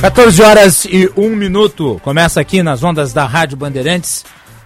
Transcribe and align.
14 0.00 0.42
horas 0.42 0.84
e 0.86 1.12
1 1.14 1.36
minuto. 1.36 2.00
Começa 2.02 2.40
aqui 2.40 2.62
nas 2.62 2.82
ondas 2.82 3.12
da 3.12 3.26
Rádio 3.26 3.54
Bandeirantes. 3.54 4.24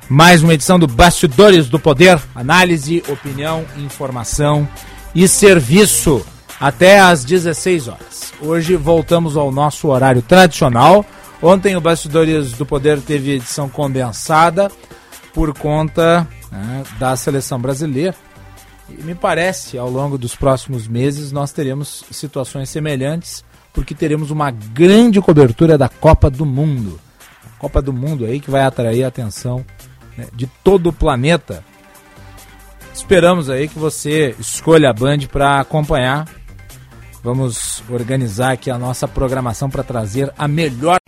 Mais 0.08 0.44
uma 0.44 0.54
edição 0.54 0.78
do 0.78 0.86
Bastidores 0.86 1.68
do 1.68 1.76
Poder. 1.76 2.20
Análise, 2.36 3.02
opinião, 3.08 3.64
informação 3.76 4.68
e 5.12 5.26
serviço 5.26 6.24
até 6.60 7.00
às 7.00 7.24
16 7.24 7.88
horas. 7.88 8.32
Hoje 8.40 8.76
voltamos 8.76 9.36
ao 9.36 9.50
nosso 9.50 9.88
horário 9.88 10.22
tradicional. 10.22 11.04
Ontem 11.42 11.74
o 11.74 11.80
Bastidores 11.80 12.52
do 12.52 12.64
Poder 12.64 13.00
teve 13.00 13.32
edição 13.32 13.68
condensada 13.68 14.70
por 15.32 15.52
conta 15.58 16.28
né, 16.52 16.84
da 16.96 17.16
seleção 17.16 17.58
brasileira. 17.58 18.14
E 18.88 19.02
me 19.02 19.16
parece, 19.16 19.76
ao 19.76 19.90
longo 19.90 20.16
dos 20.16 20.36
próximos 20.36 20.86
meses, 20.86 21.32
nós 21.32 21.50
teremos 21.50 22.04
situações 22.12 22.70
semelhantes 22.70 23.42
porque 23.74 23.94
teremos 23.94 24.30
uma 24.30 24.50
grande 24.52 25.20
cobertura 25.20 25.76
da 25.76 25.88
Copa 25.88 26.30
do 26.30 26.46
Mundo. 26.46 27.00
Copa 27.58 27.82
do 27.82 27.92
Mundo 27.92 28.24
aí 28.24 28.38
que 28.38 28.50
vai 28.50 28.62
atrair 28.62 29.02
a 29.02 29.08
atenção 29.08 29.66
né, 30.16 30.28
de 30.32 30.46
todo 30.62 30.90
o 30.90 30.92
planeta. 30.92 31.64
Esperamos 32.94 33.50
aí 33.50 33.66
que 33.66 33.76
você 33.78 34.36
escolha 34.38 34.90
a 34.90 34.92
Band 34.92 35.18
para 35.30 35.58
acompanhar. 35.58 36.28
Vamos 37.22 37.82
organizar 37.90 38.52
aqui 38.52 38.70
a 38.70 38.78
nossa 38.78 39.08
programação 39.08 39.68
para 39.68 39.82
trazer 39.82 40.32
a 40.38 40.46
melhor. 40.46 41.00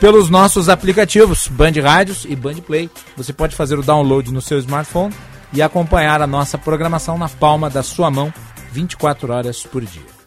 pelos 0.00 0.30
nossos 0.30 0.68
aplicativos 0.68 1.48
Band 1.48 1.72
Rádios 1.82 2.24
e 2.28 2.36
Band 2.36 2.60
Play. 2.66 2.88
Você 3.16 3.32
pode 3.32 3.56
fazer 3.56 3.78
o 3.78 3.82
download 3.82 4.32
no 4.32 4.40
seu 4.40 4.58
smartphone 4.58 5.14
e 5.52 5.60
acompanhar 5.60 6.22
a 6.22 6.26
nossa 6.26 6.56
programação 6.56 7.18
na 7.18 7.28
palma 7.28 7.68
da 7.68 7.82
sua 7.82 8.10
mão 8.10 8.32
24 8.72 9.32
horas 9.32 9.62
por 9.62 9.84
dia. 9.84 10.19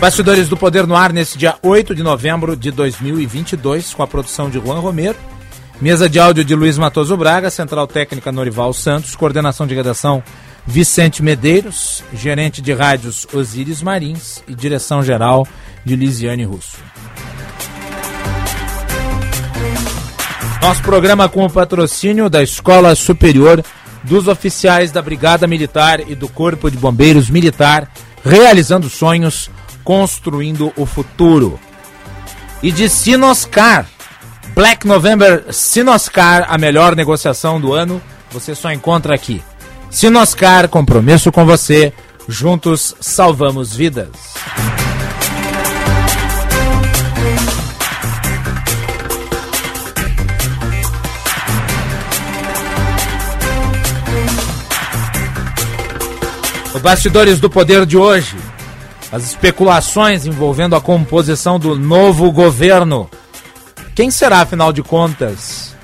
Bastidores 0.00 0.48
do 0.48 0.56
Poder 0.56 0.86
no 0.86 0.94
ar 0.94 1.12
nesse 1.12 1.36
dia 1.36 1.56
8 1.60 1.92
de 1.92 2.04
novembro 2.04 2.56
de 2.56 2.70
2022, 2.70 3.94
com 3.94 4.02
a 4.04 4.06
produção 4.06 4.48
de 4.48 4.56
Juan 4.60 4.78
Romero. 4.78 5.18
Mesa 5.80 6.08
de 6.08 6.20
áudio 6.20 6.44
de 6.44 6.54
Luiz 6.54 6.78
Matoso 6.78 7.16
Braga, 7.16 7.50
Central 7.50 7.84
Técnica 7.88 8.30
Norival 8.30 8.72
Santos, 8.72 9.16
coordenação 9.16 9.66
de 9.66 9.74
redação 9.74 10.22
Vicente 10.64 11.20
Medeiros, 11.20 12.04
gerente 12.14 12.62
de 12.62 12.72
rádios 12.72 13.26
Osíris 13.34 13.82
Marins 13.82 14.40
e 14.46 14.54
direção 14.54 15.02
geral 15.02 15.44
de 15.84 15.96
Lisiane 15.96 16.44
Russo. 16.44 16.76
Nosso 20.62 20.82
programa 20.82 21.28
com 21.28 21.44
o 21.44 21.50
patrocínio 21.50 22.30
da 22.30 22.40
Escola 22.40 22.94
Superior 22.94 23.64
dos 24.04 24.28
Oficiais 24.28 24.92
da 24.92 25.02
Brigada 25.02 25.48
Militar 25.48 26.08
e 26.08 26.14
do 26.14 26.28
Corpo 26.28 26.70
de 26.70 26.76
Bombeiros 26.76 27.28
Militar, 27.28 27.90
realizando 28.24 28.88
sonhos 28.88 29.50
construindo 29.88 30.70
o 30.76 30.84
futuro. 30.84 31.58
E 32.62 32.70
de 32.70 32.90
Sinoscar, 32.90 33.86
Black 34.54 34.86
November 34.86 35.46
Sinoscar, 35.50 36.44
a 36.46 36.58
melhor 36.58 36.94
negociação 36.94 37.58
do 37.58 37.72
ano, 37.72 37.98
você 38.30 38.54
só 38.54 38.70
encontra 38.70 39.14
aqui. 39.14 39.42
Sinoscar, 39.88 40.68
compromisso 40.68 41.32
com 41.32 41.46
você, 41.46 41.90
juntos 42.28 42.94
salvamos 43.00 43.74
vidas. 43.74 44.08
Os 56.74 56.82
bastidores 56.82 57.40
do 57.40 57.48
poder 57.48 57.86
de 57.86 57.96
hoje 57.96 58.36
as 59.10 59.24
especulações 59.24 60.26
envolvendo 60.26 60.76
a 60.76 60.80
composição 60.80 61.58
do 61.58 61.76
novo 61.76 62.30
governo. 62.30 63.08
Quem 63.94 64.10
será, 64.10 64.40
afinal 64.40 64.72
de 64.72 64.82
contas, 64.82 65.74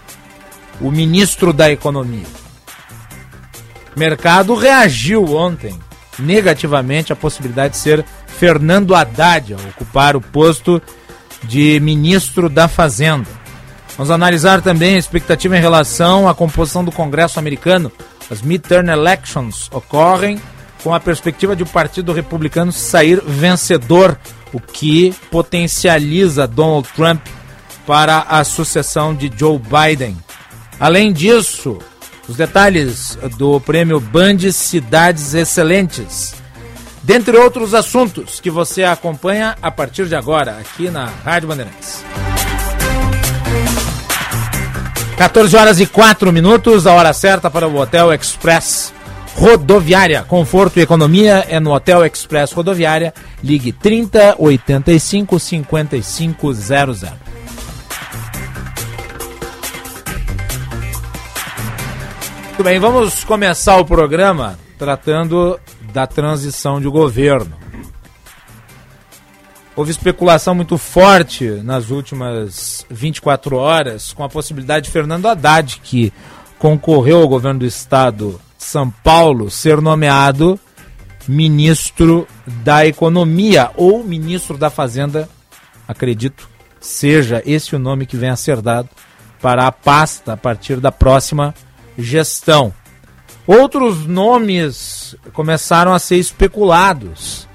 o 0.80 0.90
ministro 0.90 1.52
da 1.52 1.70
Economia? 1.70 2.26
O 3.96 3.98
mercado 3.98 4.54
reagiu 4.54 5.34
ontem 5.34 5.78
negativamente 6.18 7.12
à 7.12 7.16
possibilidade 7.16 7.74
de 7.74 7.80
ser 7.80 8.04
Fernando 8.26 8.94
Haddad 8.94 9.54
a 9.54 9.56
ocupar 9.68 10.16
o 10.16 10.20
posto 10.20 10.80
de 11.44 11.78
ministro 11.80 12.48
da 12.48 12.68
Fazenda. 12.68 13.28
Vamos 13.96 14.10
analisar 14.10 14.60
também 14.60 14.96
a 14.96 14.98
expectativa 14.98 15.56
em 15.56 15.60
relação 15.60 16.28
à 16.28 16.34
composição 16.34 16.84
do 16.84 16.90
Congresso 16.90 17.38
americano. 17.38 17.92
As 18.30 18.42
midterm 18.42 18.88
elections 18.88 19.68
ocorrem 19.72 20.40
com 20.84 20.94
a 20.94 21.00
perspectiva 21.00 21.56
de 21.56 21.62
o 21.62 21.66
Partido 21.66 22.12
Republicano 22.12 22.70
sair 22.70 23.18
vencedor, 23.26 24.18
o 24.52 24.60
que 24.60 25.14
potencializa 25.30 26.46
Donald 26.46 26.86
Trump 26.94 27.26
para 27.86 28.20
a 28.28 28.44
sucessão 28.44 29.14
de 29.14 29.32
Joe 29.34 29.58
Biden. 29.58 30.14
Além 30.78 31.10
disso, 31.10 31.78
os 32.28 32.36
detalhes 32.36 33.18
do 33.38 33.58
prêmio 33.60 33.98
Band 33.98 34.52
Cidades 34.52 35.32
Excelentes. 35.32 36.34
Dentre 37.02 37.36
outros 37.38 37.72
assuntos 37.72 38.38
que 38.38 38.50
você 38.50 38.84
acompanha 38.84 39.56
a 39.62 39.70
partir 39.70 40.06
de 40.06 40.14
agora, 40.14 40.58
aqui 40.58 40.90
na 40.90 41.06
Rádio 41.06 41.48
Bandeirantes. 41.48 42.04
14 45.16 45.56
horas 45.56 45.80
e 45.80 45.86
4 45.86 46.30
minutos, 46.30 46.86
a 46.86 46.92
hora 46.92 47.12
certa 47.14 47.50
para 47.50 47.66
o 47.66 47.76
Hotel 47.76 48.12
Express 48.12 48.93
Rodoviária. 49.34 50.22
Conforto 50.22 50.78
e 50.78 50.82
economia 50.82 51.44
é 51.48 51.58
no 51.58 51.72
Hotel 51.72 52.06
Express 52.06 52.52
Rodoviária. 52.52 53.12
Ligue 53.42 53.72
30 53.72 54.36
85 54.38 55.38
55 55.38 56.54
00. 56.54 56.96
Muito 62.46 62.62
bem, 62.62 62.78
vamos 62.78 63.24
começar 63.24 63.78
o 63.78 63.84
programa 63.84 64.56
tratando 64.78 65.58
da 65.92 66.06
transição 66.06 66.80
de 66.80 66.88
governo. 66.88 67.56
Houve 69.74 69.90
especulação 69.90 70.54
muito 70.54 70.78
forte 70.78 71.50
nas 71.64 71.90
últimas 71.90 72.86
24 72.88 73.56
horas 73.56 74.12
com 74.12 74.22
a 74.22 74.28
possibilidade 74.28 74.84
de 74.84 74.92
Fernando 74.92 75.26
Haddad, 75.26 75.80
que 75.82 76.12
concorreu 76.56 77.20
ao 77.20 77.28
governo 77.28 77.60
do 77.60 77.66
estado 77.66 78.40
são 78.64 78.90
Paulo 78.90 79.50
ser 79.50 79.80
nomeado 79.80 80.58
ministro 81.26 82.26
da 82.46 82.86
Economia 82.86 83.70
ou 83.76 84.04
ministro 84.04 84.58
da 84.58 84.70
Fazenda, 84.70 85.28
acredito, 85.86 86.48
seja 86.80 87.42
esse 87.46 87.74
o 87.74 87.78
nome 87.78 88.06
que 88.06 88.16
venha 88.16 88.32
a 88.32 88.36
ser 88.36 88.60
dado 88.60 88.88
para 89.40 89.66
a 89.66 89.72
pasta 89.72 90.32
a 90.32 90.36
partir 90.36 90.80
da 90.80 90.92
próxima 90.92 91.54
gestão. 91.98 92.72
Outros 93.46 94.06
nomes 94.06 95.14
começaram 95.32 95.92
a 95.92 95.98
ser 95.98 96.16
especulados 96.16 97.46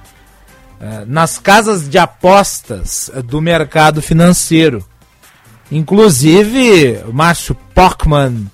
eh, 0.80 1.04
nas 1.08 1.40
casas 1.40 1.90
de 1.90 1.98
apostas 1.98 3.12
do 3.26 3.42
mercado 3.42 4.02
financeiro. 4.02 4.86
Inclusive, 5.72 7.04
Márcio 7.12 7.56
Pockman, 7.74 8.50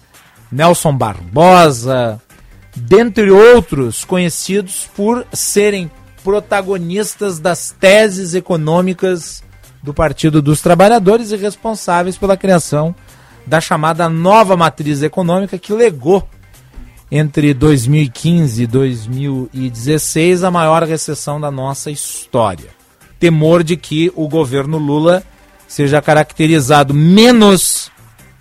Nelson 0.51 0.95
Barbosa, 0.95 2.21
dentre 2.75 3.31
outros 3.31 4.03
conhecidos 4.03 4.89
por 4.95 5.25
serem 5.31 5.89
protagonistas 6.23 7.39
das 7.39 7.73
teses 7.79 8.33
econômicas 8.33 9.43
do 9.81 9.93
Partido 9.93 10.41
dos 10.41 10.61
Trabalhadores 10.61 11.31
e 11.31 11.37
responsáveis 11.37 12.17
pela 12.17 12.35
criação 12.35 12.93
da 13.45 13.61
chamada 13.61 14.09
nova 14.09 14.57
matriz 14.57 15.03
econômica 15.03 15.57
que 15.57 15.71
legou 15.71 16.27
entre 17.11 17.53
2015 17.53 18.63
e 18.63 18.67
2016 18.67 20.43
a 20.43 20.49
maior 20.49 20.83
recessão 20.83 21.39
da 21.39 21.51
nossa 21.51 21.91
história. 21.91 22.69
Temor 23.19 23.63
de 23.63 23.77
que 23.77 24.11
o 24.15 24.27
governo 24.27 24.77
Lula 24.77 25.23
seja 25.67 26.01
caracterizado 26.01 26.93
menos 26.93 27.91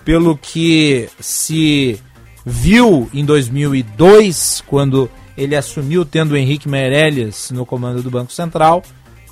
pelo 0.04 0.37
que 0.37 1.08
se 1.20 2.00
viu 2.44 3.08
em 3.12 3.25
2002, 3.25 4.62
quando 4.67 5.11
ele 5.37 5.56
assumiu 5.56 6.05
tendo 6.05 6.37
Henrique 6.37 6.69
Meirelles 6.69 7.50
no 7.50 7.64
comando 7.64 8.02
do 8.02 8.11
Banco 8.11 8.32
Central, 8.32 8.82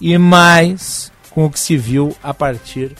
e 0.00 0.16
mais 0.18 1.12
com 1.30 1.46
o 1.46 1.50
que 1.50 1.60
se 1.60 1.76
viu 1.76 2.14
a 2.22 2.34
partir 2.34 2.92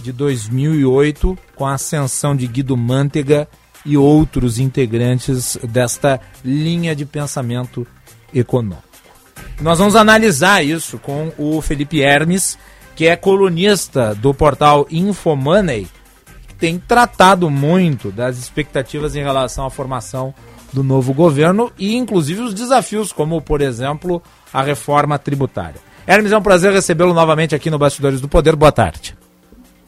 de 0.00 0.12
2008, 0.12 1.36
com 1.54 1.66
a 1.66 1.74
ascensão 1.74 2.34
de 2.34 2.46
Guido 2.46 2.76
Mantega 2.76 3.48
e 3.84 3.96
outros 3.96 4.58
integrantes 4.58 5.56
desta 5.62 6.20
linha 6.44 6.94
de 6.94 7.04
pensamento 7.04 7.86
econômico. 8.34 8.82
Nós 9.60 9.78
vamos 9.78 9.96
analisar 9.96 10.64
isso 10.64 10.98
com 10.98 11.32
o 11.36 11.60
Felipe 11.60 12.00
Hermes, 12.00 12.58
que 12.94 13.06
é 13.06 13.16
colunista 13.16 14.14
do 14.14 14.32
portal 14.32 14.86
Infomoney, 14.90 15.88
tem 16.58 16.78
tratado 16.78 17.48
muito 17.48 18.10
das 18.10 18.36
expectativas 18.36 19.14
em 19.14 19.22
relação 19.22 19.64
à 19.64 19.70
formação 19.70 20.34
do 20.72 20.82
novo 20.82 21.14
governo 21.14 21.72
e 21.78 21.96
inclusive 21.96 22.42
os 22.42 22.52
desafios, 22.52 23.12
como 23.12 23.40
por 23.40 23.60
exemplo 23.60 24.22
a 24.52 24.62
reforma 24.62 25.18
tributária. 25.18 25.80
Hermes, 26.06 26.32
é 26.32 26.38
um 26.38 26.42
prazer 26.42 26.72
recebê-lo 26.72 27.14
novamente 27.14 27.54
aqui 27.54 27.70
no 27.70 27.78
Bastidores 27.78 28.20
do 28.20 28.28
Poder. 28.28 28.56
Boa 28.56 28.72
tarde. 28.72 29.16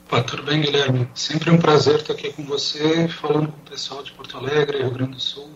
Opa, 0.06 0.22
tudo 0.22 0.42
bem, 0.42 0.60
Guilherme? 0.60 1.08
Sempre 1.14 1.50
um 1.50 1.56
prazer 1.56 1.96
estar 1.96 2.12
aqui 2.12 2.32
com 2.32 2.44
você, 2.44 3.08
falando 3.08 3.48
com 3.48 3.58
o 3.58 3.70
pessoal 3.70 4.02
de 4.02 4.12
Porto 4.12 4.36
Alegre, 4.36 4.78
Rio 4.78 4.90
Grande 4.90 5.12
do 5.12 5.20
Sul, 5.20 5.48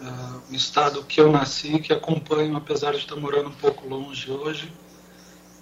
uh, 0.00 0.42
um 0.50 0.54
estado 0.54 1.02
que 1.04 1.20
eu 1.20 1.32
nasci, 1.32 1.78
que 1.78 1.92
acompanho, 1.92 2.56
apesar 2.56 2.92
de 2.92 2.98
estar 2.98 3.16
morando 3.16 3.48
um 3.48 3.54
pouco 3.54 3.88
longe 3.88 4.30
hoje. 4.30 4.70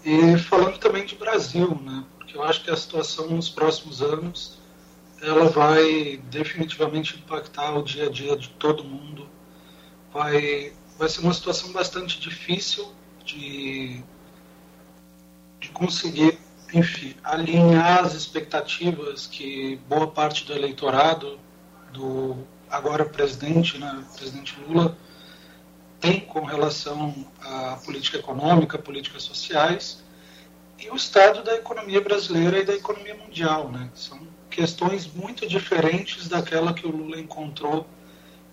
E 0.05 0.37
falando 0.37 0.79
também 0.79 1.07
de 1.07 1.15
Brasil, 1.15 1.81
né? 1.85 2.03
Porque 2.33 2.39
eu 2.39 2.43
acho 2.43 2.65
que 2.65 2.71
a 2.71 2.77
situação 2.77 3.29
nos 3.29 3.51
próximos 3.51 4.01
anos 4.01 4.59
ela 5.21 5.49
vai 5.51 6.17
definitivamente 6.31 7.17
impactar 7.17 7.77
o 7.77 7.83
dia 7.83 8.07
a 8.07 8.11
dia 8.11 8.37
de 8.37 8.49
todo 8.49 8.83
mundo. 8.83 9.29
Vai, 10.13 10.73
vai 10.99 11.09
ser 11.09 11.21
uma 11.21 11.35
situação 11.35 11.71
bastante 11.73 12.19
difícil 12.19 12.91
de, 13.25 14.03
de 15.61 15.69
conseguir, 15.69 16.39
enfim, 16.73 17.15
alinhar 17.23 18.05
as 18.05 18.15
expectativas 18.15 19.27
que 19.27 19.77
boa 19.89 20.07
parte 20.07 20.45
do 20.45 20.55
eleitorado 20.55 21.39
do 21.93 22.37
agora 22.69 23.05
presidente, 23.05 23.77
né, 23.79 24.05
presidente 24.17 24.59
Lula, 24.67 24.97
tem 26.01 26.21
com 26.21 26.45
relação 26.45 27.27
à 27.43 27.77
política 27.85 28.17
econômica, 28.17 28.79
políticas 28.79 29.23
sociais 29.23 30.02
e 30.83 30.91
o 30.91 30.97
estado 30.97 31.43
da 31.43 31.55
economia 31.55 32.01
brasileira 32.01 32.59
e 32.59 32.65
da 32.65 32.75
economia 32.75 33.15
mundial, 33.15 33.71
né? 33.71 33.89
São 33.95 34.19
questões 34.51 35.07
muito 35.07 35.47
diferentes 35.47 36.29
daquela 36.29 36.75
que 36.75 36.87
o 36.87 36.91
Lula 36.91 37.19
encontrou 37.19 37.87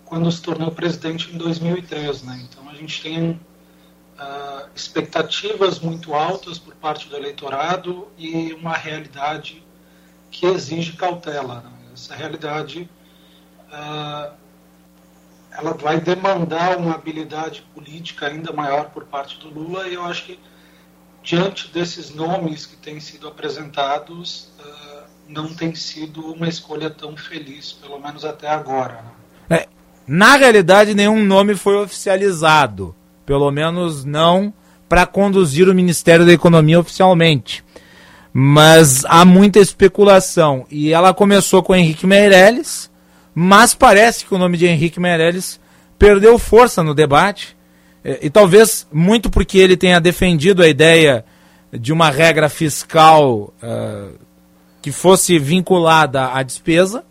quando 0.05 0.31
se 0.31 0.41
tornou 0.41 0.71
presidente 0.71 1.33
em 1.33 1.37
2003, 1.37 2.23
né? 2.23 2.47
Então 2.49 2.69
a 2.69 2.73
gente 2.73 3.01
tem 3.01 3.31
uh, 3.31 4.69
expectativas 4.75 5.79
muito 5.79 6.13
altas 6.13 6.59
por 6.59 6.75
parte 6.75 7.09
do 7.09 7.15
eleitorado 7.15 8.07
e 8.17 8.53
uma 8.53 8.73
realidade 8.73 9.63
que 10.29 10.45
exige 10.45 10.93
cautela. 10.93 11.61
Né? 11.61 11.71
Essa 11.93 12.15
realidade 12.15 12.87
uh, 13.67 14.33
ela 15.51 15.73
vai 15.73 15.99
demandar 15.99 16.77
uma 16.77 16.93
habilidade 16.93 17.63
política 17.73 18.27
ainda 18.27 18.53
maior 18.53 18.91
por 18.91 19.05
parte 19.05 19.37
do 19.39 19.49
Lula 19.49 19.87
e 19.87 19.95
eu 19.95 20.03
acho 20.05 20.25
que 20.25 20.39
diante 21.23 21.67
desses 21.69 22.13
nomes 22.13 22.65
que 22.65 22.75
têm 22.75 22.99
sido 22.99 23.27
apresentados 23.27 24.49
uh, 24.59 25.03
não 25.27 25.53
tem 25.53 25.75
sido 25.75 26.33
uma 26.33 26.47
escolha 26.47 26.89
tão 26.89 27.15
feliz, 27.15 27.71
pelo 27.71 27.99
menos 27.99 28.25
até 28.25 28.49
agora. 28.49 29.03
Né? 29.47 29.57
É, 29.57 29.67
na 30.07 30.35
realidade, 30.35 30.95
nenhum 30.95 31.23
nome 31.23 31.55
foi 31.55 31.75
oficializado, 31.75 32.95
pelo 33.25 33.51
menos 33.51 34.03
não 34.03 34.53
para 34.87 35.05
conduzir 35.05 35.69
o 35.69 35.75
Ministério 35.75 36.25
da 36.25 36.33
Economia 36.33 36.79
oficialmente. 36.79 37.63
Mas 38.33 39.05
há 39.05 39.23
muita 39.23 39.59
especulação 39.59 40.65
e 40.69 40.91
ela 40.91 41.13
começou 41.13 41.61
com 41.61 41.75
Henrique 41.75 42.07
Meirelles, 42.07 42.89
mas 43.35 43.75
parece 43.75 44.25
que 44.25 44.33
o 44.33 44.37
nome 44.37 44.57
de 44.57 44.65
Henrique 44.65 44.99
Meirelles 44.99 45.59
perdeu 45.97 46.39
força 46.39 46.81
no 46.81 46.95
debate, 46.95 47.55
é, 48.03 48.19
e 48.21 48.29
talvez 48.29 48.87
muito 48.91 49.29
porque 49.29 49.57
ele 49.57 49.75
tenha 49.75 49.99
defendido 49.99 50.63
a 50.63 50.67
ideia 50.67 51.25
de 51.71 51.93
uma 51.93 52.09
regra 52.09 52.49
fiscal 52.49 53.53
uh, 53.61 54.17
que 54.81 54.91
fosse 54.91 55.37
vinculada 55.37 56.31
à 56.31 56.41
despesa, 56.41 57.03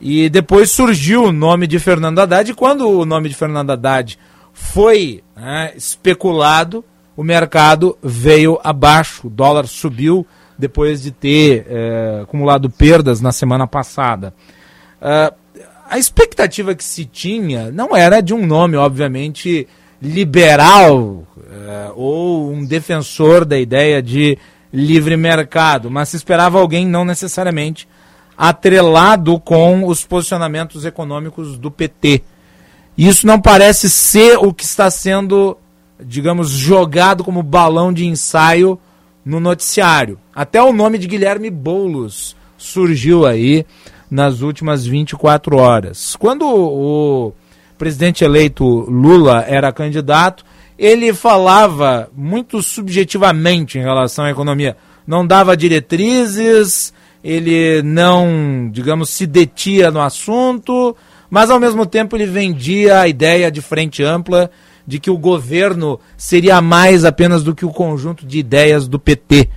e 0.00 0.28
depois 0.28 0.70
surgiu 0.70 1.24
o 1.24 1.32
nome 1.32 1.66
de 1.66 1.78
Fernando 1.78 2.18
Haddad, 2.18 2.50
e 2.50 2.54
quando 2.54 2.88
o 2.88 3.06
nome 3.06 3.28
de 3.28 3.34
Fernando 3.34 3.70
Haddad 3.70 4.18
foi 4.52 5.22
né, 5.36 5.72
especulado, 5.76 6.84
o 7.16 7.22
mercado 7.22 7.96
veio 8.02 8.58
abaixo, 8.62 9.28
o 9.28 9.30
dólar 9.30 9.66
subiu 9.66 10.26
depois 10.58 11.02
de 11.02 11.10
ter 11.10 11.66
é, 11.68 12.20
acumulado 12.22 12.68
perdas 12.68 13.20
na 13.20 13.32
semana 13.32 13.66
passada. 13.66 14.34
Uh, 15.00 15.34
a 15.88 15.98
expectativa 15.98 16.74
que 16.74 16.84
se 16.84 17.04
tinha 17.04 17.70
não 17.70 17.96
era 17.96 18.20
de 18.20 18.34
um 18.34 18.44
nome, 18.46 18.76
obviamente, 18.76 19.68
liberal 20.04 20.98
uh, 20.98 21.26
ou 21.96 22.52
um 22.52 22.62
defensor 22.62 23.44
da 23.46 23.58
ideia 23.58 24.02
de 24.02 24.36
livre 24.70 25.16
mercado, 25.16 25.90
mas 25.90 26.10
se 26.10 26.16
esperava 26.16 26.60
alguém 26.60 26.86
não 26.86 27.04
necessariamente 27.04 27.88
atrelado 28.36 29.40
com 29.40 29.86
os 29.86 30.04
posicionamentos 30.04 30.84
econômicos 30.84 31.56
do 31.56 31.70
PT. 31.70 32.22
Isso 32.98 33.26
não 33.26 33.40
parece 33.40 33.88
ser 33.88 34.36
o 34.36 34.52
que 34.52 34.64
está 34.64 34.90
sendo, 34.90 35.56
digamos, 35.98 36.50
jogado 36.50 37.24
como 37.24 37.42
balão 37.42 37.92
de 37.92 38.04
ensaio 38.04 38.78
no 39.24 39.40
noticiário. 39.40 40.18
Até 40.34 40.62
o 40.62 40.72
nome 40.72 40.98
de 40.98 41.06
Guilherme 41.06 41.48
Boulos 41.48 42.36
surgiu 42.58 43.24
aí 43.24 43.64
nas 44.10 44.42
últimas 44.42 44.84
24 44.84 45.56
horas. 45.56 46.14
Quando 46.16 46.46
o 46.46 47.32
presidente 47.78 48.24
eleito 48.24 48.64
Lula 48.64 49.44
era 49.46 49.72
candidato, 49.72 50.44
ele 50.78 51.12
falava 51.12 52.08
muito 52.14 52.62
subjetivamente 52.62 53.78
em 53.78 53.82
relação 53.82 54.24
à 54.24 54.30
economia. 54.30 54.76
Não 55.06 55.26
dava 55.26 55.56
diretrizes, 55.56 56.92
ele 57.22 57.82
não, 57.82 58.68
digamos, 58.70 59.10
se 59.10 59.26
detia 59.26 59.90
no 59.90 60.00
assunto, 60.00 60.96
mas 61.30 61.50
ao 61.50 61.60
mesmo 61.60 61.86
tempo 61.86 62.16
ele 62.16 62.26
vendia 62.26 63.00
a 63.00 63.08
ideia 63.08 63.50
de 63.50 63.60
frente 63.60 64.02
ampla 64.02 64.50
de 64.86 64.98
que 64.98 65.10
o 65.10 65.16
governo 65.16 65.98
seria 66.16 66.60
mais 66.60 67.04
apenas 67.04 67.42
do 67.42 67.54
que 67.54 67.64
o 67.64 67.70
conjunto 67.70 68.26
de 68.26 68.38
ideias 68.38 68.86
do 68.86 68.98
PT. 68.98 69.48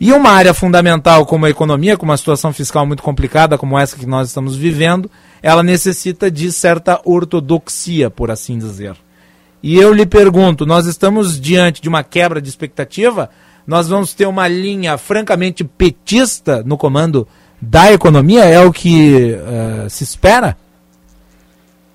E 0.00 0.12
uma 0.12 0.30
área 0.30 0.54
fundamental 0.54 1.26
como 1.26 1.46
a 1.46 1.50
economia, 1.50 1.96
com 1.96 2.04
uma 2.04 2.16
situação 2.16 2.52
fiscal 2.52 2.86
muito 2.86 3.02
complicada 3.02 3.58
como 3.58 3.76
essa 3.76 3.96
que 3.96 4.06
nós 4.06 4.28
estamos 4.28 4.54
vivendo, 4.54 5.10
ela 5.42 5.62
necessita 5.62 6.30
de 6.30 6.50
certa 6.52 7.00
ortodoxia, 7.04 8.10
por 8.10 8.30
assim 8.30 8.58
dizer. 8.58 8.96
E 9.62 9.76
eu 9.76 9.92
lhe 9.92 10.06
pergunto, 10.06 10.64
nós 10.64 10.86
estamos 10.86 11.40
diante 11.40 11.82
de 11.82 11.88
uma 11.88 12.04
quebra 12.04 12.40
de 12.40 12.48
expectativa? 12.48 13.30
Nós 13.66 13.88
vamos 13.88 14.14
ter 14.14 14.26
uma 14.26 14.46
linha 14.48 14.96
francamente 14.96 15.64
petista 15.64 16.62
no 16.62 16.78
comando 16.78 17.26
da 17.60 17.92
economia? 17.92 18.44
É 18.44 18.60
o 18.60 18.72
que 18.72 19.34
uh, 19.34 19.90
se 19.90 20.04
espera? 20.04 20.56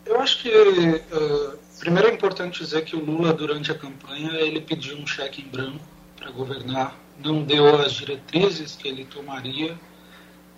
Eu 0.06 0.20
acho 0.20 0.42
que 0.42 0.50
uh, 0.50 1.58
primeiro 1.80 2.10
é 2.10 2.14
importante 2.14 2.64
dizer 2.64 2.84
que 2.84 2.96
o 2.96 3.04
Lula 3.04 3.34
durante 3.34 3.72
a 3.72 3.76
campanha 3.76 4.32
ele 4.34 4.62
pediu 4.62 4.98
um 4.98 5.08
cheque 5.08 5.42
em 5.42 5.48
branco 5.48 5.80
para 6.18 6.30
governar 6.32 7.04
não 7.24 7.44
deu 7.44 7.76
as 7.80 7.94
diretrizes 7.94 8.76
que 8.76 8.88
ele 8.88 9.06
tomaria, 9.06 9.78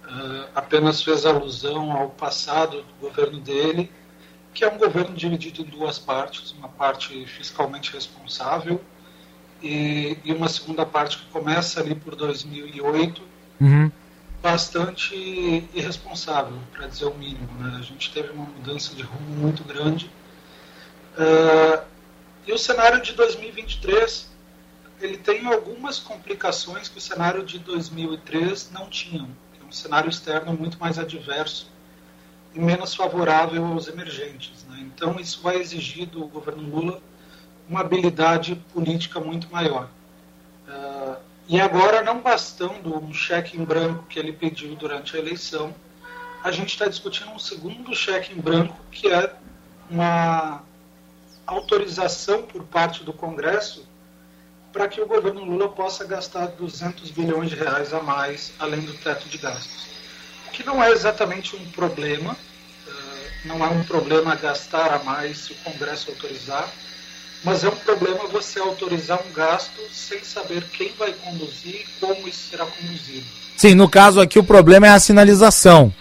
uh, 0.06 0.50
apenas 0.56 1.02
fez 1.02 1.26
alusão 1.26 1.92
ao 1.92 2.10
passado 2.10 2.84
do 2.84 2.94
governo 3.02 3.40
dele, 3.40 3.92
que 4.54 4.64
é 4.64 4.72
um 4.72 4.78
governo 4.78 5.16
dividido 5.16 5.62
em 5.62 5.66
duas 5.66 6.00
partes, 6.00 6.52
uma 6.52 6.70
parte 6.70 7.26
fiscalmente 7.26 7.92
responsável 7.92 8.82
e, 9.62 10.18
e 10.24 10.34
uma 10.34 10.48
segunda 10.48 10.86
parte 10.86 11.18
que 11.18 11.26
começa 11.26 11.82
ali 11.82 11.96
por 11.96 12.16
2008, 12.16 13.22
uhum. 13.60 13.92
bastante 14.42 15.16
irresponsável, 15.74 16.58
para 16.72 16.88
dizer 16.88 17.06
o 17.06 17.14
mínimo. 17.14 17.50
Né? 17.60 17.78
A 17.80 17.82
gente 17.82 18.12
teve 18.14 18.32
uma 18.32 18.46
mudança 18.46 18.96
de 18.96 19.04
rumo 19.04 19.30
muito 19.30 19.64
grande. 19.64 20.10
Uh, 21.18 21.84
e 22.48 22.54
o 22.54 22.58
cenário 22.58 23.02
de 23.02 23.14
2023 23.14 24.36
ele 25.02 25.18
tem 25.18 25.46
algumas 25.46 26.00
complicações 26.00 26.88
que 26.88 26.98
o 26.98 27.02
cenário 27.02 27.44
de 27.44 27.60
2003 27.60 28.72
não 28.72 28.90
tinha. 28.90 29.28
Um 29.68 29.72
cenário 29.72 30.10
externo 30.10 30.54
muito 30.54 30.80
mais 30.80 31.00
adverso 31.00 31.70
e 32.54 32.60
menos 32.60 32.96
favorável 32.96 33.66
aos 33.66 33.88
emergentes. 33.88 34.66
Né? 34.70 34.78
Então, 34.82 35.20
isso 35.20 35.42
vai 35.42 35.58
exigir 35.58 36.08
do 36.08 36.26
governo 36.28 36.64
Lula 36.64 37.02
uma 37.68 37.82
habilidade 37.82 38.56
política 38.74 39.20
muito 39.20 39.52
maior. 39.52 39.90
Uh, 40.68 41.16
e 41.48 41.60
agora, 41.60 42.02
não 42.02 42.22
bastando 42.22 42.98
um 42.98 43.14
cheque 43.14 43.58
em 43.58 43.64
branco 43.64 44.06
que 44.08 44.18
ele 44.18 44.32
pediu 44.32 44.76
durante 44.76 45.16
a 45.16 45.20
eleição, 45.20 45.74
a 46.44 46.52
gente 46.52 46.70
está 46.70 46.88
discutindo 46.88 47.32
um 47.32 47.40
segundo 47.40 47.94
cheque 47.96 48.34
em 48.34 48.40
branco, 48.40 48.78
que 48.92 49.12
é 49.12 49.34
uma 49.90 50.64
autorização 51.46 52.44
por 52.44 52.64
parte 52.64 53.04
do 53.04 53.14
Congresso 53.14 53.88
para 54.76 54.90
que 54.90 55.00
o 55.00 55.08
governo 55.08 55.46
Lula 55.46 55.70
possa 55.70 56.04
gastar 56.04 56.48
200 56.48 57.10
bilhões 57.12 57.50
de 57.50 57.56
reais 57.56 57.94
a 57.94 58.02
mais, 58.02 58.52
além 58.60 58.82
do 58.82 58.92
teto 58.92 59.30
de 59.30 59.38
gastos. 59.38 59.88
O 60.50 60.52
que 60.52 60.66
não 60.66 60.84
é 60.84 60.92
exatamente 60.92 61.56
um 61.56 61.66
problema, 61.72 62.36
eh, 62.86 63.32
não 63.46 63.66
é 63.66 63.70
um 63.70 63.86
problema 63.86 64.36
gastar 64.36 64.94
a 64.94 65.00
mais 65.02 65.38
se 65.46 65.54
o 65.54 65.56
Congresso 65.64 66.10
autorizar, 66.10 66.70
mas 67.42 67.64
é 67.64 67.70
um 67.70 67.76
problema 67.78 68.28
você 68.28 68.60
autorizar 68.60 69.18
um 69.26 69.32
gasto 69.32 69.80
sem 69.94 70.22
saber 70.26 70.62
quem 70.74 70.92
vai 71.00 71.14
conduzir 71.14 71.76
e 71.76 71.86
como 72.02 72.28
isso 72.28 72.50
será 72.50 72.66
conduzido. 72.66 73.26
Sim, 73.56 73.76
no 73.76 73.88
caso 73.88 74.20
aqui 74.20 74.38
o 74.38 74.44
problema 74.44 74.88
é 74.88 74.90
a 74.90 75.00
sinalização. 75.00 75.94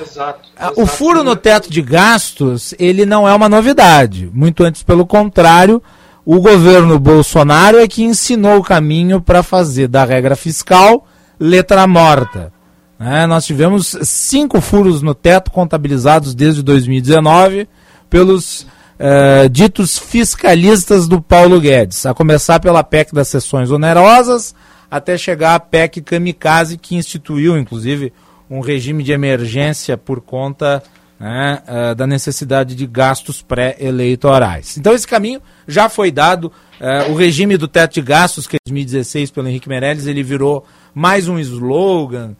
Exato, 0.00 0.48
ah, 0.56 0.72
O 0.76 0.86
furo 0.86 1.22
no 1.22 1.36
teto 1.36 1.70
de 1.70 1.82
gastos, 1.82 2.74
ele 2.78 3.04
não 3.04 3.28
é 3.28 3.34
uma 3.34 3.50
novidade. 3.50 4.30
Muito 4.32 4.64
antes, 4.64 4.82
pelo 4.82 5.06
contrário, 5.06 5.82
o 6.24 6.40
governo 6.40 6.98
Bolsonaro 6.98 7.78
é 7.78 7.86
que 7.86 8.02
ensinou 8.02 8.58
o 8.58 8.62
caminho 8.62 9.20
para 9.20 9.42
fazer 9.42 9.88
da 9.88 10.04
regra 10.04 10.34
fiscal 10.34 11.06
letra 11.38 11.86
morta. 11.86 12.52
É, 12.98 13.26
nós 13.26 13.44
tivemos 13.44 13.96
cinco 14.02 14.60
furos 14.60 15.02
no 15.02 15.14
teto 15.14 15.50
contabilizados 15.50 16.34
desde 16.34 16.62
2019 16.62 17.68
pelos 18.08 18.62
uh, 18.62 19.48
ditos 19.50 19.98
fiscalistas 19.98 21.08
do 21.08 21.20
Paulo 21.20 21.60
Guedes, 21.60 22.06
a 22.06 22.14
começar 22.14 22.60
pela 22.60 22.84
PEC 22.84 23.12
das 23.12 23.28
sessões 23.28 23.70
onerosas, 23.70 24.54
até 24.90 25.18
chegar 25.18 25.56
à 25.56 25.60
PEC 25.60 26.00
Kamikaze, 26.00 26.78
que 26.78 26.94
instituiu, 26.94 27.58
inclusive, 27.58 28.12
um 28.48 28.60
regime 28.60 29.02
de 29.02 29.12
emergência 29.12 29.96
por 29.96 30.20
conta 30.20 30.82
né, 31.24 31.62
uh, 31.66 31.94
da 31.94 32.06
necessidade 32.06 32.74
de 32.74 32.86
gastos 32.86 33.40
pré-eleitorais. 33.40 34.76
Então, 34.76 34.92
esse 34.92 35.08
caminho 35.08 35.40
já 35.66 35.88
foi 35.88 36.10
dado. 36.10 36.52
Uh, 36.78 37.12
o 37.12 37.14
regime 37.14 37.56
do 37.56 37.66
teto 37.66 37.94
de 37.94 38.02
gastos, 38.02 38.46
que 38.46 38.56
em 38.56 38.68
2016 38.68 39.30
pelo 39.30 39.48
Henrique 39.48 39.66
Meirelles, 39.66 40.06
ele 40.06 40.22
virou 40.22 40.66
mais 40.94 41.26
um 41.26 41.38
slogan, 41.38 42.36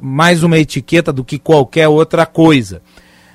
mais 0.00 0.42
uma 0.42 0.58
etiqueta 0.58 1.12
do 1.12 1.24
que 1.24 1.38
qualquer 1.38 1.86
outra 1.88 2.26
coisa. 2.26 2.82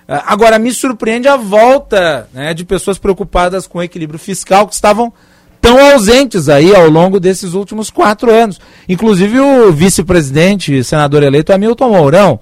Agora, 0.08 0.60
me 0.60 0.72
surpreende 0.72 1.28
a 1.28 1.38
volta 1.38 2.28
né, 2.34 2.54
de 2.54 2.66
pessoas 2.66 2.98
preocupadas 2.98 3.66
com 3.66 3.78
o 3.78 3.84
equilíbrio 3.84 4.20
fiscal 4.20 4.68
que 4.68 4.74
estavam 4.74 5.14
tão 5.62 5.80
ausentes 5.92 6.50
aí 6.50 6.76
ao 6.76 6.90
longo 6.90 7.20
desses 7.20 7.54
últimos 7.54 7.90
quatro 7.90 8.32
anos. 8.32 8.60
Inclusive 8.88 9.40
o 9.40 9.72
vice-presidente, 9.72 10.84
senador 10.84 11.24
eleito 11.24 11.54
Hamilton 11.54 11.90
Mourão, 11.90 12.40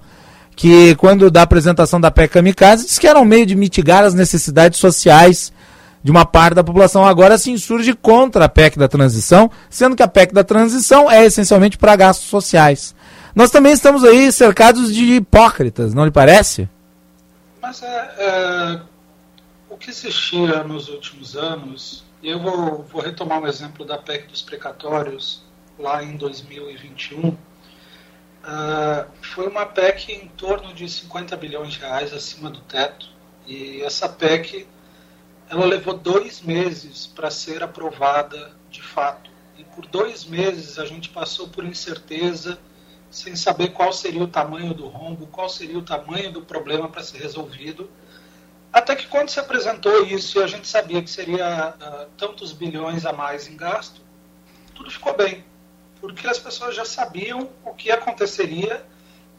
que 0.58 0.96
quando 0.96 1.30
da 1.30 1.42
apresentação 1.42 2.00
da 2.00 2.10
PEC 2.10 2.32
Kamikaze 2.32 2.84
disse 2.84 2.98
que 2.98 3.06
era 3.06 3.20
um 3.20 3.24
meio 3.24 3.46
de 3.46 3.54
mitigar 3.54 4.02
as 4.02 4.12
necessidades 4.12 4.80
sociais 4.80 5.52
de 6.02 6.10
uma 6.10 6.26
parte 6.26 6.54
da 6.54 6.64
população. 6.64 7.06
Agora 7.06 7.38
se 7.38 7.52
insurge 7.52 7.94
contra 7.94 8.46
a 8.46 8.48
PEC 8.48 8.76
da 8.76 8.88
transição, 8.88 9.48
sendo 9.70 9.94
que 9.94 10.02
a 10.02 10.08
PEC 10.08 10.34
da 10.34 10.42
transição 10.42 11.08
é 11.08 11.24
essencialmente 11.24 11.78
para 11.78 11.94
gastos 11.94 12.28
sociais. 12.28 12.92
Nós 13.36 13.52
também 13.52 13.72
estamos 13.72 14.02
aí 14.02 14.32
cercados 14.32 14.92
de 14.92 15.04
hipócritas, 15.04 15.94
não 15.94 16.04
lhe 16.04 16.10
parece? 16.10 16.68
Mas 17.62 17.80
é, 17.80 18.14
é, 18.18 18.80
o 19.70 19.76
que 19.76 19.90
existia 19.90 20.64
nos 20.64 20.88
últimos 20.88 21.36
anos, 21.36 22.04
e 22.20 22.30
eu 22.30 22.42
vou, 22.42 22.84
vou 22.92 23.00
retomar 23.00 23.38
o 23.38 23.44
um 23.44 23.46
exemplo 23.46 23.84
da 23.84 23.96
PEC 23.96 24.26
dos 24.26 24.42
precatórios, 24.42 25.40
lá 25.78 26.02
em 26.02 26.16
2021, 26.16 27.36
é, 28.48 29.06
foi 29.20 29.46
uma 29.46 29.66
PEC 29.66 30.10
em 30.10 30.28
torno 30.28 30.72
de 30.72 30.88
50 30.88 31.36
bilhões 31.36 31.74
de 31.74 31.80
reais 31.80 32.14
acima 32.14 32.48
do 32.48 32.60
teto, 32.60 33.10
e 33.46 33.82
essa 33.82 34.08
PEC 34.08 34.66
ela 35.50 35.66
levou 35.66 35.92
dois 35.92 36.40
meses 36.40 37.06
para 37.06 37.30
ser 37.30 37.62
aprovada 37.62 38.52
de 38.70 38.82
fato. 38.82 39.30
E 39.58 39.64
por 39.64 39.84
dois 39.86 40.24
meses 40.24 40.78
a 40.78 40.86
gente 40.86 41.10
passou 41.10 41.48
por 41.48 41.62
incerteza 41.62 42.58
sem 43.10 43.36
saber 43.36 43.72
qual 43.72 43.92
seria 43.92 44.22
o 44.22 44.28
tamanho 44.28 44.72
do 44.72 44.86
rombo, 44.86 45.26
qual 45.26 45.48
seria 45.48 45.78
o 45.78 45.82
tamanho 45.82 46.32
do 46.32 46.42
problema 46.42 46.88
para 46.88 47.02
ser 47.02 47.18
resolvido. 47.18 47.90
Até 48.72 48.94
que 48.94 49.06
quando 49.06 49.30
se 49.30 49.40
apresentou 49.40 50.04
isso 50.06 50.38
e 50.38 50.42
a 50.42 50.46
gente 50.46 50.68
sabia 50.68 51.02
que 51.02 51.10
seria 51.10 51.74
uh, 51.74 52.10
tantos 52.16 52.52
bilhões 52.52 53.04
a 53.04 53.12
mais 53.12 53.48
em 53.48 53.56
gasto, 53.56 54.02
tudo 54.74 54.90
ficou 54.90 55.16
bem, 55.16 55.44
porque 56.00 56.26
as 56.26 56.38
pessoas 56.38 56.74
já 56.74 56.84
sabiam 56.84 57.48
o 57.64 57.74
que 57.74 57.90
aconteceria 57.90 58.84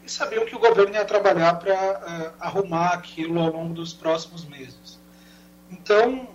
e 0.04 0.10
sabiam 0.10 0.44
que 0.44 0.54
o 0.54 0.58
governo 0.58 0.94
ia 0.94 1.04
trabalhar 1.04 1.54
para 1.54 1.74
uh, 1.74 2.32
arrumar 2.40 2.94
aquilo 2.94 3.40
ao 3.40 3.50
longo 3.50 3.74
dos 3.74 3.92
próximos 3.92 4.44
meses. 4.44 4.98
Então, 5.70 6.28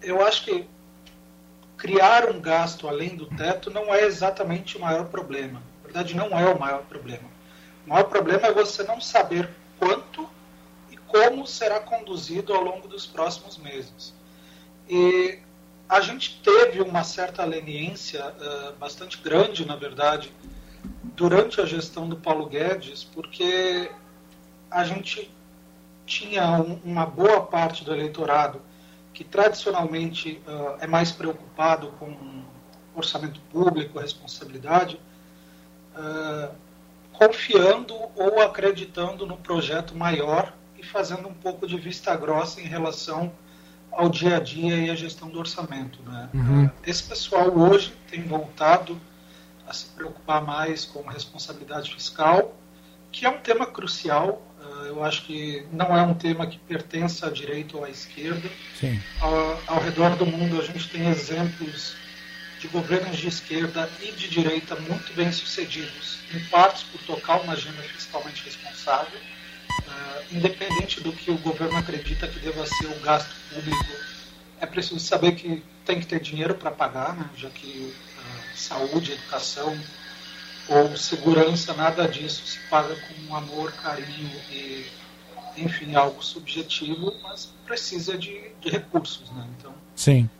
eu 0.00 0.24
acho 0.24 0.44
que 0.44 0.68
criar 1.76 2.28
um 2.30 2.40
gasto 2.40 2.88
além 2.88 3.16
do 3.16 3.26
teto 3.26 3.70
não 3.70 3.94
é 3.94 4.04
exatamente 4.04 4.76
o 4.76 4.80
maior 4.80 5.06
problema 5.06 5.62
verdade, 5.92 6.16
não 6.16 6.38
é 6.38 6.48
o 6.48 6.58
maior 6.58 6.82
problema. 6.84 7.28
O 7.86 7.90
maior 7.90 8.04
problema 8.04 8.46
é 8.46 8.52
você 8.52 8.82
não 8.82 9.00
saber 9.00 9.48
quanto 9.78 10.28
e 10.90 10.96
como 10.96 11.46
será 11.46 11.80
conduzido 11.80 12.54
ao 12.54 12.64
longo 12.64 12.88
dos 12.88 13.06
próximos 13.06 13.58
meses. 13.58 14.14
E 14.88 15.38
a 15.88 16.00
gente 16.00 16.40
teve 16.42 16.80
uma 16.80 17.04
certa 17.04 17.44
leniência, 17.44 18.24
uh, 18.24 18.76
bastante 18.78 19.18
grande, 19.18 19.64
na 19.64 19.76
verdade, 19.76 20.32
durante 21.14 21.60
a 21.60 21.66
gestão 21.66 22.08
do 22.08 22.16
Paulo 22.16 22.46
Guedes, 22.46 23.04
porque 23.04 23.90
a 24.70 24.84
gente 24.84 25.30
tinha 26.06 26.44
um, 26.52 26.80
uma 26.84 27.06
boa 27.06 27.42
parte 27.42 27.84
do 27.84 27.92
eleitorado 27.92 28.60
que 29.12 29.22
tradicionalmente 29.22 30.42
uh, 30.46 30.76
é 30.80 30.86
mais 30.86 31.12
preocupado 31.12 31.88
com 31.98 32.42
orçamento 32.94 33.40
público, 33.50 33.98
responsabilidade, 33.98 34.98
uh, 35.94 36.54
confiando 37.12 37.94
ou 38.16 38.40
acreditando 38.40 39.26
no 39.26 39.36
projeto 39.36 39.94
maior 39.94 40.52
e 40.78 40.82
fazendo 40.82 41.28
um 41.28 41.34
pouco 41.34 41.66
de 41.66 41.76
vista 41.78 42.16
grossa 42.16 42.60
em 42.60 42.66
relação 42.66 43.32
ao 43.92 44.08
dia 44.08 44.36
a 44.36 44.40
dia 44.40 44.76
e 44.76 44.90
à 44.90 44.94
gestão 44.94 45.28
do 45.28 45.38
orçamento. 45.38 46.00
Né? 46.02 46.28
Uhum. 46.34 46.64
Uh, 46.66 46.70
esse 46.86 47.02
pessoal 47.02 47.56
hoje 47.56 47.92
tem 48.10 48.22
voltado 48.22 49.00
a 49.66 49.72
se 49.72 49.86
preocupar 49.86 50.42
mais 50.42 50.84
com 50.84 51.02
responsabilidade 51.02 51.94
fiscal, 51.94 52.54
que 53.10 53.26
é 53.26 53.30
um 53.30 53.38
tema 53.38 53.66
crucial. 53.66 54.42
Uh, 54.60 54.86
eu 54.86 55.04
acho 55.04 55.24
que 55.24 55.66
não 55.72 55.96
é 55.96 56.02
um 56.02 56.14
tema 56.14 56.46
que 56.46 56.58
pertence 56.58 57.24
à 57.24 57.30
direita 57.30 57.76
ou 57.76 57.84
à 57.84 57.90
esquerda. 57.90 58.48
Ao, 59.20 59.60
ao 59.66 59.80
redor 59.80 60.16
do 60.16 60.26
mundo 60.26 60.60
a 60.60 60.64
gente 60.64 60.88
tem 60.88 61.08
exemplos 61.08 61.94
de 62.62 62.68
governos 62.68 63.18
de 63.18 63.26
esquerda 63.26 63.90
e 64.00 64.12
de 64.12 64.28
direita 64.28 64.76
muito 64.76 65.12
bem 65.14 65.32
sucedidos, 65.32 66.20
em 66.32 66.38
partes 66.44 66.84
por 66.84 67.02
tocar 67.02 67.40
uma 67.40 67.54
agenda 67.54 67.82
fiscalmente 67.82 68.44
responsável, 68.44 69.18
independente 70.30 71.00
do 71.00 71.12
que 71.12 71.30
o 71.30 71.38
governo 71.38 71.76
acredita 71.76 72.26
que 72.26 72.38
deva 72.40 72.66
ser 72.66 72.86
o 72.86 73.00
gasto 73.00 73.34
público, 73.52 73.86
é 74.60 74.66
preciso 74.66 75.00
saber 75.00 75.32
que 75.32 75.62
tem 75.84 75.98
que 76.00 76.06
ter 76.06 76.20
dinheiro 76.20 76.54
para 76.54 76.70
pagar, 76.70 77.14
né, 77.16 77.28
já 77.36 77.50
que 77.50 77.92
uh, 78.16 78.56
saúde, 78.56 79.12
educação 79.12 79.76
ou 80.68 80.96
segurança, 80.96 81.74
nada 81.74 82.06
disso 82.06 82.46
se 82.46 82.58
paga 82.68 82.94
com 82.94 83.34
amor, 83.34 83.72
carinho 83.72 84.40
e, 84.50 84.86
enfim, 85.56 85.94
algo 85.96 86.22
subjetivo, 86.22 87.12
mas 87.22 87.52
precisa 87.66 88.16
de, 88.16 88.52
de 88.60 88.70
recursos, 88.70 89.28
né? 89.32 89.46
Então, 89.58 89.74
Sim. 89.96 90.30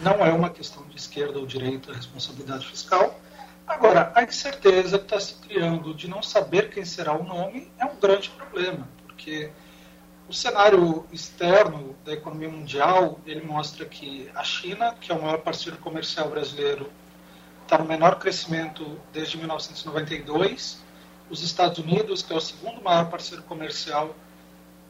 Não 0.00 0.24
é 0.24 0.32
uma 0.32 0.50
questão 0.50 0.82
de 0.88 0.96
esquerda 0.96 1.38
ou 1.38 1.46
direita 1.46 1.92
a 1.92 1.94
responsabilidade 1.94 2.66
fiscal. 2.66 3.18
Agora, 3.66 4.12
a 4.14 4.22
incerteza 4.22 4.98
que 4.98 5.04
está 5.04 5.18
se 5.18 5.34
criando 5.34 5.92
de 5.94 6.08
não 6.08 6.22
saber 6.22 6.70
quem 6.70 6.84
será 6.84 7.12
o 7.14 7.24
nome 7.24 7.70
é 7.78 7.84
um 7.84 7.96
grande 7.96 8.30
problema, 8.30 8.86
porque 9.16 9.50
o 10.28 10.32
cenário 10.32 11.06
externo 11.10 11.96
da 12.04 12.12
economia 12.12 12.50
mundial 12.50 13.18
ele 13.26 13.40
mostra 13.40 13.86
que 13.86 14.30
a 14.34 14.44
China, 14.44 14.94
que 15.00 15.10
é 15.10 15.14
o 15.14 15.22
maior 15.22 15.38
parceiro 15.38 15.78
comercial 15.78 16.28
brasileiro, 16.28 16.90
está 17.62 17.78
no 17.78 17.86
menor 17.86 18.18
crescimento 18.18 19.00
desde 19.12 19.38
1992. 19.38 20.84
Os 21.30 21.42
Estados 21.42 21.78
Unidos, 21.78 22.22
que 22.22 22.32
é 22.32 22.36
o 22.36 22.40
segundo 22.40 22.82
maior 22.82 23.08
parceiro 23.08 23.42
comercial, 23.44 24.14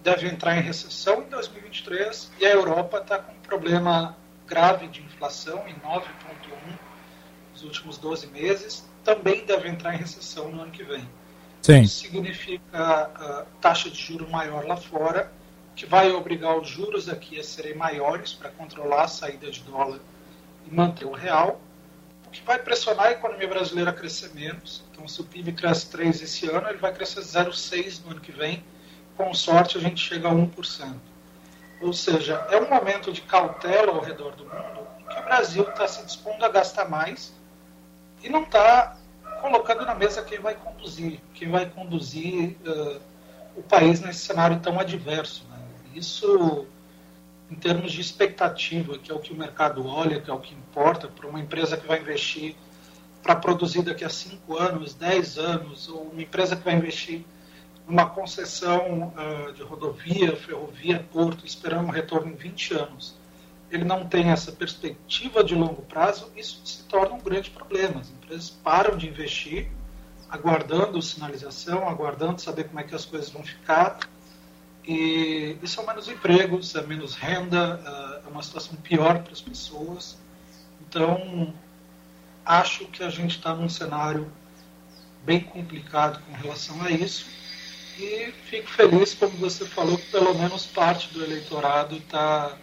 deve 0.02 0.28
entrar 0.28 0.56
em 0.58 0.60
recessão 0.60 1.22
em 1.22 1.28
2023 1.28 2.32
e 2.40 2.46
a 2.46 2.50
Europa 2.50 2.98
está 2.98 3.18
com 3.18 3.32
um 3.32 3.40
problema 3.40 4.16
grave 4.46 4.88
de 4.88 5.02
inflação, 5.02 5.66
em 5.68 5.74
9,1%, 5.74 6.02
nos 7.52 7.62
últimos 7.62 7.96
12 7.96 8.26
meses, 8.28 8.88
também 9.04 9.46
deve 9.46 9.68
entrar 9.68 9.94
em 9.94 9.98
recessão 9.98 10.50
no 10.50 10.62
ano 10.62 10.70
que 10.70 10.82
vem. 10.82 11.08
Sim. 11.66 11.84
Significa 11.84 13.10
uh, 13.18 13.60
taxa 13.60 13.90
de 13.90 14.00
juro 14.00 14.30
maior 14.30 14.64
lá 14.64 14.76
fora, 14.76 15.32
que 15.74 15.84
vai 15.84 16.12
obrigar 16.12 16.56
os 16.56 16.68
juros 16.68 17.08
aqui 17.08 17.40
a 17.40 17.42
serem 17.42 17.74
maiores 17.74 18.32
para 18.32 18.50
controlar 18.50 19.02
a 19.02 19.08
saída 19.08 19.50
de 19.50 19.62
dólar 19.62 19.98
e 20.64 20.72
manter 20.72 21.06
o 21.06 21.10
real, 21.10 21.60
o 22.24 22.30
que 22.30 22.40
vai 22.42 22.60
pressionar 22.60 23.06
a 23.06 23.10
economia 23.10 23.48
brasileira 23.48 23.90
a 23.90 23.92
crescer 23.92 24.32
menos. 24.32 24.84
Então, 24.92 25.08
se 25.08 25.20
o 25.20 25.24
PIB 25.24 25.54
cresce 25.54 25.90
3 25.90 26.22
esse 26.22 26.48
ano, 26.48 26.68
ele 26.68 26.78
vai 26.78 26.94
crescer 26.94 27.18
0,6 27.18 28.04
no 28.04 28.12
ano 28.12 28.20
que 28.20 28.30
vem. 28.30 28.62
Com 29.16 29.34
sorte, 29.34 29.76
a 29.76 29.80
gente 29.80 30.00
chega 30.00 30.28
a 30.28 30.32
1%. 30.32 30.94
Ou 31.80 31.92
seja, 31.92 32.46
é 32.48 32.58
um 32.58 32.70
momento 32.70 33.12
de 33.12 33.22
cautela 33.22 33.90
ao 33.90 34.00
redor 34.00 34.36
do 34.36 34.44
mundo 34.44 34.86
em 35.00 35.04
que 35.04 35.18
o 35.18 35.24
Brasil 35.24 35.68
está 35.68 35.88
se 35.88 36.06
dispondo 36.06 36.44
a 36.44 36.48
gastar 36.48 36.88
mais 36.88 37.34
e 38.22 38.28
não 38.28 38.44
está 38.44 38.96
colocando 39.40 39.84
na 39.84 39.94
mesa 39.94 40.22
quem 40.22 40.38
vai 40.38 40.54
conduzir, 40.54 41.20
quem 41.34 41.48
vai 41.48 41.66
conduzir 41.66 42.56
uh, 42.66 43.00
o 43.56 43.62
país 43.62 44.00
nesse 44.00 44.20
cenário 44.20 44.60
tão 44.60 44.78
adverso. 44.78 45.46
Né? 45.50 45.58
Isso, 45.94 46.66
em 47.50 47.54
termos 47.54 47.92
de 47.92 48.00
expectativa, 48.00 48.98
que 48.98 49.10
é 49.10 49.14
o 49.14 49.18
que 49.18 49.32
o 49.32 49.36
mercado 49.36 49.86
olha, 49.86 50.20
que 50.20 50.30
é 50.30 50.34
o 50.34 50.40
que 50.40 50.54
importa 50.54 51.08
para 51.08 51.26
uma 51.26 51.40
empresa 51.40 51.76
que 51.76 51.86
vai 51.86 52.00
investir 52.00 52.56
para 53.22 53.34
produzir 53.34 53.82
daqui 53.82 54.04
a 54.04 54.08
5 54.08 54.56
anos, 54.56 54.94
10 54.94 55.38
anos, 55.38 55.88
ou 55.88 56.02
uma 56.12 56.22
empresa 56.22 56.54
que 56.54 56.62
vai 56.62 56.74
investir 56.74 57.24
numa 57.86 58.08
concessão 58.08 59.12
uh, 59.16 59.52
de 59.52 59.62
rodovia, 59.62 60.36
ferrovia, 60.36 61.04
porto, 61.12 61.44
esperando 61.44 61.86
um 61.86 61.90
retorno 61.90 62.30
em 62.30 62.36
20 62.36 62.74
anos, 62.74 63.16
ele 63.70 63.84
não 63.84 64.06
tem 64.06 64.30
essa 64.30 64.52
perspectiva 64.52 65.42
de 65.42 65.54
longo 65.54 65.82
prazo, 65.82 66.30
isso 66.36 66.60
se 66.64 66.84
torna 66.84 67.14
um 67.14 67.20
grande 67.20 67.50
problema. 67.50 68.02
As 68.26 68.32
empresas 68.32 68.50
param 68.50 68.96
de 68.96 69.08
investir, 69.08 69.68
aguardando 70.28 71.00
sinalização, 71.00 71.88
aguardando 71.88 72.40
saber 72.40 72.64
como 72.64 72.80
é 72.80 72.82
que 72.82 72.94
as 72.94 73.04
coisas 73.04 73.30
vão 73.30 73.44
ficar. 73.44 74.00
E 74.84 75.56
isso 75.62 75.80
é 75.80 75.86
menos 75.86 76.08
empregos, 76.08 76.74
é 76.74 76.82
menos 76.82 77.14
renda, 77.14 77.80
ah, 77.84 78.22
é 78.26 78.28
uma 78.28 78.42
situação 78.42 78.74
pior 78.76 79.22
para 79.22 79.32
as 79.32 79.40
pessoas. 79.40 80.16
Então, 80.80 81.54
acho 82.44 82.86
que 82.86 83.04
a 83.04 83.10
gente 83.10 83.36
está 83.36 83.54
num 83.54 83.68
cenário 83.68 84.30
bem 85.24 85.40
complicado 85.40 86.20
com 86.24 86.32
relação 86.32 86.82
a 86.82 86.90
isso. 86.90 87.26
E 87.96 88.32
fico 88.44 88.68
feliz, 88.68 89.14
como 89.14 89.36
você 89.38 89.64
falou, 89.64 89.96
que 89.98 90.10
pelo 90.10 90.34
menos 90.34 90.66
parte 90.66 91.12
do 91.14 91.22
eleitorado 91.22 91.96
está 91.96 92.56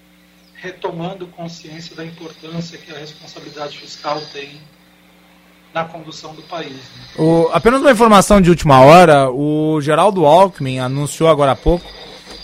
retomando 0.55 1.25
consciência 1.27 1.95
da 1.95 2.05
importância 2.05 2.77
que 2.77 2.91
a 2.91 2.97
responsabilidade 2.97 3.77
fiscal 3.77 4.21
tem 4.33 4.61
na 5.73 5.83
condução 5.85 6.33
do 6.33 6.41
país. 6.43 6.71
Né? 6.71 7.03
O, 7.17 7.49
apenas 7.51 7.81
uma 7.81 7.91
informação 7.91 8.39
de 8.39 8.49
última 8.49 8.79
hora, 8.81 9.29
o 9.31 9.81
Geraldo 9.81 10.25
Alckmin 10.25 10.79
anunciou 10.79 11.29
agora 11.29 11.51
há 11.51 11.55
pouco 11.55 11.85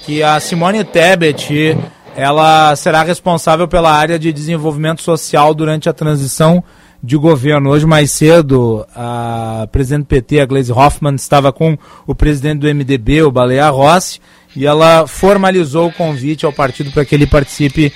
que 0.05 0.24
a 0.24 0.39
Simone 0.39 0.83
Tebet 0.83 1.77
ela 2.15 2.75
será 2.75 3.03
responsável 3.03 3.67
pela 3.67 3.91
área 3.91 4.17
de 4.17 4.33
desenvolvimento 4.33 5.01
social 5.01 5.53
durante 5.53 5.88
a 5.88 5.93
transição 5.93 6.63
de 7.01 7.15
governo. 7.15 7.69
Hoje, 7.69 7.86
mais 7.86 8.12
cedo, 8.12 8.86
a 8.95 9.67
presidente 9.71 10.03
do 10.03 10.07
PT, 10.07 10.39
a 10.41 10.45
Gleisi 10.45 10.71
Hoffmann, 10.71 11.15
estava 11.15 11.53
com 11.53 11.77
o 12.05 12.13
presidente 12.13 12.59
do 12.59 12.67
MDB, 12.67 13.21
o 13.21 13.31
Baleia 13.31 13.69
Rossi, 13.69 14.19
e 14.55 14.65
ela 14.65 15.07
formalizou 15.07 15.88
o 15.88 15.93
convite 15.93 16.45
ao 16.45 16.51
partido 16.51 16.91
para 16.91 17.05
que 17.05 17.15
ele 17.15 17.27
participe 17.27 17.93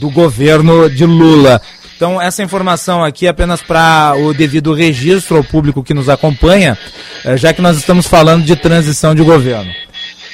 do 0.00 0.10
governo 0.10 0.88
de 0.88 1.04
Lula. 1.04 1.60
Então, 1.98 2.22
essa 2.22 2.44
informação 2.44 3.02
aqui 3.02 3.26
é 3.26 3.30
apenas 3.30 3.60
para 3.60 4.14
o 4.16 4.32
devido 4.32 4.72
registro 4.72 5.36
ao 5.36 5.42
público 5.42 5.82
que 5.82 5.92
nos 5.92 6.08
acompanha, 6.08 6.78
eh, 7.24 7.36
já 7.36 7.52
que 7.52 7.60
nós 7.60 7.76
estamos 7.76 8.06
falando 8.06 8.44
de 8.44 8.54
transição 8.54 9.16
de 9.16 9.22
governo. 9.24 9.68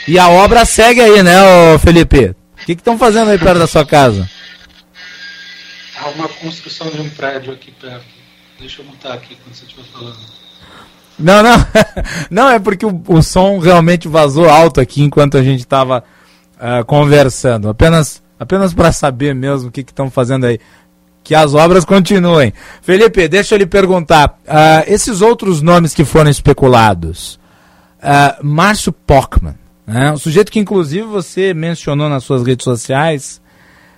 E 0.07 0.19
a 0.19 0.29
obra 0.29 0.67
segue 0.67 1.01
aí, 1.01 1.23
né, 1.23 1.33
Felipe? 1.79 2.37
O 2.61 2.67
que 2.67 2.73
estão 2.73 2.99
fazendo 2.99 3.31
aí 3.31 3.39
perto 3.39 3.61
da 3.61 3.67
sua 3.67 3.87
casa? 3.87 4.29
Há 5.99 6.09
uma 6.09 6.29
construção 6.29 6.91
de 6.91 7.01
um 7.01 7.09
prédio 7.09 7.55
aqui 7.55 7.73
perto. 7.73 8.05
Deixa 8.61 8.83
eu 8.83 8.85
montar 8.85 9.15
aqui 9.15 9.35
quando 9.43 9.55
você 9.55 9.65
estiver 9.65 9.85
falando. 9.85 10.19
Não, 11.19 11.43
não. 11.43 11.67
Não, 12.31 12.51
é 12.51 12.59
porque 12.59 12.85
o, 12.85 13.03
o 13.09 13.23
som 13.23 13.59
realmente 13.59 14.07
vazou 14.07 14.51
alto 14.51 14.83
aqui 14.83 15.03
enquanto 15.03 15.39
a 15.39 15.43
gente 15.43 15.61
estava 15.61 16.01
uh, 16.01 16.81
ah, 16.81 16.85
conversando. 16.85 17.71
Apenas, 17.71 18.23
apenas 18.39 18.75
para 18.75 18.93
saber 18.93 19.35
mesmo 19.35 19.71
o 19.71 19.73
que 19.73 19.81
estão 19.81 20.11
fazendo 20.11 20.45
aí. 20.45 20.61
Que 21.25 21.35
as 21.35 21.55
obras 21.55 21.87
continuem. 21.87 22.53
Felipe, 22.83 23.27
deixa 23.27 23.55
eu 23.55 23.59
lhe 23.59 23.67
perguntar. 23.67 24.39
Uh, 24.47 24.85
esses 24.87 25.23
outros 25.23 25.63
nomes 25.63 25.95
que 25.95 26.05
foram 26.05 26.31
especulados. 26.31 27.41
Uh, 27.99 28.45
Márcio 28.45 28.93
Pockman, 28.93 29.55
né? 29.87 30.13
o 30.13 30.19
sujeito 30.19 30.53
que 30.53 30.61
inclusive 30.61 31.07
você 31.07 31.55
mencionou 31.55 32.11
nas 32.11 32.23
suas 32.25 32.47
redes 32.47 32.65
sociais, 32.65 33.43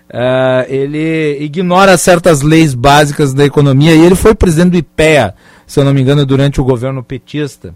Uh, 0.09 0.63
ele 0.69 1.43
ignora 1.43 1.99
certas 1.99 2.41
leis 2.41 2.75
básicas 2.75 3.35
da 3.35 3.45
economia 3.45 3.93
e 3.93 4.05
ele 4.07 4.15
foi 4.15 4.37
presidente 4.37 4.71
do 4.71 4.77
IPEA, 4.77 5.35
se 5.67 5.81
eu 5.81 5.85
não 5.85 5.93
me 5.93 6.01
engano, 6.01 6.25
durante 6.25 6.61
o 6.61 6.65
governo 6.65 7.03
petista. 7.03 7.75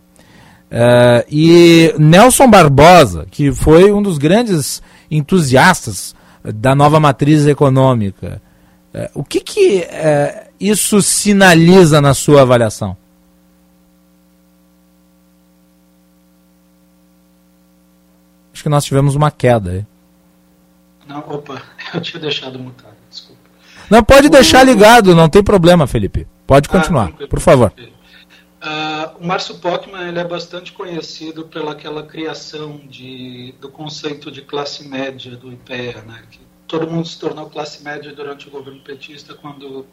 E 1.28 1.92
Nelson 1.98 2.48
Barbosa, 2.48 3.26
que 3.28 3.50
foi 3.50 3.90
um 3.90 4.00
dos 4.00 4.16
grandes 4.16 4.80
entusiastas 5.10 6.14
da 6.44 6.72
nova 6.72 7.00
matriz 7.00 7.48
econômica, 7.48 8.40
o 9.14 9.22
que, 9.22 9.40
que 9.40 9.86
isso 10.58 11.00
sinaliza 11.00 12.00
na 12.00 12.12
sua 12.12 12.42
avaliação? 12.42 12.96
Acho 18.60 18.64
que 18.64 18.68
nós 18.68 18.84
tivemos 18.84 19.14
uma 19.14 19.30
queda 19.30 19.70
aí. 19.70 19.86
Não, 21.06 21.20
opa, 21.20 21.62
eu 21.94 22.00
tinha 22.02 22.20
deixado 22.20 22.58
mutado, 22.58 22.94
desculpa. 23.08 23.40
Não, 23.88 24.04
pode 24.04 24.28
deixar 24.28 24.62
ligado, 24.62 25.14
não 25.14 25.30
tem 25.30 25.42
problema, 25.42 25.86
Felipe. 25.86 26.26
Pode 26.46 26.68
ah, 26.68 26.72
continuar, 26.72 27.10
ah, 27.18 27.26
por 27.26 27.40
favor. 27.40 27.72
Uh, 27.78 29.16
o 29.18 29.26
Márcio 29.26 29.54
Pockmann 29.58 30.08
ele 30.08 30.18
é 30.18 30.24
bastante 30.24 30.72
conhecido 30.72 31.46
pela 31.46 31.72
aquela 31.72 32.02
criação 32.02 32.78
de, 32.86 33.54
do 33.58 33.70
conceito 33.70 34.30
de 34.30 34.42
classe 34.42 34.86
média 34.86 35.34
do 35.34 35.50
IPEA, 35.50 36.02
né? 36.02 36.22
que 36.30 36.40
todo 36.70 36.88
mundo 36.88 37.08
se 37.08 37.18
tornou 37.18 37.50
classe 37.50 37.82
média 37.82 38.14
durante 38.14 38.46
o 38.46 38.50
governo 38.50 38.80
petista 38.80 39.34
quando 39.34 39.84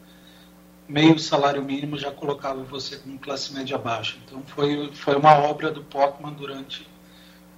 meio 0.88 1.18
salário 1.18 1.60
mínimo 1.60 1.98
já 1.98 2.12
colocava 2.12 2.62
você 2.62 2.96
como 2.96 3.18
classe 3.18 3.52
média 3.52 3.76
baixa. 3.76 4.16
Então 4.24 4.40
foi, 4.46 4.88
foi 4.94 5.16
uma 5.16 5.34
obra 5.34 5.72
do 5.72 5.82
Pockmann 5.82 6.34
durante 6.34 6.88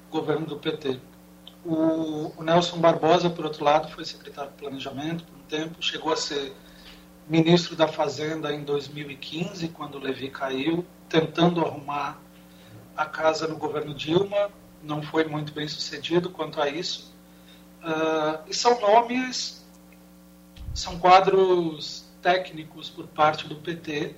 o 0.09 0.11
governo 0.11 0.47
do 0.47 0.57
PT. 0.57 0.99
O, 1.63 2.33
o, 2.35 2.43
Nelson 2.43 2.79
Barbosa, 2.79 3.29
por 3.29 3.45
outro 3.45 3.63
lado, 3.63 3.91
foi 3.91 4.07
secretário 4.07 4.51
de 4.53 4.57
Planejamento 4.57 5.23
por 5.25 5.37
um 5.37 5.43
tempo, 5.43 5.83
chegou 5.83 6.11
a 6.15 6.17
ser 6.17 6.57
ministro 7.29 7.77
da 7.77 7.87
Fazenda 7.87 8.51
em 8.55 8.65
2015, 8.65 9.69
quando 9.69 9.97
o 9.97 9.99
Levi 9.99 10.31
caiu, 10.31 10.85
tentando 11.11 11.61
arrumar 11.61 12.19
a 12.97 13.05
casa 13.05 13.47
no 13.47 13.59
governo 13.59 13.93
Dilma, 13.93 14.51
não 14.83 15.03
foi 15.03 15.25
muito 15.25 15.53
bem 15.53 15.69
sucedido 15.69 16.31
quanto 16.31 16.59
a 16.61 16.71
isso. 16.71 17.15
Uh, 17.83 18.39
e 18.49 18.55
são 18.55 18.79
nomes, 18.81 19.65
são 20.75 20.99
quadros 20.99 22.05
técnicos 22.21 22.91
por 22.91 23.07
parte 23.07 23.49
do 23.49 23.57
PT, 23.57 24.15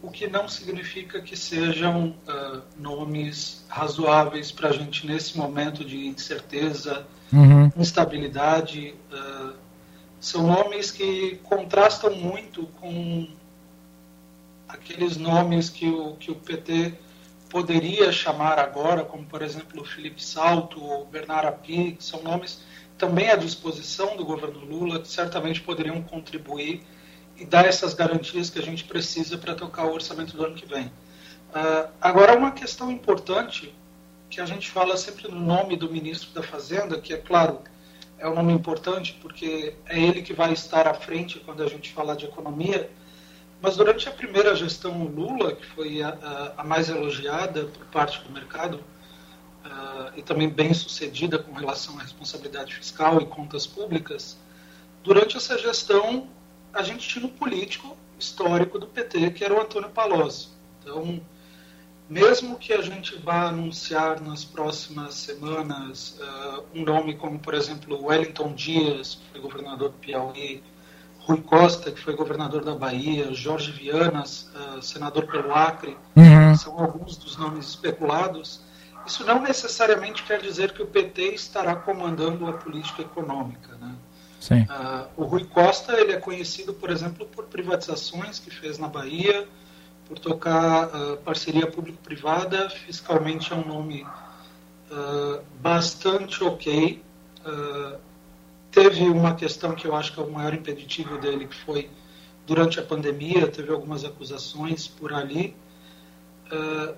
o 0.00 0.10
que 0.10 0.28
não 0.28 0.48
significa 0.48 1.20
que 1.20 1.36
sejam 1.36 2.14
uh, 2.28 2.62
nomes 2.76 3.64
razoáveis 3.68 4.52
para 4.52 4.68
a 4.68 4.72
gente 4.72 5.06
nesse 5.06 5.36
momento 5.36 5.84
de 5.84 6.06
incerteza, 6.06 7.06
uhum. 7.32 7.70
instabilidade. 7.76 8.94
Uh, 9.12 9.54
são 10.20 10.46
nomes 10.46 10.90
que 10.90 11.40
contrastam 11.44 12.14
muito 12.14 12.66
com 12.80 13.28
aqueles 14.68 15.16
nomes 15.16 15.68
que 15.68 15.88
o, 15.88 16.16
que 16.16 16.30
o 16.30 16.34
PT 16.34 16.94
poderia 17.48 18.12
chamar 18.12 18.58
agora, 18.58 19.04
como 19.04 19.24
por 19.24 19.42
exemplo 19.42 19.82
o 19.82 19.84
Felipe 19.84 20.22
Salto 20.22 20.82
ou 20.82 21.06
Bernard 21.06 21.46
Api, 21.46 21.92
que 21.92 22.04
são 22.04 22.22
nomes 22.22 22.60
também 22.98 23.30
à 23.30 23.36
disposição 23.36 24.16
do 24.16 24.24
governo 24.24 24.58
Lula, 24.58 25.04
certamente 25.04 25.60
poderiam 25.60 26.02
contribuir 26.02 26.82
e 27.36 27.44
dar 27.44 27.64
essas 27.64 27.94
garantias 27.94 28.50
que 28.50 28.58
a 28.58 28.62
gente 28.62 28.84
precisa 28.84 29.38
para 29.38 29.54
tocar 29.54 29.84
o 29.86 29.94
orçamento 29.94 30.36
do 30.36 30.44
ano 30.44 30.56
que 30.56 30.66
vem. 30.66 30.86
Uh, 30.86 31.88
agora, 32.00 32.36
uma 32.36 32.50
questão 32.50 32.90
importante, 32.90 33.72
que 34.28 34.40
a 34.40 34.44
gente 34.44 34.68
fala 34.68 34.96
sempre 34.96 35.28
no 35.28 35.40
nome 35.40 35.76
do 35.76 35.90
ministro 35.90 36.30
da 36.32 36.42
Fazenda, 36.42 37.00
que 37.00 37.14
é 37.14 37.16
claro, 37.16 37.60
é 38.18 38.28
um 38.28 38.34
nome 38.34 38.52
importante 38.52 39.16
porque 39.22 39.74
é 39.86 39.98
ele 39.98 40.20
que 40.20 40.32
vai 40.32 40.52
estar 40.52 40.88
à 40.88 40.94
frente 40.94 41.38
quando 41.38 41.62
a 41.62 41.68
gente 41.68 41.92
falar 41.92 42.16
de 42.16 42.26
economia, 42.26 42.90
mas 43.62 43.76
durante 43.76 44.08
a 44.08 44.12
primeira 44.12 44.54
gestão 44.54 45.04
Lula, 45.04 45.54
que 45.54 45.64
foi 45.66 46.02
a, 46.02 46.54
a 46.56 46.64
mais 46.64 46.88
elogiada 46.88 47.64
por 47.64 47.86
parte 47.86 48.20
do 48.22 48.30
mercado, 48.32 48.80
uh, 49.64 50.12
e 50.16 50.22
também 50.22 50.48
bem 50.48 50.72
sucedida 50.74 51.38
com 51.38 51.52
relação 51.52 51.98
à 51.98 52.02
responsabilidade 52.02 52.74
fiscal 52.74 53.20
e 53.20 53.26
contas 53.26 53.66
públicas, 53.66 54.38
durante 55.02 55.36
essa 55.36 55.58
gestão 55.58 56.28
a 56.72 56.82
gente 56.82 57.08
tinha 57.08 57.26
um 57.26 57.30
político 57.30 57.96
histórico 58.18 58.78
do 58.78 58.86
PT, 58.86 59.30
que 59.30 59.44
era 59.44 59.54
o 59.54 59.60
Antônio 59.60 59.88
Palocci. 59.90 60.48
Então, 60.80 61.20
mesmo 62.08 62.56
que 62.56 62.72
a 62.72 62.80
gente 62.80 63.16
vá 63.16 63.48
anunciar 63.48 64.20
nas 64.20 64.44
próximas 64.44 65.14
semanas 65.14 66.18
uh, 66.20 66.64
um 66.74 66.82
nome 66.82 67.14
como, 67.14 67.38
por 67.38 67.54
exemplo, 67.54 68.02
Wellington 68.06 68.54
Dias, 68.54 69.16
que 69.16 69.32
foi 69.32 69.40
governador 69.40 69.90
do 69.90 69.98
Piauí, 69.98 70.62
Rui 71.20 71.42
Costa, 71.42 71.92
que 71.92 72.00
foi 72.00 72.14
governador 72.14 72.64
da 72.64 72.74
Bahia, 72.74 73.32
Jorge 73.34 73.70
Vianas, 73.70 74.50
uh, 74.54 74.80
senador 74.80 75.26
pelo 75.26 75.54
Acre, 75.54 75.96
uhum. 76.16 76.56
são 76.56 76.78
alguns 76.78 77.16
dos 77.18 77.36
nomes 77.36 77.68
especulados. 77.68 78.62
Isso 79.08 79.24
não 79.24 79.40
necessariamente 79.40 80.22
quer 80.22 80.38
dizer 80.38 80.72
que 80.72 80.82
o 80.82 80.86
PT 80.86 81.34
estará 81.34 81.74
comandando 81.74 82.46
a 82.46 82.52
política 82.52 83.00
econômica. 83.00 83.74
Né? 83.80 83.94
Sim. 84.38 84.60
Uh, 84.64 85.08
o 85.16 85.24
Rui 85.24 85.44
Costa 85.44 85.98
ele 85.98 86.12
é 86.12 86.20
conhecido, 86.20 86.74
por 86.74 86.90
exemplo, 86.90 87.24
por 87.24 87.46
privatizações 87.46 88.38
que 88.38 88.50
fez 88.50 88.76
na 88.76 88.86
Bahia, 88.86 89.48
por 90.06 90.18
tocar 90.18 90.88
uh, 90.88 91.16
parceria 91.24 91.66
público-privada. 91.66 92.68
Fiscalmente 92.68 93.50
é 93.50 93.56
um 93.56 93.66
nome 93.66 94.06
uh, 94.90 95.42
bastante 95.58 96.44
ok. 96.44 97.02
teve 98.70 99.04
uma 99.04 99.34
questão 99.34 99.74
que 99.74 99.86
eu 99.86 99.96
acho 99.96 100.12
que 100.12 100.20
é 100.20 100.22
o 100.22 100.30
maior 100.30 100.52
impeditivo 100.52 101.16
dele, 101.16 101.46
que 101.46 101.56
foi 101.56 101.90
durante 102.46 102.78
a 102.78 102.82
pandemia, 102.82 103.46
teve 103.48 103.72
algumas 103.72 104.04
acusações 104.04 104.86
por 104.86 105.14
ali. 105.14 105.56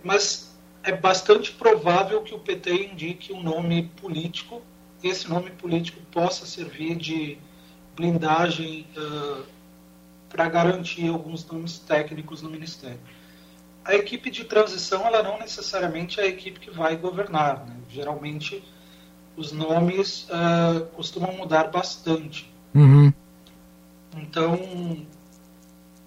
mas 0.02 0.49
é 0.82 0.92
bastante 0.92 1.52
provável 1.52 2.22
que 2.22 2.34
o 2.34 2.38
PT 2.38 2.88
indique 2.92 3.32
um 3.32 3.42
nome 3.42 3.90
político 4.00 4.62
esse 5.02 5.28
nome 5.28 5.50
político 5.50 6.00
possa 6.12 6.44
servir 6.44 6.96
de 6.96 7.38
blindagem 7.96 8.86
uh, 8.96 9.44
para 10.28 10.48
garantir 10.48 11.08
alguns 11.08 11.46
nomes 11.46 11.78
técnicos 11.78 12.42
no 12.42 12.50
Ministério. 12.50 13.00
A 13.84 13.94
equipe 13.94 14.30
de 14.30 14.44
transição, 14.44 15.06
ela 15.06 15.22
não 15.22 15.38
necessariamente 15.38 16.20
é 16.20 16.24
a 16.24 16.26
equipe 16.26 16.60
que 16.60 16.70
vai 16.70 16.96
governar. 16.96 17.66
Né? 17.66 17.76
Geralmente, 17.88 18.62
os 19.36 19.52
nomes 19.52 20.28
uh, 20.28 20.84
costumam 20.94 21.32
mudar 21.32 21.70
bastante. 21.70 22.52
Uhum. 22.74 23.12
Então, 24.16 25.06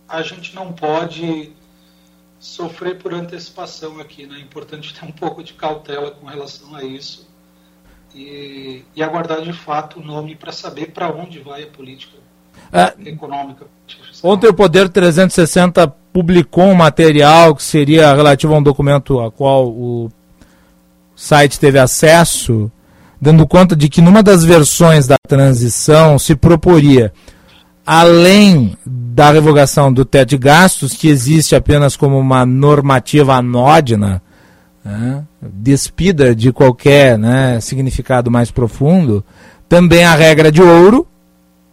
a 0.08 0.22
gente 0.22 0.54
não 0.54 0.72
pode 0.72 1.52
sofrer 2.44 2.98
por 2.98 3.14
antecipação 3.14 4.02
aqui. 4.02 4.28
Né? 4.28 4.36
É 4.38 4.42
importante 4.42 4.94
ter 4.94 5.06
um 5.06 5.12
pouco 5.12 5.42
de 5.42 5.54
cautela 5.54 6.12
com 6.12 6.28
relação 6.28 6.76
a 6.76 6.84
isso 6.84 7.26
e, 8.14 8.84
e 8.94 9.02
aguardar 9.02 9.42
de 9.42 9.54
fato 9.54 10.00
o 10.00 10.04
nome 10.04 10.36
para 10.36 10.52
saber 10.52 10.92
para 10.92 11.10
onde 11.10 11.40
vai 11.40 11.64
a 11.64 11.68
política 11.68 12.18
é, 12.72 12.94
econômica. 13.10 13.66
Ontem 14.22 14.50
o 14.50 14.54
Poder 14.54 14.90
360 14.90 15.88
publicou 16.12 16.66
um 16.66 16.76
material 16.76 17.56
que 17.56 17.64
seria 17.64 18.14
relativo 18.14 18.54
a 18.54 18.58
um 18.58 18.64
documento 18.64 19.22
a 19.22 19.32
qual 19.32 19.68
o 19.70 20.12
site 21.16 21.58
teve 21.58 21.80
acesso, 21.80 22.70
dando 23.22 23.48
conta 23.48 23.74
de 23.74 23.88
que 23.88 24.02
numa 24.02 24.22
das 24.22 24.44
versões 24.44 25.08
da 25.08 25.16
transição 25.26 26.20
se 26.20 26.36
proporia, 26.36 27.14
além 27.86 28.78
da 29.14 29.30
revogação 29.30 29.94
do 29.94 30.04
teto 30.04 30.30
de 30.30 30.38
gastos, 30.40 30.94
que 30.94 31.08
existe 31.08 31.56
apenas 31.56 31.96
como 31.96 32.18
uma 32.18 32.48
normativa 32.48 33.36
anódina, 33.36 34.24
né, 34.84 35.24
despida 35.40 36.36
de 36.36 36.52
qualquer 36.52 37.16
né, 37.20 37.60
significado 37.62 38.32
mais 38.32 38.50
profundo, 38.50 39.24
também 39.70 40.04
a 40.04 40.16
regra 40.16 40.52
de 40.52 40.64
ouro, 40.64 41.06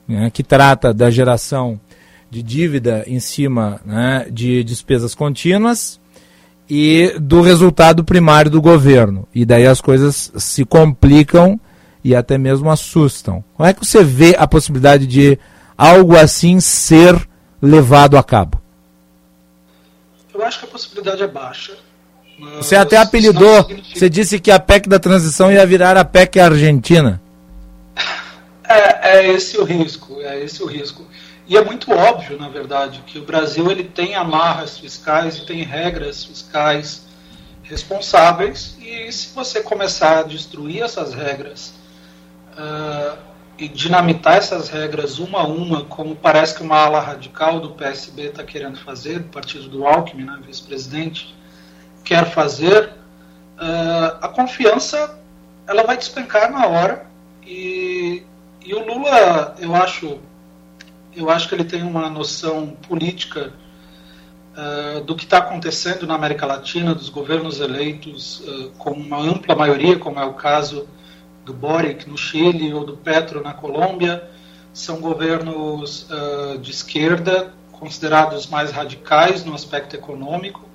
né, 0.07 0.29
que 0.31 0.42
trata 0.42 0.92
da 0.92 1.11
geração 1.11 1.81
de 2.31 2.42
dívida 2.42 3.05
em 3.07 3.18
cima 3.18 3.81
né, 3.87 4.26
de 4.31 4.62
despesas 4.62 5.14
contínuas 5.14 5.98
e 6.68 7.14
do 7.18 7.40
resultado 7.40 8.05
primário 8.05 8.50
do 8.50 8.61
governo. 8.61 9.26
E 9.35 9.46
daí 9.46 9.66
as 9.66 9.81
coisas 9.81 10.31
se 10.37 10.66
complicam 10.66 11.59
e 12.05 12.14
até 12.14 12.37
mesmo 12.37 12.70
assustam. 12.70 13.42
Como 13.57 13.66
é 13.66 13.72
que 13.72 13.85
você 13.85 14.05
vê 14.05 14.37
a 14.38 14.46
possibilidade 14.46 15.07
de 15.07 15.38
algo 15.76 16.14
assim 16.14 16.61
ser 16.61 17.30
levado 17.61 18.16
a 18.16 18.23
cabo? 18.23 18.61
Eu 20.33 20.44
acho 20.44 20.61
que 20.61 20.64
a 20.64 20.68
possibilidade 20.68 21.23
é 21.23 21.27
baixa 21.27 21.77
você 22.57 22.75
até 22.75 22.96
apelidou, 22.96 23.68
você 23.94 24.09
disse 24.09 24.40
que 24.40 24.51
a 24.51 24.59
PEC 24.59 24.88
da 24.88 24.99
transição 24.99 25.53
ia 25.53 25.66
virar 25.66 25.96
a 25.96 26.05
PEC 26.05 26.40
argentina. 26.40 27.20
É, 28.64 29.18
é 29.18 29.33
esse 29.33 29.59
o 29.59 29.64
risco, 29.64 30.20
é 30.23 30.42
esse 30.42 30.62
o 30.62 30.66
risco. 30.66 31.07
E 31.46 31.57
é 31.57 31.64
muito 31.64 31.92
óbvio, 31.92 32.38
na 32.38 32.49
verdade, 32.49 33.03
que 33.07 33.18
o 33.18 33.25
Brasil 33.25 33.70
ele 33.70 33.85
tem 33.85 34.14
amarras 34.14 34.79
fiscais 34.79 35.37
e 35.37 35.46
tem 35.46 35.62
regras 35.62 36.25
fiscais 36.25 37.03
responsáveis, 37.62 38.77
e 38.81 39.12
se 39.12 39.35
você 39.35 39.61
começar 39.61 40.20
a 40.20 40.23
destruir 40.23 40.83
essas 40.83 41.14
regras 41.14 41.73
uh, 42.53 43.16
e 43.61 43.68
dinamitar 43.68 44.38
essas 44.38 44.70
regras 44.70 45.18
uma 45.18 45.40
a 45.40 45.46
uma, 45.46 45.85
como 45.85 46.16
parece 46.16 46.57
que 46.57 46.62
uma 46.62 46.79
ala 46.79 46.99
radical 46.99 47.61
do 47.61 47.73
PSB 47.73 48.29
está 48.29 48.42
querendo 48.42 48.79
fazer, 48.79 49.18
do 49.18 49.29
partido 49.29 49.68
do 49.68 49.87
Alckmin, 49.87 50.25
né, 50.25 50.40
vice-presidente, 50.46 51.35
quer 52.03 52.25
fazer, 52.31 52.88
uh, 53.59 54.16
a 54.23 54.29
confiança 54.29 55.18
ela 55.66 55.83
vai 55.83 55.99
despencar 55.99 56.51
na 56.51 56.66
hora 56.66 57.07
e, 57.46 58.23
e 58.64 58.75
o 58.75 58.83
Lula, 58.83 59.55
eu 59.59 59.75
acho, 59.75 60.18
eu 61.14 61.29
acho 61.29 61.46
que 61.46 61.55
ele 61.55 61.64
tem 61.64 61.83
uma 61.83 62.09
noção 62.09 62.68
política 62.88 63.53
uh, 64.57 65.05
do 65.05 65.14
que 65.14 65.25
está 65.25 65.37
acontecendo 65.37 66.07
na 66.07 66.14
América 66.14 66.46
Latina, 66.46 66.94
dos 66.94 67.11
governos 67.11 67.61
eleitos 67.61 68.40
uh, 68.40 68.70
com 68.79 68.92
uma 68.92 69.18
ampla 69.18 69.55
maioria, 69.55 69.99
como 69.99 70.18
é 70.18 70.25
o 70.25 70.33
caso 70.33 70.88
do 71.51 71.55
Boric 71.55 72.09
no 72.09 72.17
Chile 72.17 72.73
ou 72.73 72.85
do 72.85 72.97
Petro 72.97 73.43
na 73.43 73.53
Colômbia, 73.53 74.29
são 74.73 75.01
governos 75.01 76.07
de 76.61 76.71
esquerda 76.71 77.53
considerados 77.73 78.47
mais 78.47 78.71
radicais 78.71 79.45
no 79.45 79.55
aspecto 79.55 79.97
econômico 79.97 80.71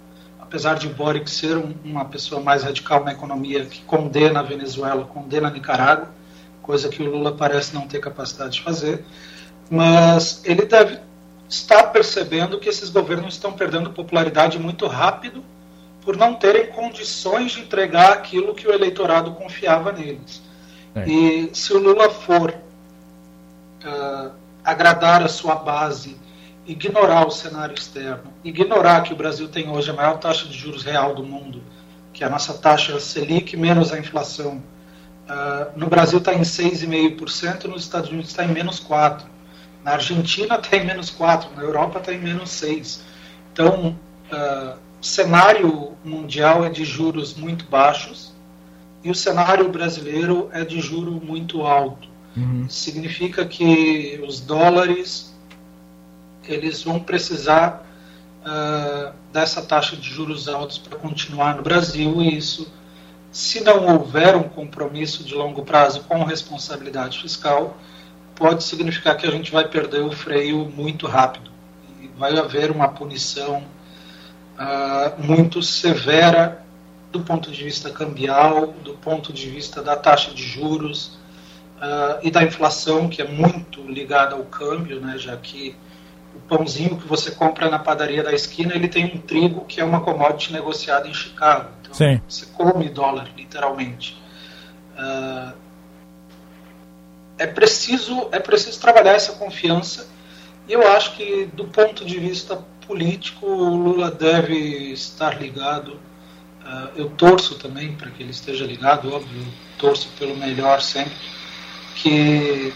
apesar 0.56 0.76
de 0.76 0.88
Boric 0.88 1.30
ser 1.30 1.58
um, 1.58 1.74
uma 1.84 2.06
pessoa 2.06 2.40
mais 2.40 2.64
radical 2.64 3.04
na 3.04 3.12
economia, 3.12 3.66
que 3.66 3.82
condena 3.82 4.40
a 4.40 4.44
Venezuela, 4.44 5.04
condena 5.04 5.48
a 5.48 5.52
Nicarágua, 5.52 6.14
coisa 6.62 6.88
que 6.88 7.02
o 7.02 7.10
Lula 7.10 7.34
parece 7.34 7.74
não 7.74 7.88
ter 7.88 8.00
capacidade 8.00 8.54
de 8.54 8.62
fazer, 8.62 9.04
mas 9.70 10.42
ele 10.46 10.66
deve 10.66 11.00
estar 11.50 11.84
percebendo 11.92 12.60
que 12.60 12.70
esses 12.70 12.90
governos 12.90 13.34
estão 13.34 13.52
perdendo 13.52 13.90
popularidade 13.92 14.58
muito 14.58 14.88
rápido 14.88 15.44
por 16.02 16.16
não 16.16 16.36
terem 16.36 16.68
condições 16.68 17.52
de 17.52 17.62
entregar 17.62 18.14
aquilo 18.14 18.54
que 18.54 18.68
o 18.68 18.72
eleitorado 18.72 19.32
confiava 19.32 19.92
neles. 19.92 20.42
É. 20.96 21.08
E 21.10 21.50
se 21.54 21.74
o 21.74 21.78
Lula 21.78 22.10
for 22.10 22.52
uh, 22.52 24.32
agradar 24.64 25.22
a 25.22 25.28
sua 25.28 25.56
base 25.56 26.18
ignorar 26.66 27.28
o 27.28 27.32
cenário 27.32 27.76
externo, 27.76 28.34
ignorar 28.44 29.02
que 29.04 29.14
o 29.14 29.16
Brasil 29.16 29.48
tem 29.48 29.70
hoje 29.70 29.92
a 29.92 29.94
maior 29.94 30.18
taxa 30.18 30.48
de 30.48 30.58
juros 30.58 30.84
real 30.84 31.14
do 31.14 31.24
mundo, 31.24 31.62
que 32.12 32.24
é 32.24 32.28
a 32.28 32.30
nossa 32.30 32.54
taxa 32.54 33.00
Selic 33.00 33.56
menos 33.56 33.92
a 33.92 34.00
inflação. 34.00 34.64
Uh, 35.28 35.78
no 35.78 35.88
Brasil 35.88 36.20
está 36.20 36.34
em 36.34 36.42
6,5%, 36.42 37.66
nos 37.66 37.84
Estados 37.84 38.10
Unidos 38.10 38.30
está 38.30 38.44
em 38.44 38.52
menos 38.52 38.84
4%. 38.84 39.24
Na 39.84 39.92
Argentina 39.92 40.56
está 40.56 40.78
em 40.78 40.86
menos 40.86 41.12
4%, 41.12 41.50
na 41.56 41.62
Europa 41.62 42.00
está 42.00 42.14
em 42.14 42.20
menos 42.20 42.50
6%. 42.50 43.02
Então, 43.54 43.98
uh, 44.32 44.78
o 45.00 45.06
cenário 45.06 45.96
mundial 46.04 46.66
é 46.66 46.70
de 46.70 46.84
juros 46.84 47.36
muito 47.36 47.66
baixos 47.66 48.35
e 49.06 49.12
o 49.12 49.14
cenário 49.14 49.70
brasileiro 49.70 50.50
é 50.52 50.66
de 50.66 50.82
juro 50.82 51.12
muito 51.12 51.62
alto. 51.62 52.10
Uhum. 52.36 52.68
Significa 52.68 53.46
que 53.46 54.20
os 54.28 54.40
dólares 54.40 55.32
eles 56.48 56.82
vão 56.82 57.00
precisar 57.00 57.86
uh, 58.42 59.14
dessa 59.32 59.62
taxa 59.62 59.96
de 59.96 60.10
juros 60.10 60.48
altos 60.48 60.80
para 60.80 60.98
continuar 60.98 61.56
no 61.56 61.62
Brasil 61.62 62.20
e 62.20 62.36
isso, 62.36 62.68
se 63.32 63.64
não 63.64 63.96
houver 63.96 64.36
um 64.36 64.44
compromisso 64.44 65.24
de 65.24 65.36
longo 65.36 65.64
prazo 65.64 66.02
com 66.06 66.24
responsabilidade 66.24 67.22
fiscal, 67.22 67.78
pode 68.34 68.64
significar 68.64 69.16
que 69.18 69.28
a 69.28 69.32
gente 69.32 69.52
vai 69.52 69.68
perder 69.68 70.02
o 70.02 70.12
freio 70.12 70.66
muito 70.66 71.06
rápido 71.06 71.52
e 72.02 72.08
vai 72.18 72.36
haver 72.40 72.72
uma 72.72 72.88
punição 72.88 73.64
uh, 74.58 75.24
muito 75.24 75.62
severa 75.62 76.65
do 77.18 77.24
ponto 77.24 77.52
de 77.52 77.64
vista 77.64 77.90
cambial, 77.90 78.68
do 78.84 78.94
ponto 78.94 79.32
de 79.32 79.50
vista 79.50 79.82
da 79.82 79.96
taxa 79.96 80.32
de 80.32 80.44
juros 80.44 81.18
uh, 81.78 82.20
e 82.22 82.32
da 82.32 82.44
inflação, 82.44 83.08
que 83.08 83.22
é 83.22 83.28
muito 83.28 83.82
ligada 83.82 84.36
ao 84.36 84.44
câmbio, 84.44 85.00
né, 85.00 85.18
já 85.18 85.36
que 85.38 85.76
o 86.36 86.40
pãozinho 86.40 86.98
que 86.98 87.08
você 87.08 87.32
compra 87.32 87.70
na 87.70 87.80
padaria 87.80 88.22
da 88.24 88.34
esquina, 88.34 88.76
ele 88.76 88.90
tem 88.90 89.06
um 89.06 89.18
trigo 89.18 89.64
que 89.66 89.80
é 89.80 89.84
uma 89.86 90.02
commodity 90.02 90.52
negociada 90.52 91.08
em 91.08 91.14
Chicago. 91.14 91.70
Então, 91.82 91.94
Sim. 91.94 92.22
você 92.28 92.46
come 92.48 92.90
dólar, 92.90 93.30
literalmente. 93.38 94.22
Uh, 94.98 95.54
é 97.38 97.48
preciso 97.48 98.30
é 98.32 98.40
preciso 98.40 98.80
trabalhar 98.80 99.14
essa 99.14 99.34
confiança 99.34 100.08
eu 100.68 100.88
acho 100.88 101.16
que, 101.16 101.46
do 101.54 101.66
ponto 101.66 102.04
de 102.04 102.20
vista 102.20 102.58
político, 102.88 103.46
o 103.46 103.76
Lula 103.76 104.10
deve 104.10 104.58
estar 104.92 105.40
ligado. 105.40 106.00
Uh, 106.66 106.90
eu 106.96 107.10
torço 107.12 107.56
também 107.56 107.94
para 107.94 108.10
que 108.10 108.24
ele 108.24 108.32
esteja 108.32 108.66
ligado, 108.66 109.14
óbvio, 109.14 109.46
torço 109.78 110.10
pelo 110.18 110.36
melhor 110.36 110.82
sempre, 110.82 111.16
que 111.96 112.74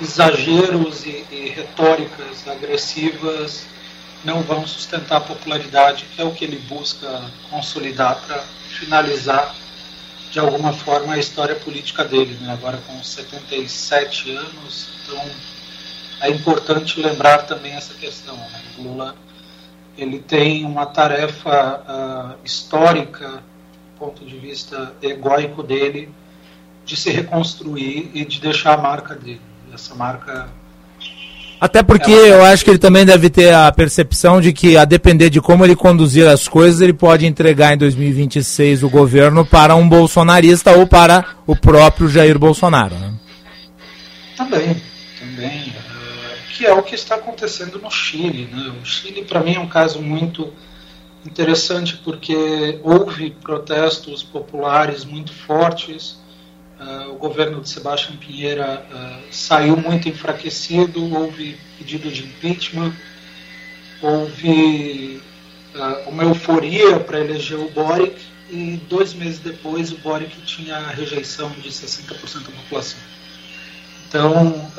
exageros 0.00 1.04
e, 1.04 1.24
e 1.32 1.48
retóricas 1.48 2.46
agressivas 2.46 3.66
não 4.24 4.42
vão 4.42 4.66
sustentar 4.66 5.16
a 5.16 5.20
popularidade, 5.20 6.04
que 6.14 6.22
é 6.22 6.24
o 6.24 6.32
que 6.32 6.44
ele 6.44 6.58
busca 6.68 7.24
consolidar 7.50 8.16
para 8.26 8.44
finalizar 8.68 9.54
de 10.30 10.38
alguma 10.38 10.72
forma 10.72 11.14
a 11.14 11.18
história 11.18 11.56
política 11.56 12.04
dele, 12.04 12.36
né? 12.40 12.52
agora 12.52 12.78
com 12.86 13.02
77 13.02 14.30
anos. 14.30 14.88
Então 15.02 15.24
é 16.20 16.30
importante 16.30 17.00
lembrar 17.00 17.38
também 17.46 17.72
essa 17.72 17.94
questão. 17.94 18.36
Né? 18.36 18.62
Lula 18.78 19.16
ele 19.98 20.20
tem 20.20 20.64
uma 20.64 20.86
tarefa 20.86 21.82
uh, 22.36 22.38
histórica, 22.44 23.28
do 23.28 23.98
ponto 23.98 24.24
de 24.24 24.38
vista 24.38 24.94
egóico 25.02 25.62
dele, 25.62 26.08
de 26.84 26.96
se 26.96 27.10
reconstruir 27.10 28.10
e 28.14 28.24
de 28.24 28.40
deixar 28.40 28.74
a 28.74 28.76
marca 28.78 29.14
dele. 29.14 29.40
Essa 29.74 29.94
marca 29.94 30.48
até 31.60 31.82
porque 31.82 32.12
é 32.12 32.30
eu 32.30 32.44
acho 32.44 32.64
que 32.64 32.70
ele 32.70 32.78
também 32.78 33.04
deve 33.04 33.28
ter 33.28 33.52
a 33.52 33.70
percepção 33.72 34.40
de 34.40 34.52
que, 34.52 34.76
a 34.76 34.84
depender 34.84 35.28
de 35.28 35.40
como 35.40 35.64
ele 35.64 35.74
conduzir 35.74 36.26
as 36.26 36.46
coisas, 36.46 36.80
ele 36.80 36.92
pode 36.92 37.26
entregar 37.26 37.74
em 37.74 37.76
2026 37.76 38.84
o 38.84 38.88
governo 38.88 39.44
para 39.44 39.74
um 39.74 39.88
bolsonarista 39.88 40.70
ou 40.70 40.86
para 40.86 41.24
o 41.46 41.56
próprio 41.56 42.08
Jair 42.08 42.38
Bolsonaro. 42.38 42.94
Né? 42.94 43.12
Também, 44.36 44.76
também. 45.18 45.74
Que 46.58 46.66
é 46.66 46.72
o 46.72 46.82
que 46.82 46.94
está 46.94 47.14
acontecendo 47.14 47.78
no 47.78 47.90
Chile. 47.90 48.48
Né? 48.52 48.74
O 48.82 48.84
Chile, 48.84 49.24
para 49.24 49.40
mim, 49.40 49.54
é 49.54 49.60
um 49.60 49.68
caso 49.68 50.02
muito 50.02 50.52
interessante 51.24 51.96
porque 51.98 52.80
houve 52.82 53.30
protestos 53.30 54.22
populares 54.22 55.04
muito 55.04 55.32
fortes 55.32 56.18
Uh, 56.78 57.12
o 57.12 57.16
governo 57.16 57.60
de 57.60 57.68
Sebastião 57.68 58.16
Pinheira 58.16 58.86
uh, 58.88 59.34
saiu 59.34 59.76
muito 59.76 60.08
enfraquecido, 60.08 61.12
houve 61.12 61.58
pedido 61.76 62.08
de 62.08 62.22
impeachment, 62.22 62.94
houve 64.00 65.20
uh, 65.74 66.08
uma 66.08 66.22
euforia 66.22 67.00
para 67.00 67.18
eleger 67.18 67.58
o 67.58 67.68
Boric 67.70 68.16
e 68.48 68.80
dois 68.88 69.12
meses 69.12 69.40
depois 69.40 69.90
o 69.90 69.98
Boric 69.98 70.40
tinha 70.42 70.76
a 70.76 70.90
rejeição 70.90 71.50
de 71.50 71.68
60% 71.68 72.44
da 72.44 72.52
população. 72.52 73.00
Então, 74.06 74.70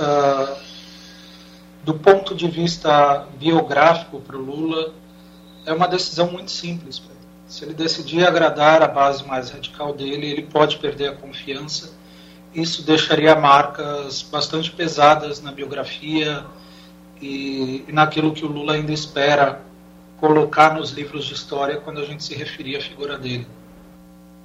do 1.83 1.93
ponto 1.93 2.35
de 2.35 2.47
vista 2.47 3.25
biográfico 3.37 4.19
para 4.19 4.37
o 4.37 4.41
Lula, 4.41 4.93
é 5.65 5.73
uma 5.73 5.87
decisão 5.87 6.31
muito 6.31 6.51
simples. 6.51 7.01
Se 7.47 7.65
ele 7.65 7.73
decidir 7.73 8.25
agradar 8.25 8.83
a 8.83 8.87
base 8.87 9.25
mais 9.25 9.49
radical 9.49 9.93
dele, 9.93 10.27
ele 10.27 10.43
pode 10.43 10.77
perder 10.77 11.09
a 11.09 11.15
confiança. 11.15 11.97
Isso 12.53 12.83
deixaria 12.83 13.35
marcas 13.35 14.21
bastante 14.21 14.71
pesadas 14.71 15.41
na 15.41 15.51
biografia 15.51 16.45
e, 17.21 17.85
e 17.87 17.91
naquilo 17.91 18.33
que 18.33 18.45
o 18.45 18.47
Lula 18.47 18.73
ainda 18.73 18.91
espera 18.91 19.61
colocar 20.19 20.75
nos 20.75 20.91
livros 20.91 21.25
de 21.25 21.33
história 21.33 21.77
quando 21.77 21.99
a 21.99 22.05
gente 22.05 22.23
se 22.23 22.35
referir 22.35 22.75
à 22.75 22.81
figura 22.81 23.17
dele. 23.17 23.47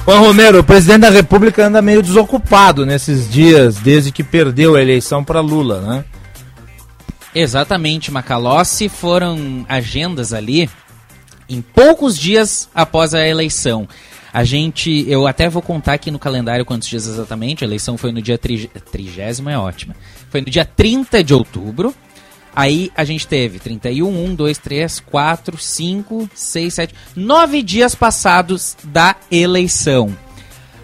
Juan 0.05 0.19
Romero, 0.19 0.59
o 0.59 0.63
presidente 0.63 1.01
da 1.01 1.09
República 1.09 1.65
anda 1.65 1.81
meio 1.81 2.01
desocupado 2.01 2.85
nesses 2.85 3.31
dias, 3.31 3.77
desde 3.77 4.11
que 4.11 4.21
perdeu 4.21 4.75
a 4.75 4.81
eleição 4.81 5.23
para 5.23 5.39
Lula, 5.39 5.79
né? 5.79 6.03
Exatamente, 7.33 8.11
Macalossi. 8.11 8.89
Foram 8.89 9.65
agendas 9.69 10.33
ali 10.33 10.69
em 11.47 11.61
poucos 11.61 12.17
dias 12.17 12.67
após 12.75 13.13
a 13.13 13.25
eleição. 13.25 13.87
A 14.33 14.43
gente, 14.43 15.05
eu 15.07 15.27
até 15.27 15.47
vou 15.47 15.61
contar 15.61 15.93
aqui 15.93 16.09
no 16.09 16.17
calendário 16.17 16.65
quantos 16.65 16.87
dias 16.87 17.05
exatamente. 17.05 17.63
A 17.63 17.67
eleição 17.67 17.99
foi 17.99 18.11
no 18.11 18.19
dia 18.19 18.35
trigésimo, 18.37 19.47
é 19.47 19.57
ótima. 19.57 19.95
Foi 20.31 20.41
no 20.41 20.49
dia 20.49 20.65
30 20.65 21.23
de 21.23 21.35
outubro. 21.35 21.93
Aí 22.55 22.91
a 22.95 23.03
gente 23.03 23.27
teve 23.27 23.59
31, 23.59 24.07
1, 24.07 24.35
2, 24.35 24.57
3, 24.57 24.99
4, 25.01 25.57
5, 25.57 26.29
6, 26.33 26.73
7, 26.73 26.95
9 27.15 27.61
dias 27.61 27.93
passados 27.93 28.75
da 28.83 29.15
eleição. 29.31 30.15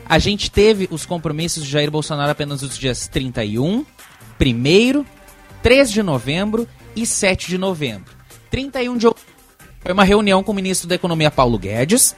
A 0.08 0.20
gente 0.20 0.52
teve 0.52 0.88
os 0.92 1.08
compromissos 1.08 1.64
de 1.64 1.72
Jair 1.72 1.90
Bolsonaro 1.90 2.32
apenas 2.32 2.62
nos 2.62 2.78
dias 2.78 3.08
31, 3.08 3.84
1, 4.40 5.06
3 5.64 5.92
de 5.92 6.04
novembro 6.04 6.68
e 6.96 7.04
7 7.04 7.48
de 7.48 7.58
novembro. 7.58 8.14
31 8.52 8.98
de 8.98 9.08
outubro 9.08 9.30
foi 9.80 9.94
uma 9.94 10.04
reunião 10.04 10.44
com 10.44 10.52
o 10.52 10.56
ministro 10.56 10.88
da 10.88 10.96
Economia 10.96 11.32
Paulo 11.32 11.58
Guedes, 11.58 12.16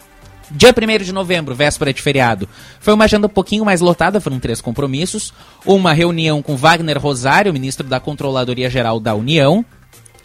Dia 0.54 0.74
1 0.78 1.04
de 1.04 1.14
novembro, 1.14 1.56
véspera 1.56 1.94
de 1.94 2.02
feriado, 2.02 2.48
foi 2.80 2.94
uma 2.94 3.06
agenda 3.06 3.28
um 3.28 3.30
pouquinho 3.30 3.64
mais 3.64 3.80
lotada, 3.80 4.20
foram 4.20 4.40
três 4.40 4.60
compromissos. 4.60 5.34
Uma 5.66 5.94
reunião 5.94 6.42
com 6.42 6.58
Wagner 6.58 7.00
Rosário, 7.00 7.54
ministro 7.54 7.88
da 7.88 8.00
Controladoria 8.00 8.70
Geral 8.70 9.00
da 9.00 9.16
União. 9.16 9.66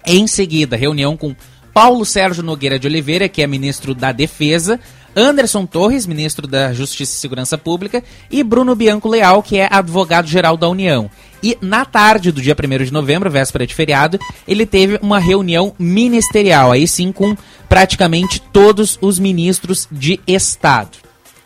Em 0.05 0.27
seguida, 0.27 0.77
reunião 0.77 1.17
com 1.17 1.35
Paulo 1.73 2.05
Sérgio 2.05 2.43
Nogueira 2.43 2.79
de 2.79 2.87
Oliveira, 2.89 3.29
que 3.29 3.43
é 3.43 3.47
ministro 3.47 3.95
da 3.95 4.11
Defesa. 4.11 4.81
Anderson 5.17 5.65
Torres, 5.65 6.07
ministro 6.07 6.47
da 6.47 6.75
Justiça 6.75 7.17
e 7.17 7.19
Segurança 7.19 7.57
Pública, 7.57 8.05
e 8.31 8.45
Bruno 8.45 8.75
Bianco 8.75 9.09
Leal, 9.09 9.43
que 9.43 9.57
é 9.57 9.67
advogado-geral 9.71 10.59
da 10.59 10.69
União. 10.69 11.11
E 11.43 11.57
na 11.61 11.87
tarde 11.87 12.31
do 12.31 12.43
dia 12.43 12.55
1 12.55 12.85
de 12.85 12.93
novembro, 12.93 13.31
véspera 13.31 13.67
de 13.67 13.75
feriado, 13.75 14.19
ele 14.47 14.67
teve 14.67 14.99
uma 15.01 15.19
reunião 15.19 15.73
ministerial, 15.79 16.71
aí 16.71 16.87
sim 16.87 17.11
com 17.13 17.35
praticamente 17.67 18.41
todos 18.53 18.99
os 19.01 19.19
ministros 19.19 19.89
de 19.91 20.21
Estado. 20.27 20.99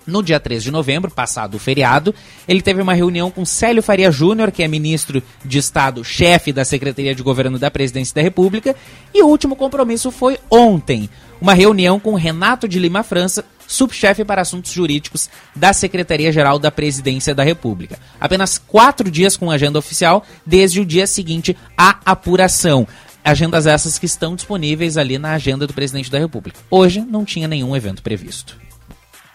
No 0.07 0.23
dia 0.23 0.41
3 0.41 0.65
de 0.65 0.71
novembro, 0.73 1.11
passado 1.11 1.55
o 1.55 1.59
feriado, 1.59 2.13
ele 2.49 2.63
teve 2.63 2.83
uma 2.83 2.95
reunião 2.95 3.31
com 3.31 3.45
Célio 3.45 3.83
Faria 3.83 4.11
Júnior, 4.11 4.51
que 4.51 4.63
é 4.63 4.67
ministro 4.67 5.23
de 5.45 5.59
Estado, 5.59 6.03
chefe 6.03 6.53
da 6.53 6.65
Secretaria 6.65 7.15
de 7.15 7.23
Governo 7.23 7.59
da 7.59 7.71
Presidência 7.71 8.15
da 8.15 8.23
República, 8.23 8.75
e 9.15 9.23
o 9.23 9.29
último 9.29 9.55
compromisso 9.55 10.11
foi 10.11 10.39
ontem, 10.51 11.09
uma 11.41 11.55
reunião 11.55 12.01
com 12.01 12.15
Renato 12.15 12.67
de 12.67 12.79
Lima 12.79 13.03
França, 13.03 13.45
subchefe 13.71 14.25
para 14.25 14.43
assuntos 14.43 14.73
jurídicos 14.73 15.31
da 15.55 15.73
Secretaria-Geral 15.73 16.59
da 16.59 16.73
Presidência 16.73 17.35
da 17.35 17.45
República. 17.45 17.99
Apenas 18.21 18.59
quatro 18.59 19.09
dias 19.09 19.37
com 19.37 19.49
agenda 19.51 19.79
oficial, 19.79 20.25
desde 20.45 20.81
o 20.81 20.85
dia 20.85 21.07
seguinte 21.07 21.57
à 21.79 22.01
apuração. 22.05 22.85
Agendas 23.25 23.67
essas 23.67 23.97
que 23.97 24.07
estão 24.07 24.35
disponíveis 24.35 24.97
ali 24.97 25.19
na 25.19 25.35
agenda 25.35 25.69
do 25.69 25.73
presidente 25.73 26.11
da 26.11 26.19
República. 26.19 26.59
Hoje 26.69 27.01
não 27.01 27.25
tinha 27.25 27.47
nenhum 27.47 27.77
evento 27.77 28.03
previsto. 28.03 28.57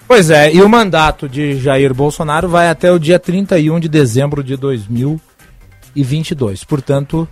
Pois 0.06 0.30
é, 0.30 0.54
e 0.54 0.62
o 0.62 0.68
mandato 0.68 1.30
de 1.30 1.58
Jair 1.58 1.94
Bolsonaro 1.94 2.50
vai 2.50 2.68
até 2.70 2.92
o 2.92 3.00
dia 3.00 3.18
31 3.18 3.80
de 3.80 3.88
dezembro 3.88 4.44
de 4.44 4.58
2022. 4.58 6.66
Portanto, 6.66 7.26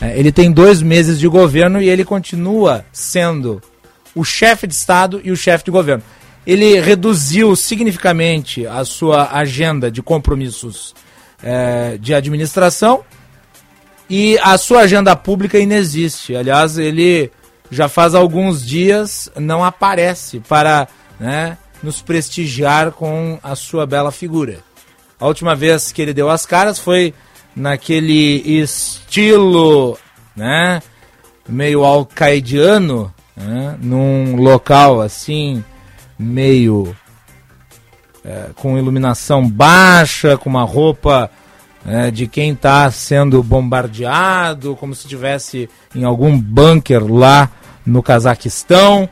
é, 0.00 0.16
ele 0.18 0.30
tem 0.30 0.52
dois 0.52 0.80
meses 0.80 1.18
de 1.18 1.26
governo 1.26 1.82
e 1.82 1.88
ele 1.88 2.04
continua 2.04 2.84
sendo 2.92 3.60
o 4.14 4.22
chefe 4.24 4.68
de 4.68 4.74
Estado 4.74 5.20
e 5.24 5.32
o 5.32 5.36
chefe 5.36 5.64
de 5.64 5.72
governo. 5.72 6.04
Ele 6.46 6.80
reduziu 6.80 7.56
significativamente 7.56 8.66
a 8.66 8.84
sua 8.84 9.30
agenda 9.32 9.90
de 9.90 10.02
compromissos 10.02 10.94
é, 11.42 11.96
de 11.98 12.14
administração 12.14 13.02
e 14.08 14.38
a 14.42 14.56
sua 14.58 14.80
agenda 14.80 15.16
pública 15.16 15.58
inexiste. 15.58 16.36
Aliás, 16.36 16.78
ele 16.78 17.30
já 17.70 17.88
faz 17.88 18.14
alguns 18.14 18.64
dias 18.64 19.30
não 19.36 19.64
aparece 19.64 20.40
para 20.40 20.86
né, 21.18 21.56
nos 21.82 22.00
prestigiar 22.02 22.92
com 22.92 23.38
a 23.42 23.54
sua 23.56 23.86
bela 23.86 24.12
figura. 24.12 24.58
A 25.18 25.26
última 25.26 25.54
vez 25.54 25.92
que 25.92 26.02
ele 26.02 26.12
deu 26.12 26.28
as 26.28 26.44
caras 26.44 26.78
foi 26.78 27.14
naquele 27.54 28.60
estilo, 28.60 29.96
né, 30.34 30.82
meio 31.48 31.84
alcaidiano, 31.84 33.12
né, 33.36 33.76
num 33.80 34.36
local 34.36 35.00
assim, 35.00 35.64
meio 36.24 36.96
é, 38.24 38.50
com 38.56 38.78
iluminação 38.78 39.48
baixa, 39.48 40.36
com 40.36 40.48
uma 40.48 40.64
roupa 40.64 41.30
é, 41.86 42.10
de 42.10 42.26
quem 42.26 42.52
está 42.52 42.90
sendo 42.90 43.42
bombardeado, 43.42 44.74
como 44.76 44.94
se 44.94 45.02
estivesse 45.02 45.68
em 45.94 46.04
algum 46.04 46.38
bunker 46.38 47.04
lá 47.04 47.50
no 47.84 48.02
Cazaquistão, 48.02 49.08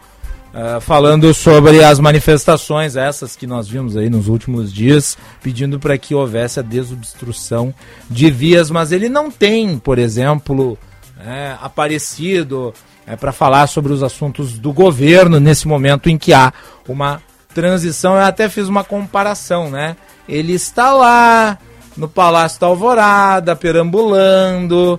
é, 0.55 0.81
falando 0.81 1.33
sobre 1.35 1.85
as 1.85 2.01
manifestações, 2.01 2.97
essas 2.97 3.37
que 3.37 3.47
nós 3.47 3.69
vimos 3.69 3.97
aí 3.97 4.09
nos 4.09 4.29
últimos 4.29 4.73
dias, 4.73 5.19
pedindo 5.43 5.79
para 5.79 5.99
que 5.99 6.15
houvesse 6.15 6.61
a 6.61 6.63
desobstrução 6.63 7.75
de 8.09 8.31
vias, 8.31 8.71
mas 8.71 8.93
ele 8.93 9.09
não 9.09 9.31
tem, 9.31 9.79
por 9.79 9.99
exemplo, 9.99 10.79
é, 11.27 11.55
aparecido 11.61 12.73
é, 13.07 13.17
para 13.17 13.33
falar 13.33 13.67
sobre 13.67 13.93
os 13.93 14.03
assuntos 14.03 14.59
do 14.59 14.73
governo 14.73 15.41
nesse 15.41 15.67
momento 15.67 16.09
em 16.09 16.17
que 16.17 16.33
há 16.33 16.53
uma 16.89 17.21
transição. 17.55 18.15
Eu 18.15 18.23
até 18.23 18.49
fiz 18.49 18.69
uma 18.69 18.85
comparação, 18.85 19.71
né? 19.71 19.97
Ele 20.29 20.53
está 20.53 20.93
lá 20.93 21.59
no 21.97 22.09
Palácio 22.09 22.61
da 22.61 22.67
Alvorada, 22.67 23.55
perambulando, 23.55 24.99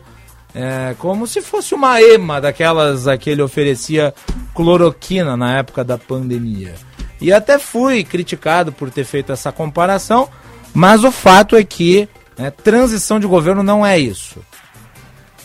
é, 0.53 0.95
como 0.99 1.25
se 1.25 1.41
fosse 1.41 1.73
uma 1.73 2.01
ema 2.01 2.39
daquelas 2.39 3.07
a 3.07 3.17
que 3.17 3.29
ele 3.29 3.41
oferecia 3.41 4.13
cloroquina 4.53 5.35
na 5.35 5.57
época 5.57 5.83
da 5.83 5.97
pandemia. 5.97 6.75
E 7.19 7.31
até 7.31 7.57
fui 7.57 8.03
criticado 8.03 8.71
por 8.71 8.91
ter 8.91 9.05
feito 9.05 9.31
essa 9.31 9.51
comparação, 9.51 10.29
mas 10.73 11.03
o 11.03 11.11
fato 11.11 11.55
é 11.55 11.63
que 11.63 12.07
né, 12.37 12.51
transição 12.51 13.19
de 13.19 13.25
governo 13.25 13.63
não 13.63 13.85
é 13.85 13.97
isso. 13.97 14.39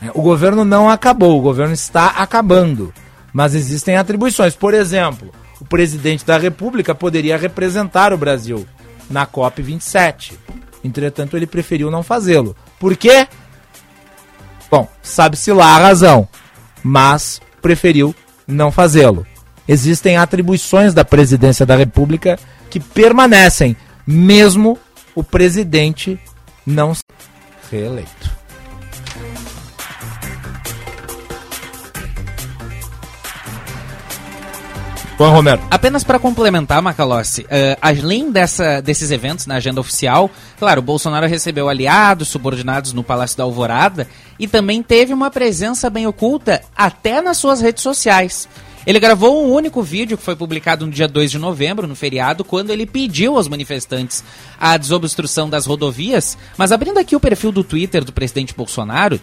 É, 0.02 0.11
o 0.14 0.22
governo 0.22 0.64
não 0.64 0.88
acabou, 0.88 1.38
o 1.38 1.42
governo 1.42 1.74
está 1.74 2.08
acabando. 2.08 2.92
Mas 3.32 3.54
existem 3.54 3.96
atribuições. 3.96 4.54
Por 4.54 4.74
exemplo, 4.74 5.32
o 5.61 5.64
presidente 5.64 6.24
da 6.24 6.38
República 6.38 6.94
poderia 6.94 7.37
representar 7.37 8.12
o 8.12 8.18
Brasil 8.18 8.66
na 9.11 9.26
COP27. 9.26 10.34
Entretanto, 10.82 11.37
ele 11.37 11.46
preferiu 11.46 11.90
não 11.90 12.02
fazê-lo. 12.02 12.56
Por 12.78 12.96
quê? 12.96 13.26
Bom, 14.70 14.88
sabe-se 15.02 15.52
lá 15.52 15.74
a 15.74 15.78
razão, 15.78 16.28
mas 16.82 17.40
preferiu 17.61 18.14
não 18.46 18.70
fazê-lo. 18.70 19.26
Existem 19.66 20.16
atribuições 20.16 20.94
da 20.94 21.04
presidência 21.04 21.66
da 21.66 21.76
República 21.76 22.38
que 22.70 22.80
permanecem, 22.80 23.76
mesmo 24.06 24.78
o 25.14 25.24
presidente 25.24 26.18
não 26.66 26.92
reeleito. 27.70 28.38
Juan 35.18 35.31
Romero. 35.31 35.61
Apenas 35.68 36.04
para 36.04 36.16
complementar, 36.16 36.81
Macalossi, 36.81 37.42
uh, 37.42 37.76
além 37.83 38.31
dessa, 38.31 38.81
desses 38.81 39.11
eventos 39.11 39.46
na 39.46 39.57
agenda 39.57 39.81
oficial, 39.81 40.31
claro, 40.61 40.78
o 40.78 40.83
Bolsonaro 40.83 41.26
recebeu 41.26 41.68
aliados, 41.68 42.28
subordinados 42.28 42.92
no 42.92 43.02
Palácio 43.02 43.37
da 43.37 43.42
Alvorada 43.42 44.07
e 44.38 44.46
também 44.46 44.81
teve 44.81 45.12
uma 45.12 45.28
presença 45.28 45.90
bem 45.90 46.07
oculta 46.07 46.62
até 46.76 47.20
nas 47.20 47.37
suas 47.37 47.61
redes 47.61 47.83
sociais. 47.83 48.48
Ele 48.87 49.00
gravou 49.00 49.44
um 49.44 49.52
único 49.52 49.83
vídeo 49.83 50.16
que 50.16 50.22
foi 50.22 50.37
publicado 50.37 50.87
no 50.87 50.92
dia 50.92 51.09
2 51.09 51.33
de 51.33 51.38
novembro, 51.38 51.88
no 51.88 51.96
feriado, 51.96 52.44
quando 52.44 52.70
ele 52.70 52.87
pediu 52.87 53.37
aos 53.37 53.48
manifestantes 53.48 54.22
a 54.59 54.76
desobstrução 54.76 55.50
das 55.50 55.66
rodovias. 55.66 56.38
Mas 56.57 56.70
abrindo 56.70 56.98
aqui 56.98 57.16
o 57.16 57.20
perfil 57.20 57.50
do 57.50 57.64
Twitter 57.64 58.04
do 58.04 58.12
presidente 58.12 58.54
Bolsonaro, 58.54 59.20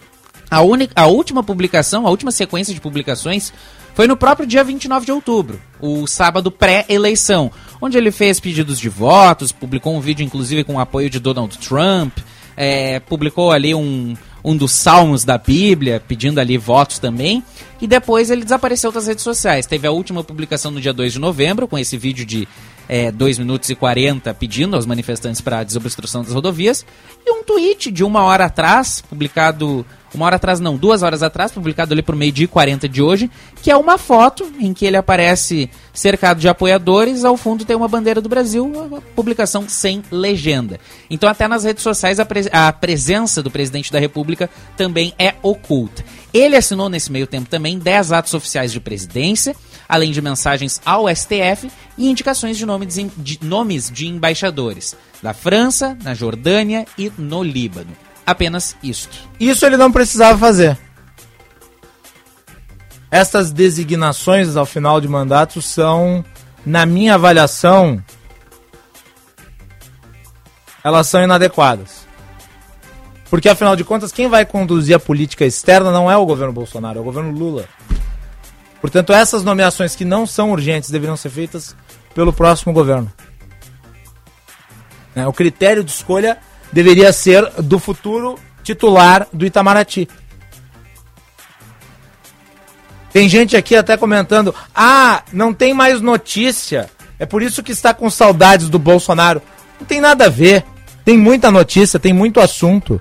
a, 0.50 0.58
a 0.94 1.06
última 1.06 1.42
publicação, 1.42 2.06
a 2.06 2.10
última 2.10 2.30
sequência 2.30 2.74
de 2.74 2.80
publicações 2.80 3.52
foi 3.96 4.06
no 4.06 4.14
próprio 4.14 4.46
dia 4.46 4.62
29 4.62 5.06
de 5.06 5.10
outubro, 5.10 5.58
o 5.80 6.06
sábado 6.06 6.50
pré-eleição, 6.50 7.50
onde 7.80 7.96
ele 7.96 8.10
fez 8.10 8.38
pedidos 8.38 8.78
de 8.78 8.90
votos, 8.90 9.52
publicou 9.52 9.96
um 9.96 10.00
vídeo 10.00 10.22
inclusive 10.22 10.64
com 10.64 10.74
o 10.74 10.78
apoio 10.78 11.08
de 11.08 11.18
Donald 11.18 11.56
Trump, 11.56 12.18
é, 12.54 13.00
publicou 13.00 13.50
ali 13.50 13.74
um, 13.74 14.14
um 14.44 14.54
dos 14.54 14.72
salmos 14.72 15.24
da 15.24 15.38
Bíblia, 15.38 15.98
pedindo 16.06 16.38
ali 16.38 16.58
votos 16.58 16.98
também, 16.98 17.42
e 17.80 17.86
depois 17.86 18.30
ele 18.30 18.42
desapareceu 18.42 18.92
das 18.92 19.06
redes 19.06 19.24
sociais. 19.24 19.64
Teve 19.64 19.86
a 19.86 19.90
última 19.90 20.22
publicação 20.22 20.70
no 20.70 20.78
dia 20.78 20.92
2 20.92 21.14
de 21.14 21.18
novembro, 21.18 21.66
com 21.66 21.78
esse 21.78 21.96
vídeo 21.96 22.26
de 22.26 22.46
é, 22.88 23.10
2 23.10 23.38
minutos 23.38 23.70
e 23.70 23.74
40 23.74 24.32
pedindo 24.34 24.76
aos 24.76 24.86
manifestantes 24.86 25.40
para 25.40 25.62
desobstrução 25.62 26.22
das 26.22 26.32
rodovias, 26.32 26.84
e 27.24 27.30
um 27.30 27.42
tweet 27.42 27.90
de 27.90 28.04
uma 28.04 28.22
hora 28.22 28.46
atrás, 28.46 29.02
publicado 29.08 29.84
uma 30.16 30.26
hora 30.26 30.36
atrás, 30.36 30.58
não, 30.60 30.76
duas 30.76 31.02
horas 31.02 31.22
atrás, 31.22 31.52
publicado 31.52 31.92
ali 31.92 32.02
por 32.02 32.16
meio-dia 32.16 32.48
40 32.48 32.88
de 32.88 33.02
hoje, 33.02 33.30
que 33.62 33.70
é 33.70 33.76
uma 33.76 33.98
foto 33.98 34.50
em 34.58 34.72
que 34.72 34.86
ele 34.86 34.96
aparece 34.96 35.68
cercado 35.92 36.40
de 36.40 36.48
apoiadores, 36.48 37.24
ao 37.24 37.36
fundo 37.36 37.64
tem 37.64 37.76
uma 37.76 37.88
bandeira 37.88 38.20
do 38.20 38.28
Brasil, 38.28 38.66
uma 38.66 39.00
publicação 39.14 39.68
sem 39.68 40.02
legenda. 40.10 40.80
Então, 41.10 41.28
até 41.28 41.46
nas 41.46 41.64
redes 41.64 41.82
sociais, 41.82 42.18
a, 42.18 42.26
a 42.52 42.72
presença 42.72 43.42
do 43.42 43.50
presidente 43.50 43.92
da 43.92 43.98
República 43.98 44.48
também 44.76 45.12
é 45.18 45.34
oculta. 45.42 46.04
Ele 46.32 46.56
assinou 46.56 46.88
nesse 46.88 47.12
meio 47.12 47.26
tempo 47.26 47.48
também 47.48 47.78
10 47.78 48.12
atos 48.12 48.34
oficiais 48.34 48.72
de 48.72 48.80
presidência, 48.80 49.54
além 49.88 50.12
de 50.12 50.20
mensagens 50.20 50.80
ao 50.84 51.08
STF 51.08 51.70
e 51.96 52.08
indicações 52.08 52.56
de 52.56 52.66
nomes 52.66 52.94
de, 53.16 53.38
nomes 53.42 53.90
de 53.90 54.06
embaixadores 54.06 54.96
da 55.22 55.32
França, 55.32 55.96
na 56.02 56.14
Jordânia 56.14 56.86
e 56.98 57.12
no 57.18 57.42
Líbano 57.42 57.96
apenas 58.26 58.76
isto. 58.82 59.16
Isso 59.38 59.64
ele 59.64 59.76
não 59.76 59.92
precisava 59.92 60.36
fazer. 60.36 60.76
Estas 63.08 63.52
designações 63.52 64.56
ao 64.56 64.66
final 64.66 65.00
de 65.00 65.06
mandato 65.06 65.62
são, 65.62 66.24
na 66.66 66.84
minha 66.84 67.14
avaliação, 67.14 68.02
elas 70.82 71.06
são 71.06 71.22
inadequadas. 71.22 72.04
Porque 73.30 73.48
afinal 73.48 73.76
de 73.76 73.84
contas, 73.84 74.12
quem 74.12 74.28
vai 74.28 74.44
conduzir 74.44 74.94
a 74.94 75.00
política 75.00 75.44
externa 75.44 75.92
não 75.92 76.10
é 76.10 76.16
o 76.16 76.26
governo 76.26 76.52
Bolsonaro, 76.52 76.98
é 76.98 77.00
o 77.00 77.04
governo 77.04 77.30
Lula. 77.30 77.68
Portanto, 78.80 79.12
essas 79.12 79.42
nomeações 79.42 79.96
que 79.96 80.04
não 80.04 80.26
são 80.26 80.50
urgentes 80.50 80.90
deveriam 80.90 81.16
ser 81.16 81.30
feitas 81.30 81.74
pelo 82.14 82.32
próximo 82.32 82.72
governo. 82.72 83.10
É, 85.14 85.26
o 85.26 85.32
critério 85.32 85.82
de 85.82 85.90
escolha 85.90 86.38
deveria 86.72 87.12
ser 87.12 87.50
do 87.62 87.78
futuro 87.78 88.38
titular 88.62 89.26
do 89.32 89.46
Itamaraty. 89.46 90.08
Tem 93.12 93.28
gente 93.28 93.56
aqui 93.56 93.74
até 93.74 93.96
comentando: 93.96 94.54
ah, 94.74 95.22
não 95.32 95.54
tem 95.54 95.72
mais 95.72 96.00
notícia. 96.00 96.90
É 97.18 97.24
por 97.24 97.42
isso 97.42 97.62
que 97.62 97.72
está 97.72 97.94
com 97.94 98.10
saudades 98.10 98.68
do 98.68 98.78
Bolsonaro. 98.78 99.40
Não 99.80 99.86
tem 99.86 100.00
nada 100.00 100.26
a 100.26 100.28
ver. 100.28 100.64
Tem 101.02 101.16
muita 101.16 101.50
notícia, 101.50 101.98
tem 101.98 102.12
muito 102.12 102.40
assunto. 102.40 103.00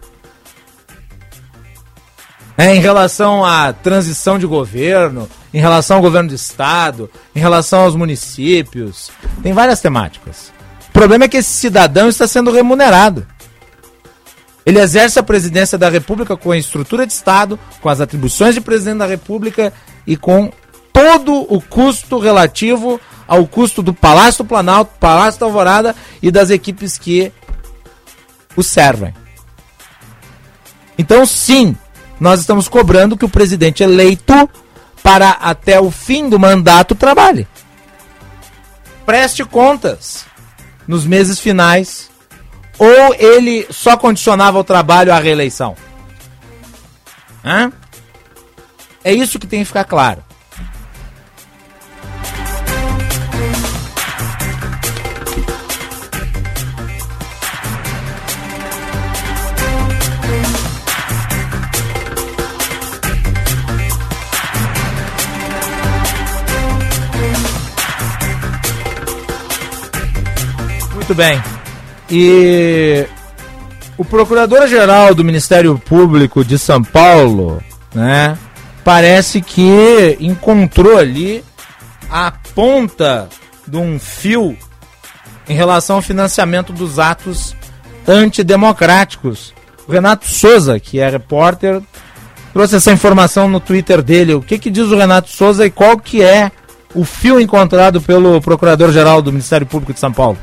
É, 2.57 2.73
em 2.73 2.79
relação 2.79 3.43
à 3.43 3.73
transição 3.73 4.39
de 4.39 4.45
governo, 4.45 5.29
em 5.53 5.59
relação 5.59 5.97
ao 5.97 6.01
governo 6.01 6.29
do 6.29 6.35
estado, 6.35 7.09
em 7.35 7.39
relação 7.39 7.81
aos 7.81 7.95
municípios. 7.95 9.11
Tem 9.43 9.51
várias 9.51 9.81
temáticas. 9.81 10.53
O 10.89 10.91
problema 10.93 11.25
é 11.25 11.27
que 11.27 11.37
esse 11.37 11.49
cidadão 11.49 12.07
está 12.07 12.27
sendo 12.27 12.51
remunerado. 12.51 13.27
Ele 14.65 14.79
exerce 14.79 15.19
a 15.19 15.23
presidência 15.23 15.77
da 15.77 15.89
República 15.89 16.35
com 16.37 16.51
a 16.51 16.57
estrutura 16.57 17.05
de 17.05 17.13
Estado, 17.13 17.59
com 17.81 17.89
as 17.89 17.99
atribuições 17.99 18.55
de 18.55 18.61
presidente 18.61 18.99
da 18.99 19.05
República 19.05 19.71
e 20.07 20.15
com 20.15 20.51
todo 20.91 21.45
o 21.53 21.61
custo 21.61 22.17
relativo 22.17 22.99
ao 23.27 23.45
custo 23.45 23.83
do 23.83 23.93
Palácio 23.93 24.43
do 24.43 24.47
Planalto, 24.47 24.93
Palácio 24.99 25.39
da 25.39 25.45
Alvorada 25.45 25.95
e 26.21 26.31
das 26.31 26.49
equipes 26.49 26.97
que 26.97 27.31
o 28.55 28.63
servem. 28.63 29.13
Então, 30.97 31.25
sim, 31.25 31.75
nós 32.19 32.39
estamos 32.39 32.67
cobrando 32.67 33.17
que 33.17 33.25
o 33.25 33.29
presidente 33.29 33.83
eleito, 33.83 34.49
para 35.03 35.31
até 35.31 35.79
o 35.79 35.91
fim 35.91 36.29
do 36.29 36.39
mandato, 36.39 36.95
trabalhe. 36.95 37.47
Preste 39.05 39.43
contas 39.43 40.25
nos 40.87 41.05
meses 41.05 41.39
finais 41.39 42.09
ou 42.77 43.13
ele 43.15 43.67
só 43.69 43.95
condicionava 43.95 44.59
o 44.59 44.63
trabalho 44.63 45.13
à 45.13 45.19
reeleição? 45.19 45.75
Hã? 47.43 47.71
É 49.03 49.13
isso 49.13 49.37
que 49.37 49.47
tem 49.47 49.59
que 49.59 49.65
ficar 49.65 49.83
claro. 49.83 50.23
Muito 71.05 71.13
bem. 71.13 71.39
E 72.09 73.05
o 73.95 74.03
Procurador-Geral 74.03 75.13
do 75.13 75.23
Ministério 75.23 75.77
Público 75.77 76.43
de 76.43 76.57
São 76.57 76.83
Paulo, 76.83 77.61
né, 77.93 78.35
parece 78.83 79.39
que 79.39 80.17
encontrou 80.19 80.97
ali 80.97 81.43
a 82.09 82.33
ponta 82.55 83.29
de 83.67 83.77
um 83.77 83.99
fio 83.99 84.57
em 85.47 85.53
relação 85.53 85.97
ao 85.97 86.01
financiamento 86.01 86.73
dos 86.73 86.97
atos 86.97 87.55
antidemocráticos. 88.07 89.53
O 89.87 89.91
Renato 89.91 90.27
Souza, 90.27 90.79
que 90.79 90.99
é 90.99 91.07
repórter, 91.07 91.83
trouxe 92.51 92.77
essa 92.77 92.91
informação 92.91 93.47
no 93.47 93.59
Twitter 93.59 94.01
dele. 94.01 94.33
O 94.33 94.41
que, 94.41 94.57
que 94.57 94.71
diz 94.71 94.87
o 94.87 94.97
Renato 94.97 95.29
Souza 95.29 95.67
e 95.67 95.69
qual 95.69 95.99
que 95.99 96.23
é 96.23 96.51
o 96.95 97.05
fio 97.05 97.39
encontrado 97.39 98.01
pelo 98.01 98.41
Procurador-Geral 98.41 99.21
do 99.21 99.31
Ministério 99.31 99.67
Público 99.67 99.93
de 99.93 99.99
São 99.99 100.11
Paulo? 100.11 100.39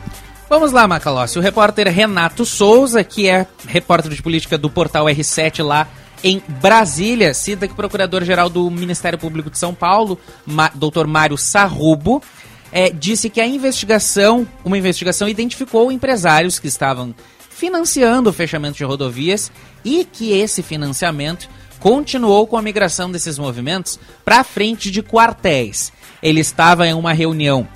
Vamos 0.52 0.70
lá, 0.70 0.86
Macalossi. 0.86 1.38
O 1.38 1.40
repórter 1.40 1.88
Renato 1.88 2.44
Souza, 2.44 3.02
que 3.02 3.26
é 3.26 3.46
repórter 3.66 4.12
de 4.12 4.20
política 4.20 4.58
do 4.58 4.68
portal 4.68 5.06
R7 5.06 5.64
lá 5.64 5.88
em 6.22 6.42
Brasília, 6.46 7.32
cita 7.32 7.66
que 7.66 7.72
o 7.72 7.76
Procurador-Geral 7.76 8.50
do 8.50 8.70
Ministério 8.70 9.18
Público 9.18 9.48
de 9.48 9.56
São 9.58 9.72
Paulo, 9.72 10.20
Ma 10.44 10.68
Dr. 10.74 11.06
Mário 11.06 11.38
Sarrubo, 11.38 12.22
é, 12.70 12.90
disse 12.90 13.30
que 13.30 13.40
a 13.40 13.46
investigação, 13.46 14.46
uma 14.62 14.76
investigação 14.76 15.26
identificou 15.26 15.90
empresários 15.90 16.58
que 16.58 16.68
estavam 16.68 17.14
financiando 17.48 18.28
o 18.28 18.32
fechamento 18.32 18.76
de 18.76 18.84
rodovias 18.84 19.50
e 19.82 20.04
que 20.04 20.38
esse 20.38 20.62
financiamento 20.62 21.48
continuou 21.80 22.46
com 22.46 22.58
a 22.58 22.62
migração 22.62 23.10
desses 23.10 23.38
movimentos 23.38 23.98
para 24.22 24.44
frente 24.44 24.90
de 24.90 25.02
quartéis. 25.02 25.90
Ele 26.22 26.40
estava 26.40 26.86
em 26.86 26.92
uma 26.92 27.14
reunião 27.14 27.66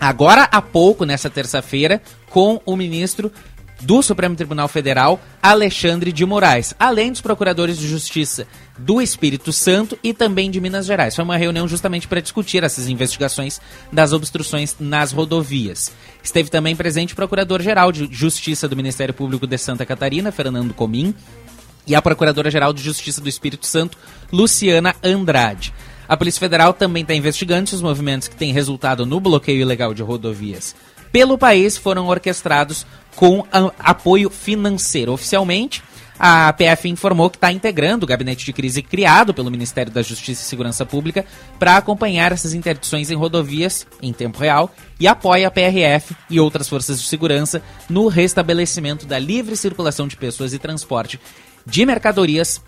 agora 0.00 0.48
há 0.50 0.60
pouco, 0.60 1.04
nessa 1.04 1.30
terça-feira, 1.30 2.00
com 2.30 2.60
o 2.64 2.76
ministro 2.76 3.30
do 3.80 4.02
Supremo 4.02 4.34
Tribunal 4.34 4.68
Federal, 4.68 5.20
Alexandre 5.42 6.12
de 6.12 6.24
Moraes, 6.24 6.74
além 6.78 7.12
dos 7.12 7.20
procuradores 7.20 7.78
de 7.78 7.86
justiça 7.86 8.46
do 8.78 9.00
Espírito 9.00 9.52
Santo 9.52 9.98
e 10.02 10.14
também 10.14 10.50
de 10.50 10.60
Minas 10.60 10.86
Gerais. 10.86 11.14
Foi 11.14 11.24
uma 11.24 11.36
reunião 11.36 11.68
justamente 11.68 12.08
para 12.08 12.20
discutir 12.20 12.64
essas 12.64 12.88
investigações 12.88 13.60
das 13.92 14.12
obstruções 14.12 14.76
nas 14.80 15.12
rodovias. 15.12 15.92
Esteve 16.22 16.50
também 16.50 16.74
presente 16.74 17.12
o 17.12 17.16
Procurador-Geral 17.16 17.92
de 17.92 18.08
Justiça 18.10 18.68
do 18.68 18.76
Ministério 18.76 19.14
Público 19.14 19.46
de 19.46 19.58
Santa 19.58 19.84
Catarina, 19.84 20.32
Fernando 20.32 20.72
Comim, 20.72 21.14
e 21.86 21.94
a 21.94 22.00
Procuradora-Geral 22.00 22.72
de 22.72 22.82
Justiça 22.82 23.20
do 23.20 23.28
Espírito 23.28 23.66
Santo, 23.66 23.98
Luciana 24.32 24.94
Andrade. 25.02 25.74
A 26.08 26.16
Polícia 26.16 26.40
Federal 26.40 26.72
também 26.72 27.02
está 27.02 27.14
investigando 27.14 27.74
os 27.74 27.82
movimentos 27.82 28.28
que 28.28 28.36
têm 28.36 28.52
resultado 28.52 29.06
no 29.06 29.20
bloqueio 29.20 29.60
ilegal 29.60 29.94
de 29.94 30.02
rodovias 30.02 30.74
pelo 31.14 31.38
país 31.38 31.76
foram 31.76 32.08
orquestrados 32.08 32.84
com 33.14 33.46
apoio 33.78 34.28
financeiro. 34.28 35.12
Oficialmente, 35.12 35.80
a 36.18 36.52
PF 36.52 36.88
informou 36.88 37.30
que 37.30 37.36
está 37.36 37.52
integrando 37.52 38.04
o 38.04 38.08
gabinete 38.08 38.44
de 38.44 38.52
crise 38.52 38.82
criado 38.82 39.32
pelo 39.32 39.48
Ministério 39.48 39.92
da 39.92 40.02
Justiça 40.02 40.42
e 40.42 40.44
Segurança 40.44 40.84
Pública 40.84 41.24
para 41.56 41.76
acompanhar 41.76 42.32
essas 42.32 42.52
interditações 42.52 43.12
em 43.12 43.14
rodovias 43.14 43.86
em 44.02 44.12
tempo 44.12 44.40
real 44.40 44.74
e 44.98 45.06
apoia 45.06 45.46
a 45.46 45.52
PRF 45.52 46.16
e 46.28 46.40
outras 46.40 46.68
forças 46.68 47.00
de 47.00 47.06
segurança 47.06 47.62
no 47.88 48.08
restabelecimento 48.08 49.06
da 49.06 49.16
livre 49.16 49.54
circulação 49.56 50.08
de 50.08 50.16
pessoas 50.16 50.52
e 50.52 50.58
transporte 50.58 51.20
de 51.64 51.86
mercadorias 51.86 52.60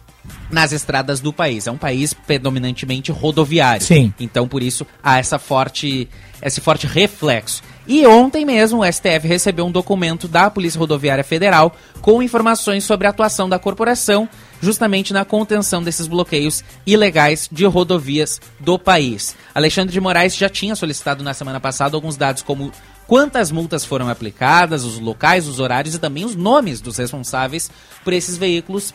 nas 0.51 0.73
estradas 0.73 1.21
do 1.21 1.33
país. 1.33 1.67
É 1.67 1.71
um 1.71 1.77
país 1.77 2.13
predominantemente 2.13 3.11
rodoviário. 3.13 3.85
Sim. 3.85 4.13
Então, 4.19 4.47
por 4.47 4.63
isso, 4.63 4.87
há 5.03 5.19
essa 5.19 5.39
forte, 5.39 6.09
esse 6.43 6.61
forte 6.61 6.87
reflexo. 6.87 7.63
E 7.87 8.05
ontem 8.07 8.45
mesmo 8.45 8.81
o 8.81 8.93
STF 8.93 9.27
recebeu 9.27 9.65
um 9.65 9.71
documento 9.71 10.27
da 10.27 10.51
Polícia 10.51 10.79
Rodoviária 10.79 11.23
Federal 11.23 11.75
com 12.01 12.23
informações 12.23 12.85
sobre 12.85 13.07
a 13.07 13.11
atuação 13.11 13.49
da 13.49 13.59
corporação 13.59 14.29
justamente 14.61 15.13
na 15.13 15.25
contenção 15.25 15.83
desses 15.83 16.07
bloqueios 16.07 16.65
ilegais 16.87 17.49
de 17.51 17.65
rodovias 17.65 18.41
do 18.59 18.79
país. 18.79 19.37
Alexandre 19.55 19.93
de 19.93 20.01
Moraes 20.01 20.37
já 20.37 20.49
tinha 20.49 20.75
solicitado 20.75 21.23
na 21.23 21.35
semana 21.35 21.61
passada 21.61 21.97
alguns 21.97 22.17
dados 22.17 22.43
como 22.43 22.73
quantas 23.07 23.51
multas 23.51 23.85
foram 23.85 24.09
aplicadas, 24.09 24.85
os 24.85 24.99
locais, 24.99 25.47
os 25.47 25.61
horários 25.61 25.95
e 25.95 25.99
também 25.99 26.25
os 26.25 26.35
nomes 26.35 26.81
dos 26.81 26.97
responsáveis 26.97 27.71
por 28.03 28.13
esses 28.13 28.37
veículos 28.37 28.93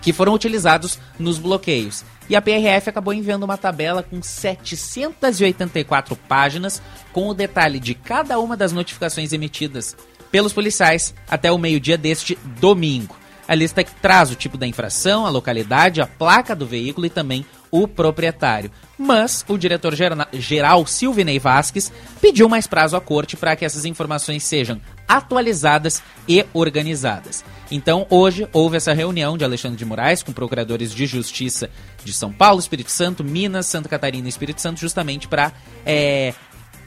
que 0.00 0.12
foram 0.12 0.34
utilizados 0.34 0.98
nos 1.18 1.38
bloqueios. 1.38 2.04
E 2.28 2.36
a 2.36 2.42
PRF 2.42 2.90
acabou 2.90 3.14
enviando 3.14 3.44
uma 3.44 3.56
tabela 3.56 4.02
com 4.02 4.22
784 4.22 6.14
páginas, 6.28 6.82
com 7.12 7.28
o 7.28 7.34
detalhe 7.34 7.80
de 7.80 7.94
cada 7.94 8.38
uma 8.38 8.56
das 8.56 8.72
notificações 8.72 9.32
emitidas 9.32 9.96
pelos 10.30 10.52
policiais 10.52 11.14
até 11.28 11.50
o 11.50 11.58
meio-dia 11.58 11.96
deste 11.96 12.38
domingo. 12.60 13.16
A 13.46 13.54
lista 13.54 13.82
que 13.82 13.94
traz 13.94 14.30
o 14.30 14.34
tipo 14.34 14.58
da 14.58 14.66
infração, 14.66 15.24
a 15.24 15.30
localidade, 15.30 16.02
a 16.02 16.06
placa 16.06 16.54
do 16.54 16.66
veículo 16.66 17.06
e 17.06 17.10
também 17.10 17.46
o 17.70 17.88
proprietário. 17.88 18.70
Mas 18.98 19.42
o 19.48 19.56
diretor-geral 19.56 20.86
Silvinei 20.86 21.38
Vasques 21.38 21.90
pediu 22.20 22.46
mais 22.46 22.66
prazo 22.66 22.94
à 22.94 23.00
corte 23.00 23.36
para 23.36 23.56
que 23.56 23.64
essas 23.64 23.86
informações 23.86 24.44
sejam 24.44 24.78
atualizadas 25.08 26.02
e 26.28 26.44
organizadas. 26.52 27.44
Então, 27.70 28.06
hoje 28.10 28.46
houve 28.52 28.76
essa 28.76 28.92
reunião 28.92 29.36
de 29.36 29.44
Alexandre 29.44 29.76
de 29.76 29.84
Moraes 29.84 30.22
com 30.22 30.32
procuradores 30.32 30.92
de 30.92 31.06
justiça 31.06 31.70
de 32.04 32.12
São 32.12 32.32
Paulo, 32.32 32.60
Espírito 32.60 32.90
Santo, 32.90 33.24
Minas, 33.24 33.66
Santa 33.66 33.88
Catarina 33.88 34.26
e 34.26 34.30
Espírito 34.30 34.60
Santo, 34.60 34.80
justamente 34.80 35.28
para 35.28 35.52
é, 35.84 36.34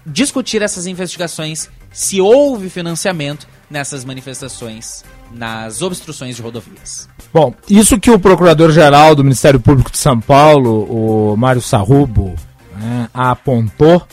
discutir 0.05 0.61
essas 0.61 0.87
investigações, 0.87 1.69
se 1.91 2.21
houve 2.21 2.69
financiamento 2.69 3.47
nessas 3.69 4.03
manifestações, 4.03 5.03
nas 5.31 5.81
obstruções 5.81 6.35
de 6.35 6.41
rodovias. 6.41 7.07
Bom, 7.33 7.53
isso 7.69 7.99
que 7.99 8.11
o 8.11 8.19
Procurador-Geral 8.19 9.15
do 9.15 9.23
Ministério 9.23 9.59
Público 9.59 9.91
de 9.91 9.97
São 9.97 10.19
Paulo, 10.19 11.31
o 11.31 11.37
Mário 11.37 11.61
Sarrubo, 11.61 12.35
né, 12.75 13.09
apontou, 13.13 14.05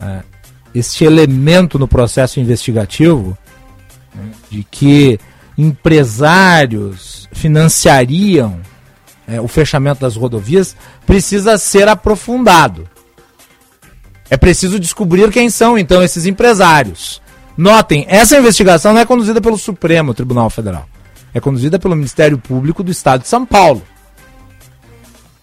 é, 0.00 0.22
este 0.74 1.04
elemento 1.04 1.78
no 1.78 1.88
processo 1.88 2.40
investigativo, 2.40 3.36
de 4.50 4.64
que 4.64 5.18
empresários 5.56 7.28
financiariam 7.32 8.60
é, 9.26 9.40
o 9.40 9.48
fechamento 9.48 10.00
das 10.00 10.16
rodovias, 10.16 10.76
precisa 11.06 11.56
ser 11.58 11.88
aprofundado. 11.88 12.88
É 14.28 14.36
preciso 14.36 14.80
descobrir 14.80 15.30
quem 15.30 15.50
são 15.50 15.78
então 15.78 16.02
esses 16.02 16.26
empresários. 16.26 17.20
Notem, 17.56 18.06
essa 18.08 18.38
investigação 18.38 18.92
não 18.92 19.00
é 19.00 19.06
conduzida 19.06 19.40
pelo 19.40 19.58
Supremo 19.58 20.14
Tribunal 20.14 20.48
Federal. 20.48 20.88
É 21.34 21.40
conduzida 21.40 21.78
pelo 21.78 21.96
Ministério 21.96 22.38
Público 22.38 22.82
do 22.82 22.90
Estado 22.90 23.22
de 23.22 23.28
São 23.28 23.44
Paulo. 23.44 23.82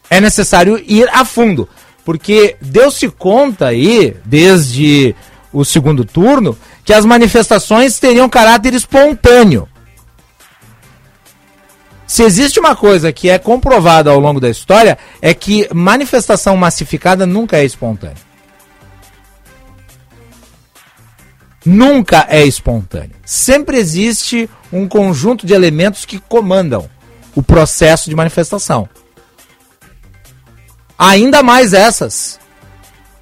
É 0.09 0.19
necessário 0.19 0.84
ir 0.88 1.07
a 1.09 1.23
fundo, 1.23 1.69
porque 2.10 2.55
deu-se 2.60 3.07
conta 3.07 3.68
aí, 3.68 4.18
desde 4.26 5.16
o 5.53 5.64
segundo 5.64 6.03
turno, 6.03 6.57
que 6.84 6.91
as 6.91 7.05
manifestações 7.05 7.99
teriam 7.99 8.28
caráter 8.28 8.74
espontâneo. 8.74 9.70
Se 12.07 12.24
existe 12.24 12.60
uma 12.60 12.76
coisa 12.76 13.14
que 13.14 13.30
é 13.30 13.38
comprovada 13.38 14.10
ao 14.10 14.20
longo 14.20 14.39
da 14.39 14.49
história, 14.49 14.97
é 15.22 15.36
que 15.36 15.70
manifestação 15.72 16.57
massificada 16.57 17.28
nunca 17.28 17.57
é 17.57 17.64
espontânea. 17.64 18.28
nunca 21.64 22.26
é 22.28 22.43
espontâneo. 22.43 23.12
Sempre 23.24 23.78
existe 23.78 24.49
um 24.74 24.88
conjunto 24.88 25.45
de 25.45 25.53
elementos 25.53 26.05
que 26.05 26.18
comandam 26.18 26.89
o 27.36 27.43
processo 27.43 28.10
de 28.10 28.16
manifestação. 28.16 28.89
Ainda 30.99 31.41
mais 31.41 31.71
essas 31.71 32.37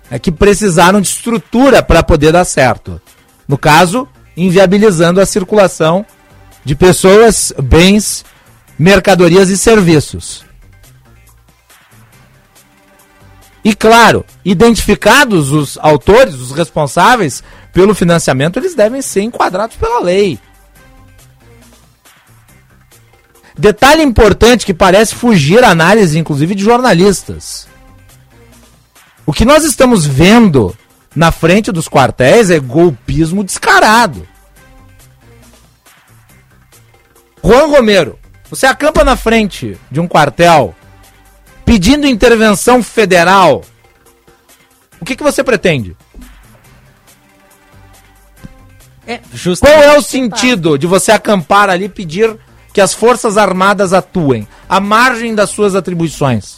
é 0.10 0.18
que 0.18 0.32
precisaram 0.32 1.00
de 1.00 1.10
estrutura 1.10 1.84
para 1.84 2.02
poder 2.02 2.32
dar 2.32 2.44
certo. 2.44 3.00
No 3.48 3.56
caso, 3.56 4.08
inviabilizando 4.36 5.22
a 5.22 5.28
circulação 5.28 6.04
de 6.66 6.74
pessoas, 6.74 7.54
bens, 7.62 8.26
mercadorias 8.80 9.50
e 9.50 9.58
serviços. 9.58 10.44
E 13.64 13.76
claro, 13.76 14.26
identificados 14.44 15.52
os 15.52 15.78
autores, 15.80 16.34
os 16.36 16.52
responsáveis 16.52 17.44
pelo 17.72 17.94
financiamento, 17.94 18.58
eles 18.58 18.74
devem 18.74 19.04
ser 19.04 19.22
enquadrados 19.22 19.76
pela 19.76 20.00
lei. 20.00 20.40
Detalhe 23.58 24.04
importante 24.04 24.66
que 24.66 24.74
parece 24.74 25.16
fugir 25.16 25.64
à 25.64 25.70
análise, 25.70 26.20
inclusive, 26.20 26.54
de 26.54 26.64
jornalistas. 26.64 27.68
O 29.26 29.34
que 29.34 29.44
nós 29.44 29.64
estamos 29.64 30.06
vendo 30.06 30.78
na 31.16 31.32
frente 31.32 31.72
dos 31.72 31.88
quartéis 31.90 32.52
é 32.52 32.60
golpismo 32.60 33.44
descarado. 33.44 34.28
Juan 37.44 37.68
Romero, 37.68 38.20
você 38.50 38.66
acampa 38.66 39.04
na 39.04 39.16
frente 39.16 39.78
de 39.90 40.00
um 40.00 40.08
quartel 40.08 40.76
pedindo 41.66 42.08
intervenção 42.08 42.82
federal, 42.82 43.64
o 45.02 45.06
que, 45.06 45.16
que 45.16 45.24
você 45.24 45.44
pretende? 45.44 45.98
É, 49.06 49.20
Qual 49.60 49.74
é 49.74 49.98
o 49.98 50.02
sentido 50.02 50.78
de 50.78 50.86
você 50.86 51.12
acampar 51.12 51.70
ali 51.70 51.86
e 51.86 51.90
pedir 51.90 52.38
que 52.78 52.82
as 52.82 52.94
Forças 52.94 53.38
Armadas 53.38 53.92
atuem 53.92 54.48
à 54.70 54.80
margem 54.80 55.34
das 55.34 55.50
suas 55.50 55.74
atribuições? 55.74 56.58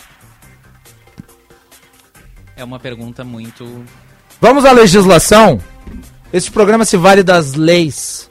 É 2.57 2.61
uma 2.61 2.77
pergunta 2.77 3.23
muito. 3.23 3.85
Vamos 4.41 4.65
à 4.65 4.73
legislação? 4.73 5.61
Esse 6.33 6.51
programa 6.51 6.83
se 6.83 6.97
vale 6.97 7.23
das 7.23 7.53
leis. 7.53 8.29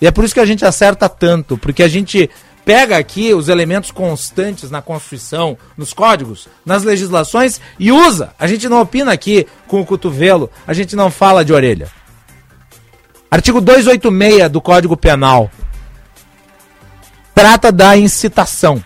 E 0.00 0.06
é 0.06 0.12
por 0.12 0.24
isso 0.24 0.32
que 0.32 0.38
a 0.38 0.46
gente 0.46 0.64
acerta 0.64 1.08
tanto, 1.08 1.58
porque 1.58 1.82
a 1.82 1.88
gente 1.88 2.30
pega 2.64 2.96
aqui 2.96 3.34
os 3.34 3.48
elementos 3.48 3.90
constantes 3.90 4.70
na 4.70 4.80
Constituição, 4.80 5.58
nos 5.76 5.92
códigos, 5.92 6.46
nas 6.64 6.84
legislações 6.84 7.60
e 7.80 7.90
usa. 7.90 8.32
A 8.38 8.46
gente 8.46 8.68
não 8.68 8.80
opina 8.80 9.10
aqui 9.12 9.44
com 9.66 9.80
o 9.80 9.84
cotovelo, 9.84 10.48
a 10.64 10.72
gente 10.72 10.94
não 10.94 11.10
fala 11.10 11.44
de 11.44 11.52
orelha. 11.52 11.90
Artigo 13.28 13.60
286 13.60 14.48
do 14.48 14.60
Código 14.60 14.96
Penal 14.96 15.50
trata 17.34 17.72
da 17.72 17.96
incitação. 17.96 18.82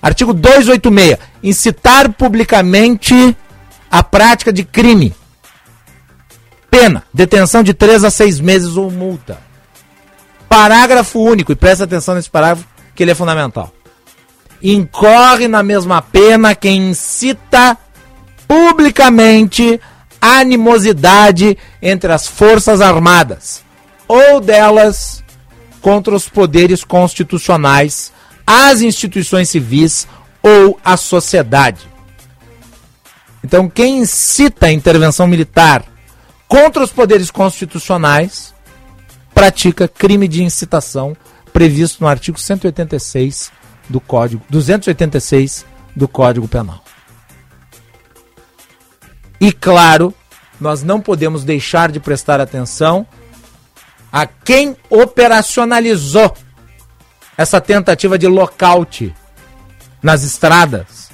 Artigo 0.00 0.32
286. 0.32 1.18
Incitar 1.42 2.12
publicamente 2.12 3.36
a 3.90 4.02
prática 4.02 4.52
de 4.52 4.64
crime. 4.64 5.14
Pena: 6.70 7.04
detenção 7.12 7.62
de 7.62 7.74
3 7.74 8.04
a 8.04 8.10
6 8.10 8.40
meses 8.40 8.76
ou 8.76 8.90
multa. 8.90 9.38
Parágrafo 10.48 11.20
único, 11.20 11.52
e 11.52 11.56
presta 11.56 11.84
atenção 11.84 12.14
nesse 12.14 12.30
parágrafo 12.30 12.66
que 12.94 13.02
ele 13.02 13.12
é 13.12 13.14
fundamental. 13.14 13.72
Incorre 14.62 15.48
na 15.48 15.62
mesma 15.62 16.00
pena 16.02 16.54
quem 16.54 16.90
incita 16.90 17.76
publicamente 18.46 19.80
animosidade 20.20 21.56
entre 21.80 22.12
as 22.12 22.28
Forças 22.28 22.80
Armadas 22.80 23.64
ou 24.06 24.40
delas 24.40 25.21
contra 25.82 26.14
os 26.14 26.28
poderes 26.28 26.84
constitucionais, 26.84 28.12
as 28.46 28.80
instituições 28.80 29.50
civis 29.50 30.06
ou 30.42 30.78
a 30.82 30.96
sociedade. 30.96 31.86
Então, 33.44 33.68
quem 33.68 33.98
incita 33.98 34.66
a 34.66 34.72
intervenção 34.72 35.26
militar 35.26 35.84
contra 36.48 36.82
os 36.82 36.92
poderes 36.92 37.30
constitucionais 37.30 38.54
pratica 39.34 39.88
crime 39.88 40.28
de 40.28 40.42
incitação 40.42 41.16
previsto 41.52 42.02
no 42.02 42.08
artigo 42.08 42.38
186 42.38 43.50
do 43.88 44.00
Código 44.00 44.42
286 44.48 45.66
do 45.96 46.06
Código 46.06 46.46
Penal. 46.46 46.82
E 49.40 49.50
claro, 49.50 50.14
nós 50.60 50.82
não 50.82 51.00
podemos 51.00 51.42
deixar 51.42 51.90
de 51.90 51.98
prestar 51.98 52.40
atenção 52.40 53.06
a 54.12 54.26
quem 54.26 54.76
operacionalizou 54.90 56.36
essa 57.36 57.60
tentativa 57.60 58.18
de 58.18 58.26
lockout 58.26 59.14
nas 60.02 60.22
estradas. 60.22 61.10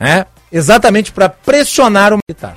É, 0.00 0.26
exatamente 0.50 1.12
para 1.12 1.28
pressionar 1.28 2.12
o 2.12 2.18
militar. 2.28 2.56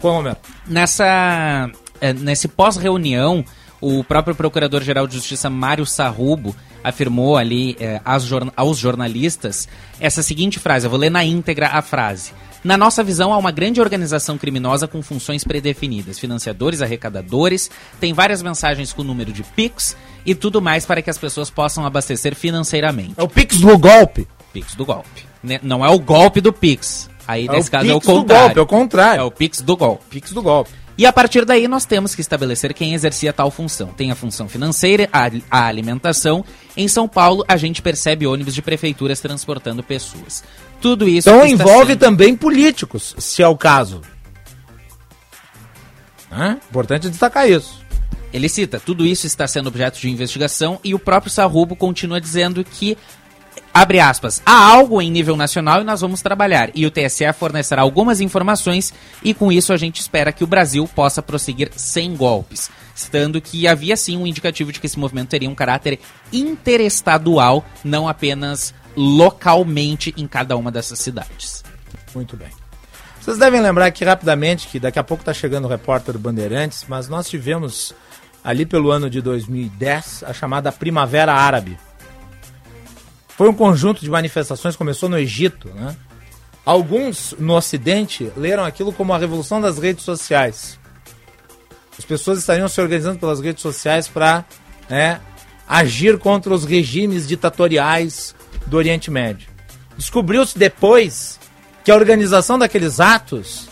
Qual 0.00 0.14
momento? 0.14 0.40
Nessa, 0.66 1.70
é, 2.00 2.12
nesse 2.12 2.48
pós-reunião, 2.48 3.44
o 3.80 4.02
próprio 4.04 4.34
Procurador-Geral 4.34 5.06
de 5.06 5.14
Justiça 5.14 5.48
Mário 5.50 5.86
Sarrubo 5.86 6.54
afirmou 6.82 7.36
ali 7.36 7.76
jorna- 8.24 8.52
aos 8.56 8.76
jornalistas 8.78 9.68
essa 9.98 10.22
seguinte 10.22 10.58
frase, 10.58 10.86
eu 10.86 10.90
vou 10.90 10.98
ler 10.98 11.10
na 11.10 11.24
íntegra 11.24 11.68
a 11.68 11.80
frase. 11.80 12.32
Na 12.64 12.78
nossa 12.78 13.04
visão, 13.04 13.30
há 13.32 13.36
uma 13.36 13.50
grande 13.50 13.78
organização 13.78 14.38
criminosa 14.38 14.88
com 14.88 15.02
funções 15.02 15.44
predefinidas, 15.44 16.18
financiadores, 16.18 16.80
arrecadadores, 16.80 17.70
tem 18.00 18.14
várias 18.14 18.40
mensagens 18.40 18.90
com 18.90 19.02
número 19.02 19.30
de 19.32 19.42
PIX 19.42 19.94
e 20.24 20.34
tudo 20.34 20.62
mais 20.62 20.86
para 20.86 21.02
que 21.02 21.10
as 21.10 21.18
pessoas 21.18 21.50
possam 21.50 21.84
abastecer 21.84 22.34
financeiramente. 22.34 23.12
É 23.18 23.22
o 23.22 23.28
Pix 23.28 23.60
do 23.60 23.76
golpe. 23.78 24.26
Pix 24.52 24.74
do 24.74 24.86
golpe. 24.86 25.26
Né? 25.42 25.60
Não 25.62 25.84
é 25.84 25.90
o 25.90 25.98
golpe 25.98 26.40
do 26.40 26.52
Pix. 26.54 27.10
Aí, 27.28 27.46
É 27.46 27.52
nesse 27.52 27.68
o 27.68 27.70
caso, 27.72 27.90
é 27.90 27.94
o 27.94 28.00
Pix 28.00 28.06
do 28.06 28.12
contrário. 28.20 28.44
golpe, 28.46 28.58
é 28.58 28.62
o 28.62 28.66
contrário. 28.66 29.20
É 29.20 29.24
o 29.24 29.30
Pix 29.30 29.60
do 29.60 29.76
golpe. 29.76 30.04
Pix 30.08 30.32
do 30.32 30.42
golpe. 30.42 30.70
E 30.96 31.04
a 31.06 31.12
partir 31.12 31.44
daí 31.44 31.66
nós 31.66 31.84
temos 31.84 32.14
que 32.14 32.20
estabelecer 32.20 32.72
quem 32.72 32.94
exercia 32.94 33.32
tal 33.32 33.50
função. 33.50 33.88
Tem 33.88 34.10
a 34.12 34.14
função 34.14 34.48
financeira, 34.48 35.08
a, 35.12 35.28
a 35.50 35.66
alimentação. 35.66 36.44
Em 36.76 36.86
São 36.86 37.08
Paulo, 37.08 37.44
a 37.48 37.56
gente 37.56 37.82
percebe 37.82 38.26
ônibus 38.26 38.54
de 38.54 38.62
prefeituras 38.62 39.18
transportando 39.20 39.82
pessoas. 39.82 40.44
Tudo 40.80 41.08
isso 41.08 41.28
Então 41.28 41.44
envolve 41.46 41.92
sendo- 41.92 41.98
também 42.00 42.36
políticos, 42.36 43.14
se 43.18 43.42
é 43.42 43.48
o 43.48 43.56
caso. 43.56 44.02
Importante 46.70 47.08
destacar 47.08 47.48
isso. 47.48 47.82
Ele 48.32 48.48
cita, 48.48 48.80
tudo 48.80 49.06
isso 49.06 49.26
está 49.26 49.46
sendo 49.46 49.68
objeto 49.68 50.00
de 50.00 50.10
investigação 50.10 50.80
e 50.82 50.92
o 50.92 50.98
próprio 50.98 51.30
Sarrubo 51.30 51.76
continua 51.76 52.20
dizendo 52.20 52.64
que, 52.64 52.98
abre 53.74 53.98
aspas, 53.98 54.40
há 54.46 54.56
algo 54.56 55.02
em 55.02 55.10
nível 55.10 55.36
nacional 55.36 55.80
e 55.80 55.84
nós 55.84 56.00
vamos 56.00 56.22
trabalhar. 56.22 56.70
E 56.74 56.86
o 56.86 56.90
TSE 56.90 57.32
fornecerá 57.32 57.82
algumas 57.82 58.20
informações 58.20 58.94
e 59.22 59.34
com 59.34 59.50
isso 59.50 59.72
a 59.72 59.76
gente 59.76 60.00
espera 60.00 60.32
que 60.32 60.44
o 60.44 60.46
Brasil 60.46 60.88
possa 60.94 61.20
prosseguir 61.20 61.72
sem 61.76 62.14
golpes. 62.14 62.70
Citando 62.94 63.40
que 63.40 63.66
havia 63.66 63.96
sim 63.96 64.16
um 64.16 64.26
indicativo 64.26 64.70
de 64.70 64.78
que 64.78 64.86
esse 64.86 64.98
movimento 64.98 65.30
teria 65.30 65.50
um 65.50 65.54
caráter 65.54 65.98
interestadual, 66.32 67.64
não 67.82 68.08
apenas 68.08 68.72
localmente 68.96 70.14
em 70.16 70.28
cada 70.28 70.56
uma 70.56 70.70
dessas 70.70 71.00
cidades. 71.00 71.64
Muito 72.14 72.36
bem. 72.36 72.50
Vocês 73.20 73.38
devem 73.38 73.60
lembrar 73.60 73.86
aqui 73.86 74.04
rapidamente 74.04 74.68
que 74.68 74.78
daqui 74.78 74.98
a 74.98 75.02
pouco 75.02 75.22
está 75.22 75.32
chegando 75.32 75.64
o 75.64 75.68
repórter 75.68 76.16
Bandeirantes, 76.16 76.84
mas 76.86 77.08
nós 77.08 77.28
tivemos 77.28 77.92
ali 78.44 78.66
pelo 78.66 78.90
ano 78.90 79.08
de 79.08 79.20
2010 79.22 80.24
a 80.24 80.32
chamada 80.32 80.70
Primavera 80.70 81.32
Árabe. 81.32 81.78
Foi 83.36 83.48
um 83.48 83.54
conjunto 83.54 84.00
de 84.00 84.10
manifestações, 84.10 84.76
começou 84.76 85.08
no 85.08 85.18
Egito, 85.18 85.68
né? 85.74 85.96
Alguns 86.64 87.34
no 87.38 87.54
Ocidente 87.54 88.32
leram 88.36 88.64
aquilo 88.64 88.92
como 88.92 89.12
a 89.12 89.18
revolução 89.18 89.60
das 89.60 89.78
redes 89.78 90.04
sociais. 90.04 90.78
As 91.98 92.04
pessoas 92.04 92.38
estariam 92.38 92.68
se 92.68 92.80
organizando 92.80 93.18
pelas 93.18 93.40
redes 93.40 93.62
sociais 93.62 94.08
para 94.08 94.44
agir 95.68 96.18
contra 96.18 96.52
os 96.54 96.64
regimes 96.64 97.26
ditatoriais 97.26 98.34
do 98.66 98.76
Oriente 98.76 99.10
Médio. 99.10 99.48
Descobriu-se 99.96 100.58
depois 100.58 101.38
que 101.84 101.90
a 101.90 101.94
organização 101.94 102.58
daqueles 102.58 102.98
atos 102.98 103.68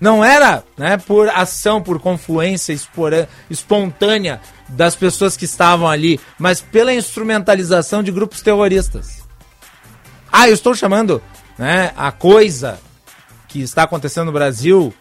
não 0.00 0.24
era 0.24 0.64
né, 0.78 0.96
por 0.96 1.28
ação, 1.28 1.82
por 1.82 1.98
confluência 2.00 2.72
espora- 2.72 3.28
espontânea 3.50 4.40
das 4.70 4.94
pessoas 4.94 5.36
que 5.36 5.44
estavam 5.44 5.88
ali, 5.88 6.20
mas 6.38 6.60
pela 6.60 6.94
instrumentalização 6.94 8.02
de 8.02 8.12
grupos 8.12 8.40
terroristas. 8.40 9.22
Ah, 10.32 10.48
eu 10.48 10.54
estou 10.54 10.74
chamando 10.74 11.22
né, 11.58 11.92
a 11.96 12.12
coisa 12.12 12.78
que 13.48 13.60
está 13.60 13.82
acontecendo 13.82 14.26
no 14.26 14.32
Brasil, 14.32 14.94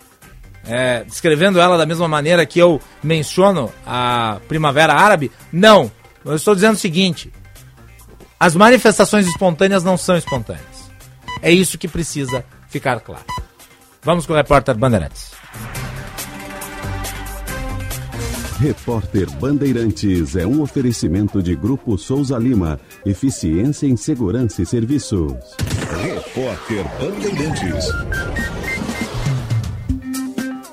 é, 0.66 1.04
descrevendo 1.04 1.60
ela 1.60 1.78
da 1.78 1.86
mesma 1.86 2.08
maneira 2.08 2.46
que 2.46 2.60
eu 2.60 2.82
menciono 3.02 3.72
a 3.86 4.40
Primavera 4.48 4.94
Árabe? 4.94 5.32
Não. 5.52 5.92
Eu 6.26 6.36
estou 6.36 6.54
dizendo 6.56 6.74
o 6.74 6.80
seguinte: 6.80 7.32
as 8.40 8.56
manifestações 8.56 9.28
espontâneas 9.28 9.84
não 9.84 9.98
são 9.98 10.18
espontâneas. 10.18 10.90
É 11.42 11.52
isso 11.52 11.78
que 11.78 11.88
precisa 11.88 12.44
ficar 12.70 13.00
claro. 13.00 13.26
Vamos 14.02 14.26
com 14.26 14.34
o 14.34 14.36
repórter 14.36 14.76
Bandeirantes. 14.76 15.32
Repórter 18.60 19.32
Bandeirantes 19.38 20.36
é 20.36 20.45
um 20.45 20.62
oferecimento 20.62 21.41
de 21.41 21.55
Grupo 21.55 21.97
Souza 21.97 22.38
Lima. 22.38 22.78
Eficiência 23.05 23.88
em 23.88 23.95
Segurança 23.95 24.62
e 24.62 24.66
Serviços. 24.66 25.32
Repórter 26.01 26.84
Bandeirantes. 26.99 27.86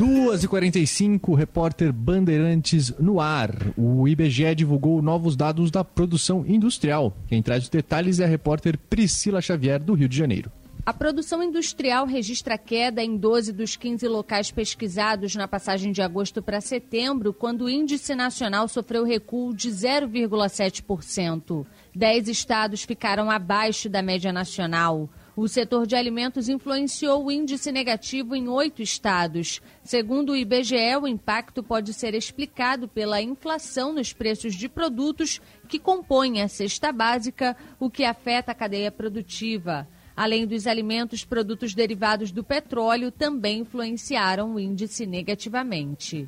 2h45, 0.01 1.37
repórter 1.37 1.93
Bandeirantes 1.93 2.93
no 2.99 3.21
ar. 3.21 3.55
O 3.77 4.09
IBGE 4.09 4.57
divulgou 4.57 5.01
novos 5.01 5.37
dados 5.37 5.71
da 5.71 5.85
produção 5.85 6.45
industrial. 6.45 7.17
Quem 7.29 7.41
traz 7.41 7.63
os 7.63 7.69
detalhes 7.69 8.19
é 8.19 8.25
a 8.25 8.29
repórter 8.29 8.77
Priscila 8.91 9.41
Xavier, 9.41 9.81
do 9.81 9.95
Rio 9.95 10.09
de 10.09 10.19
Janeiro. 10.19 10.51
A 10.87 10.93
produção 10.93 11.43
industrial 11.43 12.07
registra 12.07 12.57
queda 12.57 13.03
em 13.03 13.17
12 13.17 13.53
dos 13.53 13.75
15 13.75 14.07
locais 14.07 14.53
pesquisados 14.53 15.35
na 15.35 15.49
passagem 15.49 15.91
de 15.91 16.01
agosto 16.01 16.41
para 16.41 16.61
setembro, 16.61 17.35
quando 17.35 17.63
o 17.63 17.69
índice 17.69 18.15
nacional 18.15 18.69
sofreu 18.69 19.03
recuo 19.03 19.53
de 19.53 19.69
0,7%. 19.69 21.67
Dez 21.93 22.29
estados 22.29 22.85
ficaram 22.85 23.29
abaixo 23.29 23.89
da 23.89 24.01
média 24.01 24.33
nacional. 24.33 25.11
O 25.35 25.49
setor 25.49 25.89
de 25.89 25.97
alimentos 25.97 26.49
influenciou 26.49 27.25
o 27.25 27.33
índice 27.33 27.73
negativo 27.73 28.37
em 28.37 28.49
oito 28.49 28.81
estados. 28.81 29.61
Segundo 29.83 30.31
o 30.31 30.37
IBGE, 30.37 30.97
o 31.03 31.09
impacto 31.09 31.65
pode 31.65 31.93
ser 31.93 32.15
explicado 32.15 32.87
pela 32.87 33.21
inflação 33.21 33.93
nos 33.93 34.13
preços 34.13 34.55
de 34.55 34.69
produtos 34.69 35.41
que 35.67 35.81
compõem 35.81 36.43
a 36.43 36.49
cesta 36.49 36.93
básica, 36.93 37.57
o 37.81 37.91
que 37.91 38.05
afeta 38.05 38.53
a 38.53 38.55
cadeia 38.55 38.93
produtiva. 38.93 39.89
Além 40.17 40.47
dos 40.47 40.67
alimentos, 40.67 41.25
produtos 41.25 41.75
derivados 41.75 42.33
do 42.33 42.43
petróleo 42.43 43.11
também 43.11 43.61
influenciaram 43.61 44.55
o 44.55 44.61
índice 44.61 45.05
negativamente. 45.05 46.27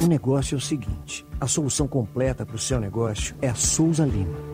O 0.00 0.06
negócio 0.06 0.54
é 0.54 0.58
o 0.58 0.60
seguinte: 0.60 1.26
a 1.40 1.48
solução 1.48 1.88
completa 1.88 2.46
para 2.46 2.54
o 2.54 2.60
seu 2.60 2.78
negócio 2.78 3.34
é 3.42 3.48
a 3.48 3.56
Souza 3.56 4.06
Lima. 4.06 4.53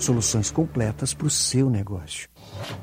Soluções 0.00 0.50
completas 0.50 1.12
para 1.12 1.26
o 1.26 1.30
seu 1.30 1.68
negócio. 1.68 2.28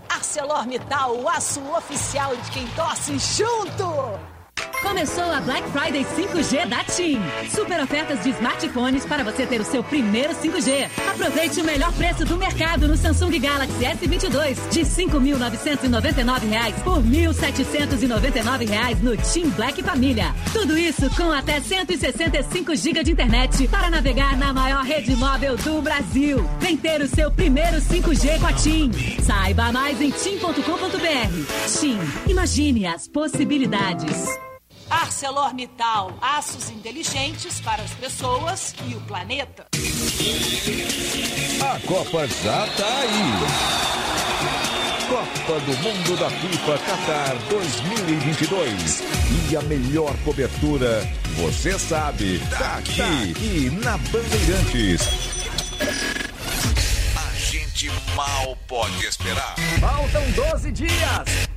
ArcelorMittal, 0.08 1.20
o 1.20 1.28
aço 1.28 1.62
oficial 1.76 2.36
de 2.36 2.52
quem 2.52 2.68
torce 2.70 3.18
junto! 3.18 4.37
Começou 4.82 5.24
a 5.32 5.42
Black 5.42 5.68
Friday 5.72 6.06
5G 6.06 6.68
da 6.68 6.84
TIM. 6.84 7.20
Super 7.50 7.82
ofertas 7.82 8.24
de 8.24 8.30
smartphones 8.30 9.06
para 9.06 9.24
você 9.24 9.46
ter 9.46 9.60
o 9.60 9.66
seu 9.66 9.84
primeiro 9.84 10.34
5G. 10.34 10.90
Aproveite 11.12 11.60
o 11.60 11.64
melhor 11.64 11.92
preço 11.94 12.24
do 12.26 12.38
mercado 12.38 12.88
no 12.88 12.96
Samsung 12.96 13.40
Galaxy 13.40 13.84
S22 13.84 14.70
de 14.70 14.80
R$ 14.80 14.86
5.999 14.86 16.84
por 16.84 16.98
R$ 16.98 17.28
1.799 17.28 19.02
no 19.02 19.18
TIM 19.18 19.50
Black 19.50 19.82
Família. 19.82 20.34
Tudo 20.54 20.78
isso 20.78 21.10
com 21.16 21.32
até 21.32 21.60
165 21.60 22.76
GB 22.76 23.04
de 23.04 23.12
internet 23.12 23.68
para 23.68 23.90
navegar 23.90 24.38
na 24.38 24.54
maior 24.54 24.84
rede 24.84 25.16
móvel 25.16 25.58
do 25.58 25.82
Brasil. 25.82 26.48
Vem 26.60 26.78
ter 26.78 27.02
o 27.02 27.08
seu 27.08 27.32
primeiro 27.32 27.78
5G 27.78 28.40
com 28.40 28.48
a 28.48 28.54
TIM. 28.54 28.92
Saiba 29.22 29.72
mais 29.72 30.00
em 30.00 30.12
tim.com.br. 30.12 31.80
TIM, 31.80 32.00
imagine 32.30 32.86
as 32.86 33.08
possibilidades. 33.08 34.47
ArcelorMittal, 34.90 36.18
aços 36.22 36.70
inteligentes 36.70 37.60
para 37.62 37.84
as 37.84 37.92
pessoas 37.92 38.74
e 38.88 38.96
o 38.96 39.02
planeta. 39.02 39.68
A 41.62 41.80
Copa 41.88 42.28
já 42.28 42.68
tá 42.68 43.00
aí. 43.00 44.68
Copa 45.10 45.60
do 45.62 45.78
Mundo 45.78 46.18
da 46.18 46.30
FIFA 46.30 46.78
Qatar 46.80 47.36
2022. 47.50 49.04
E 49.50 49.56
a 49.56 49.62
melhor 49.62 50.14
cobertura, 50.26 51.02
você 51.36 51.78
sabe, 51.80 52.40
tá 52.58 52.78
aqui, 52.78 52.98
tá 52.98 53.08
aqui 53.24 53.70
na 53.84 53.98
Bandeirantes. 53.98 55.08
A 57.16 57.36
gente 57.36 57.90
mal 58.16 58.58
pode 58.68 59.06
esperar. 59.06 59.56
Faltam 59.80 60.32
12 60.32 60.72
dias. 60.72 61.48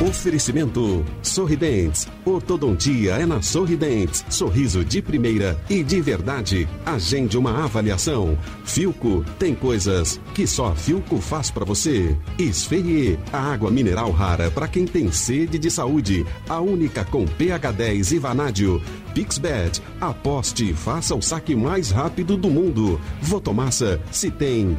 Oferecimento 0.00 1.04
Sorridentes. 1.22 2.08
Ortodontia 2.24 3.16
é 3.16 3.26
na 3.26 3.42
Sorridentes. 3.42 4.24
Sorriso 4.30 4.82
de 4.82 5.02
primeira 5.02 5.62
e 5.68 5.82
de 5.82 6.00
verdade. 6.00 6.66
Agende 6.86 7.36
uma 7.36 7.64
avaliação. 7.64 8.38
Filco 8.64 9.22
tem 9.38 9.54
coisas 9.54 10.18
que 10.32 10.46
só 10.46 10.74
Filco 10.74 11.18
faz 11.18 11.50
para 11.50 11.66
você. 11.66 12.16
Esferrier, 12.38 13.18
a 13.30 13.52
água 13.52 13.70
mineral 13.70 14.10
rara 14.10 14.50
para 14.50 14.66
quem 14.66 14.86
tem 14.86 15.12
sede 15.12 15.58
de 15.58 15.70
saúde. 15.70 16.24
A 16.48 16.60
única 16.60 17.04
com 17.04 17.26
pH 17.26 17.70
10 17.70 18.12
e 18.12 18.18
vanádio. 18.18 18.82
Pixbet, 19.12 19.82
aposte 20.00 20.70
e 20.70 20.72
faça 20.72 21.14
o 21.14 21.20
saque 21.20 21.54
mais 21.54 21.90
rápido 21.90 22.38
do 22.38 22.48
mundo. 22.48 22.98
Votomassa, 23.20 24.00
se 24.10 24.30
tem 24.30 24.78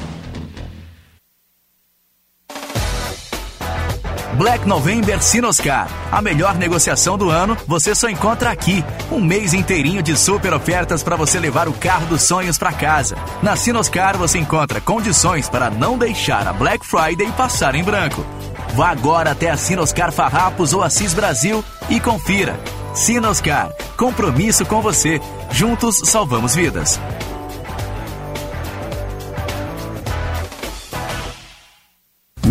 Black 4.35 4.67
November 4.67 5.21
Sinoscar. 5.21 5.87
A 6.11 6.21
melhor 6.21 6.55
negociação 6.55 7.17
do 7.17 7.29
ano 7.29 7.57
você 7.67 7.93
só 7.93 8.09
encontra 8.09 8.49
aqui. 8.49 8.83
Um 9.11 9.19
mês 9.19 9.53
inteirinho 9.53 10.01
de 10.01 10.15
super 10.17 10.53
ofertas 10.53 11.03
para 11.03 11.15
você 11.15 11.39
levar 11.39 11.67
o 11.67 11.73
carro 11.73 12.05
dos 12.05 12.23
sonhos 12.23 12.57
para 12.57 12.71
casa. 12.71 13.15
Na 13.41 13.55
Sinoscar 13.55 14.17
você 14.17 14.39
encontra 14.39 14.81
condições 14.81 15.49
para 15.49 15.69
não 15.69 15.97
deixar 15.97 16.47
a 16.47 16.53
Black 16.53 16.85
Friday 16.85 17.31
passar 17.33 17.75
em 17.75 17.83
branco. 17.83 18.25
Vá 18.73 18.89
agora 18.89 19.31
até 19.31 19.49
a 19.49 19.57
Sinoscar 19.57 20.11
Farrapos 20.11 20.73
ou 20.73 20.81
Assis 20.81 21.13
Brasil 21.13 21.63
e 21.89 21.99
confira. 21.99 22.59
Sinoscar, 22.93 23.69
compromisso 23.97 24.65
com 24.65 24.81
você. 24.81 25.21
Juntos 25.51 26.01
salvamos 26.05 26.55
vidas. 26.55 26.99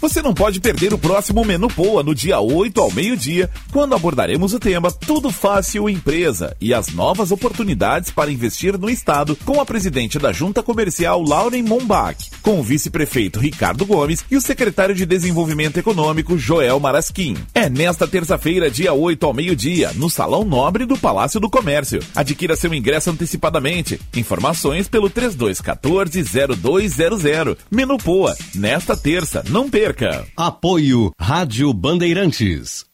Você 0.00 0.22
não 0.22 0.32
pode 0.32 0.60
perder 0.60 0.94
o 0.94 0.98
próximo 0.98 1.44
Menu 1.44 1.68
Poa 1.68 2.02
no 2.02 2.14
dia 2.14 2.40
8 2.40 2.80
ao 2.80 2.90
meio-dia, 2.90 3.50
quando 3.70 3.94
abordaremos 3.94 4.54
o 4.54 4.58
tema 4.58 4.90
Tudo 4.90 5.30
Fácil 5.30 5.90
Empresa 5.90 6.56
e 6.58 6.72
as 6.72 6.88
novas 6.88 7.30
oportunidades 7.30 8.10
para 8.10 8.32
investir 8.32 8.78
no 8.78 8.88
Estado 8.88 9.36
com 9.44 9.60
a 9.60 9.66
presidente 9.66 10.18
da 10.18 10.32
Junta 10.32 10.62
Comercial 10.62 11.22
Lauren 11.22 11.64
Mombach, 11.64 12.30
com 12.40 12.58
o 12.58 12.62
vice-prefeito 12.62 13.38
Ricardo 13.38 13.84
Gomes 13.84 14.24
e 14.30 14.38
o 14.38 14.40
secretário 14.40 14.94
de 14.94 15.04
Desenvolvimento 15.04 15.76
Econômico 15.76 16.38
Joel 16.38 16.80
Marasquim. 16.80 17.36
É 17.54 17.68
nesta 17.68 18.08
terça-feira, 18.08 18.70
dia 18.70 18.94
8 18.94 19.26
ao 19.26 19.34
meio-dia, 19.34 19.92
no 19.96 20.08
Salão 20.08 20.44
Nobre 20.44 20.86
do 20.86 20.96
Palácio 20.96 21.38
do 21.38 21.50
Comércio. 21.50 22.00
Adquira 22.14 22.56
seu 22.56 22.72
ingresso 22.72 23.10
antecipadamente. 23.10 24.00
Informações 24.16 24.88
pelo 24.88 25.10
3214-0200. 25.10 27.58
Menu 27.70 27.98
Poa, 27.98 28.34
nesta 28.54 28.96
terça, 28.96 29.44
não 29.50 29.68
perca! 29.68 29.89
Apoio 30.36 31.10
Rádio 31.18 31.72
Bandeirantes. 31.72 32.84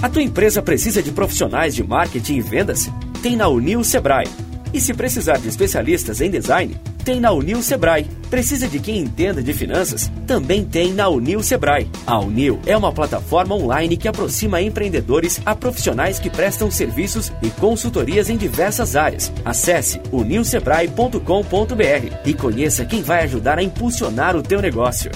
A 0.00 0.08
tua 0.08 0.22
empresa 0.22 0.62
precisa 0.62 1.02
de 1.02 1.10
profissionais 1.10 1.74
de 1.74 1.82
marketing 1.82 2.36
e 2.36 2.40
vendas? 2.40 2.90
Tem 3.22 3.36
na 3.36 3.48
Unil 3.48 3.82
Sebrae. 3.84 4.28
E 4.76 4.80
se 4.80 4.92
precisar 4.92 5.38
de 5.38 5.48
especialistas 5.48 6.20
em 6.20 6.30
design, 6.30 6.76
tem 7.02 7.18
na 7.18 7.32
Unil 7.32 7.62
Sebrae. 7.62 8.06
Precisa 8.28 8.68
de 8.68 8.78
quem 8.78 8.98
entenda 8.98 9.42
de 9.42 9.54
finanças? 9.54 10.12
Também 10.26 10.66
tem 10.66 10.92
na 10.92 11.08
Unil 11.08 11.42
Sebrae. 11.42 11.90
A 12.06 12.20
Unil 12.20 12.60
é 12.66 12.76
uma 12.76 12.92
plataforma 12.92 13.54
online 13.54 13.96
que 13.96 14.06
aproxima 14.06 14.60
empreendedores 14.60 15.40
a 15.46 15.54
profissionais 15.54 16.18
que 16.18 16.28
prestam 16.28 16.70
serviços 16.70 17.32
e 17.40 17.48
consultorias 17.48 18.28
em 18.28 18.36
diversas 18.36 18.96
áreas. 18.96 19.32
Acesse 19.46 19.98
unilsebrae.com.br 20.12 22.26
e 22.26 22.34
conheça 22.34 22.84
quem 22.84 23.00
vai 23.00 23.24
ajudar 23.24 23.58
a 23.58 23.62
impulsionar 23.62 24.36
o 24.36 24.42
teu 24.42 24.60
negócio. 24.60 25.10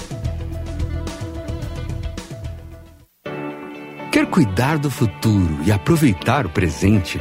Quer 4.11 4.25
cuidar 4.25 4.79
do 4.79 4.91
futuro 4.91 5.59
e 5.67 5.71
aproveitar 5.71 6.47
o 6.47 6.49
presente? 6.49 7.21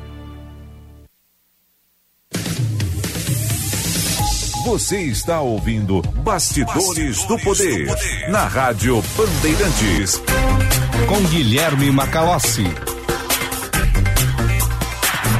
Você 4.63 5.01
está 5.01 5.41
ouvindo 5.41 6.03
Bastidores, 6.17 6.85
Bastidores 6.85 7.23
do, 7.23 7.39
poder, 7.39 7.85
do 7.85 7.95
Poder 7.95 8.29
na 8.29 8.45
Rádio 8.45 9.03
Bandeirantes. 9.17 10.21
Com 11.07 11.19
Guilherme 11.29 11.89
Macalossi. 11.89 12.71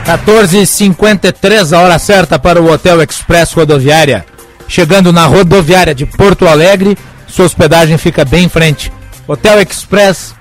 14h53, 0.05 1.72
a 1.72 1.82
hora 1.82 1.99
certa 1.99 2.39
para 2.39 2.59
o 2.59 2.72
Hotel 2.72 2.99
Express 3.03 3.53
Rodoviária. 3.53 4.26
Chegando 4.67 5.13
na 5.13 5.28
rodoviária 5.28 5.93
de 5.93 6.05
Porto 6.05 6.47
Alegre, 6.47 6.97
sua 7.28 7.45
hospedagem 7.45 7.99
fica 7.99 8.26
bem 8.26 8.45
em 8.45 8.49
frente. 8.49 8.91
Hotel 9.28 9.61
Express 9.61 10.34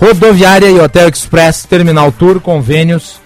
Rodoviária 0.00 0.68
e 0.68 0.80
Hotel 0.80 1.08
Express 1.08 1.64
Terminal 1.64 2.10
Tour, 2.10 2.40
convênios 2.40 3.21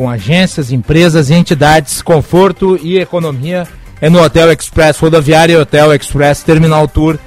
com 0.00 0.08
agências, 0.08 0.72
empresas 0.72 1.28
e 1.28 1.34
entidades, 1.34 2.00
conforto 2.00 2.80
e 2.82 2.98
economia 2.98 3.68
é 4.00 4.08
no 4.08 4.22
Hotel 4.22 4.50
Express 4.50 4.98
Rodoviária 4.98 5.52
e 5.52 5.56
Hotel 5.58 5.94
Express 5.94 6.42
Terminal 6.42 6.88
Tour 6.88 7.18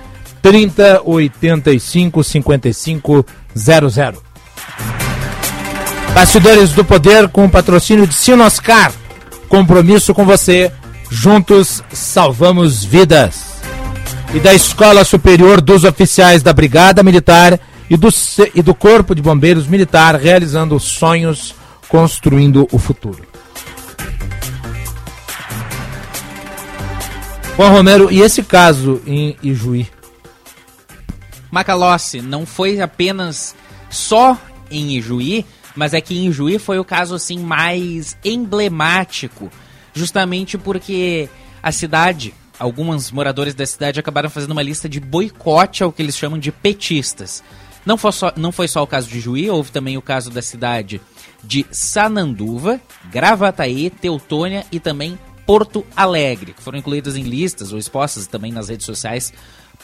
3085 0.42 2.24
5500. 2.24 4.20
Bastidores 6.16 6.72
do 6.72 6.84
Poder 6.84 7.28
com 7.28 7.46
o 7.46 7.50
patrocínio 7.50 8.08
de 8.08 8.16
Sinoscar. 8.16 8.92
Compromisso 9.48 10.12
com 10.12 10.26
você. 10.26 10.72
Juntos 11.12 11.84
salvamos 11.94 12.84
vidas. 12.84 13.54
E 14.34 14.40
da 14.40 14.52
Escola 14.52 15.04
Superior 15.04 15.62
dos 15.62 15.84
Oficiais 15.84 16.42
da 16.42 16.52
Brigada 16.52 17.04
Militar 17.04 17.60
e 17.88 17.96
do, 17.96 18.10
e 18.56 18.64
do 18.64 18.74
Corpo 18.74 19.14
de 19.14 19.22
Bombeiros 19.22 19.68
Militar 19.68 20.16
realizando 20.16 20.80
sonhos 20.80 21.54
construindo 21.88 22.68
o 22.72 22.78
futuro. 22.78 23.26
Juan 27.56 27.70
Romero, 27.70 28.12
e 28.12 28.20
esse 28.20 28.42
caso 28.42 29.02
em 29.06 29.38
Ijuí? 29.44 29.88
Macalossi, 31.52 32.20
não 32.20 32.48
foi 32.48 32.82
apenas 32.82 33.56
só 33.92 34.36
em 34.72 34.98
Ijuí, 34.98 35.46
mas 35.76 35.94
é 35.94 36.02
que 36.02 36.18
em 36.18 36.28
Ijuí 36.30 36.58
foi 36.58 36.80
o 36.80 36.84
caso 36.84 37.14
assim 37.14 37.38
mais 37.38 38.18
emblemático, 38.26 39.52
justamente 39.94 40.58
porque 40.58 41.30
a 41.62 41.72
cidade, 41.72 42.34
alguns 42.58 43.12
moradores 43.12 43.54
da 43.54 43.68
cidade 43.68 44.00
acabaram 44.00 44.32
fazendo 44.32 44.52
uma 44.52 44.64
lista 44.64 44.90
de 44.90 45.00
boicote 45.00 45.84
ao 45.84 45.92
que 45.92 46.02
eles 46.02 46.18
chamam 46.18 46.40
de 46.40 46.52
petistas. 46.52 47.44
Não 47.86 47.98
foi 47.98 48.12
só, 48.14 48.34
não 48.36 48.52
foi 48.52 48.68
só 48.68 48.82
o 48.82 48.88
caso 48.88 49.08
de 49.08 49.20
Juí, 49.20 49.48
houve 49.48 49.72
também 49.72 49.96
o 49.96 50.02
caso 50.02 50.32
da 50.32 50.42
cidade 50.42 51.00
de 51.44 51.66
Sananduva, 51.72 52.80
Gravataí, 53.12 53.90
Teutônia 53.90 54.66
e 54.72 54.80
também 54.80 55.18
Porto 55.46 55.86
Alegre, 55.96 56.54
que 56.54 56.62
foram 56.62 56.80
incluídas 56.80 57.16
em 57.16 57.24
listas 57.24 57.74
ou 57.74 57.78
expostas 57.78 58.28
também 58.28 58.52
nas 58.52 58.70
redes 58.70 58.86
sociais 58.86 59.34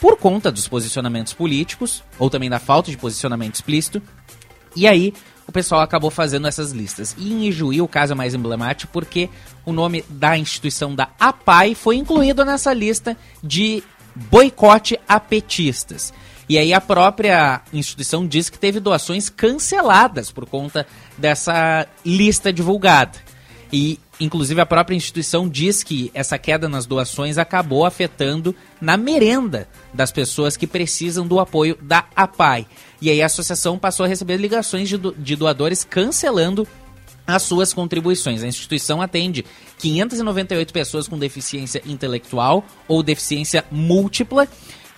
por 0.00 0.16
conta 0.16 0.50
dos 0.50 0.66
posicionamentos 0.66 1.34
políticos 1.34 2.02
ou 2.18 2.30
também 2.30 2.48
da 2.48 2.58
falta 2.58 2.90
de 2.90 2.96
posicionamento 2.96 3.56
explícito. 3.56 4.02
E 4.74 4.86
aí 4.86 5.12
o 5.46 5.52
pessoal 5.52 5.82
acabou 5.82 6.10
fazendo 6.10 6.46
essas 6.46 6.70
listas. 6.70 7.14
E 7.18 7.32
em 7.32 7.48
Ijuí 7.48 7.82
o 7.82 7.88
caso 7.88 8.12
é 8.12 8.16
mais 8.16 8.34
emblemático 8.34 8.90
porque 8.92 9.28
o 9.66 9.72
nome 9.72 10.04
da 10.08 10.38
instituição 10.38 10.94
da 10.94 11.10
APAI 11.18 11.74
foi 11.74 11.96
incluído 11.96 12.44
nessa 12.44 12.72
lista 12.72 13.16
de 13.42 13.82
boicote 14.14 14.98
a 15.08 15.20
petistas. 15.20 16.12
E 16.50 16.58
aí 16.58 16.74
a 16.74 16.80
própria 16.80 17.62
instituição 17.72 18.26
diz 18.26 18.50
que 18.50 18.58
teve 18.58 18.80
doações 18.80 19.28
canceladas 19.28 20.32
por 20.32 20.46
conta 20.46 20.84
dessa 21.16 21.86
lista 22.04 22.52
divulgada. 22.52 23.16
E 23.72 24.00
inclusive 24.18 24.60
a 24.60 24.66
própria 24.66 24.96
instituição 24.96 25.48
diz 25.48 25.84
que 25.84 26.10
essa 26.12 26.36
queda 26.36 26.68
nas 26.68 26.86
doações 26.86 27.38
acabou 27.38 27.86
afetando 27.86 28.52
na 28.80 28.96
merenda 28.96 29.68
das 29.94 30.10
pessoas 30.10 30.56
que 30.56 30.66
precisam 30.66 31.24
do 31.24 31.38
apoio 31.38 31.78
da 31.80 32.06
APAI. 32.16 32.66
E 33.00 33.08
aí 33.10 33.22
a 33.22 33.26
associação 33.26 33.78
passou 33.78 34.04
a 34.04 34.08
receber 34.08 34.36
ligações 34.36 34.88
de, 34.88 34.96
do, 34.96 35.14
de 35.16 35.36
doadores 35.36 35.84
cancelando 35.84 36.66
as 37.28 37.44
suas 37.44 37.72
contribuições. 37.72 38.42
A 38.42 38.48
instituição 38.48 39.00
atende 39.00 39.44
598 39.78 40.72
pessoas 40.72 41.06
com 41.06 41.16
deficiência 41.16 41.80
intelectual 41.86 42.64
ou 42.88 43.04
deficiência 43.04 43.64
múltipla 43.70 44.48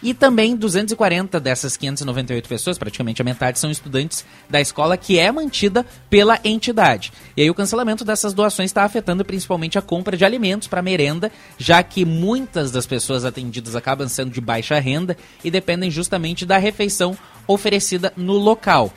e 0.02 0.12
também 0.12 0.56
240 0.56 1.38
dessas 1.38 1.76
598 1.76 2.48
pessoas, 2.48 2.78
praticamente 2.78 3.22
a 3.22 3.24
metade, 3.24 3.58
são 3.58 3.70
estudantes 3.70 4.24
da 4.50 4.60
escola 4.60 4.96
que 4.96 5.18
é 5.18 5.30
mantida 5.30 5.86
pela 6.10 6.38
entidade. 6.44 7.12
E 7.36 7.42
aí 7.42 7.50
o 7.50 7.54
cancelamento 7.54 8.04
dessas 8.04 8.34
doações 8.34 8.70
está 8.70 8.84
afetando 8.84 9.24
principalmente 9.24 9.78
a 9.78 9.82
compra 9.82 10.16
de 10.16 10.24
alimentos 10.24 10.68
para 10.68 10.82
merenda, 10.82 11.30
já 11.56 11.82
que 11.82 12.04
muitas 12.04 12.70
das 12.70 12.86
pessoas 12.86 13.24
atendidas 13.24 13.76
acabam 13.76 14.08
sendo 14.08 14.30
de 14.30 14.40
baixa 14.40 14.78
renda 14.78 15.16
e 15.44 15.50
dependem 15.50 15.90
justamente 15.90 16.44
da 16.44 16.58
refeição 16.58 17.16
oferecida 17.46 18.12
no 18.16 18.34
local. 18.34 18.92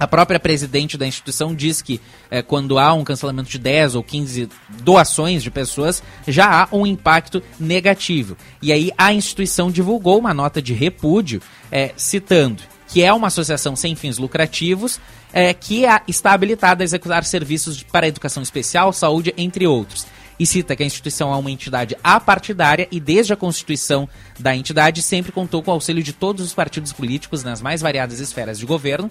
A 0.00 0.06
própria 0.06 0.40
presidente 0.40 0.96
da 0.96 1.06
instituição 1.06 1.54
diz 1.54 1.82
que 1.82 2.00
eh, 2.30 2.40
quando 2.40 2.78
há 2.78 2.92
um 2.94 3.04
cancelamento 3.04 3.50
de 3.50 3.58
10 3.58 3.94
ou 3.96 4.02
15 4.02 4.48
doações 4.82 5.42
de 5.42 5.50
pessoas, 5.50 6.02
já 6.26 6.62
há 6.62 6.68
um 6.74 6.86
impacto 6.86 7.42
negativo. 7.60 8.34
E 8.62 8.72
aí 8.72 8.90
a 8.96 9.12
instituição 9.12 9.70
divulgou 9.70 10.18
uma 10.18 10.32
nota 10.32 10.62
de 10.62 10.72
repúdio 10.72 11.42
eh, 11.70 11.92
citando 11.98 12.62
que 12.88 13.02
é 13.04 13.12
uma 13.12 13.28
associação 13.28 13.76
sem 13.76 13.94
fins 13.94 14.18
lucrativos 14.18 14.98
eh, 15.32 15.52
que 15.54 15.84
a- 15.86 16.02
está 16.08 16.32
habilitada 16.32 16.82
a 16.82 16.84
executar 16.84 17.22
serviços 17.24 17.82
para 17.84 18.08
educação 18.08 18.42
especial, 18.42 18.92
saúde, 18.92 19.32
entre 19.36 19.66
outros. 19.66 20.06
E 20.40 20.46
cita 20.46 20.74
que 20.74 20.82
a 20.82 20.86
instituição 20.86 21.30
é 21.32 21.36
uma 21.36 21.50
entidade 21.50 21.94
apartidária 22.02 22.88
e, 22.90 22.98
desde 22.98 23.30
a 23.34 23.36
constituição 23.36 24.08
da 24.38 24.56
entidade, 24.56 25.02
sempre 25.02 25.30
contou 25.30 25.62
com 25.62 25.70
o 25.70 25.74
auxílio 25.74 26.02
de 26.02 26.14
todos 26.14 26.42
os 26.46 26.54
partidos 26.54 26.94
políticos 26.94 27.44
nas 27.44 27.60
mais 27.60 27.82
variadas 27.82 28.20
esferas 28.20 28.58
de 28.58 28.64
governo, 28.64 29.10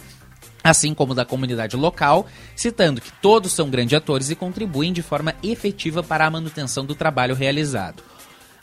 assim 0.63 0.93
como 0.93 1.15
da 1.15 1.25
comunidade 1.25 1.75
local, 1.75 2.27
citando 2.55 3.01
que 3.01 3.11
todos 3.21 3.53
são 3.53 3.69
grandes 3.69 3.97
atores 3.97 4.29
e 4.29 4.35
contribuem 4.35 4.93
de 4.93 5.01
forma 5.01 5.35
efetiva 5.41 6.03
para 6.03 6.25
a 6.25 6.29
manutenção 6.29 6.85
do 6.85 6.95
trabalho 6.95 7.35
realizado. 7.35 8.03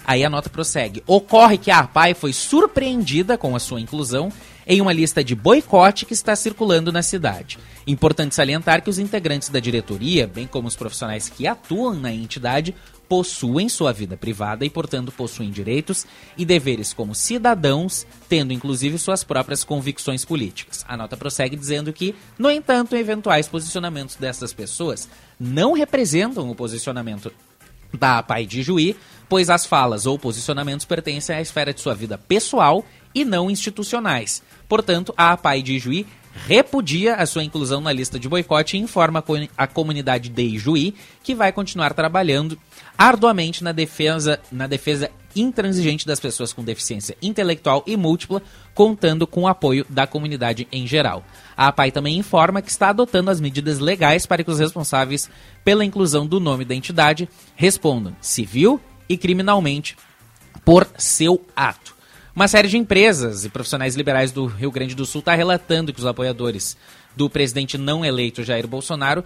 Aí 0.07 0.25
a 0.25 0.31
nota 0.31 0.49
prossegue. 0.49 1.03
Ocorre 1.05 1.59
que 1.59 1.71
a 1.71 1.81
APAI 1.81 2.15
foi 2.15 2.33
surpreendida 2.33 3.37
com 3.37 3.57
a 3.57 3.59
sua 3.59 3.81
inclusão 3.81 4.31
em 4.65 4.81
uma 4.81 4.93
lista 4.93 5.23
de 5.23 5.35
boicote 5.35 6.07
que 6.07 6.13
está 6.13 6.37
circulando 6.37 6.93
na 6.93 7.03
cidade. 7.03 7.59
Importante 7.87 8.35
salientar 8.35 8.83
que 8.83 8.91
os 8.91 8.99
integrantes 8.99 9.49
da 9.49 9.59
diretoria, 9.59 10.27
bem 10.27 10.47
como 10.47 10.69
os 10.69 10.77
profissionais 10.77 11.29
que 11.29 11.47
atuam 11.47 11.95
na 11.95 12.13
entidade, 12.13 12.75
possuem 13.09 13.69
sua 13.69 13.93
vida 13.93 14.17
privada 14.17 14.65
e, 14.65 14.71
portanto, 14.71 15.13
possuem 15.13 15.51
direitos 15.51 16.07
e 16.37 16.45
deveres 16.45 16.93
como 16.93 17.15
cidadãos, 17.15 18.07
tendo 18.29 18.53
inclusive 18.53 18.99
suas 18.99 19.23
próprias 19.23 19.63
convicções 19.63 20.25
políticas. 20.25 20.85
A 20.89 20.97
nota 20.97 21.17
prossegue 21.17 21.57
dizendo 21.57 21.93
que, 21.93 22.15
no 22.39 22.51
entanto, 22.51 22.97
eventuais 22.97 23.49
posicionamentos 23.49 24.17
dessas 24.17 24.53
pessoas 24.53 25.09
não 25.39 25.73
representam 25.73 26.51
o 26.51 26.55
posicionamento 26.55 27.33
da 27.93 28.19
APAI 28.19 28.45
de 28.47 28.63
Juí, 28.63 28.97
pois 29.29 29.49
as 29.49 29.65
falas 29.65 30.07
ou 30.07 30.19
posicionamentos 30.19 30.85
pertencem 30.85 31.35
à 31.37 31.41
esfera 31.41 31.73
de 31.73 31.81
sua 31.81 31.95
vida 31.95 32.19
pessoal 32.19 32.85
e 33.15 33.25
não 33.25 33.51
institucionais. 33.51 34.43
Portanto, 34.69 35.15
a 35.17 35.33
APAI 35.33 35.63
de 35.63 35.79
Juí 35.79 36.07
repudia 36.47 37.15
a 37.15 37.25
sua 37.25 37.43
inclusão 37.43 37.81
na 37.81 37.91
lista 37.91 38.19
de 38.19 38.29
boicote 38.29 38.77
e 38.77 38.81
informa 38.81 39.21
a 39.21 39.23
co- 39.23 39.49
a 39.57 39.67
comunidade 39.67 40.29
de 40.29 40.43
Ijuí 40.43 40.95
que 41.23 41.35
vai 41.35 41.51
continuar 41.51 41.95
trabalhando 41.95 42.59
arduamente 42.97 43.63
na 43.63 43.73
defesa, 43.73 44.39
na 44.51 44.67
defesa 44.67 45.11
intransigente 45.35 46.07
das 46.07 46.19
pessoas 46.19 46.53
com 46.53 46.65
deficiência 46.65 47.17
intelectual 47.21 47.85
e 47.87 47.97
múltipla, 47.97 48.43
contando 48.75 49.27
com 49.27 49.43
o 49.43 49.49
apoio 49.49 49.85
da 49.89 50.07
comunidade 50.07 50.67
em 50.73 50.87
geral. 50.87 51.25
A 51.57 51.69
APAI 51.69 51.91
também 51.91 52.17
informa 52.17 52.63
que 52.63 52.71
está 52.71 52.89
adotando 52.89 53.31
as 53.31 53.41
medidas 53.41 53.79
legais 53.79 54.27
para 54.27 54.43
que 54.43 54.51
os 54.51 54.59
responsáveis 54.59 55.29
pela 55.65 55.85
inclusão 55.85 56.27
do 56.27 56.41
nome 56.41 56.65
da 56.65 56.75
entidade 56.75 57.29
respondam 57.55 58.17
civil 58.21 58.81
e 59.09 59.17
criminalmente 59.17 59.97
por 60.65 60.89
seu 60.97 61.45
ato. 61.55 61.95
Uma 62.35 62.49
série 62.49 62.69
de 62.69 62.77
empresas 62.77 63.45
e 63.45 63.49
profissionais 63.49 63.95
liberais 63.95 64.31
do 64.31 64.47
Rio 64.47 64.71
Grande 64.71 64.95
do 64.95 65.07
Sul 65.07 65.21
está 65.21 65.35
relatando 65.35 65.93
que 65.93 66.01
os 66.01 66.07
apoiadores 66.07 66.77
do 67.17 67.31
presidente 67.31 67.79
não 67.79 68.05
eleito 68.05 68.45
Jair 68.45 68.69
Bolsonaro 68.69 69.25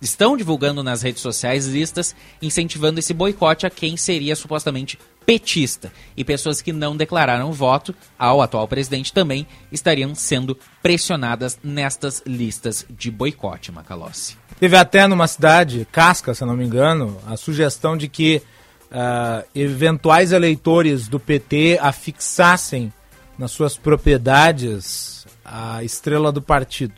estão 0.00 0.36
divulgando 0.36 0.82
nas 0.82 1.02
redes 1.02 1.22
sociais 1.22 1.66
listas 1.66 2.14
incentivando 2.40 3.00
esse 3.00 3.14
boicote 3.14 3.66
a 3.66 3.70
quem 3.70 3.96
seria 3.96 4.36
supostamente 4.36 4.98
petista. 5.24 5.92
E 6.16 6.24
pessoas 6.24 6.62
que 6.62 6.72
não 6.72 6.96
declararam 6.96 7.52
voto 7.52 7.94
ao 8.18 8.40
atual 8.40 8.68
presidente 8.68 9.12
também 9.12 9.46
estariam 9.72 10.14
sendo 10.14 10.56
pressionadas 10.82 11.58
nestas 11.62 12.22
listas 12.26 12.86
de 12.88 13.10
boicote, 13.10 13.72
Macalossi. 13.72 14.36
Teve 14.58 14.76
até 14.76 15.06
numa 15.06 15.26
cidade, 15.26 15.86
Casca, 15.90 16.34
se 16.34 16.44
não 16.44 16.56
me 16.56 16.64
engano, 16.64 17.18
a 17.26 17.36
sugestão 17.36 17.96
de 17.96 18.08
que 18.08 18.42
ah, 18.90 19.44
eventuais 19.54 20.32
eleitores 20.32 21.08
do 21.08 21.20
PT 21.20 21.78
afixassem 21.80 22.92
nas 23.38 23.52
suas 23.52 23.76
propriedades 23.76 25.17
a 25.50 25.82
estrela 25.84 26.30
do 26.30 26.42
partido. 26.42 26.94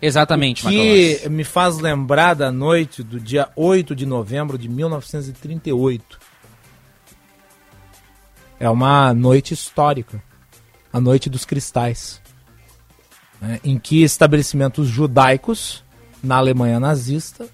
Exatamente, 0.00 0.66
O 0.66 0.70
que 0.70 1.28
me 1.28 1.44
faz 1.44 1.78
lembrar 1.78 2.34
da 2.34 2.50
noite 2.50 3.04
do 3.04 3.20
dia 3.20 3.48
8 3.54 3.94
de 3.94 4.04
novembro 4.04 4.58
de 4.58 4.68
1938. 4.68 6.18
É 8.58 8.68
uma 8.68 9.14
noite 9.14 9.54
histórica. 9.54 10.22
A 10.92 11.00
noite 11.00 11.30
dos 11.30 11.44
cristais. 11.44 12.20
né, 13.40 13.60
em 13.64 13.78
que 13.78 14.02
estabelecimentos 14.02 14.88
judaicos 14.88 15.84
na 16.22 16.36
Alemanha 16.36 16.78
nazista 16.78 17.48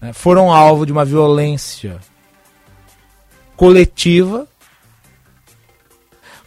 né, 0.00 0.12
foram 0.12 0.52
alvo 0.52 0.86
de 0.86 0.92
uma 0.92 1.04
violência 1.04 2.00
coletiva, 3.56 4.46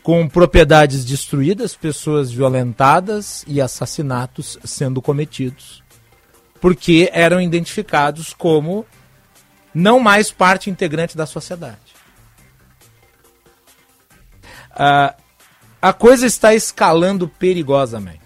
com 0.10 0.28
propriedades 0.28 1.06
destruídas, 1.06 1.76
pessoas 1.76 2.32
violentadas 2.32 3.46
e 3.46 3.62
assassinatos 3.62 4.58
sendo 4.64 5.04
cometidos, 5.04 5.84
porque 6.60 7.12
eram 7.14 7.40
identificados 7.40 8.34
como 8.34 8.88
não 9.72 10.00
mais 10.00 10.32
parte 10.32 10.68
integrante 10.68 11.16
da 11.16 11.28
sociedade. 11.28 11.94
Ah, 14.72 15.14
a 15.80 15.94
coisa 15.94 16.26
está 16.26 16.56
escalando 16.56 17.28
perigosamente. 17.28 18.26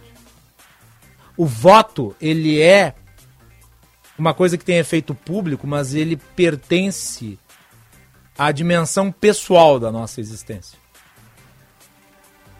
O 1.35 1.45
voto, 1.45 2.15
ele 2.21 2.61
é 2.61 2.95
uma 4.17 4.33
coisa 4.33 4.57
que 4.57 4.63
tem 4.63 4.77
efeito 4.77 5.13
público, 5.13 5.67
mas 5.67 5.93
ele 5.93 6.15
pertence 6.15 7.37
à 8.37 8.53
dimensão 8.53 9.11
pessoal 9.11 9.81
da 9.81 9.91
nossa 9.91 10.21
existência. 10.21 10.81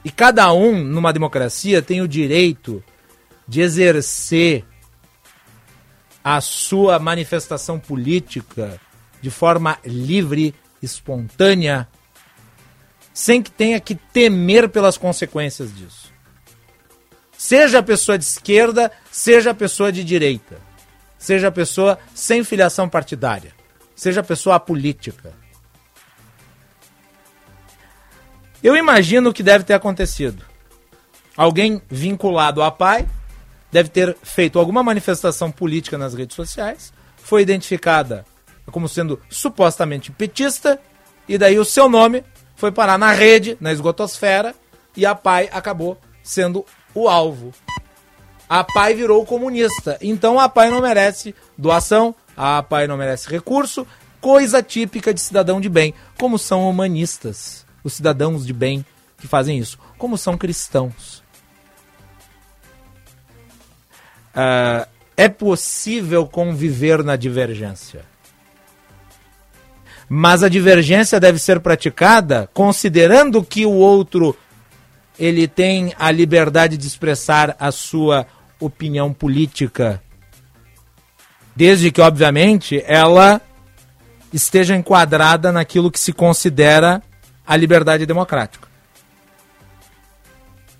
E 0.03 0.11
cada 0.11 0.51
um, 0.51 0.83
numa 0.83 1.13
democracia, 1.13 1.81
tem 1.81 2.01
o 2.01 2.07
direito 2.07 2.83
de 3.47 3.61
exercer 3.61 4.65
a 6.23 6.39
sua 6.41 6.99
manifestação 6.99 7.79
política 7.79 8.79
de 9.21 9.29
forma 9.29 9.77
livre, 9.85 10.53
espontânea, 10.81 11.87
sem 13.13 13.41
que 13.41 13.51
tenha 13.51 13.79
que 13.79 13.95
temer 13.95 14.69
pelas 14.69 14.97
consequências 14.97 15.73
disso. 15.73 16.11
Seja 17.37 17.79
a 17.79 17.83
pessoa 17.83 18.17
de 18.17 18.23
esquerda, 18.23 18.91
seja 19.11 19.51
a 19.51 19.53
pessoa 19.53 19.91
de 19.91 20.03
direita, 20.03 20.59
seja 21.17 21.49
a 21.49 21.51
pessoa 21.51 21.99
sem 22.13 22.43
filiação 22.43 22.87
partidária, 22.87 23.53
seja 23.95 24.21
a 24.21 24.23
pessoa 24.23 24.55
apolítica. 24.55 25.42
Eu 28.63 28.77
imagino 28.77 29.29
o 29.29 29.33
que 29.33 29.43
deve 29.43 29.65
ter 29.65 29.73
acontecido. 29.73 30.45
Alguém 31.35 31.81
vinculado 31.89 32.63
à 32.63 32.71
PAI 32.71 33.05
deve 33.69 33.89
ter 33.89 34.15
feito 34.23 34.57
alguma 34.57 34.81
manifestação 34.81 35.51
política 35.51 35.97
nas 35.97 36.13
redes 36.13 36.35
sociais, 36.35 36.93
foi 37.17 37.41
identificada 37.41 38.25
como 38.71 38.87
sendo 38.87 39.19
supostamente 39.29 40.11
petista, 40.11 40.79
e 41.27 41.37
daí 41.37 41.59
o 41.59 41.65
seu 41.65 41.89
nome 41.89 42.23
foi 42.55 42.71
parar 42.71 42.97
na 42.97 43.11
rede, 43.11 43.57
na 43.59 43.73
esgotosfera, 43.73 44.55
e 44.95 45.05
a 45.05 45.13
PAI 45.13 45.49
acabou 45.51 45.97
sendo 46.23 46.65
o 46.93 47.09
alvo. 47.09 47.53
A 48.47 48.63
PAI 48.63 48.93
virou 48.93 49.25
comunista. 49.25 49.97
Então 49.99 50.39
a 50.39 50.47
PAI 50.47 50.69
não 50.69 50.81
merece 50.81 51.35
doação, 51.57 52.15
a 52.37 52.63
PAI 52.63 52.87
não 52.87 52.95
merece 52.95 53.29
recurso, 53.29 53.85
coisa 54.21 54.63
típica 54.63 55.13
de 55.13 55.19
cidadão 55.19 55.59
de 55.59 55.67
bem, 55.67 55.93
como 56.17 56.39
são 56.39 56.69
humanistas, 56.69 57.62
os 57.83 57.93
cidadãos 57.93 58.45
de 58.45 58.53
bem 58.53 58.85
que 59.17 59.27
fazem 59.27 59.57
isso, 59.57 59.77
como 59.97 60.17
são 60.17 60.37
cristãos. 60.37 61.23
Ah, 64.35 64.87
é 65.15 65.29
possível 65.29 66.25
conviver 66.25 67.03
na 67.03 67.15
divergência. 67.15 68.05
Mas 70.09 70.43
a 70.43 70.49
divergência 70.49 71.19
deve 71.19 71.39
ser 71.39 71.59
praticada 71.59 72.49
considerando 72.53 73.43
que 73.43 73.65
o 73.65 73.71
outro 73.71 74.35
ele 75.17 75.47
tem 75.47 75.93
a 75.97 76.11
liberdade 76.11 76.75
de 76.75 76.87
expressar 76.87 77.55
a 77.59 77.71
sua 77.71 78.25
opinião 78.59 79.13
política, 79.13 80.01
desde 81.55 81.91
que 81.91 82.01
obviamente 82.01 82.83
ela 82.85 83.39
esteja 84.31 84.75
enquadrada 84.75 85.51
naquilo 85.51 85.91
que 85.91 85.99
se 85.99 86.11
considera 86.11 87.01
a 87.45 87.55
liberdade 87.55 88.05
democrática. 88.05 88.67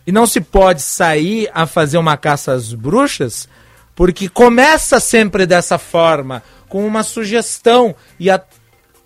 E 0.05 0.11
não 0.11 0.25
se 0.25 0.41
pode 0.41 0.81
sair 0.81 1.49
a 1.53 1.65
fazer 1.65 1.97
uma 1.97 2.17
caça 2.17 2.51
às 2.51 2.73
bruxas, 2.73 3.47
porque 3.95 4.27
começa 4.27 4.99
sempre 4.99 5.45
dessa 5.45 5.77
forma, 5.77 6.43
com 6.67 6.85
uma 6.85 7.03
sugestão 7.03 7.95
e, 8.19 8.29
a, 8.29 8.41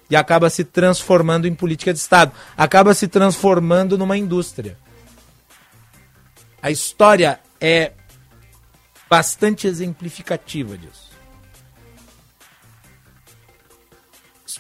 e 0.10 0.16
acaba 0.16 0.50
se 0.50 0.64
transformando 0.64 1.48
em 1.48 1.54
política 1.54 1.94
de 1.94 2.00
Estado, 2.00 2.32
acaba 2.56 2.94
se 2.94 3.08
transformando 3.08 3.98
numa 3.98 4.18
indústria. 4.18 4.78
A 6.62 6.72
história 6.72 7.40
é 7.62 7.92
bastante 9.10 9.68
exemplificativa 9.68 10.78
disso. 10.78 11.07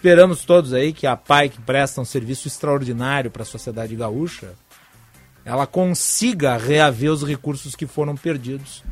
Esperamos 0.08 0.46
todos 0.46 0.72
aí 0.72 0.94
que 0.94 1.06
a 1.06 1.18
PAI, 1.18 1.50
que 1.50 1.60
presta 1.60 2.00
um 2.00 2.06
serviço 2.06 2.48
extraordinário 2.48 3.30
para 3.30 3.44
a 3.44 3.46
sociedade 3.46 3.94
gaúcha, 3.94 4.54
ela 5.44 5.68
consiga 5.68 6.56
reaver 6.56 7.12
os 7.12 7.28
recursos 7.28 7.76
que 7.76 7.86
foram 7.86 8.16
perdidos 8.16 8.86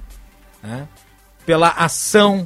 né, 0.62 0.90
pela 1.46 1.70
ação 1.70 2.46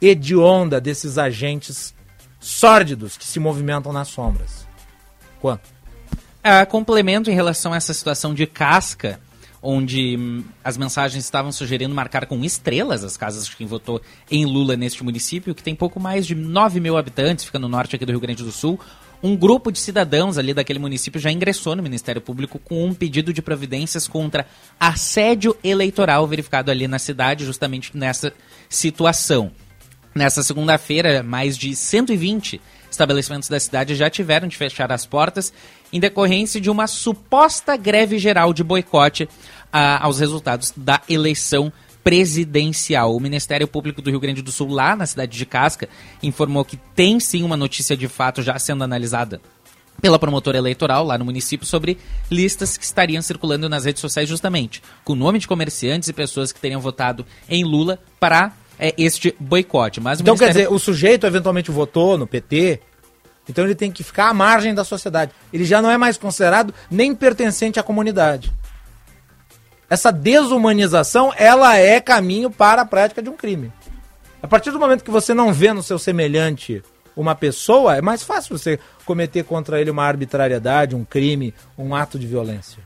hedionda 0.00 0.80
desses 0.80 1.18
agentes 1.18 1.92
sórdidos 2.38 3.16
que 3.16 3.24
se 3.24 3.40
movimentam 3.40 3.92
nas 3.92 4.06
sombras. 4.06 4.68
Quanto? 5.40 5.66
Uh, 6.44 6.64
complemento 6.68 7.28
em 7.28 7.34
relação 7.34 7.72
a 7.72 7.76
essa 7.76 7.92
situação 7.92 8.32
de 8.32 8.46
casca, 8.46 9.18
onde 9.66 10.16
hum, 10.16 10.44
as 10.62 10.76
mensagens 10.76 11.24
estavam 11.24 11.50
sugerindo 11.50 11.94
marcar 11.94 12.26
com 12.26 12.44
estrelas 12.44 13.02
as 13.02 13.16
casas 13.16 13.46
de 13.46 13.56
quem 13.56 13.66
votou 13.66 14.00
em 14.30 14.44
Lula 14.44 14.76
neste 14.76 15.02
município, 15.02 15.54
que 15.54 15.62
tem 15.62 15.74
pouco 15.74 15.98
mais 15.98 16.24
de 16.26 16.34
9 16.34 16.78
mil 16.78 16.96
habitantes, 16.96 17.44
fica 17.44 17.58
no 17.58 17.68
norte 17.68 17.96
aqui 17.96 18.06
do 18.06 18.12
Rio 18.12 18.20
Grande 18.20 18.44
do 18.44 18.52
Sul. 18.52 18.78
Um 19.22 19.34
grupo 19.34 19.72
de 19.72 19.80
cidadãos 19.80 20.38
ali 20.38 20.54
daquele 20.54 20.78
município 20.78 21.20
já 21.20 21.32
ingressou 21.32 21.74
no 21.74 21.82
Ministério 21.82 22.20
Público 22.20 22.58
com 22.58 22.86
um 22.86 22.94
pedido 22.94 23.32
de 23.32 23.42
providências 23.42 24.06
contra 24.06 24.46
assédio 24.78 25.56
eleitoral 25.64 26.26
verificado 26.28 26.70
ali 26.70 26.86
na 26.86 26.98
cidade, 26.98 27.44
justamente 27.44 27.96
nessa 27.96 28.32
situação. 28.68 29.50
Nessa 30.14 30.42
segunda-feira, 30.42 31.22
mais 31.22 31.58
de 31.58 31.74
120 31.74 32.60
estabelecimentos 32.90 33.48
da 33.48 33.60
cidade 33.60 33.94
já 33.94 34.08
tiveram 34.08 34.48
de 34.48 34.56
fechar 34.56 34.90
as 34.90 35.04
portas 35.04 35.52
em 35.92 36.00
decorrência 36.00 36.60
de 36.60 36.70
uma 36.70 36.86
suposta 36.86 37.76
greve 37.76 38.18
geral 38.18 38.52
de 38.52 38.64
boicote 38.64 39.28
ah, 39.78 40.02
aos 40.06 40.18
resultados 40.18 40.72
da 40.74 41.02
eleição 41.06 41.70
presidencial. 42.02 43.14
O 43.14 43.20
Ministério 43.20 43.68
Público 43.68 44.00
do 44.00 44.08
Rio 44.08 44.18
Grande 44.18 44.40
do 44.40 44.50
Sul, 44.50 44.70
lá 44.70 44.96
na 44.96 45.04
cidade 45.04 45.36
de 45.36 45.44
Casca, 45.44 45.86
informou 46.22 46.64
que 46.64 46.78
tem 46.94 47.20
sim 47.20 47.42
uma 47.42 47.58
notícia 47.58 47.94
de 47.94 48.08
fato 48.08 48.40
já 48.42 48.58
sendo 48.58 48.82
analisada 48.82 49.38
pela 50.00 50.18
promotora 50.18 50.56
eleitoral 50.56 51.04
lá 51.04 51.18
no 51.18 51.26
município 51.26 51.66
sobre 51.66 51.98
listas 52.30 52.78
que 52.78 52.84
estariam 52.86 53.20
circulando 53.20 53.68
nas 53.68 53.84
redes 53.84 54.00
sociais 54.00 54.26
justamente 54.26 54.82
com 55.04 55.12
o 55.12 55.16
nome 55.16 55.38
de 55.38 55.46
comerciantes 55.46 56.08
e 56.08 56.12
pessoas 56.14 56.52
que 56.52 56.60
teriam 56.60 56.80
votado 56.80 57.26
em 57.46 57.62
Lula 57.62 57.98
para 58.18 58.52
é, 58.78 58.94
este 58.96 59.36
boicote. 59.38 60.00
Mas 60.00 60.20
então, 60.20 60.32
Ministério... 60.32 60.54
quer 60.54 60.62
dizer, 60.62 60.74
o 60.74 60.78
sujeito 60.78 61.26
eventualmente 61.26 61.70
votou 61.70 62.16
no 62.16 62.26
PT, 62.26 62.80
então 63.46 63.62
ele 63.62 63.74
tem 63.74 63.92
que 63.92 64.02
ficar 64.02 64.30
à 64.30 64.34
margem 64.34 64.74
da 64.74 64.84
sociedade. 64.84 65.32
Ele 65.52 65.66
já 65.66 65.82
não 65.82 65.90
é 65.90 65.98
mais 65.98 66.16
considerado 66.16 66.72
nem 66.90 67.14
pertencente 67.14 67.78
à 67.78 67.82
comunidade. 67.82 68.50
Essa 69.88 70.10
desumanização, 70.10 71.32
ela 71.36 71.76
é 71.76 72.00
caminho 72.00 72.50
para 72.50 72.82
a 72.82 72.86
prática 72.86 73.22
de 73.22 73.30
um 73.30 73.36
crime. 73.36 73.72
A 74.42 74.48
partir 74.48 74.70
do 74.70 74.78
momento 74.78 75.04
que 75.04 75.10
você 75.10 75.32
não 75.32 75.52
vê 75.52 75.72
no 75.72 75.82
seu 75.82 75.98
semelhante 75.98 76.82
uma 77.16 77.34
pessoa, 77.34 77.96
é 77.96 78.02
mais 78.02 78.22
fácil 78.22 78.58
você 78.58 78.78
cometer 79.04 79.44
contra 79.44 79.80
ele 79.80 79.90
uma 79.90 80.04
arbitrariedade, 80.04 80.94
um 80.94 81.04
crime, 81.04 81.54
um 81.78 81.94
ato 81.94 82.18
de 82.18 82.26
violência. 82.26 82.82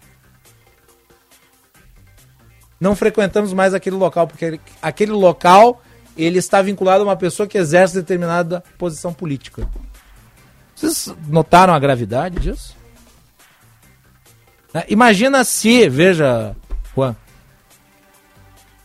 Não 2.78 2.94
frequentamos 2.94 3.52
mais 3.52 3.74
aquele 3.74 3.96
local, 3.96 4.26
porque 4.26 4.60
aquele 4.80 5.12
local 5.12 5.82
ele 6.16 6.38
está 6.38 6.62
vinculado 6.62 7.02
a 7.02 7.06
uma 7.06 7.16
pessoa 7.16 7.46
que 7.46 7.58
exerce 7.58 7.94
determinada 7.94 8.62
posição 8.78 9.12
política. 9.12 9.68
Vocês 10.74 11.14
notaram 11.28 11.74
a 11.74 11.78
gravidade 11.78 12.38
disso? 12.40 12.76
Né? 14.72 14.84
Imagina 14.88 15.44
se, 15.44 15.88
veja, 15.88 16.56
Juan, 17.00 17.16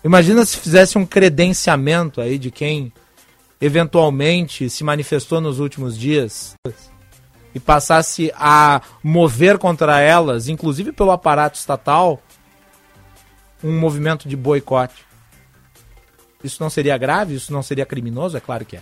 imagina 0.03 0.45
se 0.45 0.57
fizesse 0.57 0.97
um 0.97 1.05
credenciamento 1.05 2.22
aí 2.22 2.38
de 2.38 2.49
quem 2.49 2.93
eventualmente 3.59 4.70
se 4.70 4.84
manifestou 4.84 5.41
nos 5.41 5.59
últimos 5.59 5.97
dias 5.97 6.55
e 7.53 7.59
passasse 7.59 8.32
a 8.36 8.82
mover 9.03 9.57
contra 9.57 9.99
elas, 9.99 10.47
inclusive 10.47 10.91
pelo 10.91 11.11
aparato 11.11 11.57
estatal, 11.57 12.22
um 13.63 13.78
movimento 13.78 14.28
de 14.30 14.36
boicote. 14.36 15.05
Isso 16.43 16.61
não 16.61 16.70
seria 16.70 16.97
grave? 16.97 17.36
Isso 17.36 17.51
não 17.51 17.63
seria 17.63 17.86
criminoso? 17.86 18.38
É 18.38 18.39
claro 18.39 18.66
que 18.66 18.78
é. 18.78 18.82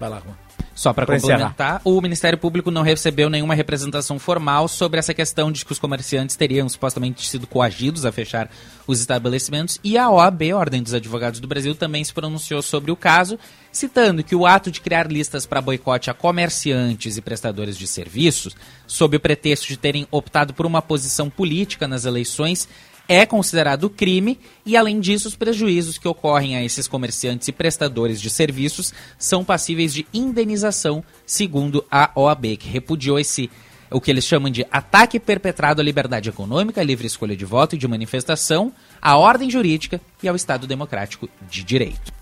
Vai 0.00 0.08
lá, 0.08 0.20
Juan. 0.20 0.47
Só 0.74 0.92
para 0.92 1.06
complementar, 1.06 1.80
o 1.84 2.00
Ministério 2.00 2.38
Público 2.38 2.70
não 2.70 2.82
recebeu 2.82 3.28
nenhuma 3.28 3.54
representação 3.54 4.16
formal 4.16 4.68
sobre 4.68 5.00
essa 5.00 5.12
questão 5.12 5.50
de 5.50 5.64
que 5.64 5.72
os 5.72 5.78
comerciantes 5.78 6.36
teriam 6.36 6.68
supostamente 6.68 7.26
sido 7.26 7.48
coagidos 7.48 8.04
a 8.04 8.12
fechar 8.12 8.48
os 8.86 9.00
estabelecimentos 9.00 9.80
e 9.82 9.98
a 9.98 10.08
OAB, 10.08 10.52
Ordem 10.54 10.80
dos 10.80 10.94
Advogados 10.94 11.40
do 11.40 11.48
Brasil, 11.48 11.74
também 11.74 12.04
se 12.04 12.14
pronunciou 12.14 12.62
sobre 12.62 12.92
o 12.92 12.96
caso, 12.96 13.36
citando 13.72 14.22
que 14.22 14.36
o 14.36 14.46
ato 14.46 14.70
de 14.70 14.80
criar 14.80 15.10
listas 15.10 15.44
para 15.44 15.60
boicote 15.60 16.10
a 16.10 16.14
comerciantes 16.14 17.16
e 17.16 17.22
prestadores 17.22 17.76
de 17.76 17.86
serviços, 17.86 18.54
sob 18.86 19.16
o 19.16 19.20
pretexto 19.20 19.66
de 19.66 19.76
terem 19.76 20.06
optado 20.12 20.54
por 20.54 20.64
uma 20.64 20.80
posição 20.80 21.28
política 21.28 21.88
nas 21.88 22.04
eleições, 22.04 22.68
é 23.08 23.24
considerado 23.24 23.88
crime 23.88 24.38
e, 24.66 24.76
além 24.76 25.00
disso, 25.00 25.26
os 25.26 25.34
prejuízos 25.34 25.96
que 25.96 26.06
ocorrem 26.06 26.56
a 26.56 26.62
esses 26.62 26.86
comerciantes 26.86 27.48
e 27.48 27.52
prestadores 27.52 28.20
de 28.20 28.28
serviços 28.28 28.92
são 29.18 29.42
passíveis 29.42 29.94
de 29.94 30.06
indenização, 30.12 31.02
segundo 31.24 31.84
a 31.90 32.10
OAB, 32.14 32.58
que 32.58 32.68
repudiou 32.68 33.18
esse 33.18 33.50
o 33.90 34.02
que 34.02 34.10
eles 34.10 34.24
chamam 34.24 34.50
de 34.50 34.66
ataque 34.70 35.18
perpetrado 35.18 35.80
à 35.80 35.84
liberdade 35.84 36.28
econômica, 36.28 36.82
à 36.82 36.84
livre 36.84 37.06
escolha 37.06 37.34
de 37.34 37.46
voto 37.46 37.74
e 37.74 37.78
de 37.78 37.88
manifestação, 37.88 38.70
à 39.00 39.16
ordem 39.16 39.50
jurídica 39.50 39.98
e 40.22 40.28
ao 40.28 40.36
Estado 40.36 40.66
democrático 40.66 41.26
de 41.48 41.64
direito. 41.64 42.12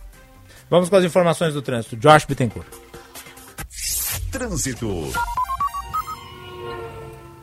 Vamos 0.70 0.88
com 0.88 0.96
as 0.96 1.04
informações 1.04 1.54
do 1.54 1.62
trânsito. 1.62 1.96
Josh 1.96 2.24
Bittencourt. 2.24 2.68
Trânsito. 4.30 5.12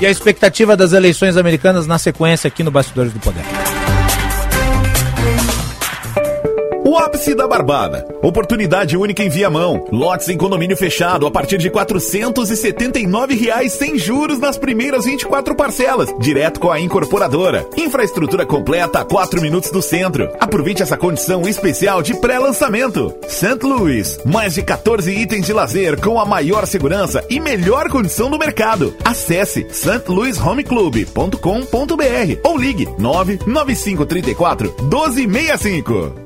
E 0.01 0.07
a 0.07 0.11
expectativa 0.11 0.77
das 0.77 0.93
eleições 0.93 1.37
americanas 1.37 1.87
na 1.87 1.99
sequência 1.99 2.49
aqui 2.49 2.65
no 2.65 2.71
Bastidores 2.71 3.13
do 3.13 3.21
Poder. 3.21 3.45
O 6.95 6.99
ápice 6.99 7.35
da 7.35 7.49
Barbada. 7.49 8.07
Oportunidade 8.23 8.97
única 8.97 9.21
em 9.21 9.29
Viamão. 9.29 9.85
Lotes 9.91 10.29
em 10.29 10.39
condomínio 10.39 10.77
fechado 10.77 11.27
a 11.27 11.31
partir 11.31 11.59
de 11.59 11.69
479 11.69 13.35
reais 13.35 13.73
sem 13.73 13.99
juros 13.99 14.39
nas 14.39 14.57
primeiras 14.57 15.05
24 15.05 15.57
parcelas, 15.57 16.15
direto 16.21 16.61
com 16.61 16.71
a 16.71 16.79
incorporadora. 16.79 17.67
Infraestrutura 17.77 18.47
completa 18.47 19.01
a 19.01 19.05
4 19.05 19.43
minutos 19.43 19.73
do 19.73 19.83
centro. 19.83 20.31
Aproveite 20.39 20.85
essa 20.85 20.97
condição 20.97 21.43
especial 21.49 22.01
de 22.01 22.15
pré-lançamento. 22.15 23.13
St. 23.27 23.59
Louis, 23.65 24.21
mais 24.25 24.55
de 24.55 24.63
14 24.63 25.11
itens 25.11 25.47
de 25.47 25.53
lazer 25.53 26.01
com 26.01 26.21
a 26.21 26.25
maior 26.25 26.65
segurança 26.65 27.25
e 27.29 27.41
melhor 27.41 27.91
condição 27.91 28.31
do 28.31 28.39
mercado. 28.39 28.95
Acesse 29.05 29.67
stlouishomeclub.com.br 29.69 32.39
ou 32.45 32.57
ligue 32.57 32.89
99534 32.97 34.77
1265. 34.83 36.24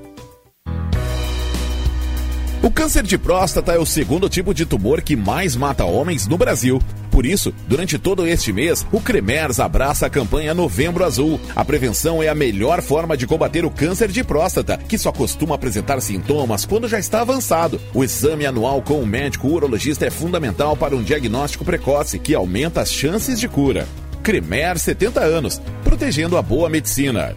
O 2.61 2.73
câncer 2.73 3.05
de 3.05 3.17
próstata 3.17 3.73
é 3.73 3.79
o 3.79 3.87
segundo 3.87 4.29
tipo 4.29 4.53
de 4.53 4.67
tumor 4.67 5.01
que 5.01 5.15
mais 5.15 5.55
mata 5.55 5.85
homens 5.85 6.27
no 6.27 6.37
Brasil. 6.37 6.83
Por 7.09 7.25
isso, 7.25 7.55
durante 7.69 7.99
todo 7.99 8.27
este 8.27 8.53
mês, 8.53 8.85
o 8.91 9.01
Cremers 9.01 9.61
abraça 9.61 10.07
a 10.07 10.11
campanha 10.11 10.53
Novembro 10.55 11.05
Azul. 11.05 11.41
A 11.55 11.65
prevenção 11.65 12.21
é 12.21 12.29
a 12.29 12.35
melhor 12.35 12.83
forma 12.83 13.17
de 13.17 13.29
combater 13.29 13.65
o 13.65 13.71
câncer 13.71 14.09
de 14.09 14.25
próstata, 14.25 14.77
que 14.77 14.99
só 14.99 15.13
costuma 15.13 15.55
apresentar 15.55 16.01
sintomas 16.01 16.65
quando 16.65 16.89
já 16.89 16.99
está 16.99 17.21
avançado. 17.21 17.81
O 17.95 18.03
exame 18.03 18.45
anual 18.45 18.83
com 18.83 19.01
o 19.01 19.07
médico 19.07 19.47
urologista 19.47 20.05
é 20.05 20.11
fundamental 20.11 20.77
para 20.77 20.97
um 20.97 21.03
diagnóstico 21.03 21.65
precoce, 21.65 22.19
que 22.19 22.35
aumenta 22.35 22.81
as 22.81 22.93
chances 22.93 23.39
de 23.39 23.47
cura. 23.47 23.87
Cremer 24.21 24.79
70 24.79 25.21
anos, 25.21 25.63
protegendo 25.85 26.37
a 26.37 26.43
boa 26.43 26.69
medicina. 26.69 27.37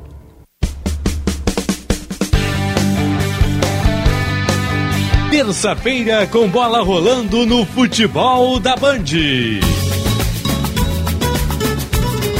Terça-feira 5.51 6.25
com 6.27 6.47
bola 6.47 6.81
rolando 6.81 7.45
no 7.45 7.65
futebol 7.65 8.57
da 8.57 8.73
Band. 8.77 9.03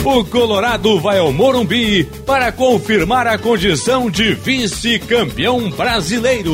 O 0.05 0.24
Colorado 0.24 0.97
vai 0.97 1.20
ao 1.20 1.34
Morumbi 1.34 2.05
para 2.26 2.53
confirmar 2.53 3.28
a 3.28 3.38
condição 3.38 4.09
de 4.09 4.34
vice-campeão 4.34 5.70
brasileiro. 5.72 6.53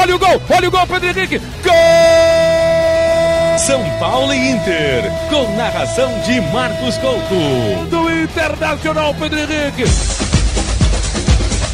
Olha 0.00 0.16
o 0.16 0.18
gol, 0.18 0.42
olha 0.50 0.68
o 0.68 0.70
gol, 0.72 0.86
Pedro 0.88 1.08
Henrique. 1.10 1.38
Gol! 1.38 1.74
São 3.58 3.88
Paulo 4.00 4.34
e 4.34 4.50
Inter, 4.50 5.04
com 5.30 5.56
narração 5.56 6.10
de 6.26 6.40
Marcos 6.52 6.96
Couto. 6.96 7.86
Do 7.88 8.10
Internacional, 8.10 9.14
Pedro 9.14 9.38
Henrique. 9.38 10.33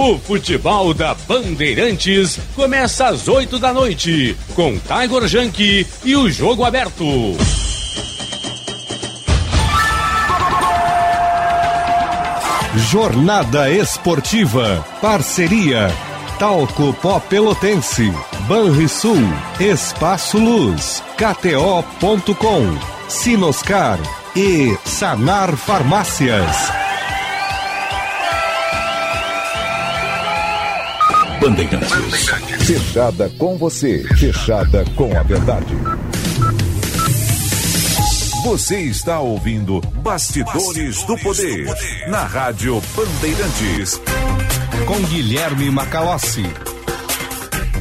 O 0.02 0.18
futebol 0.18 0.94
da 0.94 1.12
Bandeirantes 1.12 2.40
começa 2.56 3.08
às 3.08 3.28
8 3.28 3.58
da 3.58 3.70
noite, 3.70 4.34
com 4.54 4.78
Tiger 4.78 5.28
Junk 5.28 5.86
e 6.02 6.16
o 6.16 6.30
jogo 6.30 6.64
aberto. 6.64 7.04
Jornada 12.74 13.70
Esportiva. 13.70 14.82
Parceria. 15.02 15.94
Talco 16.38 16.94
Pó 16.94 17.20
Pelotense. 17.20 18.10
Banrisul. 18.48 19.20
Espaço 19.60 20.38
Luz. 20.38 21.02
KTO.com. 21.18 22.78
Sinoscar. 23.06 23.98
E 24.34 24.74
Sanar 24.86 25.54
Farmácias. 25.58 26.89
Bandeirantes. 31.40 32.28
Fechada 32.66 33.30
com 33.38 33.56
você, 33.56 34.04
fechada 34.14 34.84
com 34.94 35.16
a 35.18 35.22
verdade. 35.22 35.74
Você 38.44 38.80
está 38.80 39.20
ouvindo 39.20 39.80
Bastidores, 40.02 40.62
Bastidores 40.62 41.04
do, 41.04 41.16
poder, 41.18 41.64
do 41.64 41.70
Poder 41.70 42.10
na 42.10 42.24
Rádio 42.24 42.82
Bandeirantes. 42.94 44.00
Com 44.86 45.00
Guilherme 45.08 45.70
Macalossi. 45.70 46.44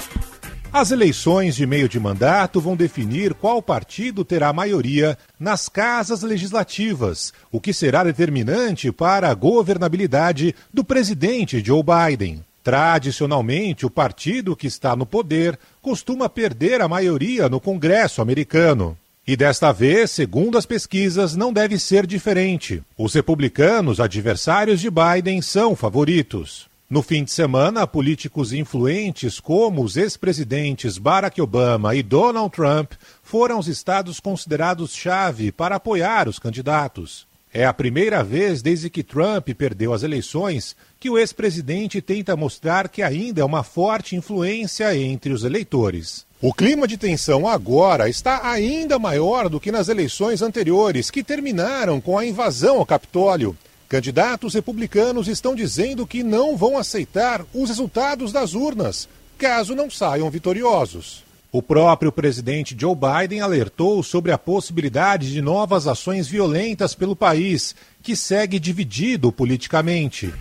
As 0.71 0.91
eleições 0.91 1.55
de 1.55 1.65
meio 1.65 1.87
de 1.87 1.99
mandato 1.99 2.59
vão 2.59 2.75
definir 2.75 3.33
qual 3.33 3.61
partido 3.61 4.25
terá 4.25 4.51
maioria 4.51 5.17
nas 5.39 5.69
casas 5.69 6.21
legislativas, 6.21 7.33
o 7.49 7.61
que 7.61 7.71
será 7.71 8.03
determinante 8.03 8.91
para 8.91 9.29
a 9.29 9.33
governabilidade 9.33 10.53
do 10.73 10.83
presidente 10.83 11.63
Joe 11.63 11.81
Biden. 11.81 12.43
Tradicionalmente, 12.61 13.85
o 13.85 13.89
partido 13.89 14.55
que 14.55 14.67
está 14.67 14.95
no 14.95 15.05
poder 15.05 15.57
costuma 15.81 16.27
perder 16.27 16.81
a 16.81 16.87
maioria 16.87 17.47
no 17.47 17.59
Congresso 17.59 18.21
americano. 18.21 18.97
E 19.27 19.35
desta 19.35 19.71
vez, 19.71 20.11
segundo 20.11 20.55
as 20.55 20.67
pesquisas, 20.67 21.35
não 21.35 21.51
deve 21.51 21.79
ser 21.79 22.05
diferente. 22.05 22.83
Os 22.95 23.15
republicanos, 23.15 23.99
adversários 23.99 24.79
de 24.79 24.89
Biden, 24.91 25.41
são 25.41 25.75
favoritos. 25.75 26.67
No 26.87 27.01
fim 27.01 27.23
de 27.23 27.31
semana, 27.31 27.87
políticos 27.87 28.53
influentes 28.53 29.39
como 29.39 29.83
os 29.83 29.97
ex-presidentes 29.97 30.99
Barack 30.99 31.41
Obama 31.41 31.95
e 31.95 32.03
Donald 32.03 32.51
Trump 32.51 32.91
foram 33.23 33.55
aos 33.55 33.67
estados 33.67 34.19
considerados 34.19 34.93
chave 34.93 35.51
para 35.51 35.77
apoiar 35.77 36.29
os 36.29 36.37
candidatos. 36.37 37.25
É 37.57 37.65
a 37.65 37.71
primeira 37.71 38.21
vez 38.21 38.61
desde 38.61 38.89
que 38.89 39.01
Trump 39.01 39.47
perdeu 39.57 39.93
as 39.93 40.03
eleições 40.03 40.75
que 40.99 41.09
o 41.09 41.17
ex-presidente 41.17 42.01
tenta 42.01 42.35
mostrar 42.35 42.89
que 42.89 43.01
ainda 43.01 43.39
é 43.39 43.45
uma 43.45 43.63
forte 43.63 44.13
influência 44.13 44.93
entre 44.93 45.31
os 45.31 45.45
eleitores. 45.45 46.25
O 46.41 46.53
clima 46.53 46.85
de 46.85 46.97
tensão 46.97 47.47
agora 47.47 48.09
está 48.09 48.45
ainda 48.45 48.99
maior 48.99 49.47
do 49.47 49.57
que 49.57 49.71
nas 49.71 49.87
eleições 49.87 50.41
anteriores, 50.41 51.09
que 51.09 51.23
terminaram 51.23 52.01
com 52.01 52.17
a 52.17 52.25
invasão 52.25 52.79
ao 52.79 52.85
Capitólio. 52.85 53.57
Candidatos 53.87 54.53
republicanos 54.53 55.29
estão 55.29 55.55
dizendo 55.55 56.05
que 56.05 56.23
não 56.23 56.57
vão 56.57 56.77
aceitar 56.77 57.45
os 57.53 57.69
resultados 57.69 58.33
das 58.33 58.53
urnas, 58.53 59.07
caso 59.37 59.73
não 59.73 59.89
saiam 59.89 60.29
vitoriosos. 60.29 61.24
O 61.55 61.61
próprio 61.61 62.11
presidente 62.11 62.75
Joe 62.77 62.93
Biden 62.93 63.39
alertou 63.39 64.03
sobre 64.03 64.33
a 64.33 64.37
possibilidade 64.37 65.31
de 65.31 65.41
novas 65.41 65.87
ações 65.87 66.27
violentas 66.27 66.93
pelo 66.93 67.15
país, 67.15 67.73
que 68.03 68.13
segue 68.13 68.59
dividido 68.59 69.31
politicamente. 69.31 70.33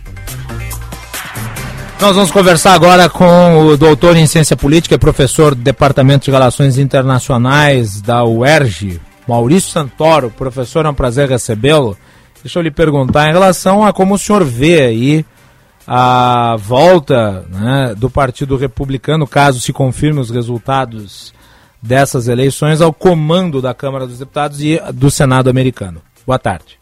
Nós 2.01 2.17
vamos 2.17 2.31
conversar 2.31 2.73
agora 2.73 3.09
com 3.09 3.59
o 3.59 3.77
doutor 3.77 4.17
em 4.17 4.27
ciência 4.27 4.57
política 4.57 4.95
e 4.95 4.97
professor 4.97 5.55
do 5.55 5.61
Departamento 5.61 6.25
de 6.25 6.31
Relações 6.31 6.77
Internacionais 6.77 8.01
da 8.01 8.25
UERJ, 8.25 8.99
Maurício 9.25 9.71
Santoro. 9.71 10.29
Professor, 10.29 10.85
é 10.85 10.89
um 10.89 10.93
prazer 10.93 11.29
recebê-lo. 11.29 11.97
Deixa 12.43 12.59
eu 12.59 12.63
lhe 12.63 12.71
perguntar 12.71 13.29
em 13.29 13.31
relação 13.31 13.85
a 13.85 13.93
como 13.93 14.15
o 14.15 14.19
senhor 14.19 14.43
vê 14.43 14.81
aí 14.81 15.25
a 15.87 16.55
volta 16.57 17.45
né, 17.49 17.93
do 17.95 18.09
Partido 18.09 18.57
Republicano, 18.57 19.27
caso 19.27 19.61
se 19.61 19.71
confirme 19.71 20.19
os 20.19 20.29
resultados 20.29 21.33
dessas 21.81 22.27
eleições, 22.27 22.81
ao 22.81 22.91
comando 22.91 23.61
da 23.61 23.73
Câmara 23.73 24.07
dos 24.07 24.17
Deputados 24.17 24.61
e 24.61 24.81
do 24.93 25.11
Senado 25.11 25.49
americano. 25.49 26.01
Boa 26.25 26.39
tarde. 26.39 26.79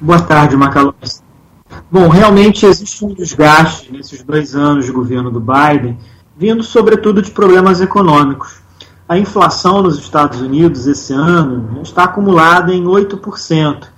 Boa 0.00 0.20
tarde, 0.20 0.56
Macalós. 0.56 1.22
Bom, 1.90 2.08
realmente 2.08 2.66
existe 2.66 3.04
um 3.04 3.14
desgaste 3.14 3.92
nesses 3.92 4.22
dois 4.22 4.54
anos 4.54 4.86
de 4.86 4.92
governo 4.92 5.30
do 5.30 5.40
Biden, 5.40 5.96
vindo 6.36 6.62
sobretudo 6.62 7.22
de 7.22 7.30
problemas 7.30 7.80
econômicos. 7.80 8.56
A 9.08 9.18
inflação 9.18 9.82
nos 9.82 9.98
Estados 9.98 10.40
Unidos 10.40 10.86
esse 10.86 11.12
ano 11.12 11.80
está 11.82 12.04
acumulada 12.04 12.72
em 12.72 12.84
8% 12.84 13.93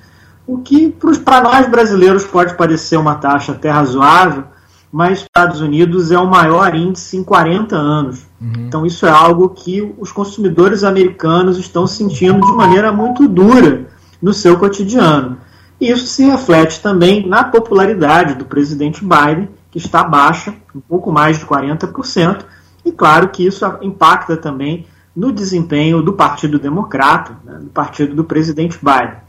o 0.47 0.59
que 0.59 0.95
para 1.25 1.41
nós 1.43 1.69
brasileiros 1.69 2.25
pode 2.25 2.55
parecer 2.57 2.97
uma 2.97 3.17
taxa 3.17 3.53
até 3.53 3.69
razoável, 3.69 4.45
mas 4.93 5.19
Estados 5.19 5.61
Unidos 5.61 6.11
é 6.11 6.19
o 6.19 6.31
maior 6.31 6.75
índice 6.75 7.17
em 7.17 7.25
40 7.25 7.77
anos. 7.77 8.27
Uhum. 8.41 8.53
Então 8.67 8.87
isso 8.87 9.05
é 9.05 9.11
algo 9.11 9.49
que 9.49 9.93
os 9.99 10.13
consumidores 10.13 10.85
americanos 10.85 11.59
estão 11.59 11.87
sentindo 11.87 12.41
de 12.47 12.53
maneira 12.53 12.93
muito 12.93 13.27
dura 13.27 13.87
no 14.23 14.33
seu 14.33 14.57
cotidiano. 14.59 15.39
E 15.81 15.91
isso 15.91 16.07
se 16.07 16.25
reflete 16.25 16.81
também 16.81 17.27
na 17.27 17.45
popularidade 17.45 18.35
do 18.35 18.45
presidente 18.45 19.03
Biden, 19.05 19.49
que 19.71 19.79
está 19.79 20.03
baixa, 20.03 20.55
um 20.75 20.81
pouco 20.81 21.13
mais 21.13 21.39
de 21.39 21.45
40%, 21.45 22.45
e 22.85 22.93
claro 22.93 23.29
que 23.29 23.47
isso 23.47 23.67
impacta 23.83 24.37
também 24.37 24.87
no 25.15 25.33
desempenho 25.33 26.03
do 26.03 26.13
Partido 26.13 26.59
Democrata, 26.59 27.37
né, 27.45 27.59
do 27.59 27.71
partido 27.71 28.15
do 28.15 28.25
presidente 28.25 28.79
Biden. 28.83 29.26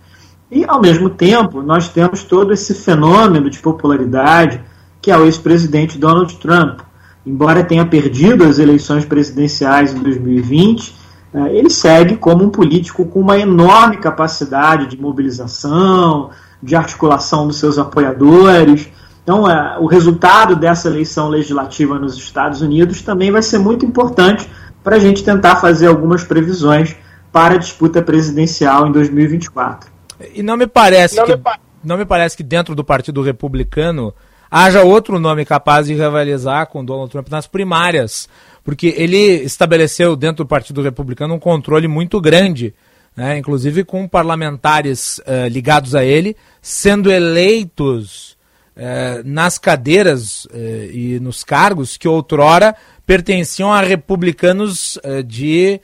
E, 0.50 0.64
ao 0.66 0.82
mesmo 0.82 1.10
tempo, 1.10 1.62
nós 1.62 1.90
temos 1.90 2.24
todo 2.24 2.54
esse 2.54 2.74
fenômeno 2.74 3.50
de 3.50 3.60
popularidade 3.60 4.62
que 5.02 5.12
é 5.12 5.18
o 5.18 5.26
ex-presidente 5.26 5.98
Donald 5.98 6.36
Trump. 6.38 6.82
Embora 7.26 7.64
tenha 7.64 7.86
perdido 7.86 8.44
as 8.44 8.60
eleições 8.60 9.06
presidenciais 9.06 9.94
em 9.94 10.00
2020, 10.00 10.96
eh, 11.34 11.58
ele 11.58 11.70
segue 11.70 12.18
como 12.18 12.44
um 12.44 12.50
político 12.50 13.06
com 13.06 13.20
uma 13.20 13.38
enorme 13.38 13.98
capacidade 13.98 14.88
de 14.88 15.00
mobilização, 15.00 16.30
de 16.62 16.76
articulação 16.76 17.48
dos 17.48 17.58
seus 17.58 17.78
apoiadores. 17.78 18.90
Então, 19.24 19.50
eh, 19.50 19.78
o 19.80 19.86
resultado 19.86 20.56
dessa 20.56 20.88
eleição 20.88 21.30
legislativa 21.30 22.00
nos 22.00 22.16
Estados 22.18 22.62
Unidos 22.62 23.02
também 23.02 23.32
vai 23.32 23.42
ser 23.42 23.60
muito 23.60 23.86
importante 23.86 24.50
para 24.84 24.96
a 24.96 25.00
gente 25.00 25.24
tentar 25.24 25.58
fazer 25.58 25.88
algumas 25.88 26.24
previsões 26.24 26.96
para 27.32 27.56
a 27.56 27.58
disputa 27.58 28.02
presidencial 28.02 28.88
em 28.88 28.92
2024. 28.92 29.97
E 30.34 30.42
não 30.42 30.58
me 30.58 30.68
parece 30.68 31.18
não 31.18 31.26
que 31.26 31.36
me 31.36 31.38
pa... 31.38 31.60
não 31.84 31.98
me 31.98 32.06
parece 32.06 32.36
que 32.36 32.44
dentro 32.44 32.74
do 32.74 32.84
Partido 32.84 33.22
Republicano 33.22 34.14
haja 34.50 34.84
outro 34.84 35.20
nome 35.20 35.46
capaz 35.46 35.88
de 35.88 35.94
rivalizar 35.94 36.68
com 36.68 36.84
Donald 36.84 37.12
Trump 37.12 37.30
nas 37.30 37.48
primárias, 37.48 38.28
porque 38.64 38.94
ele 38.98 39.18
estabeleceu 39.18 40.16
dentro 40.16 40.44
do 40.44 40.48
Partido 40.48 40.82
Republicano 40.82 41.36
um 41.36 41.40
controle 41.40 41.88
muito 41.88 42.20
grande, 42.20 42.74
né, 43.16 43.38
inclusive 43.38 43.84
com 43.84 44.08
parlamentares 44.08 45.20
uh, 45.20 45.48
ligados 45.50 45.96
a 45.96 46.04
ele 46.04 46.36
sendo 46.62 47.12
eleitos 47.12 48.38
uh, 48.76 49.24
nas 49.26 49.58
cadeiras 49.58 50.46
uh, 50.46 50.92
e 50.92 51.20
nos 51.20 51.44
cargos 51.44 51.98
que 51.98 52.08
outrora 52.08 52.76
pertenciam 53.06 53.72
a 53.72 53.82
republicanos 53.82 55.00
de 55.26 55.80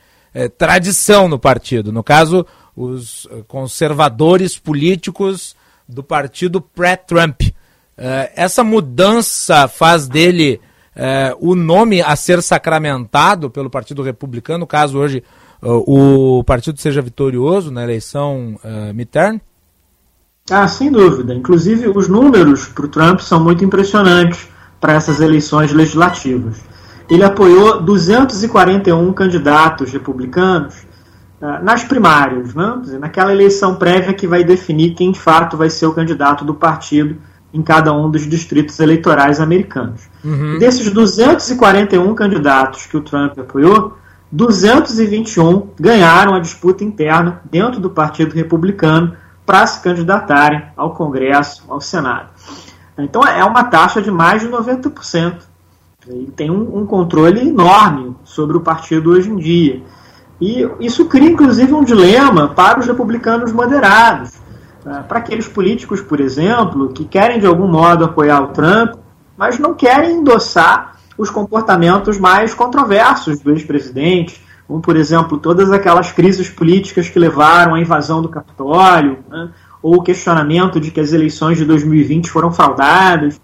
tradição 0.57 1.29
no 1.29 1.39
partido. 1.39 1.89
No 1.89 2.03
caso, 2.03 2.45
os 2.75 3.27
eh, 3.31 3.43
conservadores 3.47 4.57
políticos 4.57 5.55
do 5.87 6.03
partido 6.03 6.61
pré-Trump. 6.61 7.41
Uh, 7.41 8.29
essa 8.35 8.63
mudança 8.63 9.67
faz 9.67 10.07
dele 10.07 10.59
uh, 10.95 11.37
o 11.39 11.55
nome 11.55 12.01
a 12.01 12.15
ser 12.15 12.41
sacramentado 12.41 13.49
pelo 13.49 13.69
Partido 13.69 14.01
Republicano, 14.01 14.65
caso 14.65 14.97
hoje 14.97 15.23
o 15.65 16.43
partido 16.43 16.77
seja 16.77 17.01
vitorioso 17.01 17.71
na 17.71 17.83
eleição 17.83 18.59
midterm? 18.93 19.39
Ah, 20.51 20.67
sem 20.67 20.91
dúvida. 20.91 21.33
Inclusive, 21.33 21.87
os 21.87 22.09
números 22.09 22.65
para 22.65 22.83
o 22.83 22.89
Trump 22.89 23.21
são 23.21 23.41
muito 23.41 23.63
impressionantes 23.63 24.45
para 24.81 24.91
essas 24.91 25.21
eleições 25.21 25.71
legislativas. 25.71 26.57
Ele 27.09 27.23
apoiou 27.23 27.81
241 27.81 29.13
candidatos 29.13 29.93
republicanos 29.93 30.85
nas 31.61 31.83
primárias, 31.83 32.55
né? 32.55 32.81
naquela 32.99 33.33
eleição 33.33 33.75
prévia 33.75 34.13
que 34.13 34.25
vai 34.25 34.43
definir 34.43 34.93
quem 34.93 35.11
de 35.11 35.19
fato 35.19 35.57
vai 35.57 35.69
ser 35.69 35.85
o 35.85 35.93
candidato 35.93 36.45
do 36.45 36.53
partido 36.53 37.17
em 37.53 37.61
cada 37.61 37.91
um 37.93 38.09
dos 38.09 38.27
distritos 38.27 38.79
eleitorais 38.79 39.41
americanos. 39.41 40.09
Uhum. 40.23 40.57
Desses 40.57 40.89
241 40.89 42.15
candidatos 42.15 42.85
que 42.85 42.95
o 42.95 43.01
Trump 43.01 43.37
apoiou, 43.37 43.97
221 44.31 45.69
ganharam 45.79 46.33
a 46.33 46.39
disputa 46.39 46.83
interna 46.83 47.41
dentro 47.51 47.79
do 47.79 47.89
Partido 47.89 48.33
Republicano 48.33 49.15
para 49.45 49.67
se 49.67 49.83
candidatarem 49.83 50.63
ao 50.75 50.95
Congresso, 50.95 51.65
ao 51.67 51.81
Senado. 51.81 52.29
Então 52.97 53.21
é 53.21 53.43
uma 53.43 53.65
taxa 53.65 54.01
de 54.01 54.09
mais 54.09 54.41
de 54.41 54.47
90%. 54.47 55.35
E 56.07 56.31
tem 56.35 56.49
um, 56.49 56.79
um 56.79 56.85
controle 56.85 57.47
enorme 57.47 58.15
sobre 58.23 58.57
o 58.57 58.61
partido 58.61 59.11
hoje 59.11 59.29
em 59.29 59.35
dia. 59.37 59.81
E 60.41 60.67
isso 60.79 61.05
cria, 61.05 61.29
inclusive, 61.29 61.73
um 61.73 61.83
dilema 61.83 62.49
para 62.49 62.79
os 62.79 62.87
republicanos 62.87 63.51
moderados. 63.51 64.41
Uh, 64.85 65.03
para 65.07 65.19
aqueles 65.19 65.47
políticos, 65.47 66.01
por 66.01 66.19
exemplo, 66.19 66.89
que 66.89 67.05
querem 67.05 67.39
de 67.39 67.45
algum 67.45 67.67
modo 67.67 68.03
apoiar 68.03 68.41
o 68.41 68.47
Trump, 68.47 68.95
mas 69.37 69.57
não 69.57 69.73
querem 69.73 70.17
endossar 70.17 70.97
os 71.17 71.29
comportamentos 71.29 72.17
mais 72.19 72.53
controversos 72.53 73.39
do 73.39 73.51
ex-presidente, 73.51 74.43
como, 74.67 74.81
por 74.81 74.95
exemplo, 74.95 75.37
todas 75.37 75.71
aquelas 75.71 76.11
crises 76.11 76.49
políticas 76.49 77.09
que 77.09 77.19
levaram 77.19 77.75
à 77.75 77.79
invasão 77.79 78.21
do 78.21 78.29
Capitólio, 78.29 79.19
né, 79.29 79.49
ou 79.81 79.97
o 79.97 80.03
questionamento 80.03 80.79
de 80.79 80.91
que 80.91 80.99
as 80.99 81.11
eleições 81.11 81.57
de 81.57 81.65
2020 81.65 82.29
foram 82.29 82.51
fraudadas. 82.51 83.39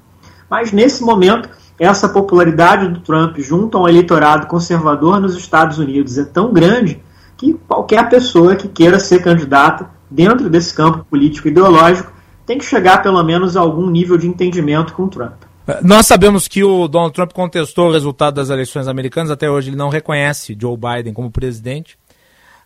Mas, 0.49 0.71
nesse 0.71 1.03
momento, 1.03 1.49
essa 1.79 2.09
popularidade 2.09 2.89
do 2.89 2.99
Trump 2.99 3.37
junto 3.39 3.77
ao 3.77 3.87
eleitorado 3.87 4.47
conservador 4.47 5.19
nos 5.19 5.35
Estados 5.35 5.77
Unidos 5.77 6.17
é 6.17 6.25
tão 6.25 6.51
grande 6.51 7.01
que 7.37 7.53
qualquer 7.67 8.09
pessoa 8.09 8.55
que 8.55 8.67
queira 8.67 8.99
ser 8.99 9.23
candidata 9.23 9.89
dentro 10.11 10.49
desse 10.49 10.73
campo 10.75 11.05
político 11.09 11.47
ideológico 11.47 12.11
tem 12.45 12.57
que 12.57 12.65
chegar 12.65 13.01
pelo 13.01 13.23
menos 13.23 13.55
a 13.55 13.61
algum 13.61 13.89
nível 13.89 14.17
de 14.17 14.27
entendimento 14.27 14.93
com 14.93 15.03
o 15.03 15.07
Trump. 15.07 15.43
Nós 15.83 16.07
sabemos 16.07 16.47
que 16.47 16.63
o 16.63 16.87
Donald 16.87 17.13
Trump 17.13 17.31
contestou 17.31 17.89
o 17.89 17.91
resultado 17.91 18.35
das 18.35 18.49
eleições 18.49 18.87
americanas, 18.87 19.29
até 19.29 19.49
hoje 19.49 19.69
ele 19.69 19.77
não 19.77 19.89
reconhece 19.89 20.57
Joe 20.59 20.75
Biden 20.75 21.13
como 21.13 21.29
presidente. 21.29 21.97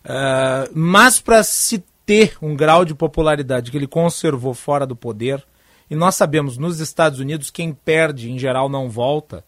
Uh, 0.04 0.70
mas 0.74 1.20
para 1.20 1.42
se 1.42 1.84
ter 2.06 2.36
um 2.40 2.56
grau 2.56 2.84
de 2.84 2.94
popularidade 2.94 3.70
que 3.70 3.76
ele 3.76 3.86
conservou 3.86 4.54
fora 4.54 4.86
do 4.86 4.96
poder, 4.96 5.44
e 5.94 5.96
nós 5.96 6.16
sabemos 6.16 6.58
nos 6.58 6.80
Estados 6.80 7.20
Unidos 7.20 7.50
quem 7.50 7.72
perde 7.72 8.28
em 8.28 8.36
geral 8.36 8.68
não 8.68 8.90
volta. 8.90 9.44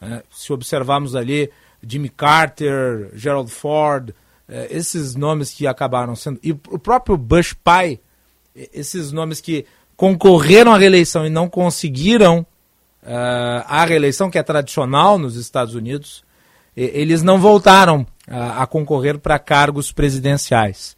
Né? 0.00 0.22
Se 0.30 0.52
observarmos 0.52 1.16
ali 1.16 1.50
Jimmy 1.84 2.08
Carter, 2.08 3.10
Gerald 3.12 3.50
Ford, 3.50 4.10
uh, 4.10 4.14
esses 4.70 5.16
nomes 5.16 5.52
que 5.52 5.66
acabaram 5.66 6.14
sendo. 6.14 6.38
E 6.44 6.52
o 6.52 6.78
próprio 6.78 7.16
Bush 7.16 7.54
pai, 7.54 7.98
esses 8.54 9.10
nomes 9.10 9.40
que 9.40 9.66
concorreram 9.96 10.72
à 10.72 10.78
reeleição 10.78 11.26
e 11.26 11.30
não 11.30 11.48
conseguiram 11.48 12.46
uh, 13.02 13.64
à 13.66 13.84
reeleição, 13.84 14.30
que 14.30 14.38
é 14.38 14.42
tradicional 14.44 15.18
nos 15.18 15.34
Estados 15.34 15.74
Unidos, 15.74 16.22
eles 16.76 17.22
não 17.22 17.38
voltaram 17.38 18.04
a 18.28 18.66
concorrer 18.66 19.16
para 19.18 19.38
cargos 19.38 19.92
presidenciais. 19.92 20.96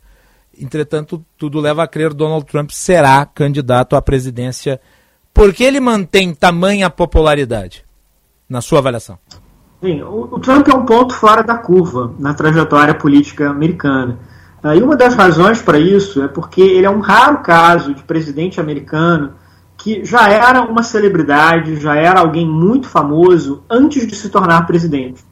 Entretanto, 0.59 1.25
tudo 1.37 1.61
leva 1.61 1.83
a 1.83 1.89
crer 1.89 2.11
que 2.11 2.17
Donald 2.17 2.45
Trump 2.47 2.71
será 2.71 3.25
candidato 3.27 3.97
à 3.97 4.03
presidência. 4.03 4.81
Por 5.33 5.53
que 5.53 5.65
ele 5.65 5.81
mantém 5.81 6.35
tamanha 6.35 6.89
popularidade, 6.89 7.85
na 8.49 8.61
sua 8.61 8.79
avaliação? 8.79 9.19
Sim, 9.83 10.03
o, 10.03 10.39
Trump 10.41 10.67
é 10.69 10.75
um 10.75 10.87
ponto 10.87 11.15
fora 11.15 11.43
da 11.43 11.59
curva 11.59 12.15
na 12.19 12.33
trajetória 12.33 12.95
política 12.95 13.51
americana. 13.51 14.19
Uh, 14.65 14.75
e 14.75 14.83
uma 14.83 14.97
das 14.97 15.15
razões 15.15 15.61
para 15.61 15.79
isso 15.79 16.23
é 16.23 16.29
porque 16.29 16.63
ele 16.63 16.87
é 16.87 16.91
um 16.91 17.01
raro 17.01 17.43
caso 17.43 17.95
de 17.95 18.03
presidente 18.03 18.59
americano 18.59 19.35
que 19.77 20.03
já 20.05 20.31
era 20.31 20.63
uma 20.63 20.83
celebridade, 20.83 21.77
já 21.77 21.95
era 21.95 22.21
alguém 22.21 22.47
muito 22.47 22.89
famoso 22.89 23.63
antes 23.69 24.07
de 24.07 24.15
se 24.15 24.31
tornar 24.31 24.67
presidente. 24.67 25.23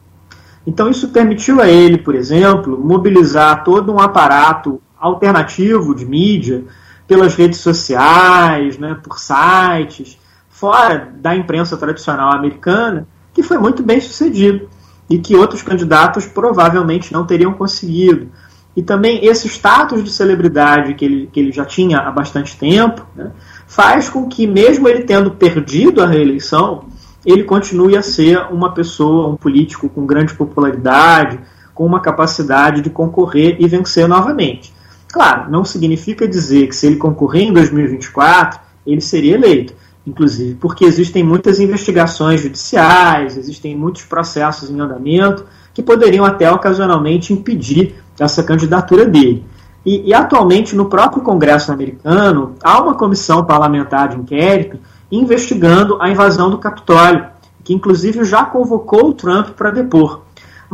Então 0.66 0.90
isso 0.90 1.09
permitiu 1.09 1.60
a 1.60 1.68
ele, 1.68 1.98
por 1.98 2.14
exemplo, 2.14 2.78
mobilizar 2.78 3.64
todo 3.64 3.92
um 3.92 3.98
aparato 3.98 4.80
alternativo 5.05 5.94
de 5.94 6.06
mídia 6.06 6.64
pelas 7.06 7.35
redes 7.35 7.60
sociais, 7.60 8.78
né, 8.78 8.97
por 9.02 9.18
sites, 9.18 10.18
fora 10.48 11.12
da 11.16 11.36
imprensa 11.36 11.76
tradicional 11.76 12.32
americana, 12.32 13.06
que 13.35 13.43
foi 13.43 13.59
muito 13.59 13.82
bem 13.82 14.01
sucedido 14.01 14.68
e 15.10 15.18
que 15.18 15.36
outros 15.36 15.62
candidatos 15.62 16.24
provavelmente 16.26 17.12
não 17.12 17.26
teriam 17.26 17.52
conseguido. 17.52 18.28
E 18.74 18.82
também 18.82 19.24
esse 19.24 19.47
status 19.47 20.02
de 20.02 20.10
celebridade 20.10 20.94
que 20.94 21.05
ele, 21.05 21.28
que 21.31 21.39
ele 21.39 21.52
já 21.52 21.64
tinha 21.64 21.98
há 21.98 22.10
bastante 22.10 22.56
tempo, 22.56 23.06
né, 23.14 23.31
faz 23.66 24.09
com 24.09 24.26
que, 24.26 24.47
mesmo 24.47 24.89
ele 24.89 25.05
tendo 25.05 25.31
perdido 25.32 26.02
a 26.02 26.06
reeleição, 26.06 26.86
ele 27.24 27.44
continue 27.44 27.97
a 27.97 28.02
ser 28.02 28.39
uma 28.51 28.72
pessoa, 28.72 29.28
um 29.28 29.36
político 29.36 29.89
com 29.89 30.06
grande 30.06 30.35
popularidade, 30.35 31.39
com 31.74 31.85
uma 31.85 32.01
capacidade 32.01 32.81
de 32.81 32.90
concorrer 32.90 33.56
e 33.59 33.66
vencer 33.66 34.09
novamente. 34.09 34.72
Claro, 35.14 35.48
não 35.48 35.64
significa 35.64 36.26
dizer 36.26 36.66
que 36.66 36.74
se 36.74 36.88
ele 36.88 36.96
concorrer 36.96 37.44
em 37.44 37.52
2024, 37.52 38.58
ele 38.84 39.00
seria 39.00 39.36
eleito. 39.36 39.72
Inclusive, 40.04 40.56
porque 40.56 40.84
existem 40.84 41.22
muitas 41.22 41.60
investigações 41.60 42.40
judiciais, 42.40 43.36
existem 43.36 43.76
muitos 43.76 44.02
processos 44.02 44.70
em 44.70 44.80
andamento 44.80 45.46
que 45.72 45.84
poderiam 45.84 46.24
até 46.24 46.50
ocasionalmente 46.50 47.32
impedir 47.32 47.94
essa 48.18 48.42
candidatura 48.42 49.06
dele. 49.06 49.46
E, 49.86 50.08
e, 50.08 50.12
atualmente, 50.12 50.74
no 50.74 50.86
próprio 50.86 51.22
Congresso 51.22 51.70
americano, 51.70 52.56
há 52.60 52.82
uma 52.82 52.96
comissão 52.96 53.44
parlamentar 53.44 54.08
de 54.08 54.16
inquérito 54.16 54.80
investigando 55.12 55.96
a 56.02 56.10
invasão 56.10 56.50
do 56.50 56.58
Capitólio, 56.58 57.24
que 57.62 57.72
inclusive 57.72 58.24
já 58.24 58.44
convocou 58.44 59.10
o 59.10 59.14
Trump 59.14 59.50
para 59.50 59.70
depor. 59.70 60.23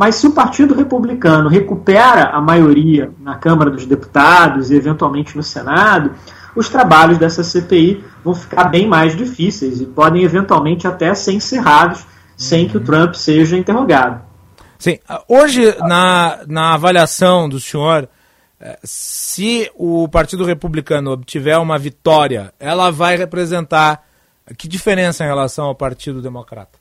Mas 0.01 0.15
se 0.15 0.25
o 0.25 0.31
Partido 0.31 0.73
Republicano 0.73 1.47
recupera 1.47 2.31
a 2.31 2.41
maioria 2.41 3.11
na 3.19 3.35
Câmara 3.35 3.69
dos 3.69 3.85
Deputados 3.85 4.71
e 4.71 4.75
eventualmente 4.75 5.37
no 5.37 5.43
Senado, 5.43 6.15
os 6.55 6.69
trabalhos 6.69 7.19
dessa 7.19 7.43
CPI 7.43 8.03
vão 8.23 8.33
ficar 8.33 8.63
bem 8.63 8.87
mais 8.87 9.15
difíceis 9.15 9.79
e 9.79 9.85
podem 9.85 10.23
eventualmente 10.23 10.87
até 10.87 11.13
ser 11.13 11.33
encerrados 11.33 12.03
sem 12.35 12.67
que 12.67 12.77
o 12.77 12.79
Trump 12.79 13.13
seja 13.13 13.55
interrogado. 13.55 14.23
Sim, 14.79 14.97
hoje 15.29 15.77
na, 15.81 16.39
na 16.47 16.73
avaliação 16.73 17.47
do 17.47 17.59
senhor, 17.59 18.09
se 18.83 19.69
o 19.75 20.07
Partido 20.07 20.43
Republicano 20.43 21.11
obtiver 21.11 21.59
uma 21.59 21.77
vitória, 21.77 22.51
ela 22.59 22.89
vai 22.89 23.15
representar 23.15 24.01
que 24.57 24.67
diferença 24.67 25.23
em 25.23 25.27
relação 25.27 25.65
ao 25.65 25.75
Partido 25.75 26.23
Democrata? 26.23 26.80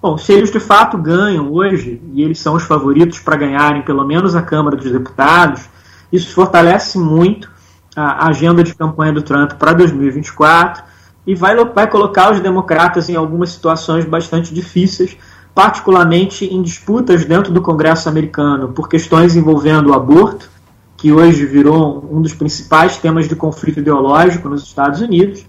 Bom, 0.00 0.18
se 0.18 0.32
eles 0.32 0.50
de 0.50 0.60
fato 0.60 0.98
ganham 0.98 1.52
hoje, 1.52 2.00
e 2.12 2.22
eles 2.22 2.38
são 2.38 2.54
os 2.54 2.64
favoritos 2.64 3.18
para 3.18 3.36
ganharem 3.36 3.82
pelo 3.82 4.04
menos 4.04 4.36
a 4.36 4.42
Câmara 4.42 4.76
dos 4.76 4.90
Deputados, 4.90 5.68
isso 6.12 6.32
fortalece 6.34 6.98
muito 6.98 7.50
a 7.96 8.28
agenda 8.28 8.62
de 8.62 8.74
campanha 8.74 9.12
do 9.12 9.22
Trump 9.22 9.52
para 9.54 9.72
2024 9.72 10.84
e 11.26 11.34
vai, 11.34 11.56
vai 11.64 11.88
colocar 11.88 12.30
os 12.30 12.40
democratas 12.40 13.08
em 13.08 13.16
algumas 13.16 13.50
situações 13.50 14.04
bastante 14.04 14.52
difíceis, 14.52 15.16
particularmente 15.54 16.44
em 16.44 16.62
disputas 16.62 17.24
dentro 17.24 17.52
do 17.52 17.62
Congresso 17.62 18.08
americano 18.08 18.68
por 18.68 18.88
questões 18.88 19.34
envolvendo 19.34 19.90
o 19.90 19.94
aborto, 19.94 20.50
que 20.96 21.10
hoje 21.10 21.46
virou 21.46 22.06
um 22.10 22.20
dos 22.20 22.34
principais 22.34 22.98
temas 22.98 23.28
de 23.28 23.34
conflito 23.34 23.80
ideológico 23.80 24.48
nos 24.48 24.62
Estados 24.62 25.00
Unidos, 25.00 25.44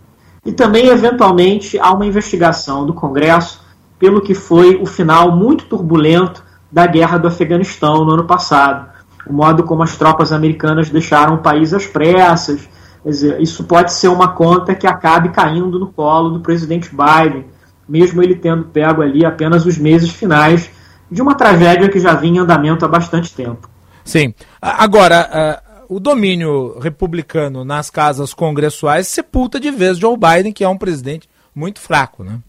e 0.46 0.52
também, 0.54 0.88
eventualmente, 0.88 1.78
há 1.78 1.92
uma 1.92 2.06
investigação 2.06 2.86
do 2.86 2.94
Congresso 2.94 3.67
pelo 4.00 4.22
que 4.22 4.34
foi 4.34 4.76
o 4.76 4.86
final 4.86 5.36
muito 5.36 5.66
turbulento 5.66 6.44
da 6.72 6.86
guerra 6.86 7.18
do 7.18 7.28
Afeganistão 7.28 8.06
no 8.06 8.14
ano 8.14 8.26
passado. 8.26 8.90
O 9.26 9.34
modo 9.34 9.64
como 9.64 9.84
as 9.84 9.98
tropas 9.98 10.32
americanas 10.32 10.90
deixaram 10.90 11.36
o 11.36 11.40
país 11.40 11.74
às 11.74 11.86
pressas. 11.86 12.68
Dizer, 13.06 13.42
isso 13.42 13.64
pode 13.64 13.94
ser 13.94 14.08
uma 14.08 14.30
conta 14.30 14.76
que 14.76 14.86
acabe 14.86 15.30
caindo 15.30 15.80
no 15.80 15.88
colo 15.88 16.30
do 16.30 16.40
presidente 16.42 16.90
Biden 16.90 17.46
mesmo 17.88 18.22
ele 18.22 18.36
tendo 18.36 18.66
pego 18.66 19.02
ali 19.02 19.26
apenas 19.26 19.66
os 19.66 19.78
meses 19.78 20.10
finais 20.10 20.70
de 21.10 21.22
uma 21.22 21.36
tragédia 21.36 21.90
que 21.90 22.00
já 22.00 22.14
vinha 22.14 22.42
em 22.42 22.44
andamento 22.44 22.84
há 22.84 22.88
bastante 22.88 23.34
tempo. 23.34 23.70
Sim. 24.04 24.34
Agora, 24.62 25.62
o 25.88 26.00
domínio 26.00 26.78
republicano 26.80 27.64
nas 27.64 27.90
casas 27.90 28.34
congressuais 28.34 29.08
sepulta 29.08 29.60
de 29.60 29.72
vez 29.72 29.98
Joe 29.98 30.18
Biden, 30.18 30.52
que 30.52 30.64
é 30.64 30.70
um 30.70 30.78
presidente 30.78 31.30
muito 31.56 31.80
fraco, 31.80 32.24
né? 32.24 32.40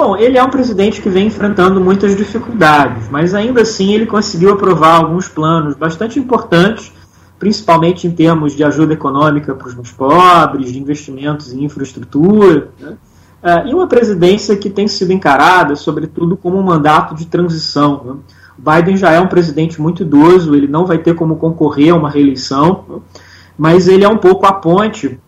Bom, 0.00 0.16
ele 0.16 0.38
é 0.38 0.42
um 0.42 0.48
presidente 0.48 1.02
que 1.02 1.10
vem 1.10 1.26
enfrentando 1.26 1.78
muitas 1.78 2.16
dificuldades, 2.16 3.10
mas 3.10 3.34
ainda 3.34 3.60
assim 3.60 3.92
ele 3.92 4.06
conseguiu 4.06 4.50
aprovar 4.50 4.96
alguns 4.96 5.28
planos 5.28 5.74
bastante 5.74 6.18
importantes, 6.18 6.90
principalmente 7.38 8.06
em 8.06 8.10
termos 8.10 8.56
de 8.56 8.64
ajuda 8.64 8.94
econômica 8.94 9.54
para 9.54 9.68
os 9.68 9.74
mais 9.74 9.90
pobres, 9.90 10.72
de 10.72 10.78
investimentos 10.78 11.52
em 11.52 11.64
infraestrutura. 11.64 12.70
Né? 12.80 12.96
Uh, 13.42 13.68
e 13.68 13.74
uma 13.74 13.86
presidência 13.86 14.56
que 14.56 14.70
tem 14.70 14.88
sido 14.88 15.12
encarada, 15.12 15.76
sobretudo, 15.76 16.34
como 16.34 16.56
um 16.56 16.62
mandato 16.62 17.14
de 17.14 17.26
transição. 17.26 18.02
Né? 18.02 18.14
Biden 18.56 18.96
já 18.96 19.10
é 19.10 19.20
um 19.20 19.28
presidente 19.28 19.82
muito 19.82 20.02
idoso, 20.02 20.54
ele 20.54 20.66
não 20.66 20.86
vai 20.86 20.96
ter 20.96 21.14
como 21.14 21.36
concorrer 21.36 21.92
a 21.92 21.96
uma 21.98 22.08
reeleição, 22.08 22.86
né? 22.88 22.96
mas 23.58 23.86
ele 23.86 24.02
é 24.02 24.08
um 24.08 24.16
pouco 24.16 24.46
a 24.46 24.52
ponte 24.54 25.20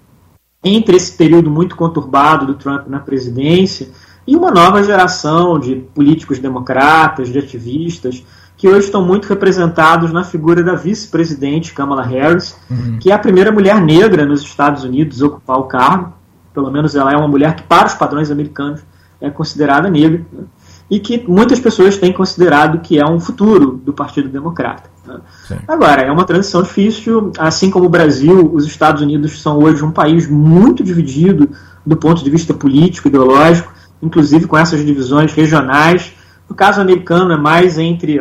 entre 0.64 0.96
esse 0.96 1.12
período 1.12 1.50
muito 1.50 1.76
conturbado 1.76 2.46
do 2.46 2.54
Trump 2.54 2.86
na 2.86 3.00
presidência 3.00 3.88
e 4.26 4.36
uma 4.36 4.50
nova 4.50 4.82
geração 4.82 5.58
de 5.58 5.76
políticos 5.76 6.38
democratas, 6.38 7.28
de 7.28 7.38
ativistas, 7.38 8.24
que 8.56 8.68
hoje 8.68 8.86
estão 8.86 9.04
muito 9.04 9.26
representados 9.26 10.12
na 10.12 10.22
figura 10.22 10.62
da 10.62 10.74
vice-presidente 10.74 11.74
Kamala 11.74 12.02
Harris, 12.02 12.56
uhum. 12.70 12.98
que 13.00 13.10
é 13.10 13.14
a 13.14 13.18
primeira 13.18 13.50
mulher 13.50 13.80
negra 13.80 14.24
nos 14.24 14.42
Estados 14.42 14.84
Unidos 14.84 15.22
a 15.22 15.26
ocupar 15.26 15.58
o 15.58 15.64
cargo 15.64 16.12
pelo 16.52 16.70
menos 16.70 16.94
ela 16.94 17.12
é 17.12 17.16
uma 17.16 17.28
mulher 17.28 17.54
que, 17.56 17.62
para 17.62 17.86
os 17.86 17.94
padrões 17.94 18.30
americanos, 18.30 18.80
é 19.20 19.30
considerada 19.30 19.88
negra. 19.88 20.24
Né? 20.32 20.44
e 20.90 21.00
que 21.00 21.24
muitas 21.26 21.58
pessoas 21.58 21.96
têm 21.96 22.12
considerado 22.12 22.80
que 22.80 22.98
é 22.98 23.06
um 23.06 23.18
futuro 23.18 23.80
do 23.82 23.94
Partido 23.94 24.28
Democrata. 24.28 24.90
Né? 25.06 25.18
Agora, 25.66 26.02
é 26.02 26.12
uma 26.12 26.26
transição 26.26 26.62
difícil, 26.62 27.32
assim 27.38 27.70
como 27.70 27.86
o 27.86 27.88
Brasil, 27.88 28.50
os 28.52 28.66
Estados 28.66 29.00
Unidos 29.00 29.40
são 29.40 29.58
hoje 29.58 29.82
um 29.82 29.90
país 29.90 30.28
muito 30.28 30.84
dividido 30.84 31.48
do 31.86 31.96
ponto 31.96 32.22
de 32.22 32.28
vista 32.28 32.52
político, 32.52 33.08
ideológico, 33.08 33.72
inclusive 34.02 34.46
com 34.46 34.58
essas 34.58 34.84
divisões 34.84 35.32
regionais. 35.32 36.12
No 36.48 36.54
caso 36.54 36.80
americano, 36.80 37.32
é 37.32 37.36
mais 37.36 37.78
entre 37.78 38.18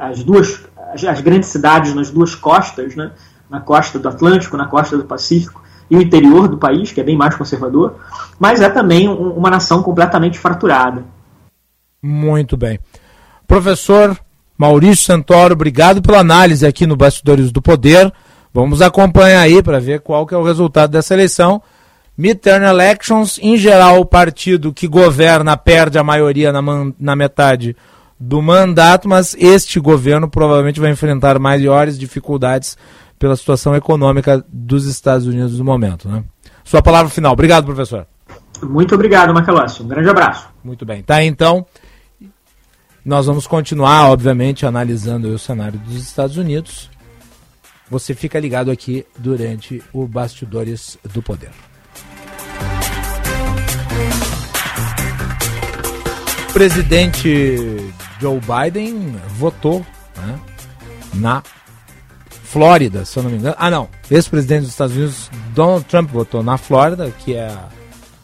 as 0.00 0.22
duas, 0.22 0.64
as 1.08 1.20
grandes 1.20 1.48
cidades 1.48 1.94
nas 1.94 2.10
duas 2.10 2.34
costas, 2.34 2.94
né? 2.94 3.10
na 3.50 3.60
costa 3.60 3.98
do 3.98 4.08
Atlântico, 4.08 4.56
na 4.56 4.66
costa 4.66 4.96
do 4.96 5.04
Pacífico, 5.04 5.62
e 5.90 5.96
o 5.96 6.02
interior 6.02 6.48
do 6.48 6.58
país, 6.58 6.92
que 6.92 7.00
é 7.00 7.04
bem 7.04 7.16
mais 7.16 7.34
conservador, 7.36 7.94
mas 8.38 8.60
é 8.60 8.68
também 8.68 9.08
um, 9.08 9.30
uma 9.30 9.50
nação 9.50 9.82
completamente 9.82 10.38
fraturada. 10.38 11.04
Muito 12.02 12.56
bem. 12.56 12.78
Professor 13.46 14.18
Maurício 14.58 15.04
Santoro, 15.04 15.54
obrigado 15.54 16.02
pela 16.02 16.18
análise 16.18 16.66
aqui 16.66 16.86
no 16.86 16.96
Bastidores 16.96 17.52
do 17.52 17.62
Poder. 17.62 18.12
Vamos 18.52 18.82
acompanhar 18.82 19.40
aí 19.40 19.62
para 19.62 19.78
ver 19.78 20.00
qual 20.00 20.26
que 20.26 20.34
é 20.34 20.38
o 20.38 20.42
resultado 20.42 20.90
dessa 20.90 21.14
eleição. 21.14 21.62
Midterm 22.16 22.64
elections, 22.64 23.38
em 23.42 23.56
geral, 23.56 24.00
o 24.00 24.06
partido 24.06 24.72
que 24.72 24.88
governa 24.88 25.56
perde 25.56 25.98
a 25.98 26.04
maioria 26.04 26.50
na, 26.50 26.62
na 26.98 27.14
metade 27.14 27.76
do 28.18 28.40
mandato, 28.40 29.06
mas 29.06 29.36
este 29.38 29.78
governo 29.78 30.28
provavelmente 30.28 30.80
vai 30.80 30.90
enfrentar 30.90 31.38
maiores 31.38 31.98
dificuldades 31.98 32.78
pela 33.18 33.36
situação 33.36 33.76
econômica 33.76 34.44
dos 34.48 34.86
Estados 34.86 35.26
Unidos 35.26 35.58
no 35.58 35.64
momento. 35.64 36.08
Né? 36.08 36.24
Sua 36.64 36.82
palavra 36.82 37.10
final. 37.10 37.32
Obrigado, 37.32 37.66
professor. 37.66 38.06
Muito 38.62 38.94
obrigado, 38.94 39.34
Macalossi. 39.34 39.82
Um 39.82 39.88
grande 39.88 40.08
abraço. 40.08 40.48
Muito 40.64 40.84
bem. 40.84 41.02
Tá, 41.02 41.22
então. 41.22 41.66
Nós 43.04 43.26
vamos 43.26 43.46
continuar, 43.46 44.10
obviamente, 44.10 44.66
analisando 44.66 45.28
o 45.28 45.38
cenário 45.38 45.78
dos 45.78 45.94
Estados 45.94 46.36
Unidos. 46.36 46.90
Você 47.88 48.14
fica 48.14 48.40
ligado 48.40 48.68
aqui 48.68 49.06
durante 49.16 49.80
o 49.92 50.08
Bastidores 50.08 50.98
do 51.12 51.22
Poder. 51.22 51.50
Presidente 56.56 57.92
Joe 58.18 58.40
Biden 58.40 59.14
votou 59.36 59.84
né, 60.16 60.40
na 61.12 61.42
Flórida, 62.30 63.04
se 63.04 63.18
eu 63.18 63.24
não 63.24 63.30
me 63.30 63.36
engano. 63.36 63.54
Ah, 63.58 63.70
não. 63.70 63.90
Ex-presidente 64.10 64.62
dos 64.62 64.70
Estados 64.70 64.96
Unidos, 64.96 65.30
Donald 65.54 65.84
Trump, 65.84 66.10
votou 66.10 66.42
na 66.42 66.56
Flórida, 66.56 67.12
que 67.18 67.34
é 67.34 67.54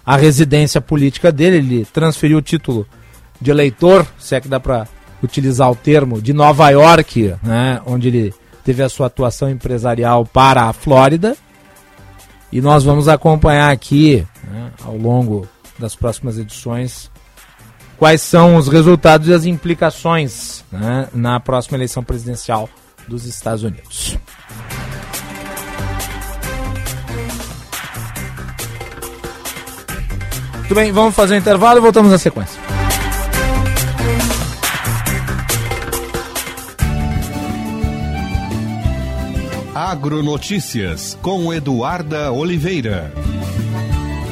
a, 0.07 0.17
residência 0.17 0.81
política 0.81 1.31
dele. 1.31 1.59
Ele 1.59 1.85
transferiu 1.85 2.39
o 2.39 2.43
título 2.43 2.87
de 3.39 3.51
eleitor, 3.51 4.07
se 4.19 4.35
é 4.35 4.41
que 4.41 4.49
dá 4.49 4.59
para 4.59 4.89
utilizar 5.23 5.71
o 5.71 5.77
termo, 5.77 6.23
de 6.23 6.33
Nova 6.33 6.71
York, 6.71 7.35
né, 7.43 7.83
onde 7.85 8.09
ele 8.09 8.35
teve 8.65 8.83
a 8.83 8.89
sua 8.89 9.09
atuação 9.09 9.51
empresarial 9.51 10.25
para 10.25 10.63
a 10.63 10.73
Flórida. 10.73 11.37
E 12.51 12.63
nós 12.63 12.83
vamos 12.83 13.09
acompanhar 13.09 13.71
aqui, 13.71 14.27
né, 14.51 14.73
ao 14.83 14.97
longo 14.97 15.47
das 15.79 15.95
próximas 15.95 16.39
edições, 16.39 17.12
quais 18.03 18.21
são 18.21 18.57
os 18.57 18.67
resultados 18.67 19.29
e 19.29 19.33
as 19.33 19.45
implicações 19.45 20.65
né, 20.73 21.07
na 21.15 21.39
próxima 21.39 21.77
eleição 21.77 22.03
presidencial 22.03 22.69
dos 23.07 23.27
Estados 23.27 23.63
Unidos. 23.63 24.19
Muito 30.59 30.75
bem, 30.75 30.91
vamos 30.91 31.15
fazer 31.15 31.37
um 31.37 31.39
intervalo 31.39 31.79
e 31.79 31.81
voltamos 31.81 32.11
na 32.11 32.19
sequência. 32.19 32.61
Agronotícias 39.77 41.17
com 41.23 41.55
Eduarda 41.55 42.33
Oliveira. 42.33 43.13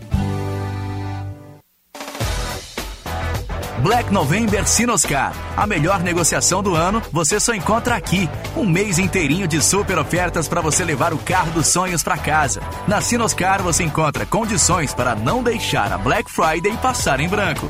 Black 3.81 4.13
November 4.13 4.67
Sinoscar. 4.67 5.33
A 5.57 5.65
melhor 5.65 6.01
negociação 6.01 6.61
do 6.61 6.75
ano 6.75 7.01
você 7.11 7.39
só 7.39 7.53
encontra 7.53 7.95
aqui. 7.95 8.29
Um 8.55 8.65
mês 8.65 8.99
inteirinho 8.99 9.47
de 9.47 9.59
super 9.61 9.97
ofertas 9.97 10.47
para 10.47 10.61
você 10.61 10.85
levar 10.85 11.13
o 11.13 11.17
carro 11.17 11.51
dos 11.51 11.67
sonhos 11.67 12.03
para 12.03 12.15
casa. 12.15 12.61
Na 12.87 13.01
Sinoscar 13.01 13.61
você 13.63 13.83
encontra 13.83 14.25
condições 14.25 14.93
para 14.93 15.15
não 15.15 15.41
deixar 15.41 15.91
a 15.91 15.97
Black 15.97 16.29
Friday 16.29 16.77
passar 16.77 17.19
em 17.19 17.27
branco. 17.27 17.69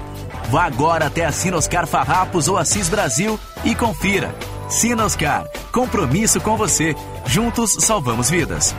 Vá 0.50 0.66
agora 0.66 1.08
até 1.08 1.26
a 1.26 1.32
Sinoscar 1.32 1.88
Farrapos 1.88 2.50
ou 2.50 2.58
Assis 2.58 2.90
Brasil 2.90 3.40
e 3.64 3.74
confira. 3.74 4.36
Sinoscar, 4.68 5.46
compromisso 5.72 6.42
com 6.42 6.58
você. 6.58 6.94
Juntos 7.26 7.78
salvamos 7.80 8.30
vidas. 8.30 8.76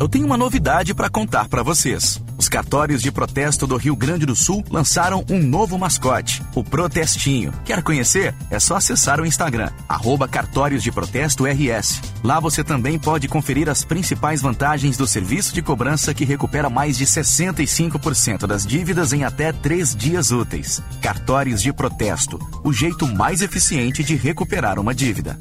Eu 0.00 0.08
tenho 0.08 0.24
uma 0.24 0.36
novidade 0.38 0.94
para 0.94 1.10
contar 1.10 1.46
para 1.46 1.62
vocês. 1.62 2.22
Os 2.38 2.48
cartórios 2.48 3.02
de 3.02 3.12
protesto 3.12 3.66
do 3.66 3.76
Rio 3.76 3.94
Grande 3.94 4.24
do 4.24 4.34
Sul 4.34 4.64
lançaram 4.70 5.22
um 5.28 5.38
novo 5.38 5.78
mascote, 5.78 6.42
o 6.54 6.64
Protestinho. 6.64 7.52
Quer 7.66 7.82
conhecer? 7.82 8.34
É 8.50 8.58
só 8.58 8.76
acessar 8.76 9.20
o 9.20 9.26
Instagram, 9.26 9.68
arroba 9.86 10.26
Cartórios 10.26 10.82
de 10.82 10.90
Protesto 10.90 11.44
RS. 11.44 12.00
Lá 12.24 12.40
você 12.40 12.64
também 12.64 12.98
pode 12.98 13.28
conferir 13.28 13.68
as 13.68 13.84
principais 13.84 14.40
vantagens 14.40 14.96
do 14.96 15.06
serviço 15.06 15.52
de 15.52 15.60
cobrança 15.60 16.14
que 16.14 16.24
recupera 16.24 16.70
mais 16.70 16.96
de 16.96 17.04
65% 17.04 18.46
das 18.46 18.64
dívidas 18.64 19.12
em 19.12 19.22
até 19.22 19.52
três 19.52 19.94
dias 19.94 20.30
úteis. 20.30 20.82
Cartórios 21.02 21.60
de 21.60 21.74
Protesto, 21.74 22.38
o 22.64 22.72
jeito 22.72 23.06
mais 23.06 23.42
eficiente 23.42 24.02
de 24.02 24.16
recuperar 24.16 24.78
uma 24.78 24.94
dívida. 24.94 25.38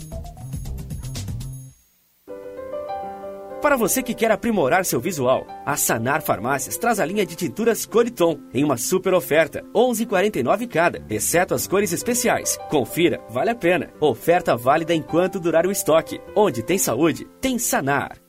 Para 3.62 3.76
você 3.76 4.02
que 4.02 4.14
quer 4.14 4.32
aprimorar 4.32 4.86
seu 4.86 5.02
visual, 5.02 5.46
a 5.66 5.76
Sanar 5.76 6.22
Farmácias 6.22 6.78
traz 6.78 6.98
a 6.98 7.06
linha 7.06 7.26
de 7.26 7.36
tinturas 7.36 7.86
Coriton 7.86 8.40
em 8.54 8.64
uma 8.64 8.78
super 8.78 9.14
oferta, 9.14 9.66
11,49 9.76 10.66
cada, 10.68 11.04
exceto 11.10 11.54
as 11.54 11.68
cores 11.68 11.92
especiais. 11.92 12.58
Confira, 12.70 13.20
vale 13.30 13.50
a 13.50 13.56
pena. 13.56 13.92
Oferta 14.00 14.56
válida 14.56 14.96
enquanto 14.96 15.42
durar 15.42 15.68
o 15.68 15.72
estoque. 15.72 16.22
Onde 16.34 16.64
tem 16.64 16.78
saúde, 16.78 17.28
tem 17.42 17.60
Sanar. 17.60 18.29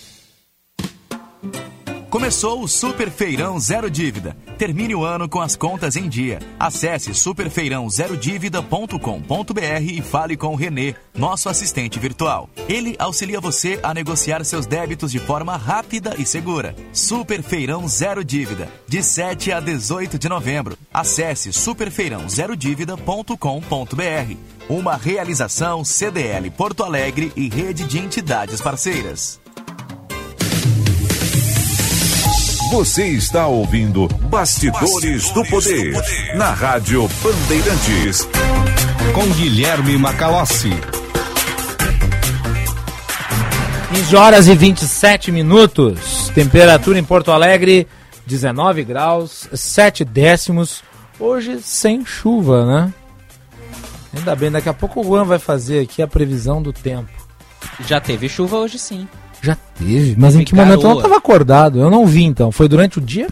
Começou 2.11 2.61
o 2.61 2.67
Super 2.67 3.09
Feirão 3.09 3.57
Zero 3.57 3.89
Dívida. 3.89 4.35
Termine 4.57 4.93
o 4.93 5.05
ano 5.05 5.29
com 5.29 5.39
as 5.39 5.55
contas 5.55 5.95
em 5.95 6.09
dia. 6.09 6.39
Acesse 6.59 7.13
superfeirãozerodívida.com.br 7.13 9.81
e 9.81 10.01
fale 10.01 10.35
com 10.35 10.47
o 10.47 10.55
Renê, 10.55 10.93
nosso 11.17 11.47
assistente 11.47 11.97
virtual. 11.97 12.49
Ele 12.67 12.97
auxilia 12.99 13.39
você 13.39 13.79
a 13.81 13.93
negociar 13.93 14.43
seus 14.43 14.65
débitos 14.65 15.09
de 15.09 15.19
forma 15.19 15.55
rápida 15.55 16.13
e 16.19 16.25
segura. 16.25 16.75
Super 16.91 17.41
Feirão 17.41 17.87
Zero 17.87 18.25
Dívida, 18.25 18.67
de 18.85 19.01
7 19.01 19.53
a 19.53 19.61
18 19.61 20.19
de 20.19 20.27
novembro. 20.27 20.77
Acesse 20.93 21.53
superfeirãozerodívida.com.br. 21.53 24.35
Uma 24.67 24.97
realização 24.97 25.85
CDL 25.85 26.51
Porto 26.51 26.83
Alegre 26.83 27.31
e 27.37 27.47
rede 27.47 27.85
de 27.85 27.99
entidades 27.99 28.59
parceiras. 28.59 29.40
Você 32.71 33.05
está 33.05 33.47
ouvindo 33.47 34.07
Bastidores, 34.29 35.29
do, 35.31 35.43
Poder, 35.43 35.93
na 36.37 36.53
Rádio 36.53 37.05
Bandeirantes. 37.21 38.25
Com 39.13 39.27
Guilherme 39.33 39.97
Macalossi. 39.97 40.69
15 43.93 44.15
horas 44.15 44.47
e 44.47 44.55
27 44.55 45.33
minutos. 45.33 46.31
Temperatura 46.33 46.97
em 46.97 47.03
Porto 47.03 47.33
Alegre, 47.33 47.85
19 48.25 48.85
graus, 48.85 49.49
7 49.53 50.05
décimos. 50.05 50.81
Hoje 51.19 51.59
sem 51.61 52.05
chuva, 52.05 52.65
né? 52.65 52.93
Ainda 54.15 54.33
bem, 54.33 54.49
daqui 54.49 54.69
a 54.69 54.73
pouco 54.73 55.01
o 55.01 55.03
Juan 55.03 55.25
vai 55.25 55.39
fazer 55.39 55.81
aqui 55.81 56.01
a 56.01 56.07
previsão 56.07 56.61
do 56.61 56.71
tempo. 56.71 57.11
Já 57.85 57.99
teve 57.99 58.29
chuva 58.29 58.55
hoje 58.55 58.79
sim. 58.79 59.09
Já 59.41 59.55
teve, 59.55 60.15
mas 60.17 60.35
em 60.35 60.43
que 60.43 60.53
momento 60.53 60.83
eu 60.83 60.89
não 60.89 60.97
estava 60.97 61.17
acordado? 61.17 61.79
Eu 61.79 61.89
não 61.89 62.05
vi 62.05 62.23
então. 62.23 62.51
Foi 62.51 62.67
durante 62.67 62.99
o 62.99 63.01
dia? 63.01 63.27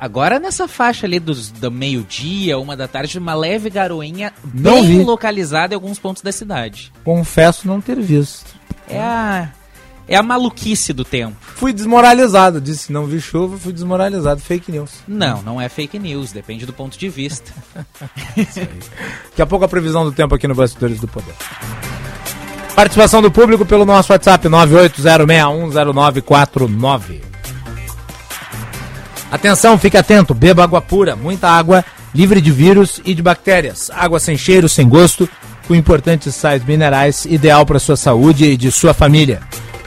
Agora 0.00 0.38
nessa 0.38 0.68
faixa 0.68 1.06
ali 1.06 1.18
dos, 1.18 1.50
do 1.50 1.70
meio-dia, 1.72 2.56
uma 2.56 2.76
da 2.76 2.86
tarde, 2.86 3.18
uma 3.18 3.34
leve 3.34 3.68
garoinha 3.68 4.32
Não 4.54 4.74
bem 4.82 4.98
vi. 4.98 5.04
localizada 5.04 5.74
em 5.74 5.76
alguns 5.76 5.98
pontos 5.98 6.22
da 6.22 6.30
cidade. 6.30 6.92
Confesso 7.02 7.66
não 7.66 7.80
ter 7.80 7.98
visto. 8.00 8.54
É 8.88 9.00
a, 9.00 9.48
é 10.06 10.14
a 10.16 10.22
maluquice 10.22 10.92
do 10.92 11.04
tempo. 11.04 11.36
Fui 11.40 11.72
desmoralizado, 11.72 12.60
disse 12.60 12.92
não 12.92 13.06
vi 13.06 13.20
chuva, 13.20 13.58
fui 13.58 13.72
desmoralizado. 13.72 14.40
Fake 14.40 14.70
news. 14.70 14.92
Não, 15.08 15.42
não 15.42 15.60
é 15.60 15.68
fake 15.68 15.98
news, 15.98 16.30
depende 16.30 16.64
do 16.64 16.72
ponto 16.72 16.96
de 16.96 17.08
vista. 17.08 17.52
Daqui 18.36 19.42
a 19.42 19.46
pouco 19.46 19.64
a 19.64 19.68
previsão 19.68 20.04
do 20.04 20.12
tempo 20.12 20.32
aqui 20.32 20.46
no 20.46 20.54
Bastidores 20.54 21.00
do 21.00 21.08
Poder. 21.08 21.34
Participação 22.78 23.20
do 23.20 23.28
público 23.28 23.66
pelo 23.66 23.84
nosso 23.84 24.12
WhatsApp 24.12 24.48
980610949. 24.48 27.22
Atenção, 29.32 29.76
fique 29.76 29.96
atento, 29.96 30.32
beba 30.32 30.62
água 30.62 30.80
pura, 30.80 31.16
muita 31.16 31.48
água, 31.48 31.84
livre 32.14 32.40
de 32.40 32.52
vírus 32.52 33.00
e 33.04 33.14
de 33.14 33.20
bactérias. 33.20 33.90
Água 33.92 34.20
sem 34.20 34.38
cheiro, 34.38 34.68
sem 34.68 34.88
gosto, 34.88 35.28
com 35.66 35.74
importantes 35.74 36.36
sais 36.36 36.64
minerais, 36.64 37.24
ideal 37.24 37.66
para 37.66 37.80
sua 37.80 37.96
saúde 37.96 38.44
e 38.44 38.56
de 38.56 38.70
sua 38.70 38.94
família. 38.94 39.40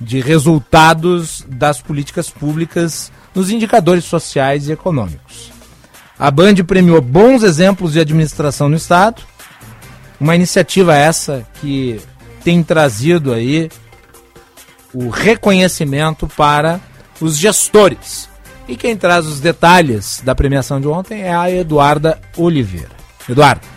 de 0.00 0.20
resultados 0.20 1.44
das 1.46 1.82
políticas 1.82 2.30
públicas 2.30 3.12
nos 3.34 3.50
indicadores 3.50 4.04
sociais 4.04 4.66
e 4.66 4.72
econômicos. 4.72 5.53
A 6.18 6.30
Band 6.30 6.54
premiou 6.66 7.00
bons 7.00 7.42
exemplos 7.42 7.92
de 7.92 8.00
administração 8.00 8.68
no 8.68 8.76
Estado, 8.76 9.22
uma 10.20 10.36
iniciativa 10.36 10.94
essa 10.94 11.44
que 11.60 12.00
tem 12.42 12.62
trazido 12.62 13.32
aí 13.32 13.68
o 14.92 15.08
reconhecimento 15.08 16.28
para 16.28 16.80
os 17.20 17.36
gestores. 17.36 18.28
E 18.68 18.76
quem 18.76 18.96
traz 18.96 19.26
os 19.26 19.40
detalhes 19.40 20.22
da 20.24 20.34
premiação 20.34 20.80
de 20.80 20.86
ontem 20.86 21.22
é 21.22 21.34
a 21.34 21.50
Eduarda 21.50 22.18
Oliveira. 22.36 22.90
Eduardo. 23.28 23.73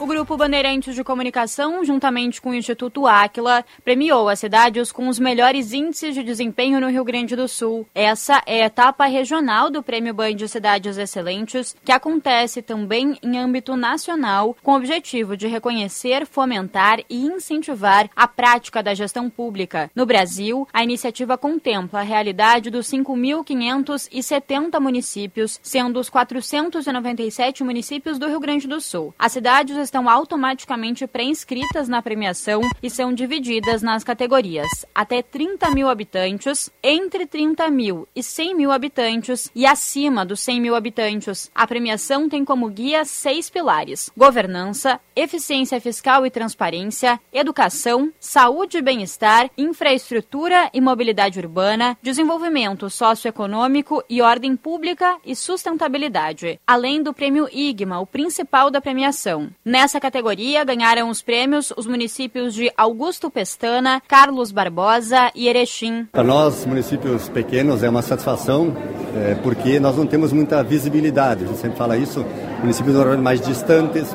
O 0.00 0.06
Grupo 0.06 0.34
Bandeirantes 0.34 0.94
de 0.94 1.04
Comunicação, 1.04 1.84
juntamente 1.84 2.40
com 2.40 2.48
o 2.48 2.54
Instituto 2.54 3.06
Áquila, 3.06 3.62
premiou 3.84 4.30
as 4.30 4.38
cidades 4.38 4.90
com 4.90 5.08
os 5.08 5.18
melhores 5.18 5.74
índices 5.74 6.14
de 6.14 6.22
desempenho 6.22 6.80
no 6.80 6.88
Rio 6.88 7.04
Grande 7.04 7.36
do 7.36 7.46
Sul. 7.46 7.86
Essa 7.94 8.42
é 8.46 8.62
a 8.62 8.66
etapa 8.66 9.04
regional 9.04 9.68
do 9.68 9.82
Prêmio 9.82 10.14
Band 10.14 10.36
de 10.36 10.48
Cidades 10.48 10.96
Excelentes, 10.96 11.76
que 11.84 11.92
acontece 11.92 12.62
também 12.62 13.18
em 13.22 13.36
âmbito 13.36 13.76
nacional, 13.76 14.56
com 14.62 14.72
o 14.72 14.76
objetivo 14.76 15.36
de 15.36 15.46
reconhecer, 15.46 16.24
fomentar 16.24 17.00
e 17.10 17.26
incentivar 17.26 18.08
a 18.16 18.26
prática 18.26 18.82
da 18.82 18.94
gestão 18.94 19.28
pública. 19.28 19.90
No 19.94 20.06
Brasil, 20.06 20.66
a 20.72 20.82
iniciativa 20.82 21.36
contempla 21.36 22.00
a 22.00 22.04
realidade 22.04 22.70
dos 22.70 22.86
5.570 22.86 24.80
municípios, 24.80 25.60
sendo 25.62 26.00
os 26.00 26.08
497 26.08 27.62
municípios 27.62 28.18
do 28.18 28.28
Rio 28.28 28.40
Grande 28.40 28.66
do 28.66 28.80
Sul. 28.80 29.14
As 29.18 29.32
cidades 29.32 29.89
estão 29.90 30.08
automaticamente 30.08 31.04
pré-inscritas 31.04 31.88
na 31.88 32.00
premiação 32.00 32.60
e 32.80 32.88
são 32.88 33.12
divididas 33.12 33.82
nas 33.82 34.04
categorias 34.04 34.68
até 34.94 35.20
30 35.20 35.68
mil 35.72 35.88
habitantes, 35.88 36.70
entre 36.80 37.26
30 37.26 37.68
mil 37.70 38.06
e 38.14 38.22
100 38.22 38.54
mil 38.54 38.70
habitantes 38.70 39.50
e 39.52 39.66
acima 39.66 40.24
dos 40.24 40.40
100 40.40 40.60
mil 40.60 40.76
habitantes. 40.76 41.50
A 41.52 41.66
premiação 41.66 42.28
tem 42.28 42.44
como 42.44 42.70
guia 42.70 43.04
seis 43.04 43.50
pilares: 43.50 44.10
governança, 44.16 45.00
eficiência 45.20 45.80
fiscal 45.80 46.24
e 46.24 46.30
transparência, 46.30 47.20
educação, 47.32 48.12
saúde 48.18 48.78
e 48.78 48.82
bem-estar, 48.82 49.50
infraestrutura 49.56 50.70
e 50.72 50.80
mobilidade 50.80 51.38
urbana, 51.38 51.96
desenvolvimento 52.02 52.88
socioeconômico 52.88 54.02
e 54.08 54.22
ordem 54.22 54.56
pública 54.56 55.16
e 55.24 55.36
sustentabilidade, 55.36 56.60
além 56.66 57.02
do 57.02 57.12
prêmio 57.12 57.48
IGMA, 57.52 58.00
o 58.00 58.06
principal 58.06 58.70
da 58.70 58.80
premiação. 58.80 59.50
Nessa 59.64 60.00
categoria, 60.00 60.64
ganharam 60.64 61.08
os 61.08 61.22
prêmios 61.22 61.72
os 61.76 61.86
municípios 61.86 62.54
de 62.54 62.70
Augusto 62.76 63.30
Pestana, 63.30 64.02
Carlos 64.06 64.52
Barbosa 64.52 65.30
e 65.34 65.48
Erechim. 65.48 66.06
Para 66.12 66.24
nós, 66.24 66.64
municípios 66.64 67.28
pequenos, 67.28 67.82
é 67.82 67.88
uma 67.88 68.02
satisfação, 68.02 68.74
é, 69.14 69.34
porque 69.36 69.78
nós 69.80 69.96
não 69.96 70.06
temos 70.06 70.32
muita 70.32 70.62
visibilidade. 70.62 71.44
A 71.44 71.46
gente 71.48 71.58
sempre 71.58 71.78
fala 71.78 71.96
isso, 71.96 72.24
municípios 72.60 72.96
mais 73.18 73.40
distantes, 73.40 74.14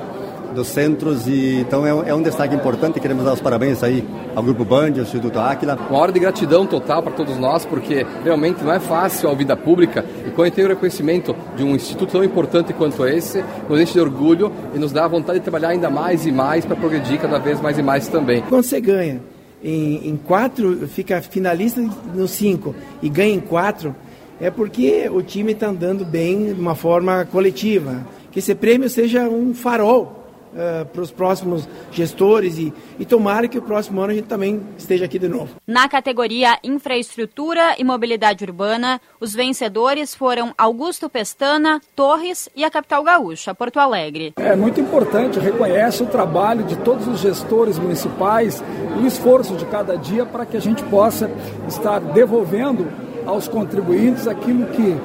dos 0.55 0.67
centros 0.67 1.27
e 1.27 1.59
então 1.59 1.85
é, 1.85 2.09
é, 2.09 2.15
um 2.15 2.21
destaque 2.21 2.55
importante. 2.55 2.99
Queremos 2.99 3.25
dar 3.25 3.33
os 3.33 3.41
parabéns 3.41 3.83
aí 3.83 4.03
ao 4.33 4.41
Grupo 4.41 4.65
Band, 4.65 4.93
ao 4.93 5.01
Instituto 5.01 5.37
Áquila. 5.37 5.77
Uma 5.89 5.99
hora 5.99 6.11
de 6.11 6.19
gratidão 6.19 6.65
total 6.65 7.03
para 7.03 7.11
todos 7.11 7.37
nós, 7.37 7.65
porque 7.65 8.05
realmente 8.23 8.63
não 8.63 8.73
é 8.73 8.79
fácil 8.79 9.29
a 9.29 9.35
vida 9.35 9.55
pública 9.55 10.03
e 10.25 10.31
quando 10.31 10.51
tem 10.51 10.65
o 10.65 10.67
reconhecimento 10.67 11.35
de 11.55 11.63
um 11.63 11.75
instituto 11.75 12.13
tão 12.13 12.23
importante 12.23 12.73
quanto 12.73 13.05
esse, 13.05 13.43
nos 13.69 13.79
enche 13.79 13.93
de 13.93 13.99
orgulho 13.99 14.51
e 14.73 14.79
nos 14.79 14.91
dá 14.91 15.05
a 15.05 15.07
vontade 15.07 15.39
de 15.39 15.43
trabalhar 15.43 15.69
ainda 15.69 15.89
mais 15.89 16.25
e 16.25 16.31
mais 16.31 16.65
para 16.65 16.75
progredir 16.75 17.19
cada 17.19 17.37
vez 17.37 17.61
mais 17.61 17.77
e 17.77 17.83
mais 17.83 18.07
também. 18.07 18.41
Quando 18.47 18.63
você 18.63 18.79
ganha 18.79 19.21
em, 19.61 20.09
em 20.09 20.15
quatro, 20.15 20.87
fica 20.87 21.21
finalista 21.21 21.81
no 22.13 22.27
cinco 22.27 22.73
e 23.01 23.09
ganha 23.09 23.35
em 23.35 23.39
quatro, 23.39 23.95
é 24.39 24.49
porque 24.49 25.09
o 25.09 25.21
time 25.21 25.51
está 25.51 25.67
andando 25.67 26.05
bem 26.05 26.53
de 26.53 26.59
uma 26.59 26.75
forma 26.75 27.25
coletiva. 27.31 28.05
Que 28.31 28.39
esse 28.39 28.53
prêmio 28.53 28.89
seja 28.89 29.29
um 29.29 29.53
farol 29.53 30.24
uh, 30.53 30.85
para 30.85 31.01
os 31.01 31.11
próximos 31.11 31.67
gestores 31.91 32.57
e, 32.57 32.73
e 32.99 33.05
tomara 33.05 33.47
que 33.47 33.57
o 33.57 33.61
próximo 33.61 34.01
ano 34.01 34.11
a 34.11 34.15
gente 34.15 34.27
também 34.27 34.61
esteja 34.77 35.05
aqui 35.05 35.19
de 35.19 35.27
novo. 35.27 35.55
Na 35.67 35.87
categoria 35.87 36.57
Infraestrutura 36.63 37.75
e 37.77 37.83
Mobilidade 37.83 38.43
Urbana, 38.43 38.99
os 39.19 39.33
vencedores 39.33 40.13
foram 40.13 40.53
Augusto 40.57 41.09
Pestana, 41.09 41.81
Torres 41.95 42.49
e 42.55 42.63
a 42.63 42.71
capital 42.71 43.03
gaúcha, 43.03 43.53
Porto 43.53 43.79
Alegre. 43.79 44.33
É 44.37 44.55
muito 44.55 44.79
importante, 44.79 45.39
reconhece 45.39 46.03
o 46.03 46.07
trabalho 46.07 46.63
de 46.63 46.75
todos 46.77 47.07
os 47.07 47.19
gestores 47.19 47.77
municipais 47.79 48.63
e 48.99 49.03
o 49.03 49.07
esforço 49.07 49.55
de 49.55 49.65
cada 49.65 49.97
dia 49.97 50.25
para 50.25 50.45
que 50.45 50.57
a 50.57 50.61
gente 50.61 50.83
possa 50.83 51.29
estar 51.67 51.99
devolvendo 51.99 53.04
aos 53.25 53.47
contribuintes 53.47 54.27
aquilo 54.27 54.65
que 54.67 54.95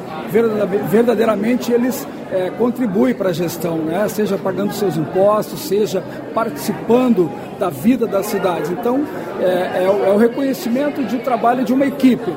verdadeiramente 0.90 1.72
eles 1.72 2.06
é, 2.30 2.50
contribuem 2.50 3.14
para 3.14 3.30
a 3.30 3.32
gestão, 3.32 3.78
né? 3.78 4.06
seja 4.08 4.38
pagando 4.38 4.72
seus 4.72 4.96
impostos, 4.96 5.60
seja 5.60 6.02
participando 6.32 7.30
da 7.58 7.68
vida 7.68 8.06
das 8.06 8.26
cidades. 8.26 8.70
Então, 8.70 9.04
é, 9.40 9.84
é, 9.84 9.90
o, 9.90 10.04
é 10.04 10.12
o 10.12 10.16
reconhecimento 10.16 11.02
de 11.04 11.18
trabalho 11.18 11.64
de 11.64 11.72
uma 11.72 11.86
equipe. 11.86 12.32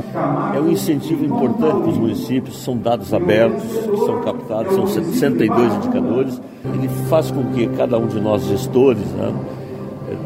É 0.56 0.60
um 0.60 0.70
incentivo 0.70 1.26
importante 1.26 1.82
para 1.82 1.90
os 1.90 1.98
municípios, 1.98 2.64
são 2.64 2.78
dados 2.78 3.14
abertos, 3.14 3.64
são 4.06 4.22
captados, 4.22 4.74
são 4.74 4.88
62 4.88 5.74
indicadores. 5.76 6.42
Ele 6.66 6.90
faz 7.10 7.30
com 7.30 7.44
que 7.52 7.68
cada 7.68 7.98
um 7.98 8.08
de 8.08 8.20
nós, 8.20 8.44
gestores, 8.46 9.06
né, 9.12 9.34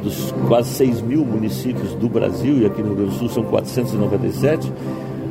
dos 0.04 0.34
quase 0.48 0.70
6 0.70 1.02
mil 1.02 1.26
municípios 1.26 1.94
do 1.96 2.08
Brasil, 2.08 2.58
e 2.60 2.66
aqui 2.66 2.82
no 2.82 2.90
Rio 2.90 2.98
Grande 2.98 3.12
do 3.12 3.18
Sul 3.18 3.30
são 3.30 3.44
497, 3.44 4.72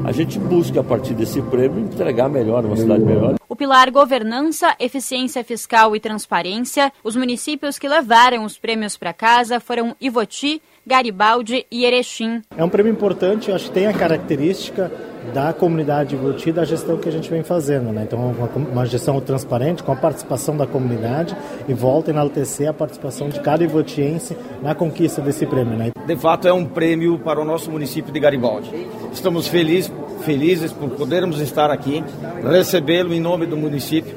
a 0.07 0.13
gente 0.13 0.39
busca, 0.39 0.79
a 0.79 0.85
partir 0.85 1.15
desse 1.15 1.43
prêmio, 1.43 1.81
entregar 1.81 2.29
melhor, 2.29 2.65
uma 2.65 2.77
cidade 2.77 3.05
melhor. 3.05 3.35
O 3.49 3.57
pilar 3.57 3.91
Governança, 3.91 4.77
Eficiência 4.79 5.43
Fiscal 5.43 5.97
e 5.97 6.01
Transparência, 6.01 6.93
os 7.03 7.17
municípios 7.17 7.77
que 7.77 7.89
levaram 7.89 8.45
os 8.45 8.57
prêmios 8.57 8.97
para 8.97 9.13
casa 9.13 9.59
foram 9.59 9.97
Ivoti, 10.01 10.63
Garibaldi 10.87 11.67
e 11.69 11.85
Erechim. 11.85 12.43
É 12.57 12.63
um 12.63 12.69
prêmio 12.69 12.93
importante, 12.93 13.49
eu 13.49 13.57
acho 13.57 13.65
que 13.65 13.73
tem 13.73 13.89
a 13.89 13.93
característica 13.93 14.89
da 15.35 15.53
comunidade 15.53 16.15
Ivoti 16.15 16.53
da 16.53 16.65
gestão 16.65 16.97
que 16.97 17.09
a 17.09 17.13
gente 17.13 17.29
vem 17.29 17.43
fazendo. 17.43 17.93
Né? 17.93 18.05
Então, 18.07 18.31
uma, 18.31 18.47
uma, 18.47 18.87
gestão 18.87 19.21
transparente, 19.21 19.83
com 19.83 19.91
a 19.91 19.97
participação 19.97 20.57
da 20.57 20.65
comunidade 20.65 21.37
e 21.69 21.75
volta 21.75 22.11
a 22.11 22.13
enaltecer 22.13 22.69
a 22.69 22.73
participação 22.73 23.29
de 23.29 23.41
cada 23.41 23.65
ivotiense 23.65 24.37
na 24.63 24.77
conquista 24.77 25.21
desse 25.21 25.45
prêmio. 25.45 25.77
Né? 25.77 25.91
De 26.07 26.17
fato, 26.17 26.47
é 26.47 26.53
um 26.53 26.65
prêmio 26.65 27.19
para 27.19 27.41
o 27.41 27.45
nosso 27.45 27.69
município 27.69 28.13
de 28.13 28.21
Garibaldi. 28.21 28.71
Estamos 29.13 29.49
felizes, 29.49 29.93
felizes 30.21 30.73
por 30.73 30.91
podermos 30.91 31.41
estar 31.41 31.69
aqui, 31.69 32.05
recebê-lo 32.49 33.13
em 33.13 33.21
nome 33.21 33.47
do 33.47 33.57
município. 33.57 34.15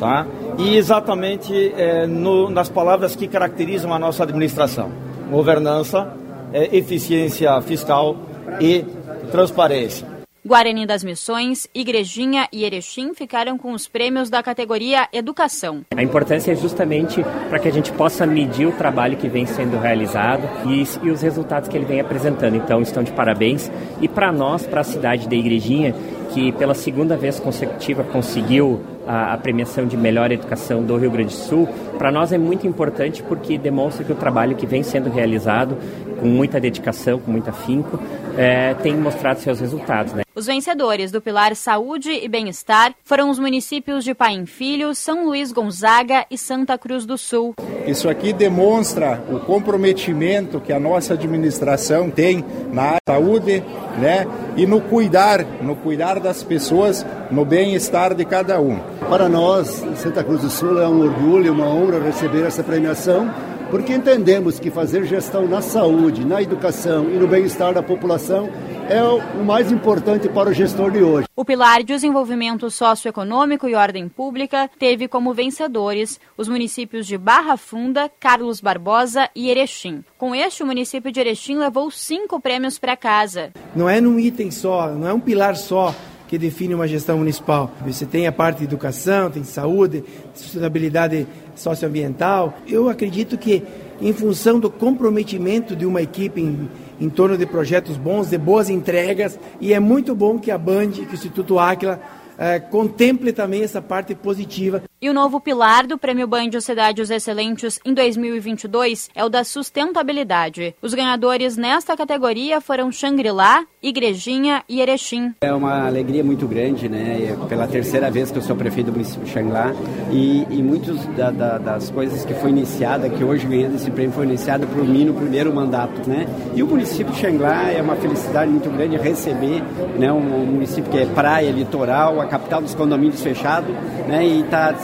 Tá? 0.00 0.26
E 0.58 0.76
exatamente 0.76 1.72
é, 1.76 2.08
no, 2.08 2.50
nas 2.50 2.68
palavras 2.68 3.14
que 3.14 3.28
caracterizam 3.28 3.92
a 3.92 3.98
nossa 4.00 4.24
administração 4.24 5.07
governança, 5.30 6.12
é, 6.52 6.76
eficiência 6.76 7.60
fiscal 7.62 8.16
e 8.60 8.84
transparência. 9.30 10.18
Guarani 10.48 10.86
das 10.86 11.04
Missões, 11.04 11.68
Igrejinha 11.74 12.48
e 12.50 12.64
Erechim 12.64 13.12
ficaram 13.12 13.58
com 13.58 13.72
os 13.72 13.86
prêmios 13.86 14.30
da 14.30 14.42
categoria 14.42 15.06
Educação. 15.12 15.82
A 15.94 16.02
importância 16.02 16.52
é 16.52 16.54
justamente 16.54 17.22
para 17.50 17.58
que 17.58 17.68
a 17.68 17.70
gente 17.70 17.92
possa 17.92 18.24
medir 18.24 18.66
o 18.66 18.72
trabalho 18.72 19.18
que 19.18 19.28
vem 19.28 19.44
sendo 19.44 19.78
realizado 19.78 20.48
e, 20.66 20.84
e 21.06 21.10
os 21.10 21.20
resultados 21.20 21.68
que 21.68 21.76
ele 21.76 21.84
vem 21.84 22.00
apresentando. 22.00 22.56
Então, 22.56 22.80
estão 22.80 23.02
de 23.02 23.12
parabéns. 23.12 23.70
E 24.00 24.08
para 24.08 24.32
nós, 24.32 24.64
para 24.66 24.80
a 24.80 24.84
cidade 24.84 25.28
da 25.28 25.36
Igrejinha, 25.36 25.94
que 26.32 26.50
pela 26.52 26.74
segunda 26.74 27.14
vez 27.14 27.38
consecutiva 27.38 28.02
conseguiu 28.04 28.80
a, 29.08 29.32
a, 29.32 29.38
premiação 29.38 29.86
de 29.86 29.96
melhor 29.96 30.30
educação 30.30 30.82
do 30.82 30.96
Rio 30.98 31.10
Grande 31.10 31.34
do 31.34 31.40
Sul, 31.40 31.66
para 31.96 32.12
nós 32.12 32.30
é 32.30 32.38
muito 32.38 32.66
importante 32.66 33.22
porque 33.22 33.56
demonstra 33.56 34.04
que 34.04 34.12
o 34.12 34.14
trabalho 34.14 34.54
que 34.54 34.66
vem 34.66 34.82
sendo 34.82 35.08
realizado 35.08 35.76
com 36.20 36.26
muita 36.26 36.60
dedicação, 36.60 37.18
com 37.18 37.30
muito 37.30 37.48
afinco, 37.48 37.98
é, 38.36 38.74
tem 38.74 38.94
mostrado 38.94 39.40
seus 39.40 39.60
resultados. 39.60 40.12
Né? 40.12 40.22
Os 40.34 40.46
vencedores 40.46 41.10
do 41.10 41.20
Pilar 41.20 41.56
Saúde 41.56 42.12
e 42.12 42.28
Bem-Estar 42.28 42.94
foram 43.02 43.30
os 43.30 43.38
municípios 43.38 44.04
de 44.04 44.14
Pai 44.14 44.34
em 44.34 44.46
Filho, 44.46 44.94
São 44.94 45.24
Luís 45.24 45.50
Gonzaga 45.50 46.26
e 46.30 46.36
Santa 46.36 46.76
Cruz 46.76 47.06
do 47.06 47.16
Sul. 47.16 47.54
Isso 47.86 48.08
aqui 48.08 48.32
demonstra 48.32 49.24
o 49.30 49.40
comprometimento 49.40 50.60
que 50.60 50.72
a 50.72 50.78
nossa 50.78 51.14
administração 51.14 52.10
tem 52.10 52.44
na 52.72 52.98
saúde, 53.08 53.64
né, 53.98 54.26
e 54.56 54.66
no 54.66 54.80
cuidar, 54.80 55.44
no 55.62 55.74
cuidar 55.74 56.20
das 56.20 56.42
pessoas, 56.42 57.04
no 57.30 57.44
bem-estar 57.44 58.14
de 58.14 58.24
cada 58.24 58.60
um. 58.60 58.78
Para 59.08 59.28
nós, 59.28 59.84
Santa 59.96 60.24
Cruz 60.24 60.42
do 60.42 60.50
Sul, 60.50 60.80
é 60.80 60.88
um 60.88 61.00
orgulho, 61.00 61.52
uma 61.52 61.66
honra 61.66 61.98
receber 61.98 62.44
essa 62.44 62.62
premiação 62.62 63.28
porque 63.70 63.92
entendemos 63.92 64.58
que 64.58 64.70
fazer 64.70 65.04
gestão 65.04 65.46
na 65.46 65.60
saúde, 65.60 66.24
na 66.24 66.42
educação 66.42 67.10
e 67.10 67.18
no 67.18 67.28
bem-estar 67.28 67.74
da 67.74 67.82
população 67.82 68.48
é 68.88 69.02
o 69.02 69.44
mais 69.44 69.70
importante 69.70 70.28
para 70.30 70.48
o 70.48 70.52
gestor 70.52 70.90
de 70.90 71.02
hoje. 71.02 71.26
O 71.36 71.44
pilar 71.44 71.80
de 71.80 71.92
desenvolvimento 71.92 72.70
socioeconômico 72.70 73.68
e 73.68 73.74
ordem 73.74 74.08
pública 74.08 74.70
teve 74.78 75.06
como 75.06 75.34
vencedores 75.34 76.18
os 76.38 76.48
municípios 76.48 77.06
de 77.06 77.18
Barra 77.18 77.58
Funda, 77.58 78.10
Carlos 78.18 78.62
Barbosa 78.62 79.28
e 79.36 79.50
Erechim. 79.50 80.02
Com 80.16 80.34
este, 80.34 80.62
o 80.62 80.66
município 80.66 81.12
de 81.12 81.20
Erechim 81.20 81.56
levou 81.56 81.90
cinco 81.90 82.40
prêmios 82.40 82.78
para 82.78 82.96
casa. 82.96 83.52
Não 83.76 83.88
é 83.88 84.00
num 84.00 84.18
item 84.18 84.50
só, 84.50 84.88
não 84.88 85.06
é 85.06 85.12
um 85.12 85.20
pilar 85.20 85.54
só 85.54 85.94
que 86.28 86.38
define 86.38 86.74
uma 86.74 86.86
gestão 86.86 87.18
municipal. 87.18 87.72
Você 87.84 88.04
tem 88.04 88.26
a 88.26 88.32
parte 88.32 88.58
de 88.58 88.64
educação, 88.64 89.30
tem 89.30 89.42
saúde, 89.42 90.04
sustentabilidade 90.34 91.26
socioambiental. 91.56 92.54
Eu 92.68 92.88
acredito 92.88 93.38
que, 93.38 93.62
em 94.00 94.12
função 94.12 94.60
do 94.60 94.70
comprometimento 94.70 95.74
de 95.74 95.86
uma 95.86 96.02
equipe 96.02 96.40
em, 96.40 96.68
em 97.00 97.08
torno 97.08 97.36
de 97.36 97.46
projetos 97.46 97.96
bons, 97.96 98.28
de 98.28 98.36
boas 98.36 98.68
entregas, 98.68 99.40
e 99.58 99.72
é 99.72 99.80
muito 99.80 100.14
bom 100.14 100.38
que 100.38 100.50
a 100.50 100.58
Band, 100.58 100.90
que 100.90 101.12
o 101.12 101.14
Instituto 101.14 101.58
Áquila, 101.58 101.98
é, 102.38 102.60
contemple 102.60 103.32
também 103.32 103.62
essa 103.62 103.82
parte 103.82 104.14
positiva. 104.14 104.82
E 105.00 105.08
o 105.08 105.12
novo 105.12 105.40
pilar 105.40 105.86
do 105.86 105.98
Prêmio 105.98 106.26
Band 106.26 106.60
Cidades 106.60 107.10
Excelentes 107.10 107.78
em 107.84 107.94
2022 107.94 109.10
é 109.14 109.24
o 109.24 109.28
da 109.28 109.44
sustentabilidade. 109.44 110.74
Os 110.82 110.92
ganhadores 110.94 111.56
nesta 111.56 111.96
categoria 111.96 112.60
foram 112.60 112.90
Xangri-Lá, 112.90 113.64
Igrejinha 113.80 114.64
e 114.68 114.80
Erechim. 114.80 115.34
É 115.40 115.52
uma 115.52 115.86
alegria 115.86 116.24
muito 116.24 116.48
grande, 116.48 116.88
né? 116.88 117.30
É 117.30 117.46
pela 117.46 117.68
terceira 117.68 118.10
vez 118.10 118.30
que 118.30 118.38
eu 118.38 118.42
sou 118.42 118.56
prefeito 118.56 118.86
do 118.86 118.92
município 118.92 119.24
de 119.24 119.30
Xangri-Lá 119.30 119.72
e, 120.10 120.46
e 120.50 120.62
muitas 120.62 121.04
da, 121.16 121.30
da, 121.30 121.58
das 121.58 121.90
coisas 121.90 122.24
que 122.24 122.34
foi 122.34 122.50
iniciada, 122.50 123.08
que 123.08 123.22
hoje 123.22 123.46
ganhando 123.46 123.76
esse 123.76 123.90
prêmio, 123.90 124.12
foi 124.12 124.26
iniciada 124.26 124.66
por 124.66 124.84
mim 124.84 125.04
no 125.04 125.14
primeiro 125.14 125.54
mandato, 125.54 126.08
né? 126.08 126.26
E 126.54 126.62
o 126.62 126.66
município 126.66 127.12
de 127.12 127.20
Xangri-Lá 127.20 127.70
é 127.70 127.80
uma 127.80 127.94
felicidade 127.96 128.50
muito 128.50 128.68
grande 128.70 128.96
receber, 128.96 129.62
né? 129.96 130.12
Um, 130.12 130.42
um 130.42 130.46
município 130.46 130.90
que 130.90 130.98
é 130.98 131.06
praia, 131.06 131.50
litoral, 131.50 132.20
capital 132.28 132.60
dos 132.62 132.74
condomínios 132.74 133.22
fechados, 133.22 133.74
né? 134.06 134.26
E 134.26 134.40
está 134.40 134.74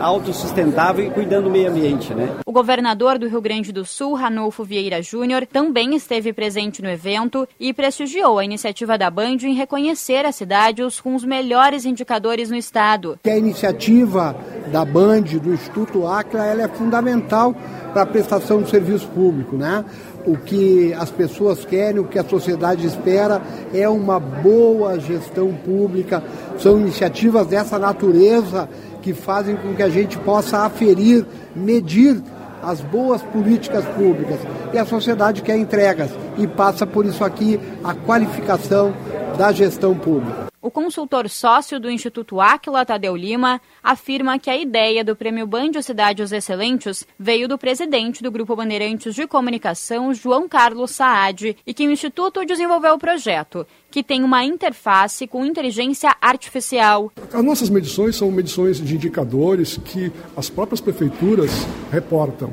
autossustentável 0.00 1.06
e 1.06 1.10
cuidando 1.10 1.44
do 1.44 1.50
meio 1.50 1.70
ambiente, 1.70 2.14
né? 2.14 2.28
O 2.46 2.52
governador 2.52 3.18
do 3.18 3.28
Rio 3.28 3.40
Grande 3.40 3.72
do 3.72 3.84
Sul, 3.84 4.14
Ranolfo 4.14 4.64
Vieira 4.64 5.02
Júnior, 5.02 5.46
também 5.46 5.94
esteve 5.94 6.32
presente 6.32 6.82
no 6.82 6.88
evento 6.88 7.46
e 7.60 7.72
prestigiou 7.72 8.38
a 8.38 8.44
iniciativa 8.44 8.96
da 8.96 9.10
Band 9.10 9.38
em 9.42 9.54
reconhecer 9.54 10.24
a 10.24 10.32
cidade 10.32 10.82
com 11.02 11.14
os 11.14 11.24
melhores 11.24 11.84
indicadores 11.84 12.50
no 12.50 12.56
estado. 12.56 13.18
A 13.24 13.36
iniciativa 13.36 14.36
da 14.72 14.84
Band, 14.84 15.22
do 15.22 15.52
Instituto 15.52 16.06
Acla, 16.06 16.44
ela 16.46 16.62
é 16.62 16.68
fundamental 16.68 17.54
para 17.92 18.02
a 18.02 18.06
prestação 18.06 18.62
de 18.62 18.70
serviço 18.70 19.06
público, 19.08 19.56
né? 19.56 19.84
O 20.26 20.36
que 20.36 20.92
as 20.94 21.10
pessoas 21.10 21.64
querem, 21.64 22.00
o 22.00 22.04
que 22.04 22.18
a 22.18 22.24
sociedade 22.24 22.86
espera 22.86 23.42
é 23.72 23.88
uma 23.88 24.18
boa 24.18 24.98
gestão 24.98 25.52
pública. 25.52 26.22
São 26.58 26.80
iniciativas 26.80 27.46
dessa 27.46 27.78
natureza 27.78 28.68
que 29.02 29.12
fazem 29.12 29.56
com 29.56 29.74
que 29.74 29.82
a 29.82 29.88
gente 29.88 30.18
possa 30.18 30.60
aferir, 30.60 31.26
medir 31.54 32.22
as 32.62 32.80
boas 32.80 33.22
políticas 33.22 33.84
públicas. 33.84 34.38
E 34.72 34.78
a 34.78 34.86
sociedade 34.86 35.42
quer 35.42 35.56
entregas 35.56 36.10
e 36.38 36.46
passa 36.46 36.86
por 36.86 37.04
isso 37.04 37.22
aqui 37.22 37.60
a 37.82 37.94
qualificação 37.94 38.94
da 39.36 39.52
gestão 39.52 39.94
pública. 39.94 40.53
O 40.64 40.70
consultor 40.70 41.28
sócio 41.28 41.78
do 41.78 41.90
Instituto 41.90 42.40
Aquila, 42.40 42.86
Tadeu 42.86 43.14
Lima, 43.14 43.60
afirma 43.82 44.38
que 44.38 44.48
a 44.48 44.56
ideia 44.56 45.04
do 45.04 45.14
Prêmio 45.14 45.46
Band 45.46 45.72
Cidades 45.82 46.32
Excelentes 46.32 47.06
veio 47.18 47.46
do 47.46 47.58
presidente 47.58 48.22
do 48.22 48.30
Grupo 48.30 48.56
Bandeirantes 48.56 49.14
de 49.14 49.26
Comunicação, 49.26 50.14
João 50.14 50.48
Carlos 50.48 50.92
Saad, 50.92 51.54
e 51.66 51.74
que 51.74 51.86
o 51.86 51.90
Instituto 51.90 52.46
desenvolveu 52.46 52.94
o 52.94 52.98
projeto, 52.98 53.66
que 53.90 54.02
tem 54.02 54.24
uma 54.24 54.42
interface 54.42 55.26
com 55.26 55.44
inteligência 55.44 56.16
artificial. 56.18 57.12
As 57.30 57.44
nossas 57.44 57.68
medições 57.68 58.16
são 58.16 58.30
medições 58.30 58.80
de 58.80 58.94
indicadores 58.94 59.76
que 59.76 60.10
as 60.34 60.48
próprias 60.48 60.80
prefeituras 60.80 61.50
reportam. 61.92 62.50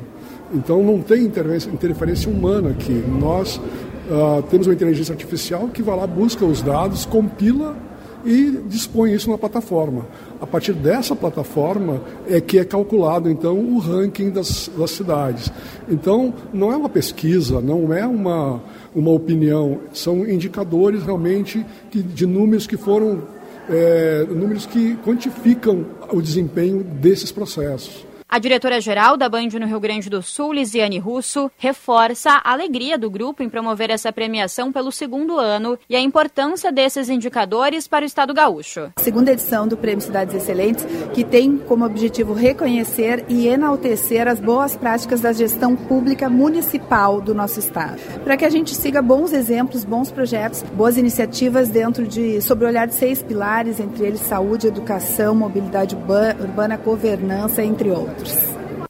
Então 0.52 0.82
não 0.82 1.00
tem 1.00 1.22
interferência 1.22 2.30
humana 2.30 2.72
aqui. 2.72 2.92
Nós 2.92 3.56
uh, 3.56 4.42
temos 4.50 4.66
uma 4.66 4.74
inteligência 4.74 5.14
artificial 5.14 5.68
que 5.68 5.82
vai 5.82 5.96
lá, 5.96 6.06
busca 6.06 6.44
os 6.44 6.60
dados, 6.60 7.06
compila 7.06 7.90
e 8.24 8.50
dispõe 8.66 9.12
isso 9.12 9.30
na 9.30 9.38
plataforma. 9.38 10.06
A 10.40 10.46
partir 10.46 10.72
dessa 10.72 11.14
plataforma 11.14 12.00
é 12.28 12.40
que 12.40 12.58
é 12.58 12.64
calculado 12.64 13.30
então 13.30 13.58
o 13.58 13.78
ranking 13.78 14.30
das, 14.30 14.70
das 14.76 14.90
cidades. 14.90 15.50
Então 15.88 16.32
não 16.52 16.72
é 16.72 16.76
uma 16.76 16.88
pesquisa, 16.88 17.60
não 17.60 17.92
é 17.92 18.06
uma, 18.06 18.62
uma 18.94 19.10
opinião, 19.10 19.80
são 19.92 20.28
indicadores 20.28 21.02
realmente 21.02 21.64
que, 21.90 22.02
de 22.02 22.26
números 22.26 22.66
que 22.66 22.76
foram 22.76 23.22
é, 23.68 24.26
números 24.28 24.66
que 24.66 24.96
quantificam 25.04 25.86
o 26.12 26.20
desempenho 26.20 26.82
desses 26.82 27.30
processos. 27.30 28.11
A 28.32 28.38
diretora-geral 28.38 29.18
da 29.18 29.28
Band 29.28 29.50
no 29.60 29.66
Rio 29.66 29.78
Grande 29.78 30.08
do 30.08 30.22
Sul, 30.22 30.54
Lisiane 30.54 30.98
Russo, 30.98 31.50
reforça 31.58 32.40
a 32.42 32.50
alegria 32.50 32.96
do 32.96 33.10
grupo 33.10 33.42
em 33.42 33.48
promover 33.50 33.90
essa 33.90 34.10
premiação 34.10 34.72
pelo 34.72 34.90
segundo 34.90 35.38
ano 35.38 35.78
e 35.86 35.94
a 35.94 36.00
importância 36.00 36.72
desses 36.72 37.10
indicadores 37.10 37.86
para 37.86 38.04
o 38.04 38.06
Estado 38.06 38.32
gaúcho. 38.32 38.90
Segunda 38.96 39.32
edição 39.32 39.68
do 39.68 39.76
Prêmio 39.76 40.00
Cidades 40.00 40.34
Excelentes, 40.34 40.86
que 41.12 41.24
tem 41.24 41.58
como 41.58 41.84
objetivo 41.84 42.32
reconhecer 42.32 43.22
e 43.28 43.46
enaltecer 43.46 44.26
as 44.26 44.40
boas 44.40 44.74
práticas 44.74 45.20
da 45.20 45.34
gestão 45.34 45.76
pública 45.76 46.30
municipal 46.30 47.20
do 47.20 47.34
nosso 47.34 47.58
Estado. 47.58 48.00
Para 48.24 48.38
que 48.38 48.46
a 48.46 48.50
gente 48.50 48.74
siga 48.74 49.02
bons 49.02 49.34
exemplos, 49.34 49.84
bons 49.84 50.10
projetos, 50.10 50.62
boas 50.72 50.96
iniciativas 50.96 51.68
dentro 51.68 52.06
de, 52.08 52.40
sobre 52.40 52.64
o 52.64 52.68
olhar 52.68 52.86
de 52.86 52.94
seis 52.94 53.22
pilares, 53.22 53.78
entre 53.78 54.06
eles 54.06 54.20
saúde, 54.20 54.68
educação, 54.68 55.34
mobilidade 55.34 55.94
urbana, 55.94 56.78
governança, 56.78 57.62
entre 57.62 57.90
outros. 57.90 58.21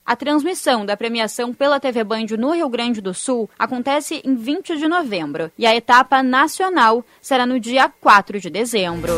A 0.04 0.16
transmissão 0.16 0.84
da 0.84 0.96
premiação 0.96 1.54
pela 1.54 1.80
TV 1.80 2.04
Band 2.04 2.26
no 2.38 2.52
Rio 2.52 2.68
Grande 2.68 3.00
do 3.00 3.14
Sul 3.14 3.48
acontece 3.58 4.20
em 4.24 4.34
20 4.34 4.76
de 4.76 4.86
novembro 4.86 5.50
e 5.56 5.64
a 5.64 5.74
etapa 5.74 6.22
nacional 6.22 7.04
será 7.20 7.46
no 7.46 7.58
dia 7.58 7.90
4 8.00 8.38
de 8.38 8.50
dezembro. 8.50 9.12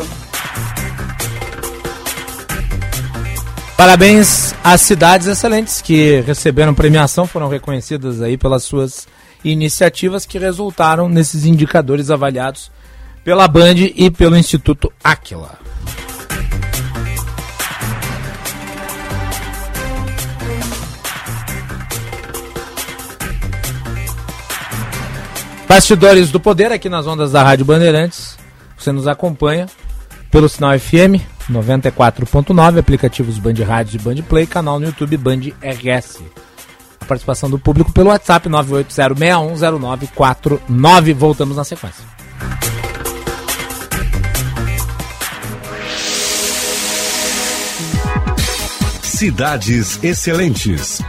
Parabéns 3.75 4.55
às 4.63 4.81
cidades 4.81 5.27
excelentes 5.27 5.81
que 5.81 6.21
receberam 6.21 6.73
premiação, 6.73 7.27
foram 7.27 7.49
reconhecidas 7.49 8.21
aí 8.21 8.37
pelas 8.37 8.63
suas 8.63 9.05
iniciativas 9.43 10.25
que 10.25 10.39
resultaram 10.39 11.09
nesses 11.09 11.45
indicadores 11.45 12.09
avaliados 12.09 12.71
pela 13.23 13.47
Band 13.47 13.75
e 13.95 14.09
pelo 14.09 14.37
Instituto 14.37 14.93
Aquila. 15.03 15.59
Bastidores 25.67 26.31
do 26.31 26.39
Poder 26.39 26.71
aqui 26.71 26.87
nas 26.87 27.07
ondas 27.07 27.31
da 27.31 27.41
Rádio 27.43 27.65
Bandeirantes. 27.65 28.37
Você 28.77 28.91
nos 28.91 29.07
acompanha 29.07 29.65
pelo 30.29 30.47
sinal 30.47 30.77
FM 30.77 31.25
94.9, 31.49 32.77
aplicativos 32.79 33.39
Band 33.39 33.55
Rádio 33.65 33.99
e 33.99 33.99
Band 33.99 34.21
Play, 34.23 34.45
canal 34.45 34.79
no 34.79 34.85
YouTube 34.85 35.17
Band 35.17 35.39
RS. 35.61 36.21
A 36.99 37.05
participação 37.05 37.49
do 37.49 37.57
público 37.59 37.91
pelo 37.91 38.09
WhatsApp 38.09 38.47
980610949. 38.49 41.13
Voltamos 41.13 41.57
na 41.57 41.63
sequência. 41.63 42.03
Cidades 49.01 50.03
Excelentes. 50.03 51.01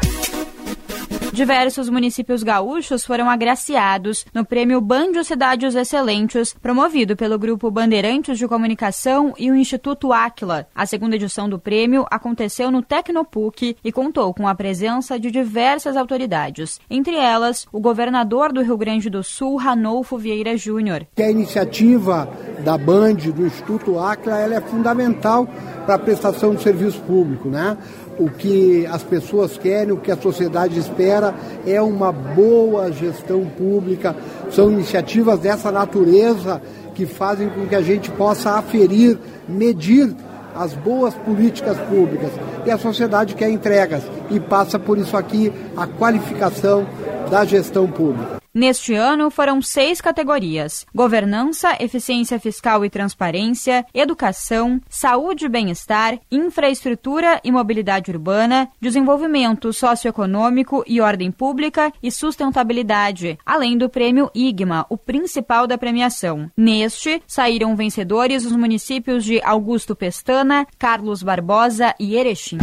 Diversos 1.37 1.91
municípios 1.91 2.43
gaúchos 2.43 3.05
foram 3.05 3.29
agraciados 3.29 4.25
no 4.33 4.43
prêmio 4.43 4.81
Banjo 4.81 5.23
Cidades 5.23 5.75
Excelentes, 5.75 6.55
promovido 6.63 7.15
pelo 7.15 7.39
Grupo 7.39 7.71
Bandeirantes 7.71 8.39
de 8.39 8.49
Comunicação 8.49 9.35
e 9.37 9.51
o 9.51 9.55
Instituto 9.55 10.15
Aquila. 10.15 10.67
A 10.75 10.87
segunda 10.87 11.17
edição 11.17 11.47
do 11.47 11.59
prêmio 11.59 12.07
aconteceu 12.11 12.71
no 12.71 12.81
Tecnopuc 12.81 13.77
e 13.85 13.93
contou 13.93 14.33
com 14.33 14.49
a 14.49 14.55
presença 14.55 15.21
de 15.21 15.31
diversas 15.31 15.95
autoridades, 15.95 16.81
entre 16.89 17.17
elas 17.17 17.67
o 17.71 17.81
governador 17.81 18.51
do 18.51 18.63
Rio 18.63 18.79
Grande 18.79 19.11
do 19.11 19.23
Sul, 19.23 19.57
Ranolfo 19.57 20.17
Vieira 20.17 20.57
Júnior. 20.57 21.07
A 21.19 21.31
iniciativa 21.31 22.33
da 22.65 22.79
Band, 22.79 23.17
do 23.17 23.47
Instituto 23.47 23.99
Aquila, 23.99 24.41
ela 24.41 24.55
é 24.55 24.61
fundamental 24.63 25.47
para 25.85 25.97
a 25.97 25.99
prestação 25.99 26.55
de 26.55 26.63
serviço 26.63 26.99
público, 27.03 27.51
né? 27.51 27.77
O 28.19 28.31
que 28.31 28.87
as 28.87 29.03
pessoas 29.03 29.57
querem, 29.59 29.93
o 29.93 29.99
que 29.99 30.11
a 30.11 30.17
sociedade 30.17 30.79
espera 30.79 31.35
é 31.67 31.81
uma 31.81 32.13
boa 32.13 32.91
gestão 32.91 33.45
pública. 33.45 34.15
São 34.51 34.71
iniciativas 34.71 35.39
dessa 35.39 35.71
natureza 35.71 36.61
que 36.95 37.07
fazem 37.07 37.49
com 37.49 37.67
que 37.67 37.75
a 37.75 37.83
gente 37.83 38.11
possa 38.11 38.53
aferir, 38.53 39.19
medir 39.49 40.15
as 40.55 40.73
boas 40.73 41.15
políticas 41.15 41.77
públicas. 41.89 42.31
E 42.65 42.71
a 42.71 42.79
sociedade 42.79 43.35
quer 43.35 43.51
entregas 43.51 44.03
e 44.31 44.41
passa 44.41 44.79
por 44.79 44.97
isso 44.97 45.17
aqui 45.17 45.53
a 45.77 45.87
qualificação 45.87 46.87
da 47.31 47.45
gestão 47.45 47.91
pública. 47.91 48.39
Neste 48.57 48.95
ano 48.95 49.31
foram 49.31 49.61
seis 49.61 50.01
categorias: 50.01 50.87
governança, 50.95 51.77
eficiência 51.79 52.41
fiscal 52.41 52.87
e 52.87 52.89
transparência, 52.89 53.85
educação, 53.93 54.81
saúde 54.89 55.45
e 55.45 55.49
bem-estar, 55.49 56.19
infraestrutura 56.33 57.39
e 57.45 57.53
mobilidade 57.53 58.11
urbana, 58.11 58.67
desenvolvimento 58.81 59.75
socioeconômico 59.75 60.83
e 60.87 61.03
ordem 61.03 61.31
pública 61.31 61.93
e 62.03 62.11
sustentabilidade, 62.11 63.39
além 63.45 63.77
do 63.77 63.91
prêmio 63.91 64.31
IGMA, 64.35 64.87
o 64.89 64.97
principal 64.97 65.67
da 65.67 65.77
premiação. 65.77 66.51
Neste, 66.57 67.23
saíram 67.27 67.77
vencedores 67.77 68.47
os 68.47 68.53
municípios 68.53 69.23
de 69.23 69.39
Augusto 69.43 69.95
Pestana, 69.95 70.67
Carlos 70.79 71.23
Barbosa 71.23 71.95
e 72.01 72.17
Erechim. 72.17 72.57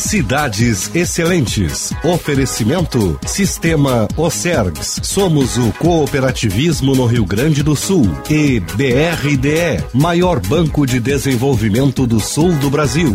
Cidades 0.00 0.90
Excelentes. 0.94 1.92
Oferecimento 2.02 3.20
Sistema 3.26 4.08
Ocergs. 4.16 4.98
Somos 5.02 5.58
o 5.58 5.70
cooperativismo 5.74 6.94
no 6.96 7.04
Rio 7.04 7.26
Grande 7.26 7.62
do 7.62 7.76
Sul. 7.76 8.06
E 8.28 8.60
BRDE, 8.60 9.84
maior 9.92 10.40
banco 10.40 10.86
de 10.86 10.98
desenvolvimento 10.98 12.06
do 12.06 12.18
sul 12.18 12.52
do 12.54 12.70
Brasil. 12.70 13.14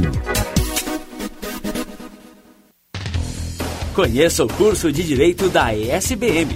Conheça 3.96 4.44
o 4.44 4.48
curso 4.48 4.92
de 4.92 5.04
Direito 5.04 5.50
da 5.50 5.74
ESBM, 5.74 6.56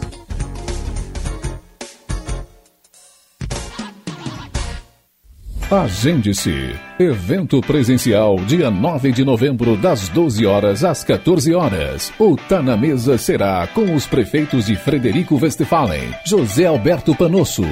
Agende-se. 5.71 6.75
Evento 6.99 7.61
presencial, 7.61 8.35
dia 8.45 8.69
9 8.69 9.13
de 9.13 9.23
novembro, 9.23 9.77
das 9.77 10.09
12 10.09 10.45
horas 10.45 10.83
às 10.83 11.01
14 11.01 11.55
horas. 11.55 12.11
O 12.19 12.35
Tá 12.35 12.61
na 12.61 12.75
Mesa 12.75 13.17
será 13.17 13.65
com 13.67 13.95
os 13.95 14.05
prefeitos 14.05 14.65
de 14.65 14.75
Frederico 14.75 15.39
Westphalen, 15.41 16.13
José 16.25 16.65
Alberto 16.65 17.15
Panosso, 17.15 17.63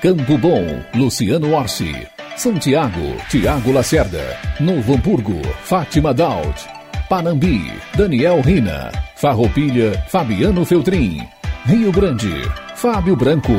Campo 0.00 0.38
Bom, 0.38 0.64
Luciano 0.94 1.52
Orsi, 1.52 1.94
Santiago, 2.38 3.18
Tiago 3.28 3.70
Lacerda, 3.70 4.34
Novo 4.58 4.94
Hamburgo, 4.94 5.42
Fátima 5.62 6.14
Daud, 6.14 6.54
Panambi, 7.06 7.70
Daniel 7.94 8.40
Rina, 8.40 8.90
Farroupilha, 9.14 9.92
Fabiano 10.08 10.64
Feltrin, 10.64 11.20
Rio 11.66 11.92
Grande, 11.92 12.32
Fábio 12.82 13.14
Branco. 13.14 13.52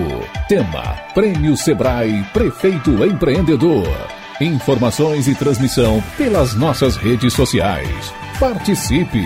Tema: 0.49 0.83
Prêmio 1.13 1.55
Sebrae 1.55 2.25
Prefeito 2.33 3.05
Empreendedor. 3.05 3.87
Informações 4.41 5.29
e 5.29 5.33
transmissão 5.33 6.03
pelas 6.17 6.53
nossas 6.55 6.97
redes 6.97 7.31
sociais. 7.31 8.13
Participe! 8.37 9.23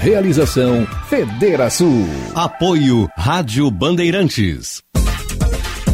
Realização 0.00 0.84
Federação. 1.08 2.08
Apoio 2.34 3.08
Rádio 3.16 3.70
Bandeirantes. 3.70 4.82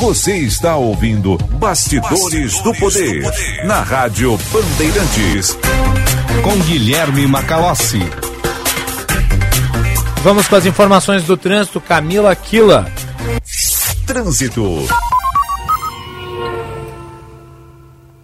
Você 0.00 0.36
está 0.36 0.76
ouvindo 0.76 1.36
Bastidores, 1.36 2.60
do, 2.62 2.72
Poder, 2.74 3.24
na 3.64 3.82
Rádio 3.82 4.38
Bandeirantes. 4.52 5.58
Com 6.42 6.56
Guilherme 6.60 7.26
Macalossi. 7.26 8.00
Vamos 10.22 10.46
com 10.46 10.54
as 10.54 10.66
informações 10.66 11.24
do 11.24 11.36
trânsito. 11.36 11.80
Camila 11.80 12.30
Aquila. 12.30 12.86
Trânsito. 14.06 14.86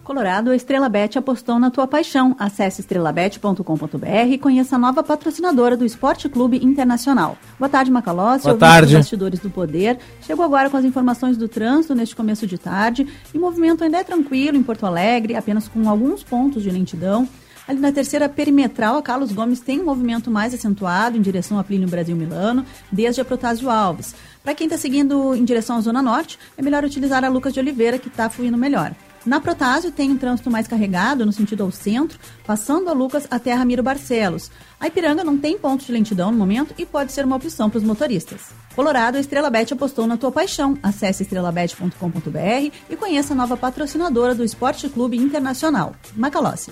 Colorado, 0.04 0.50
a 0.50 0.56
Estrela 0.56 0.88
Bet 0.88 1.18
apostou 1.18 1.58
na 1.58 1.70
tua 1.70 1.86
paixão. 1.86 2.36
Acesse 2.38 2.82
estrelabet.com.br 2.82 4.28
e 4.28 4.38
conheça 4.38 4.76
a 4.76 4.78
nova 4.78 5.02
patrocinadora 5.02 5.76
do 5.76 5.84
Esporte 5.84 6.28
Clube 6.28 6.62
Internacional. 6.62 7.38
Boa 7.58 7.70
tarde, 7.70 7.90
Macalossi. 7.90 8.44
Boa 8.44 8.56
tarde. 8.56 8.94
Bastidores 8.96 9.40
do 9.40 9.48
Poder. 9.48 9.98
Chegou 10.20 10.44
agora 10.44 10.68
com 10.68 10.76
as 10.76 10.84
informações 10.84 11.38
do 11.38 11.48
trânsito 11.48 11.94
neste 11.94 12.14
começo 12.14 12.46
de 12.46 12.58
tarde. 12.58 13.08
E 13.32 13.38
o 13.38 13.40
movimento 13.40 13.82
ainda 13.82 13.96
é 13.96 14.04
tranquilo 14.04 14.58
em 14.58 14.62
Porto 14.62 14.84
Alegre, 14.84 15.34
apenas 15.34 15.66
com 15.66 15.88
alguns 15.88 16.22
pontos 16.22 16.62
de 16.62 16.70
lentidão. 16.70 17.26
Ali 17.66 17.80
na 17.80 17.90
terceira 17.90 18.28
perimetral, 18.28 18.98
a 18.98 19.02
Carlos 19.02 19.32
Gomes 19.32 19.60
tem 19.60 19.80
um 19.80 19.86
movimento 19.86 20.30
mais 20.30 20.52
acentuado 20.52 21.16
em 21.16 21.22
direção 21.22 21.58
a 21.58 21.64
Plínio 21.64 21.88
Brasil 21.88 22.14
Milano, 22.14 22.64
desde 22.92 23.22
a 23.22 23.24
Protásio 23.24 23.70
Alves. 23.70 24.14
Para 24.42 24.54
quem 24.54 24.66
está 24.66 24.76
seguindo 24.76 25.34
em 25.34 25.42
direção 25.42 25.78
à 25.78 25.80
Zona 25.80 26.02
Norte, 26.02 26.38
é 26.58 26.62
melhor 26.62 26.84
utilizar 26.84 27.24
a 27.24 27.28
Lucas 27.28 27.54
de 27.54 27.60
Oliveira, 27.60 27.98
que 27.98 28.08
está 28.08 28.28
fluindo 28.28 28.58
melhor. 28.58 28.94
Na 29.24 29.40
Protásio 29.40 29.90
tem 29.90 30.10
um 30.10 30.18
trânsito 30.18 30.50
mais 30.50 30.68
carregado 30.68 31.24
no 31.24 31.32
sentido 31.32 31.62
ao 31.62 31.70
centro, 31.70 32.18
passando 32.46 32.90
a 32.90 32.92
Lucas 32.92 33.26
até 33.30 33.54
Ramiro 33.54 33.82
Barcelos. 33.82 34.50
A 34.78 34.86
Ipiranga 34.86 35.24
não 35.24 35.38
tem 35.38 35.58
ponto 35.58 35.84
de 35.84 35.92
lentidão 35.92 36.30
no 36.30 36.36
momento 36.36 36.74
e 36.76 36.84
pode 36.84 37.12
ser 37.12 37.24
uma 37.24 37.36
opção 37.36 37.70
para 37.70 37.78
os 37.78 37.84
motoristas. 37.84 38.52
Colorado, 38.74 39.16
a 39.16 39.20
Estrela 39.20 39.48
Bet 39.48 39.72
apostou 39.72 40.06
na 40.06 40.16
tua 40.16 40.30
paixão. 40.30 40.76
Acesse 40.82 41.22
estrelabet.com.br 41.22 42.72
e 42.90 42.96
conheça 42.96 43.32
a 43.32 43.36
nova 43.36 43.56
patrocinadora 43.56 44.34
do 44.34 44.44
Esporte 44.44 44.88
Clube 44.88 45.16
Internacional, 45.16 45.94
Macalossi. 46.14 46.70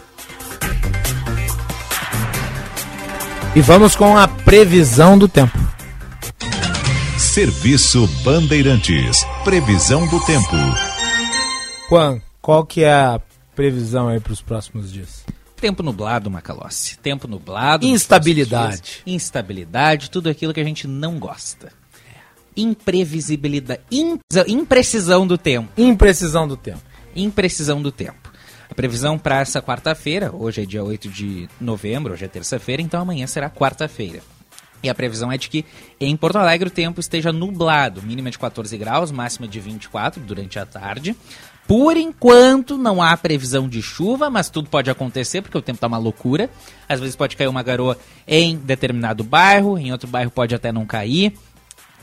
E 3.54 3.60
vamos 3.60 3.94
com 3.94 4.16
a 4.16 4.26
previsão 4.26 5.16
do 5.16 5.28
tempo. 5.28 5.58
Serviço 7.18 8.06
Bandeirantes. 8.24 9.24
Previsão 9.44 10.06
do 10.08 10.18
tempo. 10.24 10.56
Juan, 11.88 12.20
qual 12.42 12.66
que 12.66 12.82
é 12.84 12.92
a 12.92 13.20
previsão 13.56 14.08
aí 14.08 14.20
para 14.20 14.32
os 14.32 14.42
próximos 14.42 14.92
dias? 14.92 15.24
Tempo 15.56 15.82
nublado, 15.82 16.28
Macalossi. 16.30 16.98
Tempo 16.98 17.28
nublado. 17.28 17.86
Instabilidade. 17.86 19.00
Instabilidade, 19.06 20.10
tudo 20.10 20.28
aquilo 20.28 20.52
que 20.52 20.60
a 20.60 20.64
gente 20.64 20.86
não 20.88 21.18
gosta. 21.18 21.72
Imprevisibilidade. 22.56 23.80
im- 23.90 24.18
imprecisão 24.48 25.26
do 25.26 25.38
tempo. 25.38 25.68
Imprecisão 25.80 26.48
do 26.48 26.56
tempo. 26.56 26.80
Imprecisão 27.14 27.80
do 27.80 27.92
tempo. 27.92 28.30
A 28.68 28.74
previsão 28.74 29.18
para 29.18 29.40
essa 29.40 29.60
quarta-feira, 29.62 30.34
hoje 30.34 30.62
é 30.62 30.66
dia 30.66 30.82
8 30.82 31.08
de 31.08 31.48
novembro, 31.60 32.12
hoje 32.14 32.24
é 32.24 32.28
terça-feira, 32.28 32.80
então 32.82 33.00
amanhã 33.00 33.26
será 33.26 33.48
quarta-feira. 33.50 34.20
E 34.82 34.88
a 34.88 34.94
previsão 34.94 35.30
é 35.30 35.38
de 35.38 35.48
que 35.48 35.64
em 36.00 36.16
Porto 36.16 36.36
Alegre 36.36 36.68
o 36.68 36.70
tempo 36.70 36.98
esteja 36.98 37.30
nublado, 37.32 38.02
mínima 38.02 38.30
de 38.30 38.38
14 38.38 38.76
graus, 38.78 39.12
máxima 39.12 39.46
de 39.46 39.60
24 39.60 40.20
durante 40.22 40.58
a 40.58 40.66
tarde. 40.66 41.14
Por 41.66 41.96
enquanto 41.96 42.76
não 42.76 43.00
há 43.00 43.16
previsão 43.16 43.68
de 43.68 43.80
chuva, 43.80 44.28
mas 44.28 44.50
tudo 44.50 44.68
pode 44.68 44.90
acontecer 44.90 45.42
porque 45.42 45.56
o 45.56 45.62
tempo 45.62 45.78
tá 45.78 45.86
uma 45.86 45.98
loucura. 45.98 46.50
Às 46.88 47.00
vezes 47.00 47.16
pode 47.16 47.36
cair 47.36 47.48
uma 47.48 47.62
garoa 47.62 47.96
em 48.26 48.56
determinado 48.56 49.22
bairro, 49.24 49.78
em 49.78 49.92
outro 49.92 50.08
bairro 50.08 50.30
pode 50.30 50.54
até 50.54 50.72
não 50.72 50.84
cair. 50.84 51.32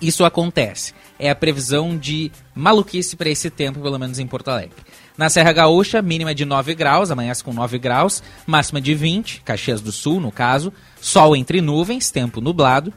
Isso 0.01 0.23
acontece. 0.23 0.93
É 1.17 1.29
a 1.29 1.35
previsão 1.35 1.97
de 1.97 2.31
maluquice 2.55 3.17
para 3.17 3.29
esse 3.29 3.49
tempo, 3.49 3.81
pelo 3.81 3.99
menos 3.99 4.17
em 4.17 4.25
Porto 4.25 4.49
Alegre. 4.49 4.77
Na 5.17 5.29
Serra 5.29 5.51
Gaúcha, 5.51 6.01
mínima 6.01 6.33
de 6.33 6.45
9 6.45 6.73
graus, 6.73 7.11
amanhece 7.11 7.43
com 7.43 7.51
9 7.51 7.77
graus, 7.77 8.23
máxima 8.47 8.79
de 8.79 8.95
20, 8.95 9.41
Caxias 9.41 9.81
do 9.81 9.91
Sul, 9.91 10.21
no 10.21 10.31
caso, 10.31 10.71
sol 11.01 11.35
entre 11.35 11.59
nuvens, 11.59 12.09
tempo 12.09 12.39
nublado. 12.39 12.93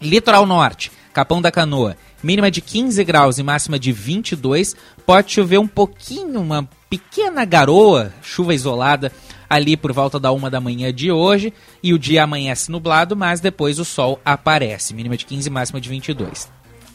Litoral 0.00 0.46
Norte, 0.46 0.92
Capão 1.12 1.42
da 1.42 1.50
Canoa, 1.50 1.96
mínima 2.22 2.50
de 2.50 2.60
15 2.60 3.02
graus 3.04 3.38
e 3.38 3.42
máxima 3.42 3.78
de 3.78 3.92
22. 3.92 4.76
Pode 5.04 5.32
chover 5.32 5.58
um 5.58 5.66
pouquinho, 5.66 6.40
uma 6.40 6.68
pequena 6.88 7.44
garoa, 7.44 8.12
chuva 8.22 8.54
isolada 8.54 9.12
ali 9.48 9.76
por 9.76 9.92
volta 9.92 10.18
da 10.18 10.32
uma 10.32 10.50
da 10.50 10.60
manhã 10.60 10.92
de 10.92 11.10
hoje. 11.10 11.52
E 11.82 11.94
o 11.94 11.98
dia 11.98 12.24
amanhece 12.24 12.70
nublado, 12.70 13.16
mas 13.16 13.40
depois 13.40 13.78
o 13.78 13.84
sol 13.84 14.20
aparece, 14.24 14.94
mínima 14.94 15.16
de 15.16 15.24
15 15.24 15.48
e 15.48 15.50
máxima 15.50 15.80
de 15.80 15.88
22. 15.88 16.48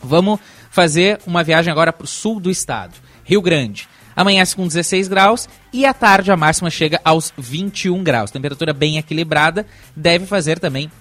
Vamos 0.03 0.39
fazer 0.69 1.19
uma 1.25 1.43
viagem 1.43 1.71
agora 1.71 1.93
para 1.93 2.05
o 2.05 2.07
sul 2.07 2.39
do 2.39 2.49
estado. 2.49 2.95
Rio 3.23 3.41
Grande. 3.41 3.87
Amanhece 4.13 4.55
com 4.55 4.67
16 4.67 5.07
graus 5.07 5.47
e 5.71 5.85
à 5.85 5.93
tarde 5.93 6.31
a 6.31 6.37
máxima 6.37 6.69
chega 6.69 6.99
aos 7.03 7.33
21 7.37 8.03
graus. 8.03 8.29
Temperatura 8.29 8.73
bem 8.73 8.97
equilibrada, 8.97 9.65
deve 9.95 10.25
fazer 10.25 10.59
também 10.59 10.91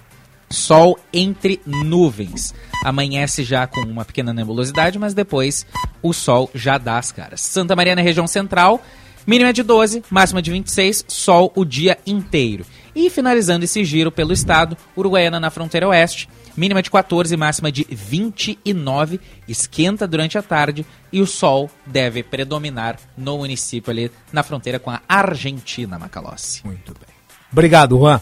sol 0.51 0.99
entre 1.13 1.61
nuvens. 1.65 2.53
Amanhece 2.85 3.45
já 3.45 3.67
com 3.67 3.81
uma 3.81 4.05
pequena 4.05 4.33
nebulosidade, 4.33 4.99
mas 4.99 5.15
depois 5.15 5.67
o 6.03 6.13
sol 6.13 6.51
já 6.55 6.77
dá 6.77 6.99
as 6.99 7.13
caras. 7.13 7.41
Santa 7.41 7.77
Maria 7.77 7.95
na 7.95 8.03
região 8.03 8.27
central, 8.27 8.83
mínima 9.27 9.53
de 9.53 9.63
12, 9.63 10.03
máxima 10.11 10.43
de 10.43 10.51
26, 10.51 11.05
sol 11.07 11.53
o 11.55 11.65
dia 11.65 11.99
inteiro. 12.07 12.67
E 12.95 13.09
finalizando 13.09 13.65
esse 13.65 13.85
giro 13.85 14.11
pelo 14.11 14.33
estado, 14.33 14.77
Uruguaiana 14.97 15.39
na 15.39 15.51
fronteira 15.51 15.89
oeste, 15.89 16.29
mínima 16.57 16.83
de 16.83 16.91
14, 16.91 17.37
máxima 17.37 17.71
de 17.71 17.87
29, 17.89 19.21
esquenta 19.47 20.07
durante 20.09 20.37
a 20.37 20.43
tarde 20.43 20.85
e 21.13 21.21
o 21.21 21.27
sol 21.27 21.71
deve 21.87 22.23
predominar 22.23 22.99
no 23.17 23.39
município 23.39 23.91
ali 23.91 24.11
na 24.33 24.43
fronteira 24.43 24.81
com 24.81 24.91
a 24.91 25.01
Argentina, 25.09 25.99
Macalossi. 25.99 26.67
Muito 26.67 26.93
bem. 26.93 27.15
Obrigado, 27.53 27.97
Juan. 27.97 28.21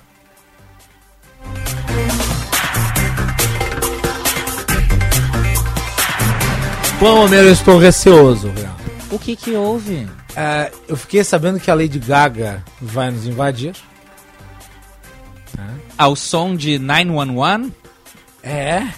Juan 7.01 7.15
Romero, 7.15 7.47
eu 7.47 7.53
estou 7.53 7.79
receoso. 7.79 8.53
O 9.09 9.21
que 9.21 9.37
que 9.37 9.53
houve? 9.53 10.09
É, 10.35 10.73
eu 10.89 10.97
fiquei 10.97 11.23
sabendo 11.23 11.61
que 11.61 11.71
a 11.71 11.75
Lady 11.75 12.01
Gaga 12.01 12.65
vai 12.81 13.11
nos 13.13 13.25
invadir. 13.25 13.73
Ao 15.97 16.17
som 16.17 16.57
de 16.57 16.77
911? 16.77 17.73
É. 18.43 18.89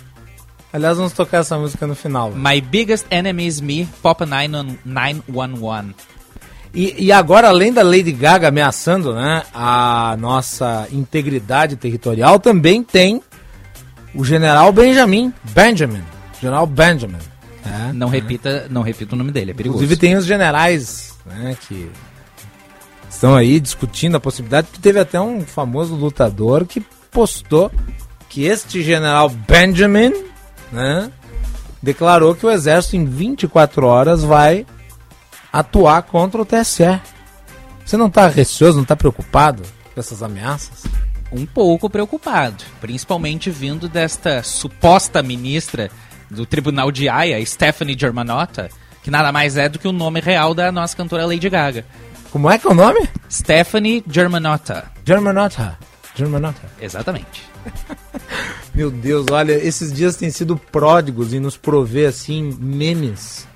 Aliás, 0.73 0.97
vamos 0.97 1.13
tocar 1.13 1.39
essa 1.39 1.59
música 1.59 1.87
no 1.87 1.95
final. 1.95 2.33
My 2.33 2.61
Biggest 2.61 3.05
Enemy 3.11 3.47
is 3.47 3.61
Me, 3.61 3.87
Pop 4.03 4.25
911. 4.25 5.95
E, 6.73 7.07
e 7.07 7.13
agora, 7.13 7.49
além 7.49 7.71
da 7.71 7.83
Lady 7.83 8.13
Gaga 8.13 8.49
ameaçando 8.49 9.15
né, 9.15 9.43
a 9.53 10.17
nossa 10.19 10.89
integridade 10.91 11.77
territorial, 11.77 12.39
também 12.39 12.83
tem 12.83 13.21
o 14.15 14.25
general 14.25 14.73
Benjamin. 14.73 15.35
Benjamin. 15.53 16.03
General 16.41 16.67
Benjamin. 16.67 17.30
É, 17.65 17.93
Não 17.93 18.09
repita, 18.09 18.67
não 18.71 18.83
repita 18.83 19.15
o 19.15 19.19
nome 19.19 19.33
dele, 19.33 19.51
é 19.51 19.55
perigoso. 19.55 19.83
Inclusive 19.83 20.01
tem 20.01 20.17
os 20.17 20.25
generais 20.25 21.15
né, 21.27 21.57
que 21.69 21.91
estão 23.09 23.35
aí 23.35 23.61
discutindo 23.61 24.17
a 24.17 24.21
possibilidade, 24.21 24.69
porque 24.69 24.81
teve 24.81 24.99
até 24.99 25.21
um 25.21 25.43
famoso 25.43 25.95
lutador 25.95 26.65
que 26.65 26.81
postou 27.11 27.71
que 28.29 28.45
este 28.45 28.83
general 28.83 29.29
Benjamin 29.29 30.13
né, 30.73 31.11
declarou 31.83 32.35
que 32.35 32.47
o 32.47 32.51
exército 32.51 32.97
em 32.97 33.05
24 33.05 33.87
horas 33.87 34.23
vai 34.23 34.65
atuar 35.53 36.03
contra 36.03 36.41
o 36.41 36.47
TSE. 36.47 37.01
Você 37.85 37.97
não 37.97 38.07
está 38.07 38.29
receoso, 38.29 38.77
não 38.77 38.85
está 38.85 38.95
preocupado 38.95 39.63
com 39.93 40.01
essas 40.01 40.23
ameaças? 40.23 40.85
um 41.33 41.47
pouco 41.47 41.89
preocupado, 41.89 42.65
principalmente 42.81 43.51
vindo 43.51 43.89
desta 43.89 44.43
suposta 44.43 45.23
ministra 45.23 45.91
do 46.31 46.47
Tribunal 46.47 46.91
de 46.93 47.09
Haia, 47.09 47.45
Stephanie 47.45 47.97
Germanotta, 47.99 48.69
que 49.03 49.11
nada 49.11 49.33
mais 49.33 49.57
é 49.57 49.69
do 49.69 49.79
que 49.79 49.89
o 49.89 49.93
nome 49.93 50.21
real 50.21 50.55
da 50.55 50.71
nossa 50.71 50.97
cantora 50.97 51.27
Lady 51.27 51.49
Gaga. 51.49 51.85
Como 52.31 52.49
é 52.51 52.59
que 52.59 52.67
é 52.67 52.71
o 52.71 52.75
nome? 52.75 53.09
Stephanie 53.31 54.05
Germanotta. 54.09 54.91
Germanotta. 55.05 55.77
Germanotta. 56.15 56.71
Exatamente. 56.81 57.43
Meu 58.75 58.91
Deus, 58.91 59.27
olha, 59.31 59.53
esses 59.53 59.93
dias 59.93 60.17
têm 60.17 60.31
sido 60.31 60.57
pródigos 60.57 61.35
em 61.35 61.41
nos 61.41 61.57
prover, 61.57 62.09
assim, 62.09 62.57
memes. 62.61 63.49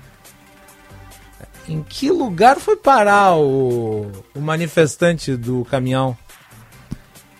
Em 1.67 1.81
que 1.81 2.11
lugar 2.11 2.59
foi 2.59 2.75
parar 2.75 3.35
o, 3.35 4.11
o 4.35 4.41
manifestante 4.41 5.35
do 5.35 5.65
caminhão? 5.65 6.15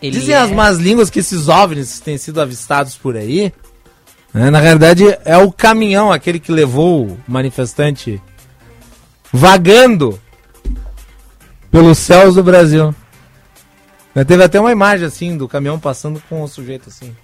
Ele 0.02 0.18
Dizem 0.20 0.34
é- 0.36 0.40
as 0.40 0.52
más 0.52 0.78
línguas 0.78 1.10
que 1.10 1.20
esses 1.20 1.48
OVNIs 1.48 2.00
têm 2.00 2.18
sido 2.18 2.42
avistados 2.42 2.96
por 2.96 3.16
aí. 3.18 3.54
Né? 4.36 4.50
Na 4.50 4.60
realidade, 4.60 5.06
é 5.24 5.38
o 5.38 5.50
caminhão, 5.50 6.12
aquele 6.12 6.42
que 6.42 6.52
levou 6.52 7.08
o 7.08 7.18
manifestante 7.26 8.22
vagando 9.32 10.20
pelos 11.72 11.98
céus 11.98 12.36
do 12.36 12.44
Brasil. 12.44 12.94
Teve 14.28 14.44
até 14.44 14.60
uma 14.60 14.74
imagem 14.74 15.08
assim 15.08 15.38
do 15.38 15.48
caminhão 15.48 15.80
passando 15.80 16.22
com 16.28 16.44
o 16.44 16.48
sujeito 16.50 16.90
assim. 16.90 17.16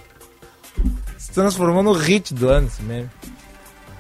Se 1.17 1.33
transformou 1.33 1.83
no 1.83 1.91
hit 1.91 2.33
do 2.33 2.47
ano 2.47 2.71
meme. 2.79 3.09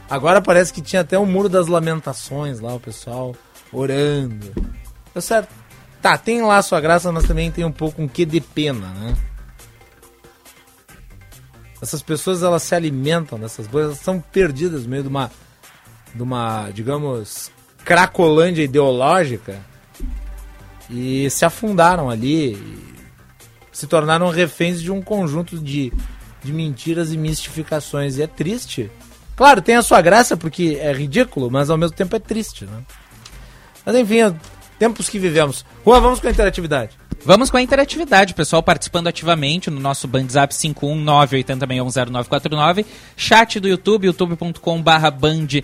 Agora 0.09 0.41
parece 0.41 0.71
que 0.71 0.81
tinha 0.81 1.01
até 1.01 1.19
o 1.19 1.25
muro 1.25 1.49
das 1.49 1.67
lamentações 1.67 2.61
lá, 2.61 2.73
o 2.73 2.79
pessoal 2.79 3.35
orando. 3.73 4.53
Tá 5.13 5.19
certo. 5.19 5.49
Tá, 6.01 6.17
tem 6.17 6.41
lá 6.41 6.61
sua 6.61 6.79
graça, 6.79 7.11
mas 7.11 7.25
também 7.25 7.51
tem 7.51 7.65
um 7.65 7.71
pouco 7.73 8.01
um 8.01 8.07
quê 8.07 8.25
de 8.25 8.39
pena, 8.39 8.87
né? 8.87 9.17
Essas 11.81 12.01
pessoas 12.01 12.43
elas 12.43 12.61
se 12.63 12.75
alimentam 12.75 13.39
dessas 13.39 13.67
coisas, 13.67 13.89
elas 13.89 13.99
estão 13.99 14.19
perdidas 14.19 14.83
no 14.83 14.89
meio 14.89 15.03
de 15.03 15.09
uma, 15.09 15.31
de 16.13 16.21
uma, 16.21 16.69
digamos, 16.71 17.51
cracolândia 17.83 18.63
ideológica 18.63 19.59
e 20.89 21.29
se 21.29 21.43
afundaram 21.43 22.09
ali, 22.09 22.55
se 23.71 23.87
tornaram 23.87 24.29
reféns 24.29 24.81
de 24.81 24.91
um 24.91 25.01
conjunto 25.01 25.57
de, 25.57 25.91
de 26.43 26.53
mentiras 26.53 27.11
e 27.11 27.17
mistificações. 27.17 28.17
E 28.17 28.21
é 28.21 28.27
triste. 28.27 28.91
Claro, 29.35 29.61
tem 29.61 29.75
a 29.75 29.81
sua 29.81 30.01
graça 30.01 30.37
porque 30.37 30.77
é 30.79 30.93
ridículo, 30.93 31.49
mas 31.49 31.69
ao 31.69 31.77
mesmo 31.77 31.95
tempo 31.95 32.15
é 32.15 32.19
triste, 32.19 32.65
né? 32.65 32.83
Mas 33.83 33.95
enfim, 33.95 34.35
tempos 34.77 35.09
que 35.09 35.17
vivemos. 35.17 35.65
Juan, 35.83 35.99
vamos 35.99 36.19
com 36.19 36.27
a 36.27 36.31
interatividade. 36.31 37.00
Vamos 37.23 37.51
com 37.51 37.57
a 37.57 37.61
interatividade, 37.61 38.33
pessoal 38.33 38.63
participando 38.63 39.05
ativamente 39.05 39.69
no 39.69 39.79
nosso 39.79 40.07
Bandzap 40.07 40.51
51980610949, 40.55 42.83
chat 43.15 43.59
do 43.59 43.67
YouTube, 43.67 44.07
youtube.com 44.07 44.81
barra 44.81 45.11
bandrs, 45.11 45.61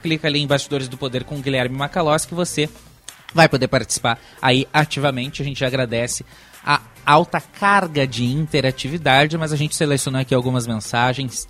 clica 0.00 0.28
ali 0.28 0.40
em 0.40 0.46
Bastidores 0.46 0.86
do 0.86 0.96
Poder 0.96 1.24
com 1.24 1.40
Guilherme 1.40 1.76
Macalós 1.76 2.24
que 2.24 2.32
você 2.32 2.68
vai 3.34 3.48
poder 3.48 3.66
participar 3.66 4.20
aí 4.40 4.68
ativamente, 4.72 5.42
a 5.42 5.44
gente 5.44 5.64
agradece 5.64 6.24
a 6.64 6.80
alta 7.04 7.40
carga 7.40 8.06
de 8.06 8.24
interatividade, 8.24 9.36
mas 9.36 9.52
a 9.52 9.56
gente 9.56 9.74
selecionou 9.74 10.20
aqui 10.20 10.32
algumas 10.32 10.64
mensagens 10.64 11.48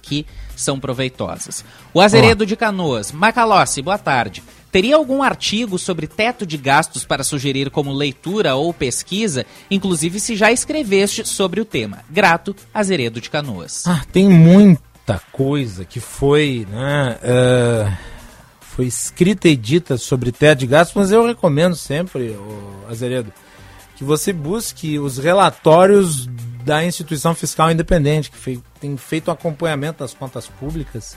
que 0.00 0.24
são 0.54 0.78
proveitosas. 0.78 1.64
O 1.92 2.00
Azeredo 2.00 2.46
de 2.46 2.54
Canoas, 2.54 3.10
Macalossi, 3.10 3.82
boa 3.82 3.98
tarde. 3.98 4.44
Teria 4.76 4.96
algum 4.96 5.22
artigo 5.22 5.78
sobre 5.78 6.06
teto 6.06 6.44
de 6.44 6.58
gastos 6.58 7.02
para 7.02 7.24
sugerir 7.24 7.70
como 7.70 7.90
leitura 7.90 8.56
ou 8.56 8.74
pesquisa, 8.74 9.46
inclusive 9.70 10.20
se 10.20 10.36
já 10.36 10.52
escreveste 10.52 11.26
sobre 11.26 11.62
o 11.62 11.64
tema? 11.64 12.00
Grato, 12.10 12.54
Azeredo 12.74 13.18
de 13.18 13.30
Canoas. 13.30 13.84
Ah, 13.86 14.04
tem 14.12 14.28
muita 14.28 15.18
coisa 15.32 15.86
que 15.86 15.98
foi, 15.98 16.66
né, 16.70 17.18
eh, 17.22 17.90
foi 18.60 18.84
escrita 18.84 19.48
e 19.48 19.56
dita 19.56 19.96
sobre 19.96 20.30
teto 20.30 20.58
de 20.58 20.66
gastos, 20.66 20.94
mas 20.94 21.10
eu 21.10 21.26
recomendo 21.26 21.74
sempre, 21.74 22.36
Azeredo, 22.86 23.32
que 23.96 24.04
você 24.04 24.30
busque 24.30 24.98
os 24.98 25.16
relatórios 25.16 26.26
da 26.66 26.84
instituição 26.84 27.34
fiscal 27.34 27.70
independente, 27.70 28.30
que 28.30 28.60
tem 28.78 28.94
feito 28.98 29.28
um 29.28 29.32
acompanhamento 29.32 30.00
das 30.00 30.12
contas 30.12 30.46
públicas 30.46 31.16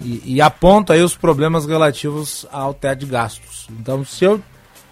e, 0.00 0.22
e 0.24 0.40
aponta 0.40 0.92
aí 0.92 1.02
os 1.02 1.16
problemas 1.16 1.66
relativos 1.66 2.46
ao 2.50 2.72
teto 2.74 3.00
de 3.00 3.06
gastos. 3.06 3.66
Então, 3.70 4.04
se, 4.04 4.24
eu, 4.24 4.42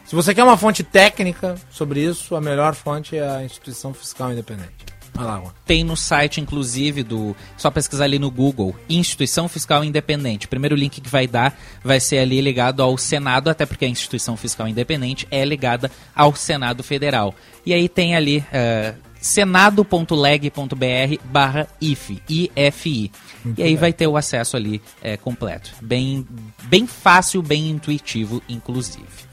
se 0.05 0.15
você 0.15 0.35
quer 0.35 0.45
uma 0.45 0.57
fonte 0.57 0.83
técnica 0.83 1.55
sobre 1.71 2.01
isso, 2.01 2.35
a 2.35 2.41
melhor 2.41 2.75
fonte 2.75 3.17
é 3.17 3.29
a 3.29 3.45
instituição 3.45 3.95
fiscal 3.95 4.33
independente. 4.33 4.97
Vai 5.17 5.25
lá, 5.25 5.41
Juan. 5.41 5.53
Tem 5.65 5.83
no 5.83 5.97
site, 5.97 6.43
inclusive, 6.43 7.03
do. 7.03 7.35
Só 7.57 7.71
pesquisar 7.71 8.05
ali 8.05 8.19
no 8.19 8.31
Google, 8.31 8.77
Instituição 8.89 9.49
Fiscal 9.49 9.83
Independente. 9.83 10.45
O 10.45 10.49
primeiro 10.49 10.77
link 10.77 11.01
que 11.01 11.09
vai 11.09 11.27
dar 11.27 11.59
vai 11.83 11.99
ser 11.99 12.19
ali 12.19 12.39
ligado 12.41 12.83
ao 12.83 12.99
Senado, 12.99 13.49
até 13.49 13.65
porque 13.65 13.87
a 13.87 13.89
Instituição 13.89 14.37
Fiscal 14.37 14.69
Independente 14.69 15.27
é 15.31 15.43
ligada 15.43 15.91
ao 16.15 16.35
Senado 16.37 16.83
Federal. 16.83 17.35
E 17.65 17.73
aí 17.73 17.89
tem 17.89 18.15
ali 18.15 18.45
eh, 18.53 18.95
senado.leg.br 19.27 21.21
barra 21.25 21.67
IFI, 21.81 22.23
IFI. 22.29 23.11
Muito 23.45 23.59
e 23.59 23.63
aí 23.63 23.71
bem. 23.71 23.77
vai 23.77 23.93
ter 23.93 24.07
o 24.07 24.17
acesso 24.17 24.57
ali 24.57 24.81
eh, 25.03 25.17
completo. 25.17 25.73
Bem, 25.83 26.27
bem 26.65 26.87
fácil, 26.87 27.43
bem 27.43 27.69
intuitivo, 27.69 28.43
inclusive. 28.49 29.27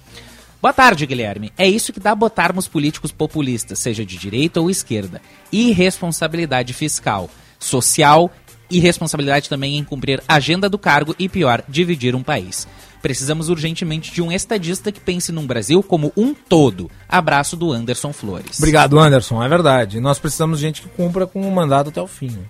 Boa 0.61 0.73
tarde, 0.73 1.05
Guilherme. 1.05 1.51
É 1.57 1.67
isso 1.67 1.93
que 1.93 1.99
dá 1.99 2.15
botarmos 2.15 2.67
políticos 2.67 3.11
populistas, 3.11 3.79
seja 3.79 4.05
de 4.05 4.17
direita 4.17 4.59
ou 4.59 4.69
esquerda. 4.69 5.21
Irresponsabilidade 5.51 6.73
fiscal, 6.73 7.29
social 7.59 8.31
e 8.71 8.79
responsabilidade 8.79 9.47
também 9.47 9.77
em 9.77 9.83
cumprir 9.83 10.23
a 10.27 10.35
agenda 10.35 10.67
do 10.69 10.79
cargo 10.79 11.15
e, 11.19 11.29
pior, 11.29 11.63
dividir 11.67 12.15
um 12.15 12.23
país. 12.23 12.67
Precisamos 13.03 13.49
urgentemente 13.49 14.13
de 14.13 14.21
um 14.21 14.31
estadista 14.31 14.89
que 14.89 15.01
pense 15.01 15.29
num 15.33 15.45
Brasil 15.45 15.83
como 15.83 16.13
um 16.15 16.33
todo. 16.33 16.89
Abraço 17.09 17.57
do 17.57 17.73
Anderson 17.73 18.13
Flores. 18.13 18.57
Obrigado, 18.57 18.97
Anderson. 18.97 19.43
É 19.43 19.49
verdade. 19.49 19.99
Nós 19.99 20.19
precisamos 20.19 20.59
de 20.59 20.65
gente 20.65 20.81
que 20.81 20.87
cumpra 20.87 21.27
com 21.27 21.41
o 21.41 21.51
mandato 21.51 21.89
até 21.89 22.01
o 22.01 22.07
fim. 22.07 22.29
né? 22.29 22.45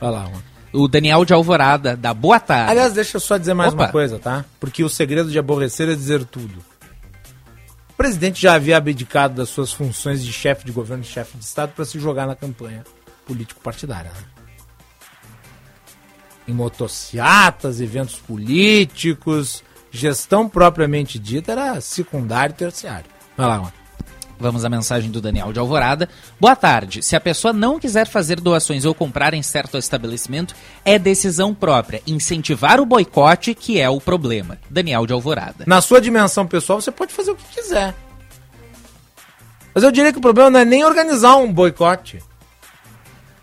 Vai 0.00 0.10
lá, 0.10 0.24
Juan. 0.24 0.42
O 0.72 0.88
Daniel 0.88 1.22
de 1.26 1.34
Alvorada, 1.34 1.94
da 1.94 2.14
Boa 2.14 2.40
Tarde. 2.40 2.70
Aliás, 2.70 2.94
deixa 2.94 3.18
eu 3.18 3.20
só 3.20 3.36
dizer 3.36 3.52
mais 3.52 3.74
Opa. 3.74 3.84
uma 3.84 3.92
coisa, 3.92 4.18
tá? 4.18 4.42
Porque 4.58 4.82
o 4.82 4.88
segredo 4.88 5.30
de 5.30 5.38
aborrecer 5.38 5.86
é 5.90 5.94
dizer 5.94 6.24
tudo. 6.24 6.64
O 7.90 7.94
presidente 7.94 8.40
já 8.40 8.54
havia 8.54 8.78
abdicado 8.78 9.34
das 9.34 9.50
suas 9.50 9.70
funções 9.70 10.24
de 10.24 10.32
chefe 10.32 10.64
de 10.64 10.72
governo 10.72 11.02
e 11.02 11.06
chefe 11.06 11.36
de 11.36 11.44
Estado 11.44 11.72
para 11.76 11.84
se 11.84 12.00
jogar 12.00 12.26
na 12.26 12.34
campanha 12.34 12.84
político-partidária. 13.26 14.10
Né? 14.10 14.35
Em 16.48 16.52
motociatas, 16.52 17.80
eventos 17.80 18.16
políticos, 18.16 19.64
gestão 19.90 20.48
propriamente 20.48 21.18
dita 21.18 21.52
era 21.52 21.80
secundário 21.80 22.52
e 22.52 22.56
terciário. 22.56 23.06
Vai 23.36 23.46
lá, 23.46 23.58
Juan. 23.58 23.72
Vamos 24.38 24.64
à 24.64 24.68
mensagem 24.68 25.10
do 25.10 25.20
Daniel 25.20 25.52
de 25.52 25.58
Alvorada. 25.58 26.08
Boa 26.38 26.54
tarde. 26.54 27.02
Se 27.02 27.16
a 27.16 27.20
pessoa 27.20 27.54
não 27.54 27.78
quiser 27.78 28.06
fazer 28.06 28.38
doações 28.38 28.84
ou 28.84 28.94
comprar 28.94 29.32
em 29.32 29.42
certo 29.42 29.78
estabelecimento, 29.78 30.54
é 30.84 30.98
decisão 30.98 31.54
própria. 31.54 32.02
Incentivar 32.06 32.78
o 32.80 32.86
boicote 32.86 33.54
que 33.54 33.80
é 33.80 33.88
o 33.88 34.00
problema. 34.00 34.58
Daniel 34.68 35.06
de 35.06 35.14
Alvorada. 35.14 35.64
Na 35.66 35.80
sua 35.80 36.00
dimensão 36.00 36.46
pessoal, 36.46 36.80
você 36.80 36.92
pode 36.92 37.14
fazer 37.14 37.30
o 37.30 37.36
que 37.36 37.44
quiser. 37.54 37.94
Mas 39.74 39.82
eu 39.82 39.90
diria 39.90 40.12
que 40.12 40.18
o 40.18 40.22
problema 40.22 40.50
não 40.50 40.60
é 40.60 40.64
nem 40.64 40.84
organizar 40.84 41.36
um 41.36 41.50
boicote. 41.50 42.22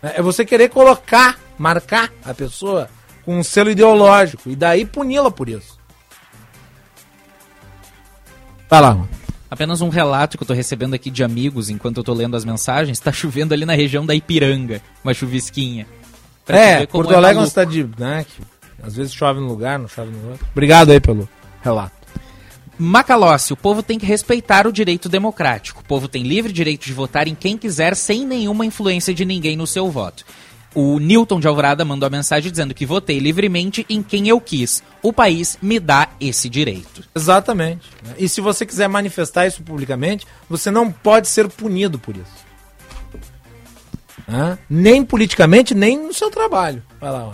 É 0.00 0.22
você 0.22 0.44
querer 0.44 0.68
colocar, 0.68 1.38
marcar 1.58 2.12
a 2.24 2.34
pessoa 2.34 2.88
com 3.24 3.38
um 3.38 3.42
selo 3.42 3.70
ideológico. 3.70 4.50
E 4.50 4.56
daí 4.56 4.84
puni-la 4.84 5.30
por 5.30 5.48
isso. 5.48 5.78
Vai 8.68 8.80
lá, 8.80 8.94
mano. 8.94 9.08
Apenas 9.50 9.80
um 9.80 9.88
relato 9.88 10.36
que 10.36 10.42
eu 10.42 10.48
tô 10.48 10.54
recebendo 10.54 10.94
aqui 10.94 11.10
de 11.10 11.22
amigos 11.22 11.70
enquanto 11.70 11.98
eu 11.98 12.04
tô 12.04 12.12
lendo 12.12 12.36
as 12.36 12.44
mensagens. 12.44 12.98
Tá 12.98 13.12
chovendo 13.12 13.54
ali 13.54 13.64
na 13.64 13.74
região 13.74 14.04
da 14.04 14.14
Ipiranga. 14.14 14.82
Uma 15.04 15.14
chuvisquinha. 15.14 15.86
Pra 16.44 16.58
É, 16.58 16.86
Porto 16.86 17.14
Alegre 17.14 17.16
é 17.16 17.40
uma 17.40 17.46
maluco. 17.46 17.48
cidade, 17.50 17.88
né, 17.98 18.24
que 18.24 18.42
às 18.82 18.96
vezes 18.96 19.14
chove 19.14 19.40
num 19.40 19.46
lugar, 19.46 19.78
não 19.78 19.88
chove 19.88 20.10
no 20.10 20.30
outro. 20.30 20.46
Obrigado 20.52 20.90
aí 20.90 21.00
pelo 21.00 21.28
relato. 21.62 21.94
Macalossi, 22.76 23.52
o 23.52 23.56
povo 23.56 23.82
tem 23.82 23.98
que 23.98 24.04
respeitar 24.04 24.66
o 24.66 24.72
direito 24.72 25.08
democrático. 25.08 25.80
O 25.80 25.84
povo 25.84 26.08
tem 26.08 26.24
livre 26.24 26.52
direito 26.52 26.84
de 26.84 26.92
votar 26.92 27.28
em 27.28 27.34
quem 27.34 27.56
quiser 27.56 27.94
sem 27.94 28.26
nenhuma 28.26 28.66
influência 28.66 29.14
de 29.14 29.24
ninguém 29.24 29.56
no 29.56 29.66
seu 29.66 29.88
voto. 29.90 30.24
O 30.74 30.98
Newton 30.98 31.38
de 31.38 31.46
Alvorada 31.46 31.84
mandou 31.84 32.06
a 32.06 32.10
mensagem 32.10 32.50
dizendo 32.50 32.74
que 32.74 32.84
votei 32.84 33.18
livremente 33.18 33.86
em 33.88 34.02
quem 34.02 34.28
eu 34.28 34.40
quis. 34.40 34.82
O 35.02 35.12
país 35.12 35.56
me 35.62 35.78
dá 35.78 36.08
esse 36.20 36.48
direito. 36.48 37.04
Exatamente. 37.14 37.88
E 38.18 38.28
se 38.28 38.40
você 38.40 38.66
quiser 38.66 38.88
manifestar 38.88 39.46
isso 39.46 39.62
publicamente, 39.62 40.26
você 40.50 40.70
não 40.70 40.90
pode 40.90 41.28
ser 41.28 41.48
punido 41.48 41.98
por 41.98 42.16
isso. 42.16 42.44
Nem 44.68 45.04
politicamente, 45.04 45.74
nem 45.74 45.96
no 45.96 46.12
seu 46.12 46.30
trabalho. 46.30 46.82
Vai 47.00 47.10
lá, 47.10 47.28
ó. 47.28 47.32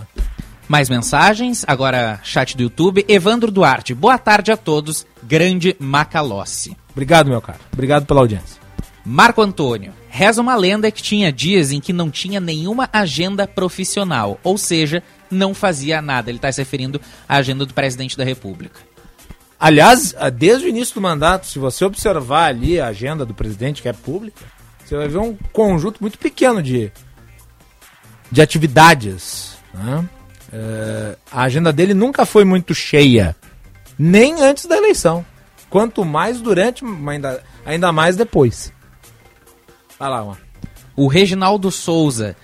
Mais 0.68 0.88
mensagens, 0.88 1.64
agora 1.66 2.20
chat 2.22 2.56
do 2.56 2.62
YouTube. 2.62 3.04
Evandro 3.08 3.50
Duarte, 3.50 3.94
boa 3.94 4.18
tarde 4.18 4.52
a 4.52 4.56
todos. 4.56 5.06
Grande 5.22 5.74
Macalossi. 5.80 6.76
Obrigado, 6.92 7.28
meu 7.28 7.40
caro. 7.40 7.58
Obrigado 7.72 8.06
pela 8.06 8.20
audiência. 8.20 8.60
Marco 9.04 9.40
Antônio, 9.40 9.92
reza 10.10 10.42
uma 10.42 10.56
lenda 10.56 10.90
que 10.90 11.02
tinha 11.02 11.32
dias 11.32 11.70
em 11.70 11.80
que 11.80 11.92
não 11.92 12.10
tinha 12.10 12.40
nenhuma 12.40 12.90
agenda 12.92 13.46
profissional, 13.46 14.38
ou 14.42 14.58
seja, 14.58 15.02
não 15.30 15.54
fazia 15.54 16.02
nada. 16.02 16.28
Ele 16.28 16.38
está 16.38 16.50
se 16.50 16.60
referindo 16.60 17.00
à 17.28 17.36
agenda 17.36 17.64
do 17.64 17.72
presidente 17.72 18.18
da 18.18 18.24
República. 18.24 18.80
Aliás, 19.58 20.14
ah, 20.18 20.28
desde 20.28 20.66
o 20.66 20.68
início 20.68 20.94
do 20.94 21.00
mandato, 21.00 21.46
se 21.46 21.58
você 21.58 21.84
observar 21.84 22.46
ali 22.46 22.80
a 22.80 22.88
agenda 22.88 23.24
do 23.24 23.32
presidente, 23.32 23.80
que 23.80 23.88
é 23.88 23.92
pública, 23.92 24.44
você 24.84 24.96
vai 24.96 25.06
ver 25.06 25.18
um 25.18 25.36
conjunto 25.52 25.98
muito 26.00 26.18
pequeno 26.18 26.60
de, 26.60 26.90
de 28.32 28.42
atividades. 28.42 29.56
né? 29.72 30.08
É, 30.52 31.16
a 31.30 31.42
agenda 31.42 31.72
dele 31.72 31.94
nunca 31.94 32.26
foi 32.26 32.44
muito 32.44 32.74
cheia, 32.74 33.36
nem 33.96 34.42
antes 34.42 34.66
da 34.66 34.76
eleição. 34.76 35.24
Quanto 35.68 36.04
mais 36.04 36.40
durante, 36.40 36.84
ainda, 36.84 37.44
ainda 37.64 37.92
mais 37.92 38.16
depois. 38.16 38.72
Vai 40.00 40.08
lá, 40.08 40.24
ó. 40.24 40.34
O 40.96 41.06
Reginaldo 41.06 41.70
Souza. 41.70 42.34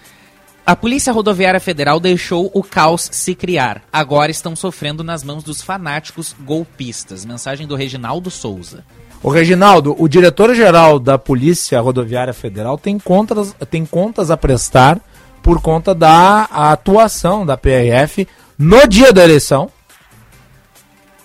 A 0.66 0.77
Polícia 0.77 1.11
Rodoviária 1.11 1.59
Federal 1.59 1.99
deixou 1.99 2.51
o 2.53 2.62
caos 2.62 3.09
se 3.11 3.35
criar. 3.35 3.83
Agora 3.91 4.31
estão 4.31 4.55
sofrendo 4.55 5.03
nas 5.03 5.24
mãos 5.24 5.43
dos 5.43 5.62
fanáticos 5.62 6.37
golpistas. 6.45 7.24
Mensagem 7.24 7.66
do 7.66 7.74
Reginaldo 7.74 8.31
Souza. 8.31 8.85
O 9.23 9.31
Reginaldo, 9.31 9.97
o 9.99 10.07
diretor-geral 10.07 10.99
da 10.99 11.16
Polícia 11.16 11.81
Rodoviária 11.81 12.35
Federal 12.35 12.77
tem 12.77 12.99
contas, 12.99 13.57
tem 13.70 13.87
contas 13.87 14.31
a 14.31 14.37
prestar 14.37 15.01
por 15.43 15.62
conta 15.62 15.95
da 15.95 16.43
atuação 16.43 17.47
da 17.47 17.57
PRF 17.57 18.28
no 18.59 18.87
dia 18.87 19.15
da 19.15 19.24
eleição. 19.24 19.70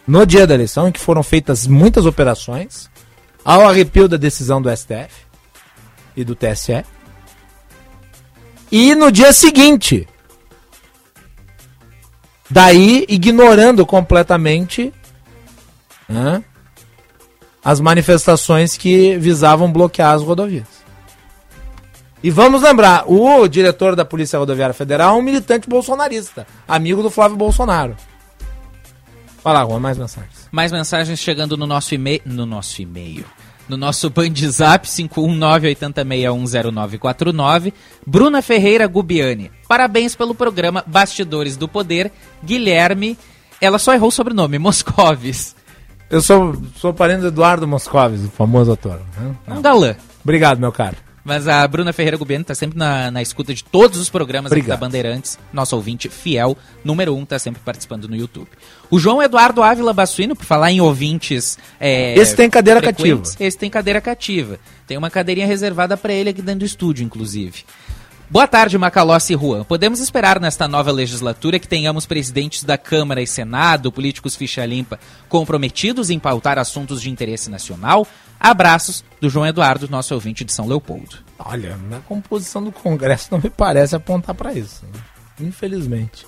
No 0.08 0.26
dia 0.26 0.48
da 0.48 0.54
eleição, 0.54 0.88
em 0.88 0.94
que 0.94 1.00
foram 1.00 1.24
feitas 1.24 1.68
muitas 1.68 2.06
operações, 2.06 2.90
ao 3.44 3.68
arrepio 3.68 4.08
da 4.08 4.16
decisão 4.16 4.62
do 4.62 4.74
STF 4.74 5.31
e 6.16 6.24
do 6.24 6.36
TSE. 6.36 6.84
E 8.72 8.96
no 8.96 9.12
dia 9.12 9.34
seguinte, 9.34 10.08
daí 12.50 13.06
ignorando 13.10 13.86
completamente 13.86 14.94
né, 16.08 16.44
as 17.64 17.80
manifestações 17.80 18.78
que 18.78 19.18
visavam 19.18 19.72
bloquear 19.72 20.14
as 20.14 20.22
rodovias. 20.22 20.82
E 22.24 22.30
vamos 22.30 22.62
lembrar, 22.62 23.12
o 23.12 23.48
diretor 23.48 23.96
da 23.96 24.06
Polícia 24.06 24.38
Rodoviária 24.38 24.76
Federal 24.76 25.16
é 25.16 25.20
um 25.20 25.24
militante 25.24 25.68
bolsonarista, 25.68 26.46
amigo 26.68 27.02
do 27.02 27.10
Flávio 27.10 27.36
Bolsonaro. 27.36 27.96
Vai 29.44 29.54
lá, 29.54 29.66
Juan, 29.66 29.80
mais 29.80 29.98
mensagens. 29.98 30.48
Mais 30.52 30.72
mensagens 30.72 31.20
chegando 31.20 31.58
no 31.58 31.66
nosso 31.66 31.96
e-mail. 31.96 32.22
No 32.26 32.46
nosso 32.46 32.80
e-mail. 32.80 33.26
No 33.70 33.78
nosso 33.78 34.10
Bandzap 34.10 34.88
51980610949. 34.88 37.74
Bruna 38.06 38.42
Ferreira 38.42 38.88
Gubiani. 38.88 39.52
Parabéns 39.68 40.16
pelo 40.16 40.36
programa 40.36 40.84
Bastidores 40.86 41.58
do 41.58 41.68
Poder. 41.68 42.12
Guilherme. 42.44 43.18
Ela 43.60 43.80
só 43.80 43.94
errou 43.94 44.10
o 44.10 44.12
sobrenome, 44.12 44.60
Moscovis. 44.60 45.56
Eu 46.10 46.22
sou, 46.22 46.56
sou 46.76 46.94
parente 46.94 47.22
do 47.22 47.28
Eduardo 47.28 47.68
Moscovis, 47.68 48.26
o 48.26 48.30
famoso 48.30 48.72
ator. 48.74 49.00
né? 49.18 49.36
Um 49.48 49.62
galã. 49.62 49.96
Obrigado, 50.24 50.60
meu 50.60 50.72
caro. 50.72 50.98
Mas 51.24 51.48
a 51.48 51.68
Bruna 51.68 51.94
Ferreira 51.94 52.18
Gubiani 52.18 52.44
tá 52.44 52.56
sempre 52.56 52.78
na, 52.78 53.12
na 53.12 53.22
escuta 53.22 53.54
de 53.54 53.64
todos 53.64 54.00
os 54.00 54.10
programas 54.10 54.52
da 54.52 54.78
Bandeirantes. 54.78 55.38
Nosso 55.54 55.76
ouvinte 55.76 56.10
fiel, 56.10 56.58
número 56.84 57.16
um, 57.16 57.26
tá 57.26 57.38
sempre 57.38 57.62
participando 57.64 58.08
no 58.08 58.16
YouTube. 58.16 58.48
O 58.90 59.00
João 59.00 59.22
Eduardo 59.22 59.62
Ávila 59.62 59.94
Bassuino, 59.94 60.36
por 60.36 60.46
falar 60.46 60.72
em 60.72 60.82
ouvintes. 60.82 61.58
é, 61.80 62.18
Esse 62.18 62.36
tem 62.36 62.50
cadeira 62.50 62.80
frequentes, 62.80 63.32
cativa. 63.32 63.48
Esse 63.48 63.58
tem 63.58 63.70
cadeira 63.70 64.02
cativa. 64.02 64.60
Tem 64.88 64.98
uma 64.98 65.10
cadeirinha 65.10 65.48
reservada 65.48 65.96
para 65.96 66.12
ele 66.12 66.32
aqui 66.32 66.42
dentro 66.42 66.62
do 66.62 66.66
estúdio, 66.66 67.06
inclusive. 67.06 67.64
Boa 68.32 68.48
tarde, 68.48 68.78
Macalossi 68.78 69.34
e 69.34 69.36
Juan. 69.36 69.66
Podemos 69.66 70.00
esperar 70.00 70.40
nesta 70.40 70.66
nova 70.66 70.90
legislatura 70.90 71.60
que 71.60 71.68
tenhamos 71.68 72.06
presidentes 72.06 72.64
da 72.64 72.78
Câmara 72.78 73.22
e 73.22 73.28
Senado, 73.28 73.92
políticos 73.92 74.38
ficha 74.38 74.66
limpa, 74.66 74.98
comprometidos 75.28 76.10
em 76.10 76.18
pautar 76.18 76.58
assuntos 76.58 77.02
de 77.02 77.10
interesse 77.10 77.50
nacional? 77.50 78.08
Abraços 78.40 79.04
do 79.20 79.30
João 79.30 79.46
Eduardo, 79.46 79.90
nosso 79.90 80.14
ouvinte 80.14 80.46
de 80.46 80.54
São 80.54 80.66
Leopoldo. 80.66 81.18
Olha, 81.38 81.76
na 81.90 82.00
composição 82.00 82.64
do 82.64 82.72
Congresso 82.72 83.28
não 83.32 83.38
me 83.38 83.50
parece 83.50 83.98
apontar 83.98 84.34
para 84.34 84.54
isso. 84.54 84.86
né? 84.86 85.02
Infelizmente. 85.42 86.26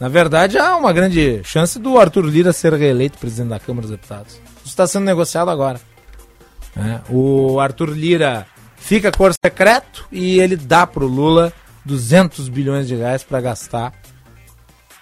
Na 0.00 0.08
verdade, 0.08 0.56
há 0.56 0.74
uma 0.74 0.90
grande 0.90 1.42
chance 1.44 1.78
do 1.78 1.98
Arthur 1.98 2.24
Lira 2.24 2.50
ser 2.50 2.72
reeleito 2.72 3.18
presidente 3.18 3.50
da 3.50 3.60
Câmara 3.60 3.82
dos 3.86 3.90
Deputados. 3.90 4.40
Isso 4.64 4.68
está 4.68 4.86
sendo 4.86 5.04
negociado 5.04 5.50
agora. 5.50 5.78
né? 6.74 7.02
O 7.10 7.60
Arthur 7.60 7.90
Lira 7.90 8.46
fica 8.86 9.10
cor 9.10 9.32
secreto 9.44 10.06
e 10.12 10.38
ele 10.38 10.56
dá 10.56 10.86
para 10.86 11.04
o 11.04 11.08
Lula 11.08 11.52
200 11.84 12.48
bilhões 12.48 12.86
de 12.86 12.94
reais 12.94 13.24
para 13.24 13.40
gastar 13.40 13.92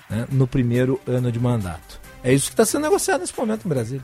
né, 0.09 0.27
no 0.33 0.47
primeiro 0.47 0.99
ano 1.07 1.31
de 1.31 1.39
mandato. 1.39 2.01
É 2.23 2.33
isso 2.33 2.47
que 2.47 2.55
está 2.55 2.65
sendo 2.65 2.83
negociado 2.85 3.21
nesse 3.21 3.39
momento 3.39 3.65
no 3.65 3.69
Brasil. 3.69 4.01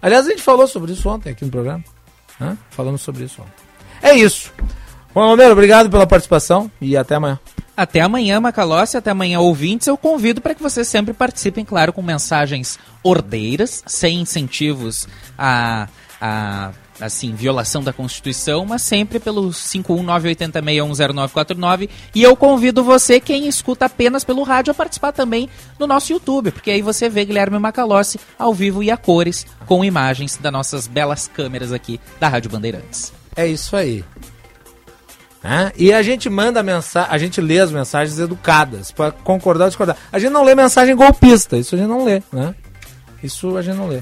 Aliás, 0.00 0.24
a 0.26 0.30
gente 0.30 0.42
falou 0.42 0.68
sobre 0.68 0.92
isso 0.92 1.08
ontem 1.08 1.30
aqui 1.30 1.44
no 1.44 1.50
programa. 1.50 1.82
né? 2.38 2.56
Falamos 2.70 3.02
sobre 3.02 3.24
isso 3.24 3.42
ontem. 3.42 3.64
É 4.00 4.14
isso. 4.14 4.52
Bom, 5.12 5.26
Romero, 5.26 5.52
obrigado 5.52 5.90
pela 5.90 6.06
participação 6.06 6.70
e 6.80 6.96
até 6.96 7.16
amanhã. 7.16 7.40
Até 7.76 8.02
amanhã, 8.02 8.40
Macalossi, 8.40 8.96
até 8.96 9.10
amanhã, 9.10 9.40
ouvintes. 9.40 9.88
Eu 9.88 9.96
convido 9.96 10.40
para 10.40 10.54
que 10.54 10.62
vocês 10.62 10.86
sempre 10.86 11.12
participem, 11.12 11.64
claro, 11.64 11.92
com 11.92 12.02
mensagens 12.02 12.78
ordeiras, 13.02 13.82
sem 13.84 14.20
incentivos 14.20 15.08
a, 15.36 15.88
a 16.20 16.72
assim, 17.00 17.34
violação 17.34 17.82
da 17.82 17.92
Constituição, 17.92 18.64
mas 18.64 18.82
sempre 18.82 19.18
pelo 19.18 19.50
51980610949. 19.50 21.88
E 22.14 22.22
eu 22.22 22.36
convido 22.36 22.84
você, 22.84 23.18
quem 23.18 23.48
escuta 23.48 23.86
apenas 23.86 24.22
pelo 24.24 24.42
rádio, 24.42 24.70
a 24.70 24.74
participar 24.74 25.12
também 25.12 25.48
no 25.78 25.86
nosso 25.86 26.12
YouTube, 26.12 26.52
porque 26.52 26.70
aí 26.70 26.82
você 26.82 27.08
vê 27.08 27.24
Guilherme 27.24 27.58
Macalossi 27.58 28.20
ao 28.38 28.54
vivo 28.54 28.82
e 28.82 28.90
a 28.90 28.96
cores, 28.96 29.46
com 29.66 29.84
imagens 29.84 30.36
das 30.36 30.52
nossas 30.52 30.86
belas 30.86 31.28
câmeras 31.28 31.72
aqui 31.72 32.00
da 32.20 32.28
Rádio 32.28 32.50
Bandeirantes. 32.50 33.12
É 33.36 33.46
isso 33.46 33.76
aí. 33.76 34.04
E 35.76 35.92
a 35.92 36.02
gente 36.02 36.30
manda 36.30 36.62
mensagem, 36.62 37.12
a 37.12 37.18
gente 37.18 37.38
lê 37.38 37.58
as 37.58 37.70
mensagens 37.70 38.18
educadas, 38.18 38.90
para 38.90 39.10
concordar 39.10 39.64
ou 39.64 39.70
discordar. 39.70 39.94
A 40.10 40.18
gente 40.18 40.32
não 40.32 40.42
lê 40.42 40.54
mensagem 40.54 40.96
golpista, 40.96 41.58
isso 41.58 41.74
a 41.74 41.78
gente 41.78 41.88
não 41.88 42.02
lê, 42.02 42.22
né? 42.32 42.54
Isso 43.22 43.54
a 43.56 43.62
gente 43.62 43.76
não 43.76 43.86
lê. 43.86 44.00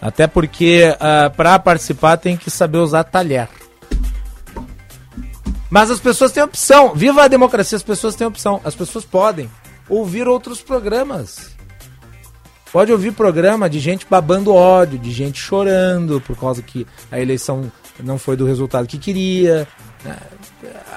Até 0.00 0.26
porque 0.26 0.96
para 1.36 1.58
participar 1.58 2.16
tem 2.16 2.36
que 2.36 2.50
saber 2.50 2.78
usar 2.78 3.04
talher. 3.04 3.48
Mas 5.70 5.90
as 5.90 6.00
pessoas 6.00 6.32
têm 6.32 6.42
opção. 6.42 6.94
Viva 6.94 7.24
a 7.24 7.28
democracia, 7.28 7.76
as 7.76 7.82
pessoas 7.82 8.14
têm 8.14 8.26
opção. 8.26 8.60
As 8.64 8.74
pessoas 8.74 9.04
podem 9.04 9.50
ouvir 9.88 10.26
outros 10.26 10.62
programas. 10.62 11.50
Pode 12.72 12.92
ouvir 12.92 13.12
programa 13.12 13.68
de 13.68 13.80
gente 13.80 14.06
babando 14.08 14.54
ódio, 14.54 14.98
de 14.98 15.10
gente 15.10 15.40
chorando 15.40 16.20
por 16.20 16.36
causa 16.38 16.62
que 16.62 16.86
a 17.10 17.18
eleição 17.18 17.72
não 17.98 18.18
foi 18.18 18.36
do 18.36 18.46
resultado 18.46 18.86
que 18.86 18.98
queria. 18.98 19.66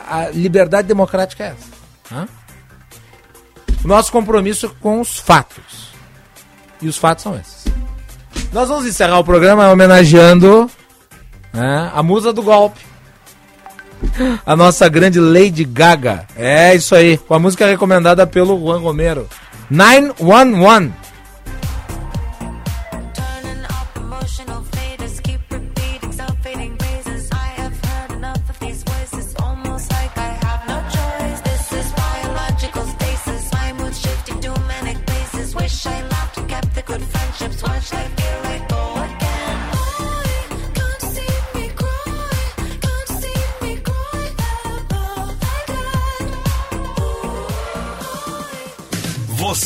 A 0.07 0.30
liberdade 0.30 0.88
democrática 0.88 1.44
é 1.44 1.48
essa. 1.48 1.69
Hã? 2.14 2.28
O 3.84 3.88
nosso 3.88 4.11
compromisso 4.11 4.68
é 4.68 4.69
com 4.80 5.02
os 5.02 5.18
fatos. 5.18 5.90
E 6.82 6.88
os 6.88 6.98
fatos 6.98 7.23
são 7.23 7.36
esses. 7.36 7.65
Nós 8.52 8.68
vamos 8.68 8.86
encerrar 8.86 9.19
o 9.19 9.23
programa 9.23 9.72
homenageando 9.72 10.69
né, 11.53 11.91
a 11.94 12.03
musa 12.03 12.34
do 12.34 12.41
golpe. 12.41 12.82
A 14.45 14.56
nossa 14.56 14.90
grande 14.90 15.19
Lady 15.19 15.64
Gaga. 15.64 16.26
É 16.36 16.76
isso 16.76 16.95
aí, 16.95 17.18
com 17.18 17.34
a 17.34 17.40
música 17.40 17.65
recomendada 17.65 18.26
pelo 18.28 18.60
Juan 18.60 18.80
Romero. 18.80 19.28
911. 19.69 20.91